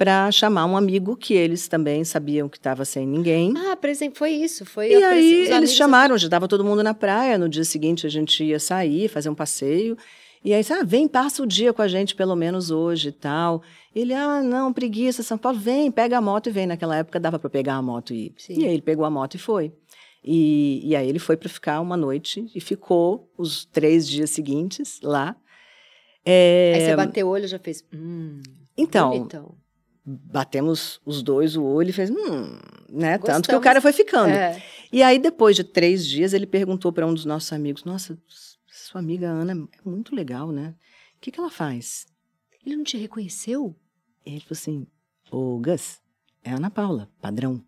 para 0.02 0.32
chamar 0.32 0.66
um 0.66 0.76
amigo 0.76 1.16
que 1.16 1.36
eles 1.36 1.68
também 1.68 2.04
sabiam 2.04 2.50
que 2.50 2.58
estava 2.58 2.84
sem 2.84 3.06
ninguém. 3.06 3.54
Ah, 3.56 3.76
por 3.76 3.88
exemplo, 3.88 4.18
foi 4.18 4.32
isso, 4.32 4.66
foi... 4.66 4.90
E 4.90 5.04
aí 5.04 5.48
eles 5.48 5.76
chamaram, 5.76 6.18
já 6.18 6.26
estava 6.26 6.48
todo 6.48 6.66
mundo 6.66 6.82
na 6.82 6.92
praia. 6.92 7.38
No 7.38 7.48
dia 7.48 7.64
seguinte 7.64 8.08
a 8.08 8.10
gente 8.10 8.44
ia 8.44 8.60
sair, 8.60 9.08
fazer 9.10 9.30
um 9.30 9.36
passeio. 9.36 9.96
E 10.44 10.56
aí, 10.56 10.66
ah, 10.72 10.84
vem, 10.84 11.08
passa 11.08 11.44
o 11.44 11.46
dia 11.46 11.72
com 11.72 11.84
a 11.84 11.88
gente 11.88 12.16
pelo 12.16 12.36
menos 12.36 12.72
hoje 12.72 13.10
e 13.10 13.12
tal. 13.12 13.62
Ele, 13.94 14.12
ah, 14.12 14.42
não, 14.42 14.74
preguiça, 14.74 15.22
São 15.22 15.38
Paulo, 15.38 15.60
vem, 15.60 15.92
pega 15.92 16.18
a 16.18 16.22
moto 16.22 16.50
e 16.50 16.52
vem. 16.52 16.66
Naquela 16.66 16.96
época 16.96 17.20
dava 17.20 17.38
para 17.38 17.52
pegar 17.52 17.76
a 17.76 17.82
moto 17.84 18.12
e 18.12 18.26
ir. 18.26 18.34
Sim. 18.38 18.60
E 18.60 18.66
aí 18.66 18.74
ele 18.74 18.82
pegou 18.82 19.06
a 19.06 19.10
moto 19.12 19.36
e 19.36 19.38
foi. 19.38 19.72
E, 20.24 20.82
e 20.84 20.96
aí 20.96 21.08
ele 21.08 21.20
foi 21.20 21.38
para 21.38 21.48
ficar 21.48 21.80
uma 21.80 21.96
noite 21.96 22.50
e 22.56 22.60
ficou 22.60 23.32
os 23.38 23.66
três 23.66 24.10
dias 24.10 24.32
seguintes 24.32 25.00
lá. 25.04 25.36
É, 26.26 26.74
Aí 26.74 26.82
você 26.86 26.96
bateu 26.96 27.28
o 27.28 27.30
olho 27.30 27.46
e 27.46 27.48
já 27.48 27.60
fez... 27.60 27.86
Hum, 27.94 28.42
então, 28.76 29.12
bonitão. 29.12 29.61
Batemos 30.06 31.00
os 31.06 31.22
dois 31.22 31.56
o 31.56 31.64
olho 31.64 31.90
e 31.90 31.94
fez, 31.94 32.10
hum, 32.10 32.60
né? 32.90 33.18
Tanto 33.18 33.48
que 33.48 33.56
o 33.56 33.60
Gostamos. 33.60 33.64
cara 33.64 33.82
foi 33.82 33.94
ficando. 33.94 34.32
É. 34.32 34.62
E 34.92 35.02
aí, 35.02 35.20
depois 35.20 35.56
de 35.56 35.64
três 35.64 36.06
dias, 36.06 36.34
ele 36.34 36.46
perguntou 36.46 36.92
para 36.92 37.06
um 37.06 37.14
dos 37.14 37.26
nossos 37.26 37.52
amigos: 37.54 37.84
Nossa, 37.84 38.18
sua 38.68 39.00
amiga 39.00 39.28
Ana 39.30 39.54
é 39.54 39.90
muito 39.90 40.16
legal, 40.16 40.52
né? 40.52 40.76
O 41.18 41.22
que, 41.22 41.32
que 41.32 41.40
ela 41.40 41.50
faz? 41.50 42.08
Ele 42.66 42.76
não 42.76 42.84
te 42.84 42.98
reconheceu? 42.98 43.76
Ele 44.26 44.40
falou 44.40 44.52
assim: 44.52 44.88
Ô, 45.32 45.60
Gus, 45.60 46.00
é 46.44 46.52
Ana 46.52 46.70
Paula, 46.70 47.10
padrão. 47.22 47.64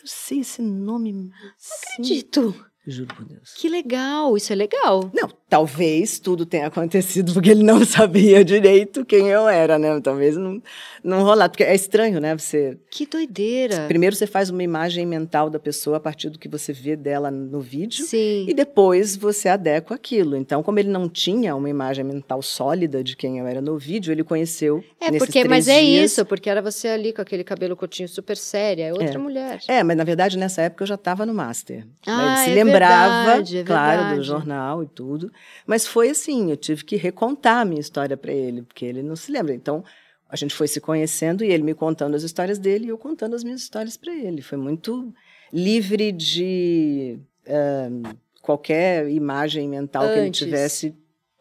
Eu 0.00 0.06
sei 0.06 0.40
esse 0.40 0.62
nome. 0.62 1.30
Sim, 1.58 2.02
Dito. 2.02 2.54
juro 2.86 3.14
por 3.14 3.24
Deus. 3.24 3.54
Que 3.54 3.68
legal, 3.68 4.36
isso 4.36 4.52
é 4.52 4.56
legal. 4.56 5.10
Não, 5.12 5.28
talvez 5.50 6.20
tudo 6.20 6.46
tenha 6.46 6.68
acontecido 6.68 7.34
porque 7.34 7.50
ele 7.50 7.64
não 7.64 7.84
sabia 7.84 8.44
direito 8.44 9.04
quem 9.04 9.26
eu 9.28 9.48
era, 9.48 9.78
né? 9.78 10.00
Talvez 10.00 10.36
não, 10.36 10.62
não 11.02 11.24
rolar. 11.24 11.48
Porque 11.48 11.64
é 11.64 11.74
estranho, 11.74 12.20
né? 12.20 12.36
Você 12.38 12.78
Que 12.88 13.04
doideira. 13.04 13.86
Primeiro 13.88 14.14
você 14.14 14.26
faz 14.28 14.48
uma 14.48 14.62
imagem 14.62 15.04
mental 15.04 15.50
da 15.50 15.58
pessoa 15.58 15.96
a 15.96 16.00
partir 16.00 16.30
do 16.30 16.38
que 16.38 16.48
você 16.48 16.72
vê 16.72 16.94
dela 16.94 17.30
no 17.30 17.60
vídeo. 17.60 18.04
Sim. 18.04 18.46
E 18.48 18.54
depois 18.54 19.16
você 19.16 19.48
adequa 19.48 19.96
aquilo. 19.96 20.36
Então, 20.36 20.62
como 20.62 20.78
ele 20.78 20.88
não 20.88 21.08
tinha 21.08 21.54
uma 21.56 21.68
imagem 21.68 22.04
mental 22.04 22.40
sólida 22.40 23.02
de 23.02 23.16
quem 23.16 23.38
eu 23.40 23.46
era 23.46 23.60
no 23.60 23.76
vídeo, 23.76 24.12
ele 24.12 24.22
conheceu. 24.22 24.84
É, 25.00 25.06
nesses 25.10 25.18
porque, 25.18 25.40
três 25.40 25.48
mas 25.48 25.66
é 25.68 25.80
dias. 25.80 26.12
isso, 26.12 26.24
porque 26.24 26.48
era 26.48 26.62
você 26.62 26.86
ali 26.88 27.12
com 27.12 27.20
aquele 27.20 27.42
cabelo 27.42 27.76
curtinho 27.76 28.08
super 28.08 28.36
séria, 28.36 28.84
é 28.84 28.92
outra 28.92 29.14
É. 29.14 29.18
mulher. 29.18 29.58
É, 29.66 29.82
mas 29.82 29.96
na 29.96 30.04
verdade 30.04 30.38
nessa 30.38 30.62
época 30.62 30.84
eu 30.84 30.86
já 30.86 30.94
estava 30.94 31.26
no 31.26 31.34
Master. 31.34 31.84
Ah, 32.06 32.44
ele 32.44 32.44
se 32.44 32.50
é 32.50 32.64
lembrava, 32.64 33.24
verdade, 33.26 33.58
é 33.58 33.64
claro, 33.64 33.98
verdade. 33.98 34.16
do 34.18 34.22
jornal 34.24 34.82
e 34.84 34.86
tudo. 34.86 35.32
Mas 35.66 35.86
foi 35.86 36.10
assim, 36.10 36.50
eu 36.50 36.56
tive 36.56 36.84
que 36.84 36.96
recontar 36.96 37.58
a 37.58 37.64
minha 37.64 37.80
história 37.80 38.16
para 38.16 38.32
ele, 38.32 38.62
porque 38.62 38.84
ele 38.84 39.02
não 39.02 39.16
se 39.16 39.30
lembra. 39.30 39.54
Então, 39.54 39.84
a 40.28 40.36
gente 40.36 40.54
foi 40.54 40.68
se 40.68 40.80
conhecendo 40.80 41.44
e 41.44 41.50
ele 41.50 41.62
me 41.62 41.74
contando 41.74 42.14
as 42.14 42.22
histórias 42.22 42.58
dele 42.58 42.86
e 42.86 42.88
eu 42.88 42.98
contando 42.98 43.34
as 43.34 43.42
minhas 43.42 43.62
histórias 43.62 43.96
para 43.96 44.14
ele. 44.14 44.42
Foi 44.42 44.56
muito 44.56 45.12
livre 45.52 46.12
de 46.12 47.18
ah, 47.46 48.14
qualquer 48.40 49.08
imagem 49.10 49.68
mental 49.68 50.04
que 50.04 50.18
ele 50.18 50.28
Antes. 50.28 50.38
tivesse 50.38 50.94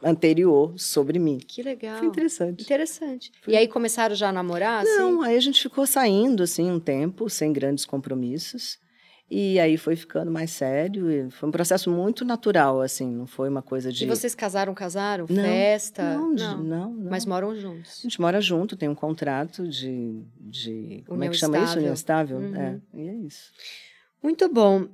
anterior 0.04 0.74
sobre 0.78 1.20
mim. 1.20 1.39
Que 1.45 1.62
legal. 1.62 1.97
Foi 1.97 2.08
interessante. 2.08 2.64
Interessante. 2.64 3.32
Foi. 3.41 3.54
E 3.54 3.58
aí 3.58 3.68
começaram 3.68 4.16
já 4.16 4.30
a 4.30 4.32
namorar? 4.32 4.84
assim? 4.84 4.97
Não, 4.97 5.22
aí 5.22 5.36
a 5.36 5.41
gente 5.41 5.62
ficou 5.62 5.86
saindo 5.86 6.43
assim 6.43 6.72
um 6.72 6.80
tempo, 6.80 7.30
sem 7.30 7.52
grandes 7.52 7.86
compromissos. 7.86 8.80
E 9.32 9.60
aí 9.60 9.78
foi 9.78 9.96
ficando 9.96 10.32
mais 10.32 10.50
sério. 10.50 11.30
foi 11.30 11.48
um 11.50 11.52
processo 11.52 11.92
muito 11.92 12.26
natural, 12.26 12.82
assim, 12.82 13.08
não 13.12 13.28
foi 13.28 13.48
uma 13.48 13.62
coisa 13.62 13.92
de. 13.92 14.04
E 14.04 14.08
vocês 14.08 14.34
casaram, 14.34 14.74
casaram? 14.74 15.26
Não, 15.30 15.44
Festa? 15.44 16.02
Não, 16.18 16.34
de- 16.34 16.44
não, 16.44 16.64
não. 16.94 17.12
Mas 17.12 17.26
moram 17.26 17.56
juntos. 17.56 18.00
A 18.00 18.02
gente 18.02 18.20
mora 18.20 18.42
junto, 18.42 18.76
tem 18.76 18.90
um 18.90 18.96
contrato 18.96 19.68
de. 19.68 20.24
de 20.40 21.04
como 21.08 21.24
é 21.24 21.30
que 21.30 21.38
chama 21.38 21.58
isso? 21.60 21.78
estável. 21.78 21.80
União 21.82 21.94
estável? 21.94 22.38
Uhum. 22.40 22.56
É, 22.56 22.80
e 22.94 23.08
é 23.08 23.14
isso. 23.18 23.52
Muito 24.24 24.52
bom. 24.52 24.88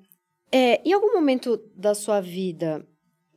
É, 0.52 0.82
em 0.88 0.92
algum 0.94 1.14
momento 1.14 1.58
da 1.76 1.96
sua 1.96 2.20
vida, 2.20 2.86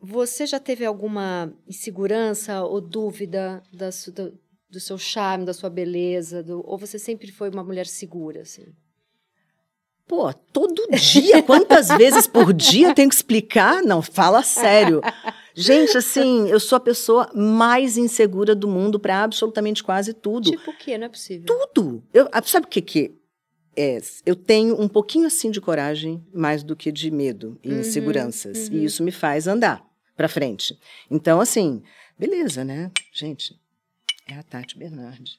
você 0.02 0.46
já 0.46 0.58
teve 0.58 0.84
alguma 0.84 1.52
insegurança 1.66 2.62
ou 2.64 2.80
dúvida 2.80 3.62
da 3.72 3.90
do, 4.12 4.38
do 4.68 4.80
seu 4.80 4.98
charme, 4.98 5.44
da 5.44 5.54
sua 5.54 5.70
beleza? 5.70 6.42
do- 6.42 6.60
ou 6.66 6.76
você 6.76 6.98
sempre 6.98 7.30
foi 7.30 7.48
uma 7.50 7.62
mulher 7.64 7.86
segura, 7.86 8.42
assim? 8.42 8.66
Pô, 10.08 10.32
todo 10.32 10.86
dia, 10.96 11.42
quantas 11.42 11.88
vezes 11.88 12.26
por 12.26 12.52
dia 12.54 12.88
eu 12.88 12.94
tenho 12.94 13.08
que 13.10 13.14
explicar? 13.14 13.82
Não, 13.82 14.00
fala 14.00 14.42
sério. 14.42 15.02
Gente, 15.54 15.96
assim, 15.98 16.48
eu 16.48 16.58
sou 16.58 16.76
a 16.76 16.80
pessoa 16.80 17.28
mais 17.34 17.96
insegura 17.98 18.54
do 18.54 18.66
mundo 18.66 18.98
para 18.98 19.22
absolutamente 19.22 19.82
quase 19.84 20.14
tudo. 20.14 20.50
Tipo 20.50 20.70
o 20.70 20.76
quê? 20.76 20.96
Não 20.96 21.06
é 21.06 21.08
possível. 21.10 21.44
tudo. 21.46 22.02
Eu, 22.14 22.26
ah, 22.32 22.42
sabe 22.42 22.66
o 22.66 22.68
que 22.70 22.80
que 22.80 23.14
é? 23.76 24.00
Eu 24.24 24.34
tenho 24.34 24.80
um 24.80 24.88
pouquinho 24.88 25.26
assim 25.26 25.50
de 25.50 25.60
coragem, 25.60 26.24
mais 26.32 26.62
do 26.62 26.74
que 26.74 26.90
de 26.90 27.10
medo 27.10 27.58
e 27.62 27.70
Uhum, 27.72 27.80
inseguranças. 27.80 28.68
uhum. 28.68 28.76
E 28.76 28.84
isso 28.84 29.02
me 29.02 29.12
faz 29.12 29.46
andar 29.46 29.84
para 30.16 30.26
frente. 30.28 30.78
Então, 31.10 31.38
assim, 31.40 31.82
beleza, 32.18 32.64
né? 32.64 32.90
Gente, 33.12 33.54
é 34.26 34.34
a 34.34 34.42
Tati 34.42 34.78
Bernardi. 34.78 35.38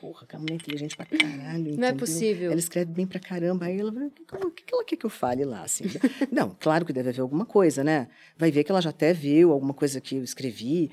Porra, 0.00 0.26
que 0.26 0.36
a 0.36 0.38
mulher 0.38 0.52
é 0.52 0.56
inteligente 0.56 0.96
pra 0.96 1.06
caralho. 1.06 1.32
Não 1.42 1.54
é 1.54 1.60
entendeu? 1.72 1.96
possível. 1.96 2.50
Ela 2.50 2.58
escreve 2.60 2.92
bem 2.92 3.06
pra 3.06 3.18
caramba. 3.20 3.66
Aí 3.66 3.78
ela 3.80 3.90
vai, 3.92 4.06
o 4.06 4.10
que, 4.10 4.24
que- 4.24 4.36
o 4.36 4.50
que 4.50 4.62
que 4.64 4.74
ela 4.74 4.84
quer 4.84 4.96
que 4.96 5.06
eu 5.06 5.10
fale 5.10 5.44
lá? 5.44 5.62
Assim? 5.62 5.84
Não, 6.32 6.56
claro 6.58 6.84
que 6.84 6.92
deve 6.92 7.08
haver 7.10 7.20
alguma 7.20 7.44
coisa, 7.46 7.82
né? 7.84 8.08
Vai 8.36 8.50
ver 8.50 8.64
que 8.64 8.70
ela 8.70 8.80
já 8.80 8.90
até 8.90 9.12
viu 9.12 9.52
alguma 9.52 9.74
coisa 9.74 10.00
que 10.00 10.16
eu 10.16 10.22
escrevi. 10.24 10.90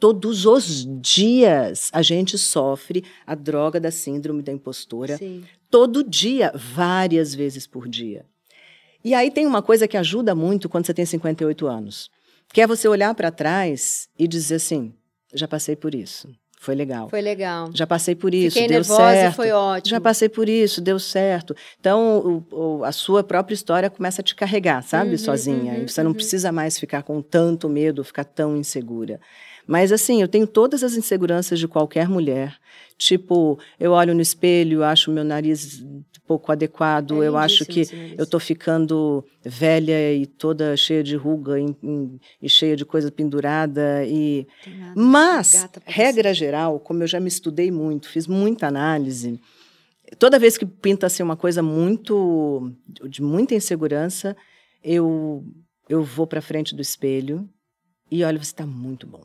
Todos 0.00 0.46
os 0.46 0.86
dias 1.00 1.90
a 1.92 2.02
gente 2.02 2.38
sofre 2.38 3.04
a 3.26 3.34
droga 3.34 3.80
da 3.80 3.90
síndrome 3.90 4.42
da 4.42 4.52
impostora. 4.52 5.16
Sim. 5.16 5.44
Todo 5.70 6.04
dia, 6.04 6.52
várias 6.54 7.34
vezes 7.34 7.66
por 7.66 7.88
dia. 7.88 8.24
E 9.04 9.12
aí 9.14 9.30
tem 9.30 9.46
uma 9.46 9.60
coisa 9.62 9.86
que 9.88 9.96
ajuda 9.96 10.34
muito 10.34 10.68
quando 10.68 10.86
você 10.86 10.94
tem 10.94 11.04
58 11.04 11.66
anos, 11.66 12.10
que 12.52 12.60
é 12.60 12.66
você 12.66 12.86
olhar 12.88 13.14
para 13.14 13.30
trás 13.30 14.08
e 14.18 14.26
dizer 14.28 14.56
assim: 14.56 14.94
já 15.34 15.46
passei 15.48 15.74
por 15.76 15.94
isso, 15.94 16.28
foi 16.60 16.74
legal. 16.74 17.08
Foi 17.08 17.20
legal. 17.20 17.70
Já 17.72 17.86
passei 17.86 18.14
por 18.14 18.34
isso, 18.34 18.54
Fiquei 18.54 18.68
deu 18.68 18.78
nervosa 18.80 19.12
certo. 19.12 19.32
e 19.32 19.36
foi 19.36 19.50
ótimo. 19.52 19.90
Já 19.90 20.00
passei 20.00 20.28
por 20.28 20.48
isso, 20.48 20.80
deu 20.80 20.98
certo. 20.98 21.54
Então, 21.78 22.44
o- 22.50 22.78
o- 22.80 22.84
a 22.84 22.92
sua 22.92 23.22
própria 23.22 23.54
história 23.54 23.88
começa 23.88 24.20
a 24.20 24.24
te 24.24 24.34
carregar, 24.34 24.82
sabe? 24.82 25.12
Uhum, 25.12 25.18
Sozinha. 25.18 25.72
uhum, 25.74 25.82
e 25.84 25.88
você 25.88 26.02
não 26.02 26.10
uhum. 26.10 26.14
precisa 26.16 26.50
mais 26.52 26.78
ficar 26.78 27.02
com 27.02 27.22
tanto 27.22 27.68
medo, 27.68 28.02
ficar 28.04 28.24
tão 28.24 28.56
insegura. 28.56 29.20
Mas, 29.68 29.92
assim, 29.92 30.22
eu 30.22 30.26
tenho 30.28 30.46
todas 30.46 30.82
as 30.82 30.94
inseguranças 30.94 31.58
de 31.58 31.68
qualquer 31.68 32.08
mulher. 32.08 32.56
Tipo, 32.96 33.58
eu 33.78 33.92
olho 33.92 34.14
no 34.14 34.22
espelho, 34.22 34.82
acho 34.82 35.10
meu 35.12 35.22
nariz 35.22 35.84
pouco 36.26 36.50
adequado, 36.50 37.22
É 37.22 37.28
eu 37.28 37.36
acho 37.36 37.64
que 37.66 37.84
eu 38.18 38.26
tô 38.26 38.38
ficando 38.40 39.24
velha 39.44 40.12
e 40.14 40.26
toda 40.26 40.76
cheia 40.76 41.02
de 41.02 41.16
ruga 41.16 41.58
em- 41.60 41.76
em- 41.82 42.20
e 42.40 42.48
cheia 42.48 42.74
de 42.76 42.84
coisa 42.84 43.10
pendurada 43.12 44.04
e 44.06 44.46
nada. 44.66 44.92
mas, 44.96 45.52
regra 45.86 46.34
geral, 46.34 46.80
como 46.80 47.02
eu 47.02 47.06
já 47.06 47.20
me 47.20 47.28
estudei 47.28 47.70
muito, 47.70 48.08
fiz 48.08 48.26
muita 48.26 48.66
análise, 48.66 49.38
toda 50.18 50.38
vez 50.38 50.58
que 50.58 50.66
pinta 50.66 51.06
assim, 51.06 51.22
uma 51.22 51.36
coisa 51.36 51.62
muito 51.62 52.72
de 53.08 53.22
muita 53.22 53.54
insegurança, 53.54 54.34
eu 54.82 55.44
eu 55.88 56.02
vou 56.02 56.26
para 56.26 56.42
frente 56.42 56.74
do 56.74 56.82
espelho 56.82 57.48
e 58.10 58.22
olha, 58.24 58.38
você 58.38 58.50
está 58.50 58.66
muito 58.66 59.06
bom. 59.06 59.22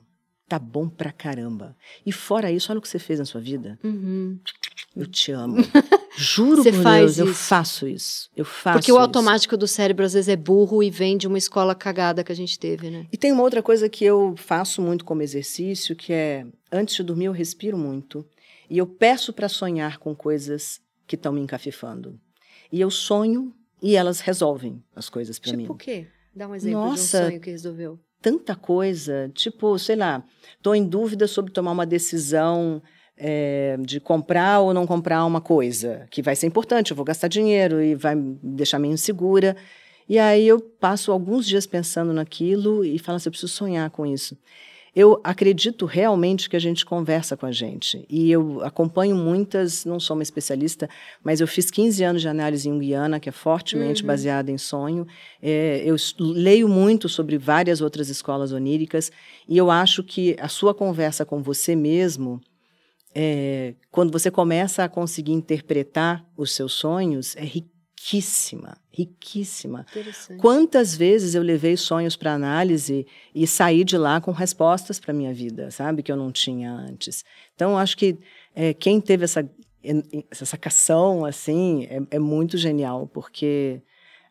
Tá 0.48 0.60
bom 0.60 0.88
pra 0.90 1.12
caramba. 1.12 1.76
E 2.06 2.12
fora 2.12 2.52
isso, 2.52 2.72
olha 2.72 2.80
o 2.80 2.82
que 2.82 2.88
você 2.88 3.00
fez 3.00 3.18
na 3.20 3.26
sua 3.26 3.40
vida. 3.42 3.80
Uhum. 3.84 4.38
Eu 4.96 5.08
te 5.08 5.32
amo. 5.32 5.58
Juro 6.16 6.62
Você 6.62 6.72
por 6.72 6.84
Deus, 6.84 7.18
eu 7.18 7.26
isso. 7.32 7.34
faço 7.46 7.88
isso. 7.88 8.30
Eu 8.36 8.46
faço 8.46 8.78
Porque 8.78 8.92
o 8.92 8.96
isso. 8.96 9.02
automático 9.02 9.58
do 9.58 9.68
cérebro 9.68 10.06
às 10.06 10.14
vezes 10.14 10.28
é 10.30 10.36
burro 10.36 10.84
e 10.84 10.92
vem 10.92 11.18
de 11.18 11.28
uma 11.28 11.38
escola 11.38 11.74
cagada 11.74 12.24
que 12.24 12.32
a 12.32 12.36
gente 12.36 12.60
teve, 12.60 12.92
né? 12.92 13.08
E 13.12 13.18
tem 13.18 13.32
uma 13.32 13.42
outra 13.42 13.64
coisa 13.64 13.90
que 13.90 14.06
eu 14.06 14.36
faço 14.38 14.82
muito 14.82 15.04
como 15.06 15.24
exercício, 15.24 15.96
que 15.96 16.14
é 16.14 16.46
antes 16.72 16.96
de 16.96 17.04
dormir 17.04 17.26
eu 17.26 17.32
respiro 17.32 17.78
muito 17.78 18.24
e 18.70 18.78
eu 18.78 18.86
peço 18.86 19.34
para 19.34 19.50
sonhar 19.50 19.98
com 19.98 20.14
coisas 20.16 20.80
que 21.08 21.16
estão 21.16 21.34
me 21.34 21.42
encafifando. 21.42 22.20
E 22.72 22.80
eu 22.80 22.92
sonho 22.92 23.52
e 23.82 23.96
elas 23.96 24.20
resolvem 24.20 24.84
as 24.96 25.10
coisas 25.10 25.40
para 25.40 25.54
mim. 25.54 25.64
Tipo 25.64 25.74
o 25.74 25.78
quê? 25.78 26.08
Dá 26.36 26.48
um 26.48 26.56
exemplo 26.56 26.80
Nossa. 26.80 27.18
de 27.20 27.24
um 27.26 27.28
sonho 27.30 27.42
que 27.42 27.50
resolveu. 27.52 28.00
Tanta 28.24 28.56
coisa, 28.56 29.30
tipo, 29.36 29.78
sei 29.78 29.98
lá, 29.98 30.24
estou 30.56 30.74
em 30.74 30.88
dúvida 30.88 31.28
sobre 31.28 31.52
tomar 31.52 31.74
uma 31.74 31.86
decisão 31.86 32.82
é, 33.18 33.76
de 33.82 34.00
comprar 34.00 34.62
ou 34.62 34.74
não 34.74 34.88
comprar 34.88 35.26
uma 35.26 35.42
coisa, 35.42 36.08
que 36.10 36.22
vai 36.22 36.34
ser 36.34 36.48
importante, 36.48 36.92
eu 36.92 36.96
vou 36.96 37.04
gastar 37.04 37.28
dinheiro 37.28 37.84
e 37.84 37.96
vai 37.96 38.16
me 38.16 38.40
deixar 38.42 38.80
meio 38.80 38.94
insegura. 38.94 39.58
E 40.08 40.18
aí 40.18 40.48
eu 40.48 40.62
passo 40.62 41.12
alguns 41.12 41.46
dias 41.46 41.68
pensando 41.68 42.14
naquilo 42.14 42.86
e 42.86 42.98
falo 42.98 43.18
assim, 43.18 43.28
eu 43.28 43.32
preciso 43.32 43.52
sonhar 43.52 43.90
com 43.90 44.06
isso. 44.06 44.38
Eu 44.96 45.20
acredito 45.24 45.88
realmente 45.88 46.48
que 46.48 46.56
a 46.56 46.60
gente 46.60 46.86
conversa 46.86 47.36
com 47.36 47.48
a 47.48 47.52
gente. 47.52 48.06
E 48.08 48.30
eu 48.32 48.64
acompanho 48.64 49.16
muitas, 49.16 49.86
não 49.86 50.00
sou 50.00 50.16
uma 50.16 50.22
especialista, 50.22 50.88
mas 51.24 51.42
eu 51.42 51.48
fiz 51.48 51.72
15 51.72 52.04
anos 52.04 52.22
de 52.22 52.28
análise 52.28 52.70
junguiana, 52.70 53.20
que 53.20 53.28
é 53.28 53.32
fortemente 53.32 54.04
Uhum. 54.04 54.08
baseada 54.08 54.52
em 54.52 54.58
sonho. 54.58 55.08
É, 55.42 55.82
eu 55.84 55.96
leio 56.20 56.70
muito 56.70 57.10
sobre 57.10 57.40
várias 57.40 57.82
outras 57.82 58.08
escolas 58.08 58.52
oníricas 58.52 59.12
e 59.50 59.58
eu 59.58 59.72
acho 59.72 60.04
que 60.04 60.36
a 60.40 60.48
sua 60.48 60.76
conversa 60.76 61.26
com 61.26 61.42
você 61.42 61.76
mesmo, 61.76 62.40
é, 63.16 63.74
quando 63.90 64.12
você 64.12 64.30
começa 64.30 64.84
a 64.84 64.90
conseguir 64.90 65.34
interpretar 65.34 66.24
os 66.38 66.52
seus 66.54 66.74
sonhos, 66.74 67.36
é 67.36 67.44
riquíssima, 67.44 68.78
riquíssima. 68.94 69.86
Quantas 70.38 70.96
vezes 70.96 71.34
eu 71.36 71.42
levei 71.42 71.76
sonhos 71.76 72.16
para 72.16 72.34
análise 72.34 73.06
e 73.34 73.46
saí 73.48 73.84
de 73.84 73.98
lá 73.98 74.22
com 74.22 74.32
respostas 74.32 75.00
para 75.00 75.14
minha 75.14 75.34
vida, 75.34 75.72
sabe, 75.72 76.04
que 76.04 76.12
eu 76.12 76.16
não 76.16 76.32
tinha 76.32 76.72
antes. 76.72 77.26
Então, 77.56 77.78
acho 77.78 77.98
que 77.98 78.18
é, 78.56 78.74
quem 78.74 79.02
teve 79.02 79.24
essa 79.26 79.48
essa 80.32 80.46
sacação 80.46 81.26
assim 81.26 81.84
é, 81.90 82.16
é 82.16 82.20
muito 82.20 82.58
genial, 82.58 83.06
porque 83.06 83.82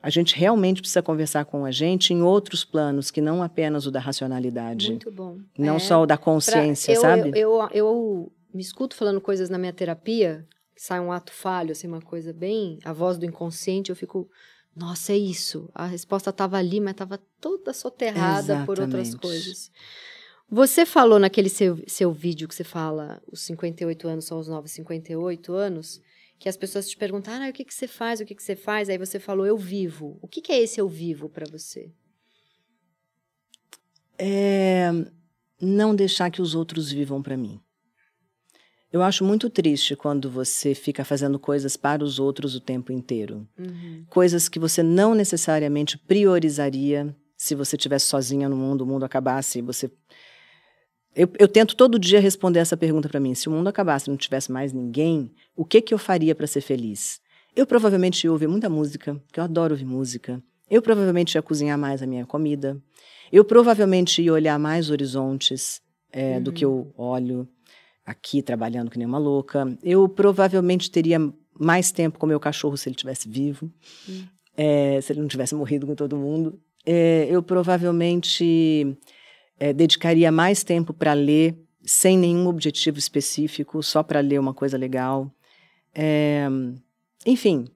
a 0.00 0.08
gente 0.08 0.34
realmente 0.34 0.80
precisa 0.80 1.02
conversar 1.02 1.44
com 1.44 1.66
a 1.66 1.70
gente 1.70 2.14
em 2.14 2.22
outros 2.22 2.64
planos 2.64 3.10
que 3.10 3.20
não 3.20 3.42
apenas 3.42 3.86
o 3.86 3.90
da 3.90 4.00
racionalidade, 4.00 4.88
Muito 4.88 5.10
bom. 5.12 5.36
não 5.58 5.76
É, 5.76 5.78
só 5.78 6.00
o 6.02 6.06
da 6.06 6.16
pra- 6.16 6.24
consciência, 6.24 6.92
eu, 6.92 7.00
sabe? 7.02 7.32
Eu, 7.34 7.58
eu, 7.60 7.68
eu 7.74 8.32
me 8.54 8.62
escuto 8.62 8.96
falando 8.96 9.20
coisas 9.20 9.50
na 9.50 9.58
minha 9.58 9.74
terapia, 9.74 10.46
sai 10.84 11.00
um 11.00 11.12
ato 11.12 11.32
falho, 11.32 11.72
assim, 11.72 11.86
uma 11.86 12.00
coisa 12.00 12.32
bem. 12.32 12.78
A 12.84 12.92
voz 12.92 13.18
do 13.18 13.26
inconsciente, 13.26 13.90
eu 13.90 13.96
fico. 13.96 14.30
Nossa, 14.74 15.12
é 15.12 15.18
isso. 15.18 15.68
A 15.74 15.86
resposta 15.86 16.30
estava 16.30 16.56
ali, 16.56 16.80
mas 16.80 16.92
estava 16.92 17.18
toda 17.40 17.72
soterrada 17.72 18.64
por 18.64 18.80
outras 18.80 19.08
Exatamente. 19.08 19.20
coisas. 19.20 19.70
Você 20.48 20.84
falou 20.84 21.18
naquele 21.18 21.48
seu, 21.48 21.82
seu 21.86 22.12
vídeo 22.12 22.48
que 22.48 22.54
você 22.54 22.64
fala, 22.64 23.22
os 23.30 23.40
58 23.42 24.08
anos 24.08 24.24
são 24.24 24.38
os 24.38 24.48
novos 24.48 24.70
58 24.72 25.52
anos, 25.52 26.00
que 26.38 26.48
as 26.48 26.56
pessoas 26.56 26.88
te 26.88 26.96
perguntaram, 26.96 27.46
ah, 27.46 27.50
o 27.50 27.52
que, 27.52 27.64
que 27.64 27.74
você 27.74 27.86
faz, 27.86 28.20
o 28.20 28.24
que, 28.24 28.34
que 28.34 28.42
você 28.42 28.56
faz? 28.56 28.88
Aí 28.88 28.98
você 28.98 29.18
falou, 29.18 29.46
eu 29.46 29.56
vivo. 29.56 30.18
O 30.20 30.28
que, 30.28 30.42
que 30.42 30.52
é 30.52 30.60
esse 30.60 30.80
eu 30.80 30.88
vivo 30.88 31.28
para 31.28 31.46
você? 31.50 31.92
é 34.18 34.90
não 35.60 35.94
deixar 35.94 36.30
que 36.30 36.40
os 36.40 36.54
outros 36.54 36.90
vivam 36.90 37.20
para 37.20 37.36
mim. 37.36 37.60
Eu 38.92 39.02
acho 39.02 39.24
muito 39.24 39.48
triste 39.48 39.96
quando 39.96 40.30
você 40.30 40.74
fica 40.74 41.02
fazendo 41.02 41.38
coisas 41.38 41.78
para 41.78 42.04
os 42.04 42.18
outros 42.18 42.54
o 42.54 42.60
tempo 42.60 42.92
inteiro. 42.92 43.48
Uhum. 43.58 44.04
Coisas 44.10 44.50
que 44.50 44.58
você 44.58 44.82
não 44.82 45.14
necessariamente 45.14 45.96
priorizaria 45.96 47.16
se 47.34 47.54
você 47.54 47.74
estivesse 47.74 48.06
sozinha 48.06 48.50
no 48.50 48.56
mundo, 48.56 48.82
o 48.82 48.86
mundo 48.86 49.04
acabasse 49.04 49.58
e 49.58 49.62
você. 49.62 49.90
Eu, 51.16 51.28
eu 51.38 51.48
tento 51.48 51.74
todo 51.74 51.98
dia 51.98 52.20
responder 52.20 52.60
essa 52.60 52.76
pergunta 52.76 53.08
para 53.08 53.18
mim. 53.18 53.34
Se 53.34 53.48
o 53.48 53.52
mundo 53.52 53.68
acabasse 53.68 54.08
e 54.08 54.10
não 54.10 54.16
tivesse 54.16 54.52
mais 54.52 54.74
ninguém, 54.74 55.32
o 55.56 55.64
que, 55.64 55.80
que 55.80 55.94
eu 55.94 55.98
faria 55.98 56.34
para 56.34 56.46
ser 56.46 56.60
feliz? 56.60 57.20
Eu 57.56 57.66
provavelmente 57.66 58.24
ia 58.24 58.32
ouvir 58.32 58.46
muita 58.46 58.68
música, 58.68 59.20
que 59.32 59.40
eu 59.40 59.44
adoro 59.44 59.72
ouvir 59.72 59.86
música. 59.86 60.42
Eu 60.70 60.82
provavelmente 60.82 61.34
ia 61.34 61.42
cozinhar 61.42 61.78
mais 61.78 62.02
a 62.02 62.06
minha 62.06 62.26
comida. 62.26 62.80
Eu 63.32 63.44
provavelmente 63.44 64.22
ia 64.22 64.32
olhar 64.32 64.58
mais 64.58 64.90
horizontes 64.90 65.80
é, 66.12 66.38
do 66.38 66.52
que 66.52 66.64
eu 66.64 66.92
olho 66.96 67.48
aqui 68.04 68.42
trabalhando 68.42 68.90
que 68.90 68.98
nem 68.98 69.06
uma 69.06 69.18
louca. 69.18 69.66
Eu 69.82 70.08
provavelmente 70.08 70.90
teria 70.90 71.18
mais 71.58 71.92
tempo 71.92 72.18
com 72.18 72.26
meu 72.26 72.40
cachorro 72.40 72.76
se 72.76 72.88
ele 72.88 72.96
tivesse 72.96 73.28
vivo, 73.28 73.70
Hum. 74.08 74.24
é, 74.56 75.00
se 75.00 75.12
ele 75.12 75.20
não 75.20 75.28
tivesse 75.28 75.54
morrido 75.54 75.86
com 75.86 75.94
todo 75.94 76.16
mundo. 76.16 76.58
É, 76.84 77.26
eu 77.30 77.42
provavelmente 77.42 78.96
é, 79.58 79.72
dedicaria 79.72 80.32
mais 80.32 80.64
tempo 80.64 80.92
para 80.92 81.12
ler, 81.12 81.56
sem 81.84 82.18
nenhum 82.18 82.46
objetivo 82.48 82.98
específico, 82.98 83.82
só 83.82 84.02
para 84.02 84.20
ler 84.20 84.40
uma 84.40 84.54
coisa 84.54 84.76
legal. 84.76 85.30
Enfim, 87.26 87.66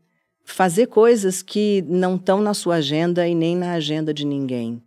fazer 0.45 0.87
coisas 0.87 1.43
que 1.43 1.83
não 1.89 2.17
estão 2.17 2.41
na 2.41 2.55
sua 2.55 2.77
agenda 2.77 3.27
e 3.29 3.35
nem 3.35 3.57
na 3.57 3.73
agenda 3.73 4.13
de 4.15 4.25
ninguém. 4.25 4.83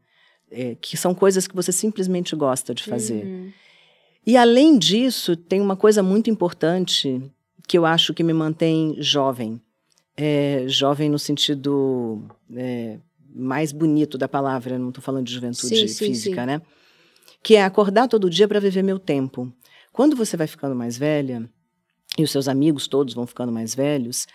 Que 0.82 0.98
são 0.98 1.14
coisas 1.14 1.48
que 1.48 1.56
você 1.56 1.72
simplesmente 1.72 2.36
gosta 2.36 2.74
de 2.74 2.84
fazer. 2.84 3.26
Uhum. 3.26 3.52
E 4.26 4.38
além 4.38 4.78
disso, 4.78 5.36
tem 5.36 5.62
uma 5.62 5.76
coisa 5.76 6.04
muito 6.04 6.30
importante 6.30 7.22
que 7.68 7.78
eu 7.78 7.86
acho 7.86 8.14
que 8.14 8.24
me 8.24 8.34
mantém 8.34 8.96
jovem. 9.00 9.62
É, 10.18 10.66
jovem 10.68 11.10
no 11.10 11.18
sentido 11.18 12.24
é, 12.56 13.00
mais 13.34 13.72
bonito 13.72 14.18
da 14.18 14.28
palavra, 14.28 14.78
não 14.78 14.90
estou 14.90 15.04
falando 15.04 15.26
de 15.26 15.34
juventude 15.34 15.68
Sim, 15.68 15.88
sim, 15.88 16.06
física, 16.08 16.42
sim. 16.42 16.48
né? 16.48 16.62
Que 17.42 17.56
é 17.56 17.64
acordar 17.64 18.08
todo 18.08 18.30
dia 18.30 18.48
para 18.48 18.60
viver 18.60 18.84
meu 18.84 19.00
tempo. 19.00 19.52
Quando 19.94 20.16
você 20.16 20.36
vai 20.36 20.48
ficando 20.48 20.76
mais 20.76 20.98
velha, 20.98 21.50
e 22.18 22.24
os 22.24 22.32
seus 22.32 22.48
amigos 22.48 22.88
todos 22.88 23.14
vão 23.14 23.26
ficando 23.26 23.52
mais 23.52 23.74
velhos, 23.74 24.28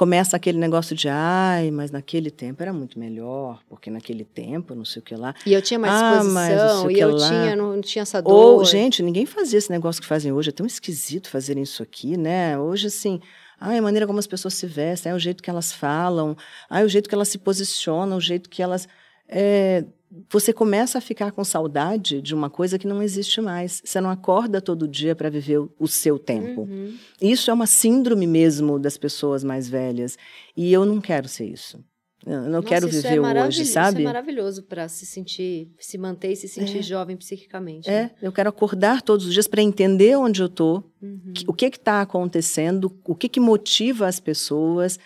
começa 0.00 0.34
aquele 0.34 0.56
negócio 0.56 0.96
de 0.96 1.10
ai, 1.10 1.70
mas 1.70 1.90
naquele 1.90 2.30
tempo 2.30 2.62
era 2.62 2.72
muito 2.72 2.98
melhor, 2.98 3.60
porque 3.68 3.90
naquele 3.90 4.24
tempo, 4.24 4.74
não 4.74 4.82
sei 4.82 5.00
o 5.00 5.04
que 5.04 5.14
lá. 5.14 5.34
E 5.44 5.52
eu 5.52 5.60
tinha 5.60 5.78
mais 5.78 5.92
Ah, 5.92 6.22
disposição, 6.22 6.86
o 6.86 6.90
e 6.90 6.98
eu 6.98 7.10
lá. 7.14 7.28
tinha, 7.28 7.54
não, 7.54 7.74
não 7.74 7.82
tinha 7.82 8.00
essa 8.00 8.22
dor. 8.22 8.32
Ou, 8.32 8.64
gente, 8.64 9.02
ninguém 9.02 9.26
fazia 9.26 9.58
esse 9.58 9.70
negócio 9.70 10.00
que 10.00 10.08
fazem 10.08 10.32
hoje. 10.32 10.48
É 10.48 10.52
tão 10.52 10.64
esquisito 10.64 11.28
fazerem 11.28 11.62
isso 11.62 11.82
aqui, 11.82 12.16
né? 12.16 12.58
Hoje, 12.58 12.86
assim, 12.86 13.20
ai, 13.60 13.76
a 13.76 13.82
maneira 13.82 14.06
como 14.06 14.18
as 14.18 14.26
pessoas 14.26 14.54
se 14.54 14.64
vestem, 14.66 15.12
ai, 15.12 15.16
o 15.18 15.20
jeito 15.20 15.42
que 15.42 15.50
elas 15.50 15.70
falam, 15.70 16.34
ai, 16.70 16.82
o 16.82 16.88
jeito 16.88 17.06
que 17.06 17.14
elas 17.14 17.28
se 17.28 17.36
posicionam, 17.36 18.16
o 18.16 18.20
jeito 18.22 18.48
que 18.48 18.62
elas. 18.62 18.88
é, 19.28 19.84
você 20.28 20.52
começa 20.52 20.98
a 20.98 21.00
ficar 21.00 21.30
com 21.32 21.44
saudade 21.44 22.20
de 22.20 22.34
uma 22.34 22.50
coisa 22.50 22.78
que 22.78 22.86
não 22.86 23.02
existe 23.02 23.40
mais. 23.40 23.80
Você 23.84 24.00
não 24.00 24.10
acorda 24.10 24.60
todo 24.60 24.88
dia 24.88 25.14
para 25.14 25.30
viver 25.30 25.58
o, 25.78 25.86
seu 25.86 26.18
tempo. 26.18 26.62
Uhum. 26.62 26.96
Isso 27.20 27.50
é 27.50 27.54
uma 27.54 27.66
síndrome 27.66 28.26
mesmo 28.26 28.78
das 28.78 28.98
pessoas 28.98 29.44
mais 29.44 29.68
velhas. 29.68 30.16
E 30.56 30.72
eu 30.72 30.84
não 30.84 31.00
quero 31.00 31.28
ser 31.28 31.46
isso. 31.46 31.78
Eu 32.26 32.42
não 32.42 32.50
Nossa, 32.60 32.68
quero 32.68 32.86
isso 32.88 33.00
viver 33.00 33.16
é 33.16 33.20
o 33.20 33.46
hoje, 33.46 33.62
Isso 33.62 33.72
sabe? 33.72 34.02
é 34.02 34.04
maravilhoso 34.04 34.62
para 34.64 34.86
se 34.88 35.06
sentir, 35.06 35.70
se 35.78 35.96
manter 35.96 36.32
e 36.32 36.36
se 36.36 36.48
sentir 36.48 36.80
É. 36.80 36.82
jovem 36.82 37.16
psiquicamente. 37.16 37.88
É, 37.88 38.02
né? 38.02 38.10
eu 38.20 38.30
quero 38.30 38.50
acordar 38.50 39.00
todos 39.00 39.24
os 39.26 39.32
dias 39.32 39.48
para 39.48 39.62
entender 39.62 40.16
onde 40.18 40.42
eu 40.42 40.48
tô, 40.48 40.82
Uhum. 41.00 41.32
que- 41.34 41.44
o 41.48 41.52
que 41.54 41.64
está 41.66 42.02
acontecendo, 42.02 42.94
o 43.06 43.14
que, 43.14 43.26
que 43.26 43.40
motiva 43.40 44.06
as 44.06 44.20
pessoas, 44.20 44.98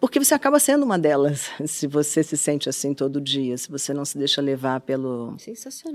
porque 0.00 0.18
você 0.18 0.34
acaba 0.34 0.58
sendo 0.58 0.84
uma 0.84 0.98
delas 0.98 1.50
se 1.66 1.86
você 1.86 2.22
se 2.22 2.36
sente 2.36 2.68
assim 2.68 2.94
todo 2.94 3.20
dia, 3.20 3.56
se 3.58 3.70
você 3.70 3.92
não 3.94 4.04
se 4.04 4.16
deixa 4.18 4.40
levar 4.40 4.80
pelo, 4.80 5.36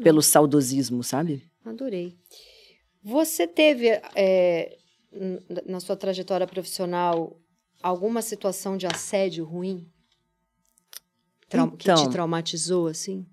pelo 0.03 0.21
saudosismo, 0.21 1.03
sabe? 1.03 1.43
Adorei. 1.65 2.17
Você 3.03 3.47
teve, 3.47 3.87
é, 4.15 4.77
na 5.65 5.79
sua 5.79 5.95
trajetória 5.95 6.45
profissional, 6.47 7.35
alguma 7.81 8.21
situação 8.21 8.77
de 8.77 8.85
assédio 8.85 9.43
ruim? 9.45 9.87
Trau- 11.49 11.71
que 11.71 11.77
te 11.85 11.91
Então. 11.91 12.09
traumatizou, 12.09 12.87
assim? 12.87 13.25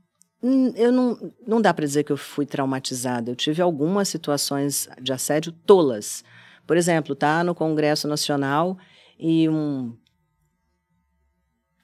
Hum, 0.43 0.73
Eu 0.77 0.91
não, 0.93 1.33
não 1.47 1.61
dá 1.61 1.75
para 1.75 1.85
dizer 1.85 2.05
que 2.05 2.13
eu 2.13 2.17
fui 2.17 2.47
traumatizada. 2.47 3.31
Eu 3.31 3.37
tive 3.37 3.61
algumas 3.61 4.09
situações 4.09 4.89
de 5.01 5.13
assédio 5.13 5.53
tolas. 5.53 6.25
Por 6.67 6.77
exemplo, 6.77 7.15
tá 7.15 7.43
no 7.45 7.55
Congresso 7.55 8.07
Nacional 8.09 8.79
e 9.19 9.49
um 9.49 9.97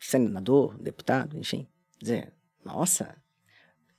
senador, 0.09 0.77
deputado, 0.79 1.39
enfim, 1.39 1.67
dizer, 2.01 2.33
nossa, 2.65 3.15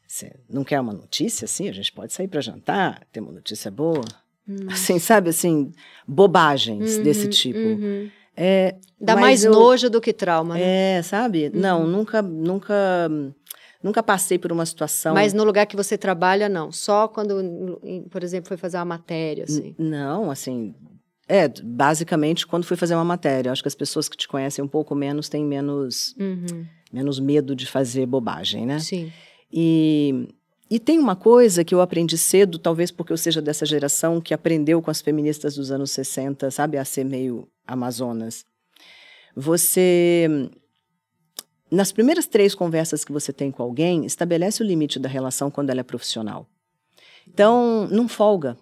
você 0.07 0.35
não 0.49 0.63
quer 0.63 0.79
uma 0.79 0.93
notícia 0.93 1.45
assim? 1.45 1.67
A 1.67 1.71
gente 1.73 1.91
pode 1.91 2.13
sair 2.13 2.27
para 2.27 2.41
jantar, 2.41 3.03
ter 3.11 3.19
uma 3.19 3.31
notícia 3.31 3.71
boa. 3.71 4.03
Hum. 4.47 4.55
Assim, 4.69 4.99
sabe, 4.99 5.29
assim, 5.29 5.71
bobagens 6.07 6.97
Uhum, 6.97 7.03
desse 7.03 7.27
tipo. 7.27 7.57
uhum. 7.59 8.09
É, 8.37 8.75
Dá 8.99 9.15
mais 9.15 9.43
eu- 9.43 9.51
nojo 9.51 9.89
do 9.89 9.99
que 10.01 10.11
trauma, 10.13 10.55
né? 10.55 10.97
é, 10.97 11.01
sabe? 11.01 11.49
Não, 11.49 11.87
nunca, 11.87 12.21
nunca, 12.21 13.09
nunca 13.81 14.03
passei 14.03 14.37
por 14.37 14.51
uma 14.51 14.65
situação. 14.65 15.13
Mas 15.15 15.33
no 15.33 15.43
lugar 15.43 15.65
que 15.65 15.75
você 15.75 15.97
trabalha, 15.97 16.47
não. 16.49 16.69
Só 16.71 17.07
quando, 17.07 17.79
por 18.11 18.23
exemplo, 18.23 18.47
foi 18.49 18.57
fazer 18.57 18.77
uma 18.77 18.85
matéria, 18.85 19.45
assim. 19.45 19.73
Não, 19.79 20.29
assim. 20.29 20.75
É, 21.27 21.47
basicamente, 21.47 22.45
quando 22.45 22.65
fui 22.65 22.77
fazer 22.77 22.93
uma 22.95 23.03
matéria. 23.03 23.51
Acho 23.51 23.63
que 23.63 23.67
as 23.67 23.75
pessoas 23.75 24.07
que 24.07 24.15
te 24.15 24.27
conhecem 24.27 24.63
um 24.63 24.67
pouco 24.67 24.93
menos 24.93 25.27
têm 25.27 25.43
menos, 25.43 26.15
Uhum. 26.19 26.65
menos 26.93 27.19
medo 27.19 27.55
de 27.55 27.65
fazer 27.65 28.05
bobagem, 28.05 28.65
né? 28.65 28.79
Sim. 28.79 29.11
E, 29.51 30.27
e 30.69 30.79
tem 30.79 30.99
uma 30.99 31.15
coisa 31.15 31.63
que 31.63 31.73
eu 31.73 31.81
aprendi 31.81 32.17
cedo, 32.17 32.59
talvez 32.59 32.91
porque 32.91 33.11
eu 33.11 33.17
seja 33.17 33.41
dessa 33.41 33.65
geração 33.65 34.21
que 34.21 34.33
aprendeu 34.33 34.81
com 34.81 34.91
as 34.91 35.01
feministas 35.01 35.55
dos 35.55 35.71
anos 35.71 35.91
60, 35.91 36.51
sabe, 36.51 36.77
a 36.77 36.85
ser 36.85 37.03
meio 37.03 37.47
amazonas. 37.65 38.45
Você. 39.35 40.49
Nas 41.71 41.91
primeiras 41.91 42.27
três 42.27 42.53
conversas 42.53 43.03
que 43.03 43.11
você 43.11 43.33
tem 43.33 43.51
com 43.51 43.63
alguém, 43.63 44.05
estabelece 44.05 44.61
o 44.61 44.65
limite 44.65 44.99
da 44.99 45.09
relação 45.09 45.49
quando 45.49 45.71
ela 45.71 45.79
é 45.79 45.83
profissional. 45.83 46.47
Então, 47.27 47.87
não 47.91 48.07
folga. 48.07 48.55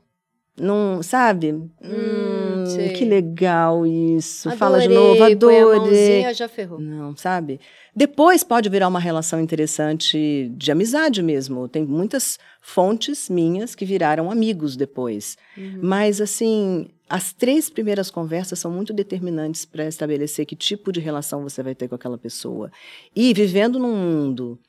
Não, 0.55 1.01
sabe? 1.01 1.51
Hum, 1.51 2.65
sei. 2.67 2.89
que 2.89 3.03
legal 3.03 3.87
isso. 3.87 4.51
Fala 4.55 4.79
de 4.79 4.85
Adorei, 4.85 4.97
novo, 4.97 5.23
adorei. 5.23 6.33
já 6.33 6.47
ferrou. 6.47 6.79
Não, 6.79 7.17
sabe? 7.17 7.59
Depois 7.95 8.43
pode 8.43 8.69
virar 8.69 8.87
uma 8.87 8.99
relação 8.99 9.39
interessante 9.39 10.51
de 10.55 10.71
amizade 10.71 11.23
mesmo. 11.23 11.67
Tem 11.67 11.83
muitas 11.83 12.37
fontes 12.61 13.29
minhas 13.29 13.73
que 13.73 13.83
viraram 13.83 14.29
amigos 14.29 14.75
depois. 14.75 15.37
Uhum. 15.57 15.79
Mas, 15.81 16.21
assim, 16.21 16.87
as 17.09 17.33
três 17.33 17.67
primeiras 17.69 18.11
conversas 18.11 18.59
são 18.59 18.69
muito 18.69 18.93
determinantes 18.93 19.65
para 19.65 19.87
estabelecer 19.87 20.45
que 20.45 20.55
tipo 20.55 20.91
de 20.91 20.99
relação 20.99 21.41
você 21.41 21.63
vai 21.63 21.73
ter 21.73 21.87
com 21.87 21.95
aquela 21.95 22.17
pessoa. 22.17 22.71
E 23.15 23.33
vivendo 23.33 23.79
num 23.79 23.95
mundo 23.95 24.59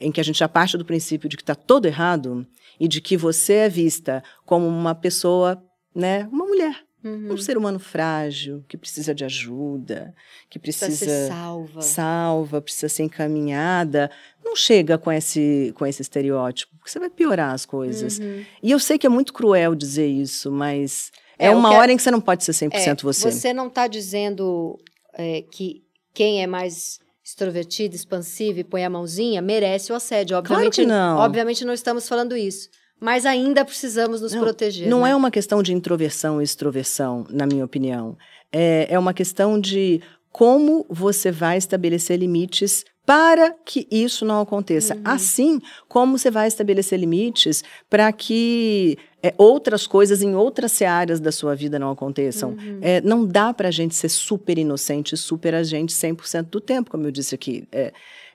em 0.00 0.12
que 0.12 0.20
a 0.20 0.24
gente 0.24 0.38
já 0.38 0.48
parte 0.48 0.76
do 0.76 0.84
princípio 0.84 1.28
de 1.28 1.36
que 1.36 1.42
está 1.42 1.54
todo 1.54 1.86
errado 1.86 2.46
e 2.78 2.86
de 2.88 3.00
que 3.00 3.16
você 3.16 3.52
é 3.54 3.68
vista 3.68 4.22
como 4.44 4.66
uma 4.66 4.94
pessoa, 4.94 5.62
né, 5.94 6.28
uma 6.30 6.44
mulher, 6.46 6.84
Uhum. 7.04 7.34
um 7.34 7.36
ser 7.36 7.56
humano 7.56 7.78
frágil, 7.78 8.64
que 8.66 8.76
precisa 8.76 9.14
de 9.14 9.24
ajuda, 9.24 10.12
que 10.50 10.58
Precisa 10.58 10.86
precisa 10.86 11.10
ser 11.10 11.28
salva. 11.28 11.80
salva, 11.82 12.60
precisa 12.60 12.88
ser 12.88 13.04
encaminhada, 13.04 14.10
não 14.44 14.56
chega 14.56 14.98
com 14.98 15.12
esse, 15.12 15.72
com 15.76 15.86
esse 15.86 16.02
estereótipo, 16.02 16.74
porque 16.76 16.90
você 16.90 16.98
vai 16.98 17.08
piorar 17.10 17.52
as 17.54 17.64
coisas. 17.64 18.18
Uhum. 18.18 18.44
E 18.60 18.70
eu 18.72 18.78
sei 18.80 18.98
que 18.98 19.06
é 19.06 19.10
muito 19.10 19.32
cruel 19.32 19.74
dizer 19.76 20.06
isso, 20.08 20.50
mas 20.50 21.12
é, 21.38 21.46
É, 21.46 21.50
uma 21.54 21.72
é- 21.74 21.78
hora 21.78 21.92
em 21.92 21.96
que 21.96 22.02
você 22.02 22.10
não 22.10 22.20
pode 22.20 22.42
ser 22.42 22.52
100% 22.52 23.00
É, 23.00 23.02
você. 23.04 23.30
Você 23.30 23.52
não 23.52 23.68
está 23.68 23.86
dizendo 23.86 24.76
é, 25.14 25.42
que 25.42 25.84
quem 26.12 26.42
é 26.42 26.46
mais 26.46 26.98
extrovertido, 27.26 27.96
expansivo 27.96 28.60
e 28.60 28.64
põe 28.64 28.84
a 28.84 28.90
mãozinha 28.90 29.42
merece 29.42 29.92
o 29.92 29.96
assédio. 29.96 30.40
Claro 30.42 30.44
Obviamente, 30.44 30.80
que 30.82 30.86
não. 30.86 31.18
Obviamente 31.18 31.64
não 31.64 31.74
estamos 31.74 32.08
falando 32.08 32.36
isso. 32.36 32.68
Mas 33.00 33.26
ainda 33.26 33.64
precisamos 33.64 34.22
nos 34.22 34.32
Não, 34.32 34.40
proteger. 34.40 34.88
Não 34.88 35.02
né? 35.02 35.10
é 35.10 35.16
uma 35.16 35.30
questão 35.30 35.62
de 35.62 35.74
introversão 35.74 36.40
e 36.40 36.44
extroversão, 36.44 37.26
na 37.28 37.44
minha 37.44 37.64
opinião. 37.64 38.16
É, 38.50 38.86
é 38.88 38.98
uma 38.98 39.12
questão 39.12 39.60
de 39.60 40.00
como 40.30 40.86
você 40.88 41.32
vai 41.32 41.58
estabelecer 41.58 42.18
limites 42.18 42.84
para 43.04 43.50
que 43.50 43.86
isso 43.90 44.24
não 44.24 44.40
aconteça. 44.40 44.94
Uhum. 44.94 45.02
Assim 45.04 45.60
como 45.88 46.16
você 46.16 46.30
vai 46.30 46.48
estabelecer 46.48 46.98
limites 46.98 47.62
para 47.90 48.10
que 48.12 48.96
é, 49.28 49.34
outras 49.38 49.86
coisas 49.86 50.22
em 50.22 50.34
outras 50.34 50.72
searas 50.72 51.18
da 51.20 51.32
sua 51.32 51.54
vida 51.54 51.78
não 51.78 51.90
aconteçam. 51.90 52.50
Uhum. 52.50 52.78
É, 52.82 53.00
não 53.00 53.24
dá 53.26 53.52
para 53.52 53.68
a 53.68 53.70
gente 53.70 53.94
ser 53.94 54.08
super 54.08 54.58
inocente, 54.58 55.16
super 55.16 55.54
agente 55.54 55.92
100% 55.92 56.44
do 56.50 56.60
tempo, 56.60 56.90
como 56.90 57.06
eu 57.06 57.10
disse 57.10 57.34
aqui. 57.34 57.66
É, 57.72 57.92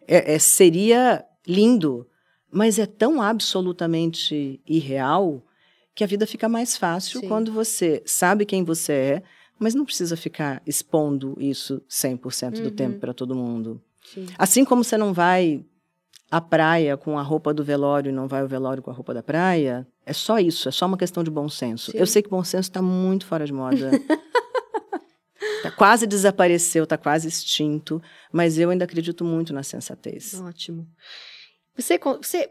é- 0.07 0.34
é- 0.35 0.39
seria 0.39 1.23
lindo, 1.47 2.07
mas 2.51 2.77
é 2.80 2.85
tão 2.85 3.22
absolutamente 3.22 4.61
irreal 4.68 5.41
que 5.93 6.03
a 6.03 6.07
vida 6.07 6.26
fica 6.26 6.47
mais 6.49 6.77
fácil 6.77 7.19
Sim. 7.19 7.27
quando 7.27 7.51
você 7.51 8.01
sabe 8.05 8.45
quem 8.45 8.63
você 8.63 8.93
é, 8.93 9.23
mas 9.59 9.76
não 9.76 9.85
precisa 9.85 10.15
ficar 10.18 10.61
expondo 10.65 11.35
isso 11.39 11.81
100% 11.88 12.61
do 12.61 12.69
Uhum. 12.69 12.76
tempo 12.76 12.99
para 12.99 13.13
todo 13.13 13.35
mundo. 13.35 13.81
Sim. 14.03 14.26
Assim 14.38 14.65
como 14.65 14.84
você 14.84 14.97
não 14.97 15.13
vai 15.13 15.63
à 16.31 16.41
praia 16.41 16.97
com 16.97 17.19
a 17.19 17.22
roupa 17.22 17.53
do 17.53 17.63
velório 17.63 18.09
e 18.09 18.13
não 18.13 18.27
vai 18.27 18.41
ao 18.41 18.47
velório 18.47 18.81
com 18.81 18.89
a 18.89 18.93
roupa 18.93 19.13
da 19.13 19.22
praia, 19.22 19.85
é 20.06 20.14
só 20.14 20.40
isso, 20.40 20.68
é 20.68 20.72
só 20.72 20.86
uma 20.86 20.98
questão 20.98 21.23
de 21.23 21.30
bom 21.30 21.48
senso. 21.48 21.91
Sim. 21.91 21.98
Eu 21.98 22.07
sei 22.07 22.22
que 22.22 22.30
bom 22.30 22.44
senso 22.44 22.69
está 22.69 22.82
muito 22.82 23.26
fora 23.26 23.45
de 23.45 23.53
moda. 23.53 23.91
tá 25.64 25.72
quase 25.72 26.07
desapareceu, 26.07 26.84
está 26.84 26.98
quase 26.98 27.28
extinto, 27.28 28.02
mas 28.32 28.57
eu 28.57 28.69
ainda 28.69 28.86
acredito 28.86 29.23
muito 29.23 29.53
na 29.53 29.64
sensatez. 29.64 30.40
Ótimo. 30.41 30.88
Você, 31.76 31.99
você 32.22 32.49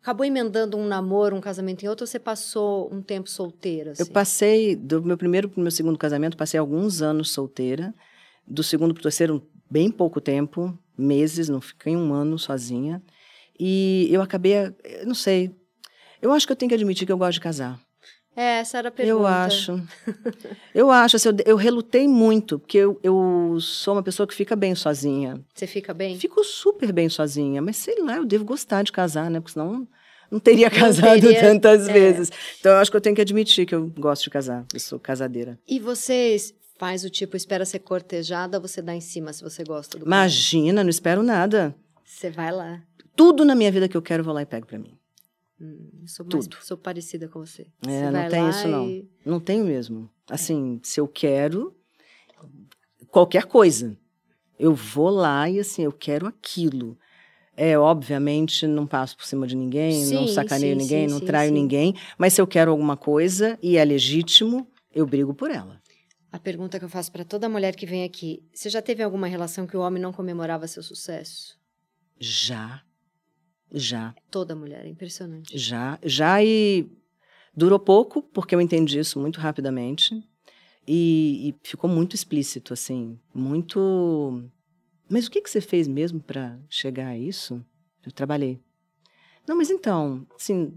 acabou 0.00 0.24
emendando 0.24 0.76
um 0.76 0.86
namoro, 0.86 1.34
um 1.34 1.40
casamento 1.40 1.84
em 1.84 1.88
outro, 1.88 2.04
ou 2.04 2.06
você 2.06 2.18
passou 2.18 2.92
um 2.92 3.02
tempo 3.02 3.28
solteira? 3.28 3.90
Eu 3.90 4.02
assim? 4.02 4.12
passei, 4.12 4.76
do 4.76 5.02
meu 5.02 5.16
primeiro 5.16 5.48
para 5.48 5.58
o 5.58 5.62
meu 5.62 5.70
segundo 5.70 5.98
casamento, 5.98 6.36
passei 6.36 6.60
alguns 6.60 7.02
anos 7.02 7.30
solteira. 7.30 7.94
Do 8.46 8.62
segundo 8.62 8.92
para 8.92 9.00
o 9.00 9.02
terceiro, 9.02 9.46
bem 9.68 9.90
pouco 9.90 10.20
tempo, 10.20 10.78
meses, 10.96 11.48
não 11.48 11.60
fiquei 11.60 11.96
um 11.96 12.12
ano 12.12 12.38
sozinha. 12.38 13.02
E 13.58 14.08
eu 14.10 14.20
acabei, 14.20 14.54
eu 14.84 15.06
não 15.06 15.14
sei, 15.14 15.54
eu 16.24 16.32
acho 16.32 16.46
que 16.46 16.52
eu 16.52 16.56
tenho 16.56 16.70
que 16.70 16.74
admitir 16.74 17.04
que 17.04 17.12
eu 17.12 17.18
gosto 17.18 17.34
de 17.34 17.40
casar. 17.40 17.78
É, 18.34 18.58
essa 18.58 18.78
era 18.78 18.88
a 18.88 18.90
pergunta. 18.90 19.16
Eu 19.20 19.26
acho. 19.26 19.80
Eu 20.74 20.90
acho, 20.90 21.14
assim, 21.14 21.28
eu, 21.28 21.36
eu 21.46 21.56
relutei 21.56 22.08
muito, 22.08 22.58
porque 22.58 22.78
eu, 22.78 22.98
eu 23.00 23.58
sou 23.60 23.94
uma 23.94 24.02
pessoa 24.02 24.26
que 24.26 24.34
fica 24.34 24.56
bem 24.56 24.74
sozinha. 24.74 25.40
Você 25.54 25.68
fica 25.68 25.94
bem? 25.94 26.18
Fico 26.18 26.42
super 26.42 26.90
bem 26.92 27.08
sozinha, 27.08 27.62
mas 27.62 27.76
sei 27.76 28.02
lá, 28.02 28.16
eu 28.16 28.24
devo 28.24 28.44
gostar 28.44 28.82
de 28.82 28.90
casar, 28.90 29.30
né? 29.30 29.38
Porque 29.38 29.52
senão 29.52 29.86
não 30.28 30.40
teria 30.40 30.68
casado 30.70 31.20
teria, 31.20 31.40
tantas 31.40 31.88
é. 31.88 31.92
vezes. 31.92 32.32
Então 32.58 32.72
eu 32.72 32.78
acho 32.78 32.90
que 32.90 32.96
eu 32.96 33.00
tenho 33.00 33.14
que 33.14 33.22
admitir 33.22 33.66
que 33.66 33.74
eu 33.74 33.86
gosto 33.86 34.24
de 34.24 34.30
casar. 34.30 34.66
Eu 34.74 34.80
sou 34.80 34.98
casadeira. 34.98 35.56
E 35.68 35.78
você 35.78 36.36
faz 36.76 37.04
o 37.04 37.10
tipo, 37.10 37.36
espera 37.36 37.64
ser 37.64 37.78
cortejada, 37.78 38.58
você 38.58 38.82
dá 38.82 38.96
em 38.96 39.00
cima 39.00 39.32
se 39.32 39.44
você 39.44 39.62
gosta 39.62 39.96
do 39.96 40.04
cara? 40.04 40.16
Imagina, 40.16 40.82
não 40.82 40.90
espero 40.90 41.22
nada. 41.22 41.72
Você 42.04 42.30
vai 42.30 42.50
lá. 42.50 42.82
Tudo 43.14 43.44
na 43.44 43.54
minha 43.54 43.70
vida 43.70 43.88
que 43.88 43.96
eu 43.96 44.02
quero, 44.02 44.22
eu 44.22 44.24
vou 44.24 44.34
lá 44.34 44.42
e 44.42 44.46
pego 44.46 44.66
pra 44.66 44.78
mim. 44.78 44.98
Hum, 45.60 46.04
sou, 46.06 46.26
mais, 46.26 46.46
Tudo. 46.46 46.56
sou 46.62 46.76
parecida 46.76 47.28
com 47.28 47.40
você. 47.40 47.66
É, 47.86 47.88
Você 47.88 48.10
não 48.10 48.28
tem 48.28 48.48
isso, 48.50 48.68
não. 48.68 48.88
e- 48.90 49.08
Não 49.24 49.40
tenho 49.40 49.64
mesmo. 49.64 50.10
Assim, 50.28 50.80
se 50.82 51.00
eu 51.00 51.06
quero 51.06 51.76
qualquer 53.10 53.44
coisa, 53.44 53.96
eu 54.58 54.74
vou 54.74 55.10
lá 55.10 55.48
e 55.48 55.60
assim, 55.60 55.82
eu 55.82 55.92
quero 55.92 56.26
aquilo. 56.26 56.98
É, 57.56 57.78
obviamente, 57.78 58.66
não 58.66 58.84
passo 58.86 59.16
por 59.16 59.24
cima 59.24 59.46
de 59.46 59.54
ninguém, 59.54 60.04
não 60.06 60.26
Sim, 60.26 60.34
sacaneio 60.34 60.72
sim, 60.72 60.78
ninguém, 60.78 61.08
sim, 61.08 61.14
não 61.14 61.20
traio 61.20 61.52
ninguém, 61.52 61.94
mas 62.18 62.32
se 62.32 62.40
eu 62.40 62.46
quero 62.48 62.70
alguma 62.72 62.96
coisa 62.96 63.56
e 63.62 63.76
é 63.76 63.84
legítimo, 63.84 64.66
eu 64.92 65.06
brigo 65.06 65.32
por 65.32 65.50
ela. 65.52 65.80
A 66.32 66.38
pergunta 66.40 66.80
que 66.80 66.84
eu 66.84 66.88
faço 66.88 67.12
para 67.12 67.24
toda 67.24 67.48
mulher 67.48 67.76
que 67.76 67.86
vem 67.86 68.02
aqui: 68.02 68.42
você 68.52 68.68
já 68.68 68.82
teve 68.82 69.04
alguma 69.04 69.28
relação 69.28 69.68
que 69.68 69.76
o 69.76 69.80
homem 69.80 70.02
não 70.02 70.12
comemorava 70.12 70.66
seu 70.66 70.82
sucesso? 70.82 71.56
Já, 72.18 72.82
já, 73.74 74.14
Toda 74.30 74.54
mulher, 74.54 74.86
é 74.86 74.88
impressionante. 74.88 75.56
já, 75.58 75.98
já 76.02 76.42
e 76.42 76.88
durou 77.54 77.78
pouco, 77.78 78.22
porque 78.22 78.54
eu 78.54 78.60
entendi 78.60 78.98
isso 78.98 79.18
muito 79.20 79.40
rapidamente 79.40 80.22
e, 80.86 81.48
e 81.50 81.54
ficou 81.68 81.90
muito 81.90 82.14
explícito, 82.14 82.72
assim, 82.72 83.18
muito. 83.34 84.42
Mas 85.08 85.26
o 85.26 85.30
que, 85.30 85.40
que 85.42 85.50
você 85.50 85.60
fez 85.60 85.86
mesmo 85.88 86.20
para 86.20 86.58
chegar 86.68 87.08
a 87.08 87.18
isso? 87.18 87.64
Eu 88.04 88.12
trabalhei. 88.12 88.60
Não, 89.46 89.56
mas 89.56 89.70
então, 89.70 90.26
assim, 90.34 90.72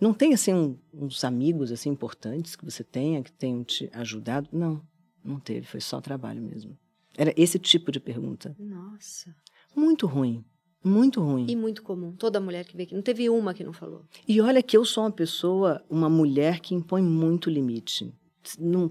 não 0.00 0.12
tem 0.14 0.32
assim 0.34 0.54
um- 0.54 0.78
uns 0.92 1.24
amigos 1.24 1.72
assim 1.72 1.90
importantes 1.90 2.54
que 2.54 2.64
você 2.64 2.84
tenha 2.84 3.22
que 3.22 3.32
tenham 3.32 3.64
te 3.64 3.90
ajudado? 3.92 4.48
Não, 4.52 4.80
não 5.24 5.40
teve, 5.40 5.66
foi 5.66 5.80
só 5.80 6.00
trabalho 6.00 6.40
mesmo. 6.42 6.78
Era 7.16 7.32
esse 7.36 7.58
tipo 7.58 7.90
de 7.90 7.98
pergunta. 7.98 8.54
Nossa. 8.58 9.34
Muito 9.74 10.06
ruim, 10.06 10.44
muito 10.82 11.20
ruim. 11.20 11.46
E 11.48 11.56
muito 11.56 11.82
comum. 11.82 12.12
Toda 12.12 12.40
mulher 12.40 12.64
que 12.64 12.76
vem 12.76 12.84
aqui. 12.84 12.94
Não 12.94 13.02
teve 13.02 13.28
uma 13.28 13.52
que 13.52 13.64
não 13.64 13.72
falou. 13.72 14.04
E 14.26 14.40
olha 14.40 14.62
que 14.62 14.76
eu 14.76 14.84
sou 14.84 15.04
uma 15.04 15.10
pessoa, 15.10 15.84
uma 15.90 16.08
mulher 16.08 16.60
que 16.60 16.74
impõe 16.74 17.02
muito 17.02 17.50
limite. 17.50 18.12
Não, 18.58 18.88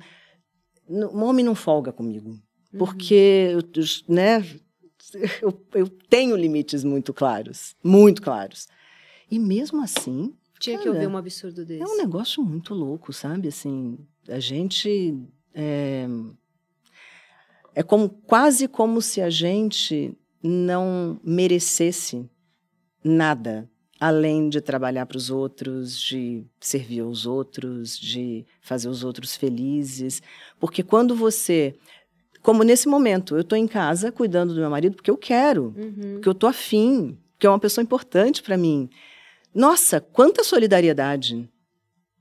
não, 0.88 1.10
um 1.14 1.24
homem 1.24 1.44
não 1.44 1.56
folga 1.56 1.92
comigo. 1.92 2.30
Uhum. 2.30 2.40
Porque, 2.78 3.50
eu, 3.52 3.62
né, 4.08 4.46
eu, 5.42 5.66
eu 5.74 5.88
tenho 6.10 6.36
limites 6.36 6.84
muito 6.84 7.14
claros. 7.14 7.76
Muito 7.84 8.22
claros. 8.22 8.68
E 9.30 9.40
mesmo 9.40 9.82
assim, 9.82 10.34
Tinha 10.60 10.78
que 10.78 10.86
Cara, 10.86 10.96
ouvir 10.96 11.08
um 11.08 11.18
absurdo 11.18 11.66
desse. 11.66 11.82
é 11.82 11.86
um 11.86 11.98
negócio 11.98 12.44
muito 12.44 12.74
louco, 12.74 13.14
sabe? 13.14 13.48
Assim, 13.48 13.98
a 14.28 14.40
gente. 14.40 15.18
É, 15.54 16.08
é 17.74 17.84
como, 17.84 18.10
quase 18.10 18.68
como 18.68 19.02
se 19.02 19.22
a 19.22 19.30
gente 19.30 20.16
não 20.42 21.20
merecesse 21.24 22.30
nada 23.04 23.70
além 24.00 24.48
de 24.48 24.62
trabalhar 24.62 25.06
para 25.08 25.18
os 25.18 25.30
outros, 25.32 26.00
de 26.00 26.46
servir 26.60 27.00
aos 27.00 27.26
outros, 27.26 27.98
de 27.98 28.46
fazer 28.62 28.90
os 28.90 29.04
outros 29.04 29.36
felizes. 29.36 30.22
Porque 30.60 30.84
quando 30.84 31.16
você. 31.16 31.76
Como 32.44 32.64
nesse 32.64 32.88
momento, 32.88 33.36
eu 33.36 33.42
estou 33.42 33.58
em 33.58 33.68
casa 33.68 34.12
cuidando 34.12 34.54
do 34.54 34.60
meu 34.60 34.70
marido 34.70 34.96
porque 34.96 35.12
eu 35.12 35.18
quero, 35.18 35.74
Uhum. 35.76 36.14
porque 36.14 36.30
eu 36.30 36.34
estou 36.34 36.48
afim, 36.50 37.18
que 37.38 37.46
é 37.46 37.50
uma 37.50 37.60
pessoa 37.60 37.84
importante 37.84 38.42
para 38.44 38.56
mim. 38.56 38.90
Nossa, 39.54 40.00
quanta 40.00 40.44
solidariedade! 40.44 41.50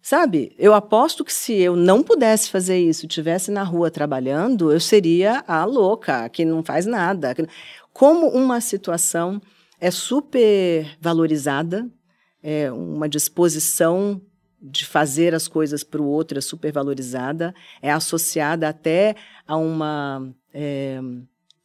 Sabe, 0.00 0.54
eu 0.56 0.72
aposto 0.72 1.24
que 1.24 1.32
se 1.32 1.52
eu 1.54 1.74
não 1.76 2.00
pudesse 2.02 2.48
fazer 2.48 2.78
isso, 2.78 3.08
tivesse 3.08 3.50
na 3.50 3.64
rua 3.64 3.90
trabalhando, 3.90 4.70
eu 4.72 4.78
seria 4.78 5.44
a 5.48 5.64
louca, 5.64 6.28
que 6.28 6.44
não 6.44 6.62
faz 6.62 6.86
nada. 6.86 7.34
Como 7.96 8.28
uma 8.28 8.60
situação 8.60 9.40
é 9.80 9.90
super 9.90 10.98
valorizada, 11.00 11.90
é 12.42 12.70
uma 12.70 13.08
disposição 13.08 14.20
de 14.60 14.84
fazer 14.84 15.34
as 15.34 15.48
coisas 15.48 15.82
para 15.82 16.02
o 16.02 16.06
outro 16.06 16.36
é 16.36 16.42
super 16.42 16.70
valorizada, 16.70 17.54
é 17.80 17.90
associada 17.90 18.68
até 18.68 19.16
a 19.48 19.56
uma 19.56 20.30
é, 20.52 21.00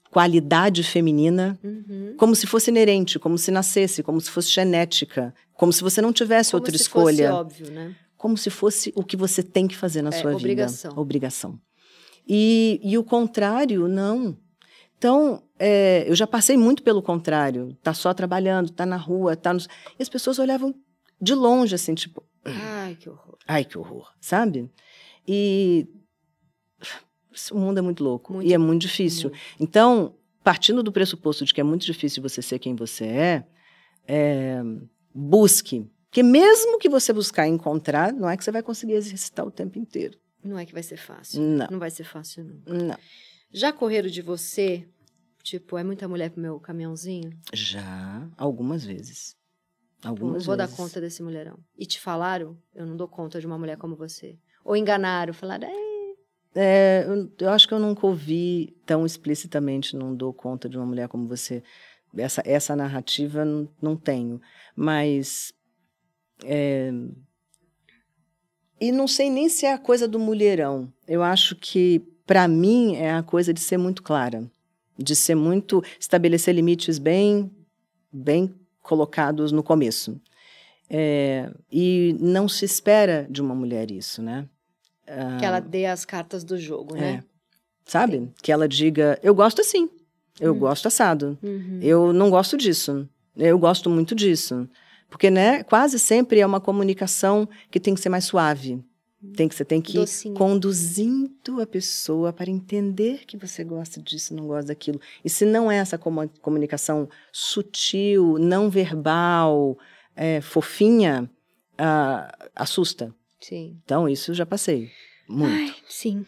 qualidade 0.09 0.83
feminina, 0.83 1.59
uhum. 1.61 2.15
como 2.17 2.33
se 2.33 2.47
fosse 2.47 2.71
inerente, 2.71 3.19
como 3.19 3.37
se 3.37 3.51
nascesse, 3.51 4.01
como 4.01 4.21
se 4.21 4.31
fosse 4.31 4.51
genética, 4.51 5.33
como 5.53 5.73
se 5.73 5.83
você 5.83 6.01
não 6.01 6.13
tivesse 6.13 6.51
como 6.51 6.61
outra 6.61 6.75
escolha. 6.77 7.29
Fosse 7.29 7.41
óbvio, 7.41 7.71
né? 7.71 7.95
como 8.15 8.37
se 8.37 8.49
fosse 8.49 8.93
o 8.95 9.03
que 9.03 9.17
você 9.17 9.43
tem 9.43 9.67
que 9.67 9.75
fazer 9.75 10.01
na 10.01 10.11
é, 10.11 10.21
sua 10.21 10.33
obrigação. 10.33 10.91
vida. 10.91 11.01
Obrigação. 11.01 11.59
E, 12.25 12.79
e 12.81 12.97
o 12.97 13.03
contrário, 13.03 13.89
não. 13.89 14.37
Então, 15.01 15.41
é, 15.57 16.07
eu 16.07 16.13
já 16.13 16.27
passei 16.27 16.55
muito 16.55 16.83
pelo 16.83 17.01
contrário. 17.01 17.75
Tá 17.81 17.91
só 17.91 18.13
trabalhando, 18.13 18.69
tá 18.69 18.85
na 18.85 18.97
rua, 18.97 19.35
tá 19.35 19.51
nos... 19.51 19.65
E 19.97 20.03
as 20.03 20.07
pessoas 20.07 20.37
olhavam 20.37 20.75
de 21.19 21.33
longe, 21.33 21.73
assim, 21.73 21.95
tipo... 21.95 22.23
Ai, 22.45 22.93
que 22.93 23.09
horror. 23.09 23.35
Ai, 23.47 23.65
que 23.65 23.79
horror, 23.79 24.13
sabe? 24.21 24.69
E... 25.27 25.87
O 27.51 27.57
mundo 27.57 27.79
é 27.79 27.81
muito 27.81 28.03
louco. 28.03 28.33
Muito, 28.33 28.47
e 28.47 28.53
é 28.53 28.59
muito 28.59 28.83
difícil. 28.83 29.31
muito. 29.31 29.43
Então, 29.59 30.13
partindo 30.43 30.83
do 30.83 30.91
pressuposto 30.91 31.45
de 31.45 31.51
que 31.51 31.61
é 31.61 31.63
muito 31.63 31.83
difícil 31.83 32.21
você 32.21 32.39
ser 32.39 32.59
quem 32.59 32.75
você 32.75 33.05
é, 33.05 33.43
é 34.07 34.61
busque 35.15 35.89
porque 36.11 36.21
mesmo 36.21 36.77
que 36.77 36.89
você 36.89 37.13
buscar 37.13 37.47
encontrar, 37.47 38.11
não 38.11 38.29
é 38.29 38.35
que 38.35 38.43
você 38.43 38.51
vai 38.51 38.61
conseguir 38.61 38.95
exercitar 38.95 39.47
o 39.47 39.49
tempo 39.49 39.79
inteiro. 39.79 40.19
Não 40.43 40.59
é 40.59 40.65
que 40.65 40.73
vai 40.73 40.83
ser 40.83 40.97
fácil. 40.97 41.41
Não. 41.41 41.67
Não 41.71 41.79
vai 41.79 41.89
ser 41.89 42.03
fácil, 42.03 42.43
não. 42.43 42.87
Não. 42.87 42.97
Já 43.51 43.71
correram 43.73 44.09
de 44.09 44.21
você? 44.21 44.87
Tipo, 45.43 45.77
é 45.77 45.83
muita 45.83 46.07
mulher 46.07 46.29
pro 46.29 46.41
meu 46.41 46.59
caminhãozinho? 46.59 47.31
Já, 47.53 48.29
algumas 48.37 48.85
vezes. 48.85 49.35
Algumas 50.03 50.19
Pô, 50.19 50.25
não 50.39 50.45
vou 50.45 50.57
vezes. 50.57 50.71
dar 50.71 50.77
conta 50.77 51.01
desse 51.01 51.21
mulherão. 51.23 51.59
E 51.77 51.85
te 51.85 51.99
falaram? 51.99 52.57
Eu 52.73 52.85
não 52.85 52.95
dou 52.95 53.07
conta 53.07 53.39
de 53.39 53.45
uma 53.47 53.57
mulher 53.57 53.77
como 53.77 53.95
você. 53.95 54.37
Ou 54.63 54.75
enganaram, 54.75 55.33
falaram, 55.33 55.67
é, 55.67 55.91
É, 56.55 57.05
eu, 57.07 57.31
eu 57.39 57.49
acho 57.49 57.67
que 57.67 57.73
eu 57.73 57.79
nunca 57.79 58.05
ouvi 58.05 58.75
tão 58.85 59.05
explicitamente, 59.05 59.95
não 59.95 60.15
dou 60.15 60.33
conta 60.33 60.67
de 60.69 60.77
uma 60.77 60.85
mulher 60.85 61.07
como 61.07 61.27
você. 61.27 61.63
Essa, 62.15 62.41
essa 62.45 62.75
narrativa 62.75 63.43
não, 63.45 63.69
não 63.81 63.95
tenho. 63.97 64.39
Mas. 64.75 65.53
é, 66.43 66.91
e 68.79 68.91
não 68.91 69.07
sei 69.07 69.29
nem 69.29 69.47
se 69.47 69.65
é 69.65 69.73
a 69.73 69.77
coisa 69.77 70.07
do 70.07 70.17
mulherão. 70.19 70.91
Eu 71.07 71.21
acho 71.21 71.55
que, 71.55 72.01
para 72.31 72.47
mim, 72.47 72.95
é 72.95 73.11
a 73.11 73.21
coisa 73.21 73.53
de 73.53 73.59
ser 73.59 73.75
muito 73.75 74.01
clara. 74.01 74.49
De 74.97 75.17
ser 75.17 75.35
muito. 75.35 75.83
estabelecer 75.99 76.55
limites 76.55 76.97
bem, 76.97 77.51
bem 78.09 78.55
colocados 78.81 79.51
no 79.51 79.61
começo. 79.61 80.17
É, 80.89 81.51
e 81.69 82.15
não 82.21 82.47
se 82.47 82.63
espera 82.63 83.27
de 83.29 83.41
uma 83.41 83.53
mulher 83.53 83.91
isso, 83.91 84.21
né? 84.21 84.47
que 85.39 85.45
ela 85.45 85.59
dê 85.59 85.87
as 85.87 86.05
cartas 86.05 86.41
do 86.41 86.57
jogo, 86.57 86.95
né? 86.95 87.21
É. 87.21 87.23
Sabe? 87.83 88.31
Que 88.41 88.49
ela 88.49 88.65
diga, 88.65 89.19
eu 89.21 89.35
gosto 89.35 89.59
assim, 89.59 89.89
eu 90.39 90.53
Hum. 90.53 90.59
gosto 90.59 90.87
assado, 90.87 91.37
Uhum. 91.43 91.79
eu 91.81 92.13
não 92.13 92.29
gosto 92.29 92.55
disso, 92.55 93.09
eu 93.35 93.59
gosto 93.59 93.89
muito 93.89 94.15
disso. 94.15 94.69
Porque, 95.09 95.29
né, 95.29 95.63
quase 95.63 95.99
sempre 95.99 96.39
é 96.39 96.45
uma 96.45 96.61
comunicação 96.61 97.45
que 97.69 97.77
tem 97.77 97.93
que 97.93 97.99
ser 97.99 98.07
mais 98.07 98.23
suave. 98.23 98.81
Tem 99.35 99.47
que, 99.47 99.53
você 99.53 99.63
tem 99.63 99.79
que 99.81 99.99
ir 99.99 100.33
conduzindo 100.33 101.61
a 101.61 101.67
pessoa 101.67 102.33
para 102.33 102.49
entender 102.49 103.25
que 103.25 103.37
você 103.37 103.63
gosta 103.63 104.01
disso, 104.01 104.33
não 104.33 104.47
gosta 104.47 104.67
daquilo. 104.69 104.99
E 105.23 105.29
se 105.29 105.45
não 105.45 105.71
é 105.71 105.77
essa 105.77 105.97
comu- 105.97 106.29
comunicação 106.41 107.07
sutil, 107.31 108.37
não 108.39 108.69
verbal, 108.69 109.77
é, 110.15 110.41
fofinha, 110.41 111.29
ah, 111.77 112.49
assusta. 112.55 113.13
Sim. 113.39 113.79
Então, 113.83 114.09
isso 114.09 114.31
eu 114.31 114.35
já 114.35 114.45
passei. 114.45 114.89
Muito. 115.27 115.53
Ai, 115.53 115.75
sim. 115.87 116.25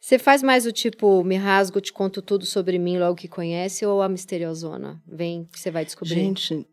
Você 0.00 0.18
faz 0.18 0.42
mais 0.42 0.66
o 0.66 0.72
tipo, 0.72 1.24
me 1.24 1.36
rasgo, 1.36 1.80
te 1.80 1.92
conto 1.92 2.22
tudo 2.22 2.46
sobre 2.46 2.78
mim 2.78 2.98
logo 2.98 3.16
que 3.16 3.26
conhece, 3.28 3.84
ou 3.84 4.02
a 4.02 4.08
misteriosona? 4.08 5.02
Vem 5.06 5.44
que 5.46 5.58
você 5.58 5.70
vai 5.70 5.84
descobrir. 5.84 6.14
Gente, 6.14 6.66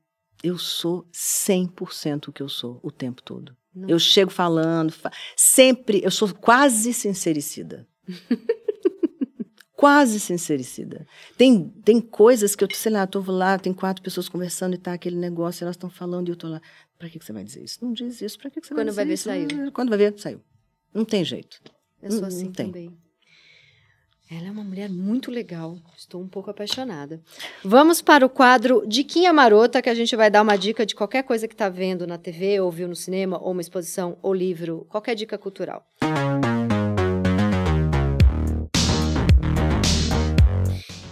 eu 0.44 0.58
sou 0.58 1.08
100% 1.12 2.28
o 2.28 2.32
que 2.34 2.44
eu 2.44 2.50
sou 2.50 2.80
o 2.84 2.92
tempo 2.92 3.22
todo. 3.24 3.56
Não. 3.76 3.90
Eu 3.90 3.98
chego 4.00 4.30
falando, 4.32 4.92
fa- 4.92 5.12
sempre, 5.36 6.02
eu 6.04 6.12
sou 6.12 6.34
quase 6.34 6.94
sincericida. 6.94 7.88
quase 9.76 10.20
sincericida. 10.20 11.06
Tem, 11.38 11.70
tem 11.84 12.00
coisas 12.00 12.56
que 12.56 12.64
eu, 12.64 12.68
sei 12.74 12.92
lá, 12.92 13.02
eu 13.02 13.08
tô 13.08 13.20
lá, 13.32 13.58
tem 13.58 13.74
quatro 13.74 14.04
pessoas 14.04 14.30
conversando 14.30 14.76
e 14.76 14.78
tá 14.78 14.94
aquele 14.94 15.18
negócio, 15.18 15.64
elas 15.64 15.76
estão 15.76 15.90
falando 15.90 16.28
e 16.30 16.32
eu 16.32 16.36
tô 16.36 16.48
lá. 16.48 16.62
Pra 16.98 17.10
que, 17.10 17.20
que 17.20 17.26
você 17.26 17.34
vai 17.34 17.44
dizer 17.44 17.64
isso? 17.64 17.80
Não 17.84 17.92
diz 17.92 18.22
isso, 18.22 18.38
pra 18.38 18.50
que, 18.50 18.62
que 18.62 18.68
você 18.68 18.74
Quando 18.74 18.92
vai 18.94 19.06
vai 19.06 19.06
dizer 19.16 19.32
ver, 19.34 19.44
isso? 19.46 19.50
saiu. 19.50 19.68
Ah, 19.68 19.72
Quando 19.72 19.90
vai 19.90 19.98
ver, 19.98 20.14
saiu. 20.18 20.42
Não 20.94 21.04
tem 21.04 21.26
jeito. 21.26 21.60
Eu 22.02 22.12
sou 22.12 22.22
Não- 22.22 22.28
assim 22.28 22.46
não 22.46 22.52
tem. 22.52 22.66
também. 22.68 22.98
Ela 24.32 24.48
é 24.48 24.52
uma 24.52 24.64
mulher 24.64 24.90
muito 24.90 25.30
legal. 25.30 25.78
Estou 25.98 26.22
um 26.22 26.28
pouco 26.28 26.50
apaixonada. 26.50 27.22
Vamos 27.64 28.02
para 28.02 28.26
o 28.26 28.30
quadro 28.30 28.84
Diquinha 28.88 29.34
Marota, 29.34 29.82
que 29.82 29.90
a 29.90 29.94
gente 29.94 30.16
vai 30.16 30.32
dar 30.32 30.42
uma 30.42 30.58
dica 30.58 30.86
de 30.86 30.96
qualquer 30.96 31.24
coisa 31.24 31.48
que 31.48 31.54
está 31.54 31.68
vendo 31.68 32.08
na 32.08 32.18
TV, 32.18 32.60
ou 32.62 32.72
viu 32.72 32.88
no 32.88 32.96
cinema, 32.96 33.38
ou 33.38 33.52
uma 33.52 33.62
exposição, 33.62 34.18
ou 34.22 34.34
livro, 34.34 34.88
qualquer 34.90 35.16
dica 35.16 35.38
cultural. 35.38 35.86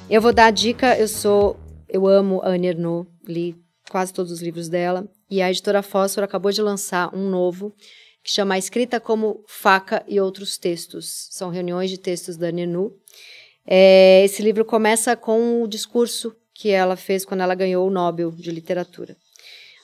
Eu 0.09 0.21
vou 0.21 0.33
dar 0.33 0.45
a 0.45 0.51
dica, 0.51 0.97
eu 0.97 1.07
sou, 1.07 1.59
eu 1.89 2.07
amo 2.07 2.41
Anne 2.43 2.67
Ernaux, 2.67 3.07
li 3.27 3.55
quase 3.89 4.13
todos 4.13 4.31
os 4.31 4.41
livros 4.41 4.69
dela, 4.69 5.05
e 5.29 5.41
a 5.41 5.49
editora 5.49 5.81
Fósforo 5.81 6.23
acabou 6.23 6.51
de 6.51 6.61
lançar 6.61 7.13
um 7.13 7.29
novo, 7.29 7.75
que 8.23 8.31
chama 8.31 8.56
A 8.56 8.57
Escrita 8.57 8.99
como 8.99 9.43
Faca 9.48 10.03
e 10.07 10.19
Outros 10.19 10.57
Textos. 10.57 11.27
São 11.31 11.49
reuniões 11.49 11.89
de 11.89 11.98
textos 11.98 12.38
da 12.38 12.49
Ernaux. 12.49 12.93
É, 13.65 14.23
esse 14.26 14.41
livro 14.41 14.65
começa 14.65 15.15
com 15.15 15.61
o 15.64 15.68
discurso 15.68 16.35
que 16.53 16.69
ela 16.69 16.95
fez 16.95 17.26
quando 17.26 17.41
ela 17.41 17.56
ganhou 17.56 17.88
o 17.88 17.91
Nobel 17.91 18.31
de 18.31 18.52
Literatura. 18.52 19.15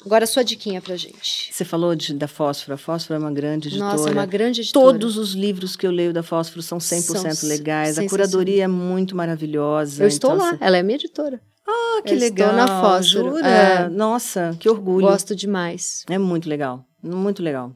Agora, 0.05 0.25
sua 0.27 0.43
diquinha 0.43 0.79
pra 0.79 0.95
gente. 0.95 1.51
Você 1.51 1.65
falou 1.65 1.93
de, 1.95 2.13
da 2.13 2.27
Fósforo. 2.27 2.75
A 2.75 2.77
Fósforo 2.77 3.15
é 3.15 3.19
uma 3.19 3.31
grande 3.31 3.67
editora. 3.67 3.91
Nossa, 3.91 4.09
é 4.09 4.11
uma 4.13 4.25
grande 4.25 4.61
editora. 4.61 4.85
Todos 4.85 5.17
os 5.17 5.33
livros 5.33 5.75
que 5.75 5.85
eu 5.85 5.91
leio 5.91 6.13
da 6.13 6.23
Fósforo 6.23 6.61
são 6.61 6.77
100% 6.77 7.33
São 7.33 7.49
legais. 7.49 7.97
A 7.97 8.07
curadoria 8.07 8.63
é 8.63 8.67
muito 8.67 9.15
maravilhosa. 9.15 10.03
Eu 10.03 10.07
estou 10.07 10.31
Então, 10.33 10.45
lá, 10.45 10.51
assim, 10.51 10.57
ela 10.61 10.77
é 10.77 10.83
minha 10.83 10.95
editora. 10.97 11.41
Ah, 11.67 12.01
que 12.05 12.13
Eu 12.13 12.17
estou 12.17 12.29
legal. 12.29 12.53
na 12.53 12.67
Fósforo, 12.81 13.29
Jura? 13.31 13.47
é. 13.47 13.89
Nossa, 13.89 14.55
que 14.59 14.69
orgulho. 14.69 15.05
Gosto 15.07 15.35
demais. 15.35 16.05
É 16.09 16.17
muito 16.17 16.47
legal. 16.47 16.85
Muito 17.03 17.43
legal. 17.43 17.73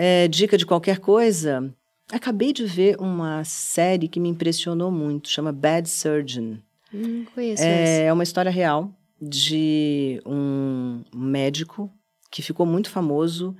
É, 0.00 0.28
dica 0.28 0.56
de 0.56 0.64
qualquer 0.64 1.00
coisa. 1.00 1.74
Acabei 2.12 2.52
de 2.52 2.64
ver 2.64 2.96
uma 3.00 3.42
série 3.42 4.06
que 4.06 4.20
me 4.20 4.28
impressionou 4.28 4.92
muito. 4.92 5.28
Chama 5.28 5.50
Bad 5.50 5.88
Surgeon. 5.88 6.58
Hum, 6.94 7.24
conheço 7.34 7.64
essa. 7.64 8.02
É 8.02 8.12
uma 8.12 8.22
história 8.22 8.50
real 8.50 8.92
de 9.20 10.22
um 10.24 11.02
médico 11.12 11.92
que 12.30 12.42
ficou 12.42 12.64
muito 12.64 12.88
famoso. 12.88 13.56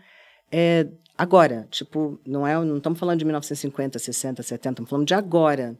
é, 0.53 0.87
agora, 1.17 1.67
tipo, 1.73 2.21
não 2.25 2.47
é, 2.47 2.55
não 2.65 2.77
estamos 2.77 3.01
falando 3.01 3.19
de 3.19 3.25
1950, 3.25 3.99
60, 3.99 4.41
70, 4.41 4.69
estamos 4.71 4.89
falando 4.89 5.09
de 5.09 5.15
agora. 5.15 5.77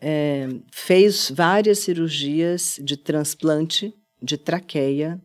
É, 0.00 0.48
fez 0.72 1.30
várias 1.30 1.80
cirurgias 1.80 2.80
de 2.82 2.96
transplante 2.96 3.94
de 4.22 4.38
traqueia 4.38 5.20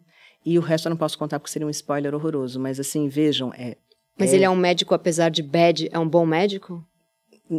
e 0.46 0.60
o 0.60 0.62
resto 0.62 0.88
eu 0.88 0.90
não 0.90 0.98
posso 0.98 1.18
contar 1.18 1.40
porque 1.40 1.52
seria 1.52 1.66
um 1.66 1.72
spoiler 1.72 2.14
horroroso, 2.14 2.60
mas 2.60 2.78
assim, 2.80 3.08
vejam, 3.08 3.54
é, 3.54 3.78
Mas 4.20 4.34
ele 4.34 4.44
é 4.44 4.50
um 4.50 4.56
médico, 4.56 4.94
apesar 4.94 5.30
de 5.30 5.42
bad, 5.42 5.90
é 5.92 5.98
um 6.00 6.08
bom 6.08 6.26
médico? 6.26 6.84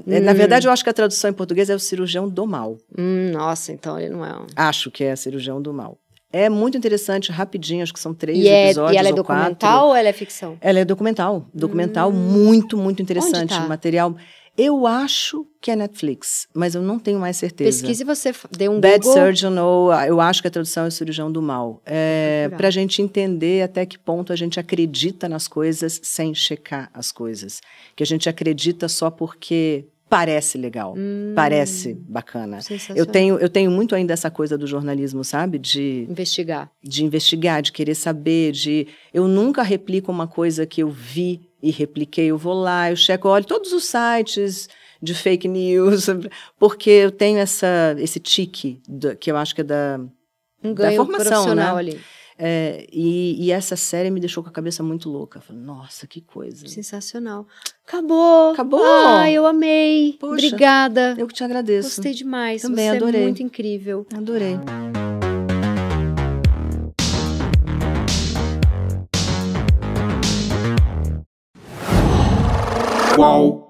é, 0.07 0.20
na 0.20 0.32
verdade 0.32 0.69
eu 0.69 0.73
acho 0.73 0.85
que 0.85 0.91
a 0.91 0.93
tradução 0.93 1.31
em 1.31 1.32
português 1.32 1.69
é 1.69 1.74
o 1.74 1.78
cirurgião 1.78 2.28
do 2.28 2.47
mal. 2.47 2.77
Hum, 2.97 3.31
nossa, 3.32 3.73
então 3.73 3.99
ele 3.99 4.11
não 4.11 4.24
é 4.24 4.32
um... 4.39 4.47
Acho 4.55 4.91
que 4.91 5.03
é 5.03 5.16
cirurgião 5.16 5.61
do 5.61 5.73
mal. 5.73 5.99
É 6.32 6.49
muito 6.49 6.78
interessante, 6.78 7.32
rapidinho, 7.32 7.82
acho 7.82 7.93
que 7.93 7.99
são 7.99 8.15
três 8.15 8.39
E, 8.39 8.47
é, 8.47 8.66
episódios 8.66 8.95
e 8.95 8.99
ela 8.99 9.09
é 9.09 9.11
ou 9.11 9.16
documental 9.16 9.55
quatro. 9.57 9.89
ou 9.89 9.97
ela 9.97 10.09
é 10.09 10.12
ficção? 10.12 10.57
Ela 10.61 10.78
é 10.78 10.85
documental. 10.85 11.45
Documental 11.53 12.12
muito, 12.12 12.77
muito 12.77 13.03
interessante. 13.03 13.49
tá? 13.49 13.66
Material. 13.66 14.15
Eu 14.62 14.87
acho 14.87 15.47
que 15.61 15.70
é 15.70 15.77
Netflix, 15.77 16.47
mas 16.55 16.74
eu 16.74 16.82
não 16.82 16.99
tenho 16.99 17.19
mais 17.19 17.37
certeza. 17.37 17.70
Pesquise 17.70 18.05
você 18.05 18.32
dê 18.51 18.69
um 18.69 18.81
Bad 18.81 18.99
Google. 18.99 19.15
Surgeon, 19.15 19.59
ou 19.59 19.93
eu 19.93 20.20
acho 20.20 20.43
que 20.43 20.49
a 20.49 20.51
tradução 20.51 20.85
é 20.85 20.91
cirurgião 20.91 21.32
do 21.32 21.41
mal. 21.41 21.81
É, 21.87 22.51
para 22.57 22.69
a 22.69 22.70
gente 22.70 23.01
entender 23.01 23.62
até 23.62 23.87
que 23.87 23.99
ponto 23.99 24.32
a 24.32 24.37
gente 24.37 24.61
acredita 24.61 25.28
nas 25.28 25.49
coisas 25.49 26.01
sem 26.03 26.35
checar 26.35 26.91
as 26.93 27.11
coisas. 27.11 27.61
Que 27.97 28.03
a 28.03 28.07
gente 28.07 28.28
acredita 28.28 28.89
só 28.89 29.11
porque 29.11 29.87
parece 30.11 30.59
legal, 30.59 30.95
Hum, 30.99 31.32
parece 31.37 31.95
bacana. 31.95 32.59
Eu 32.97 33.07
tenho, 33.07 33.39
eu 33.39 33.49
tenho 33.49 33.70
muito 33.70 33.95
ainda 33.95 34.12
essa 34.12 34.28
coisa 34.31 34.59
do 34.59 34.66
jornalismo, 34.66 35.23
sabe? 35.23 35.57
De, 35.57 36.05
Investigar. 36.11 36.69
de 36.82 37.05
investigar, 37.05 37.62
de 37.62 37.70
querer 37.70 37.95
saber, 37.95 38.51
de. 38.51 38.89
Eu 39.15 39.28
nunca 39.28 39.62
replico 39.62 40.11
uma 40.11 40.27
coisa 40.27 40.66
que 40.66 40.82
eu 40.82 40.91
vi 40.91 41.49
e 41.62 41.70
repliquei. 41.70 42.27
Eu 42.27 42.39
vou 42.39 42.55
lá, 42.55 42.91
eu 42.91 42.97
checo, 42.97 43.28
olho 43.28 43.45
todos 43.45 43.73
os 43.73 43.85
sites 43.85 44.69
de 45.03 45.15
fake 45.15 45.49
news, 45.49 46.07
porque 46.59 46.91
eu 46.91 47.11
tenho 47.11 47.39
essa, 47.39 47.95
esse 47.99 48.20
tique, 48.20 48.81
da- 48.89 49.15
que 49.16 49.31
eu 49.31 49.37
acho 49.37 49.55
que 49.55 49.61
é 49.61 49.65
da. 49.65 50.01
Um 50.62 50.74
Da 50.74 50.85
ganho 50.85 50.97
formação, 50.97 51.24
profissional 51.31 51.74
né? 51.77 51.81
ali. 51.81 52.01
é, 52.39 52.87
e, 52.93 53.47
e 53.47 53.51
essa 53.51 53.77
série 53.77 54.11
me 54.11 54.20
deixou 54.20 54.43
com 54.43 54.51
a 54.51 54.53
cabeça 54.53 54.82
muito 54.82 55.09
louca. 55.09 55.41
Falei, 55.41 55.62
nossa, 55.62 56.07
que 56.07 56.20
coisa. 56.20 56.69
Sensacional. 56.69 57.47
Acabou. 57.87 58.51
Acabou. 58.53 58.85
Ah, 58.85 59.31
eu 59.31 59.47
amei. 59.47 60.16
Poxa. 60.20 60.32
Obrigada. 60.35 61.15
Eu 61.19 61.27
que 61.27 61.32
te 61.35 61.43
agradeço. 61.43 61.97
Gostei 61.97 62.12
demais. 62.12 62.61
Também 62.61 62.91
Você 62.91 62.97
adorei. 62.97 63.20
é 63.20 63.24
muito 63.24 63.43
incrível. 63.43 64.07
Adorei. 64.15 64.57
Qual 73.21 73.70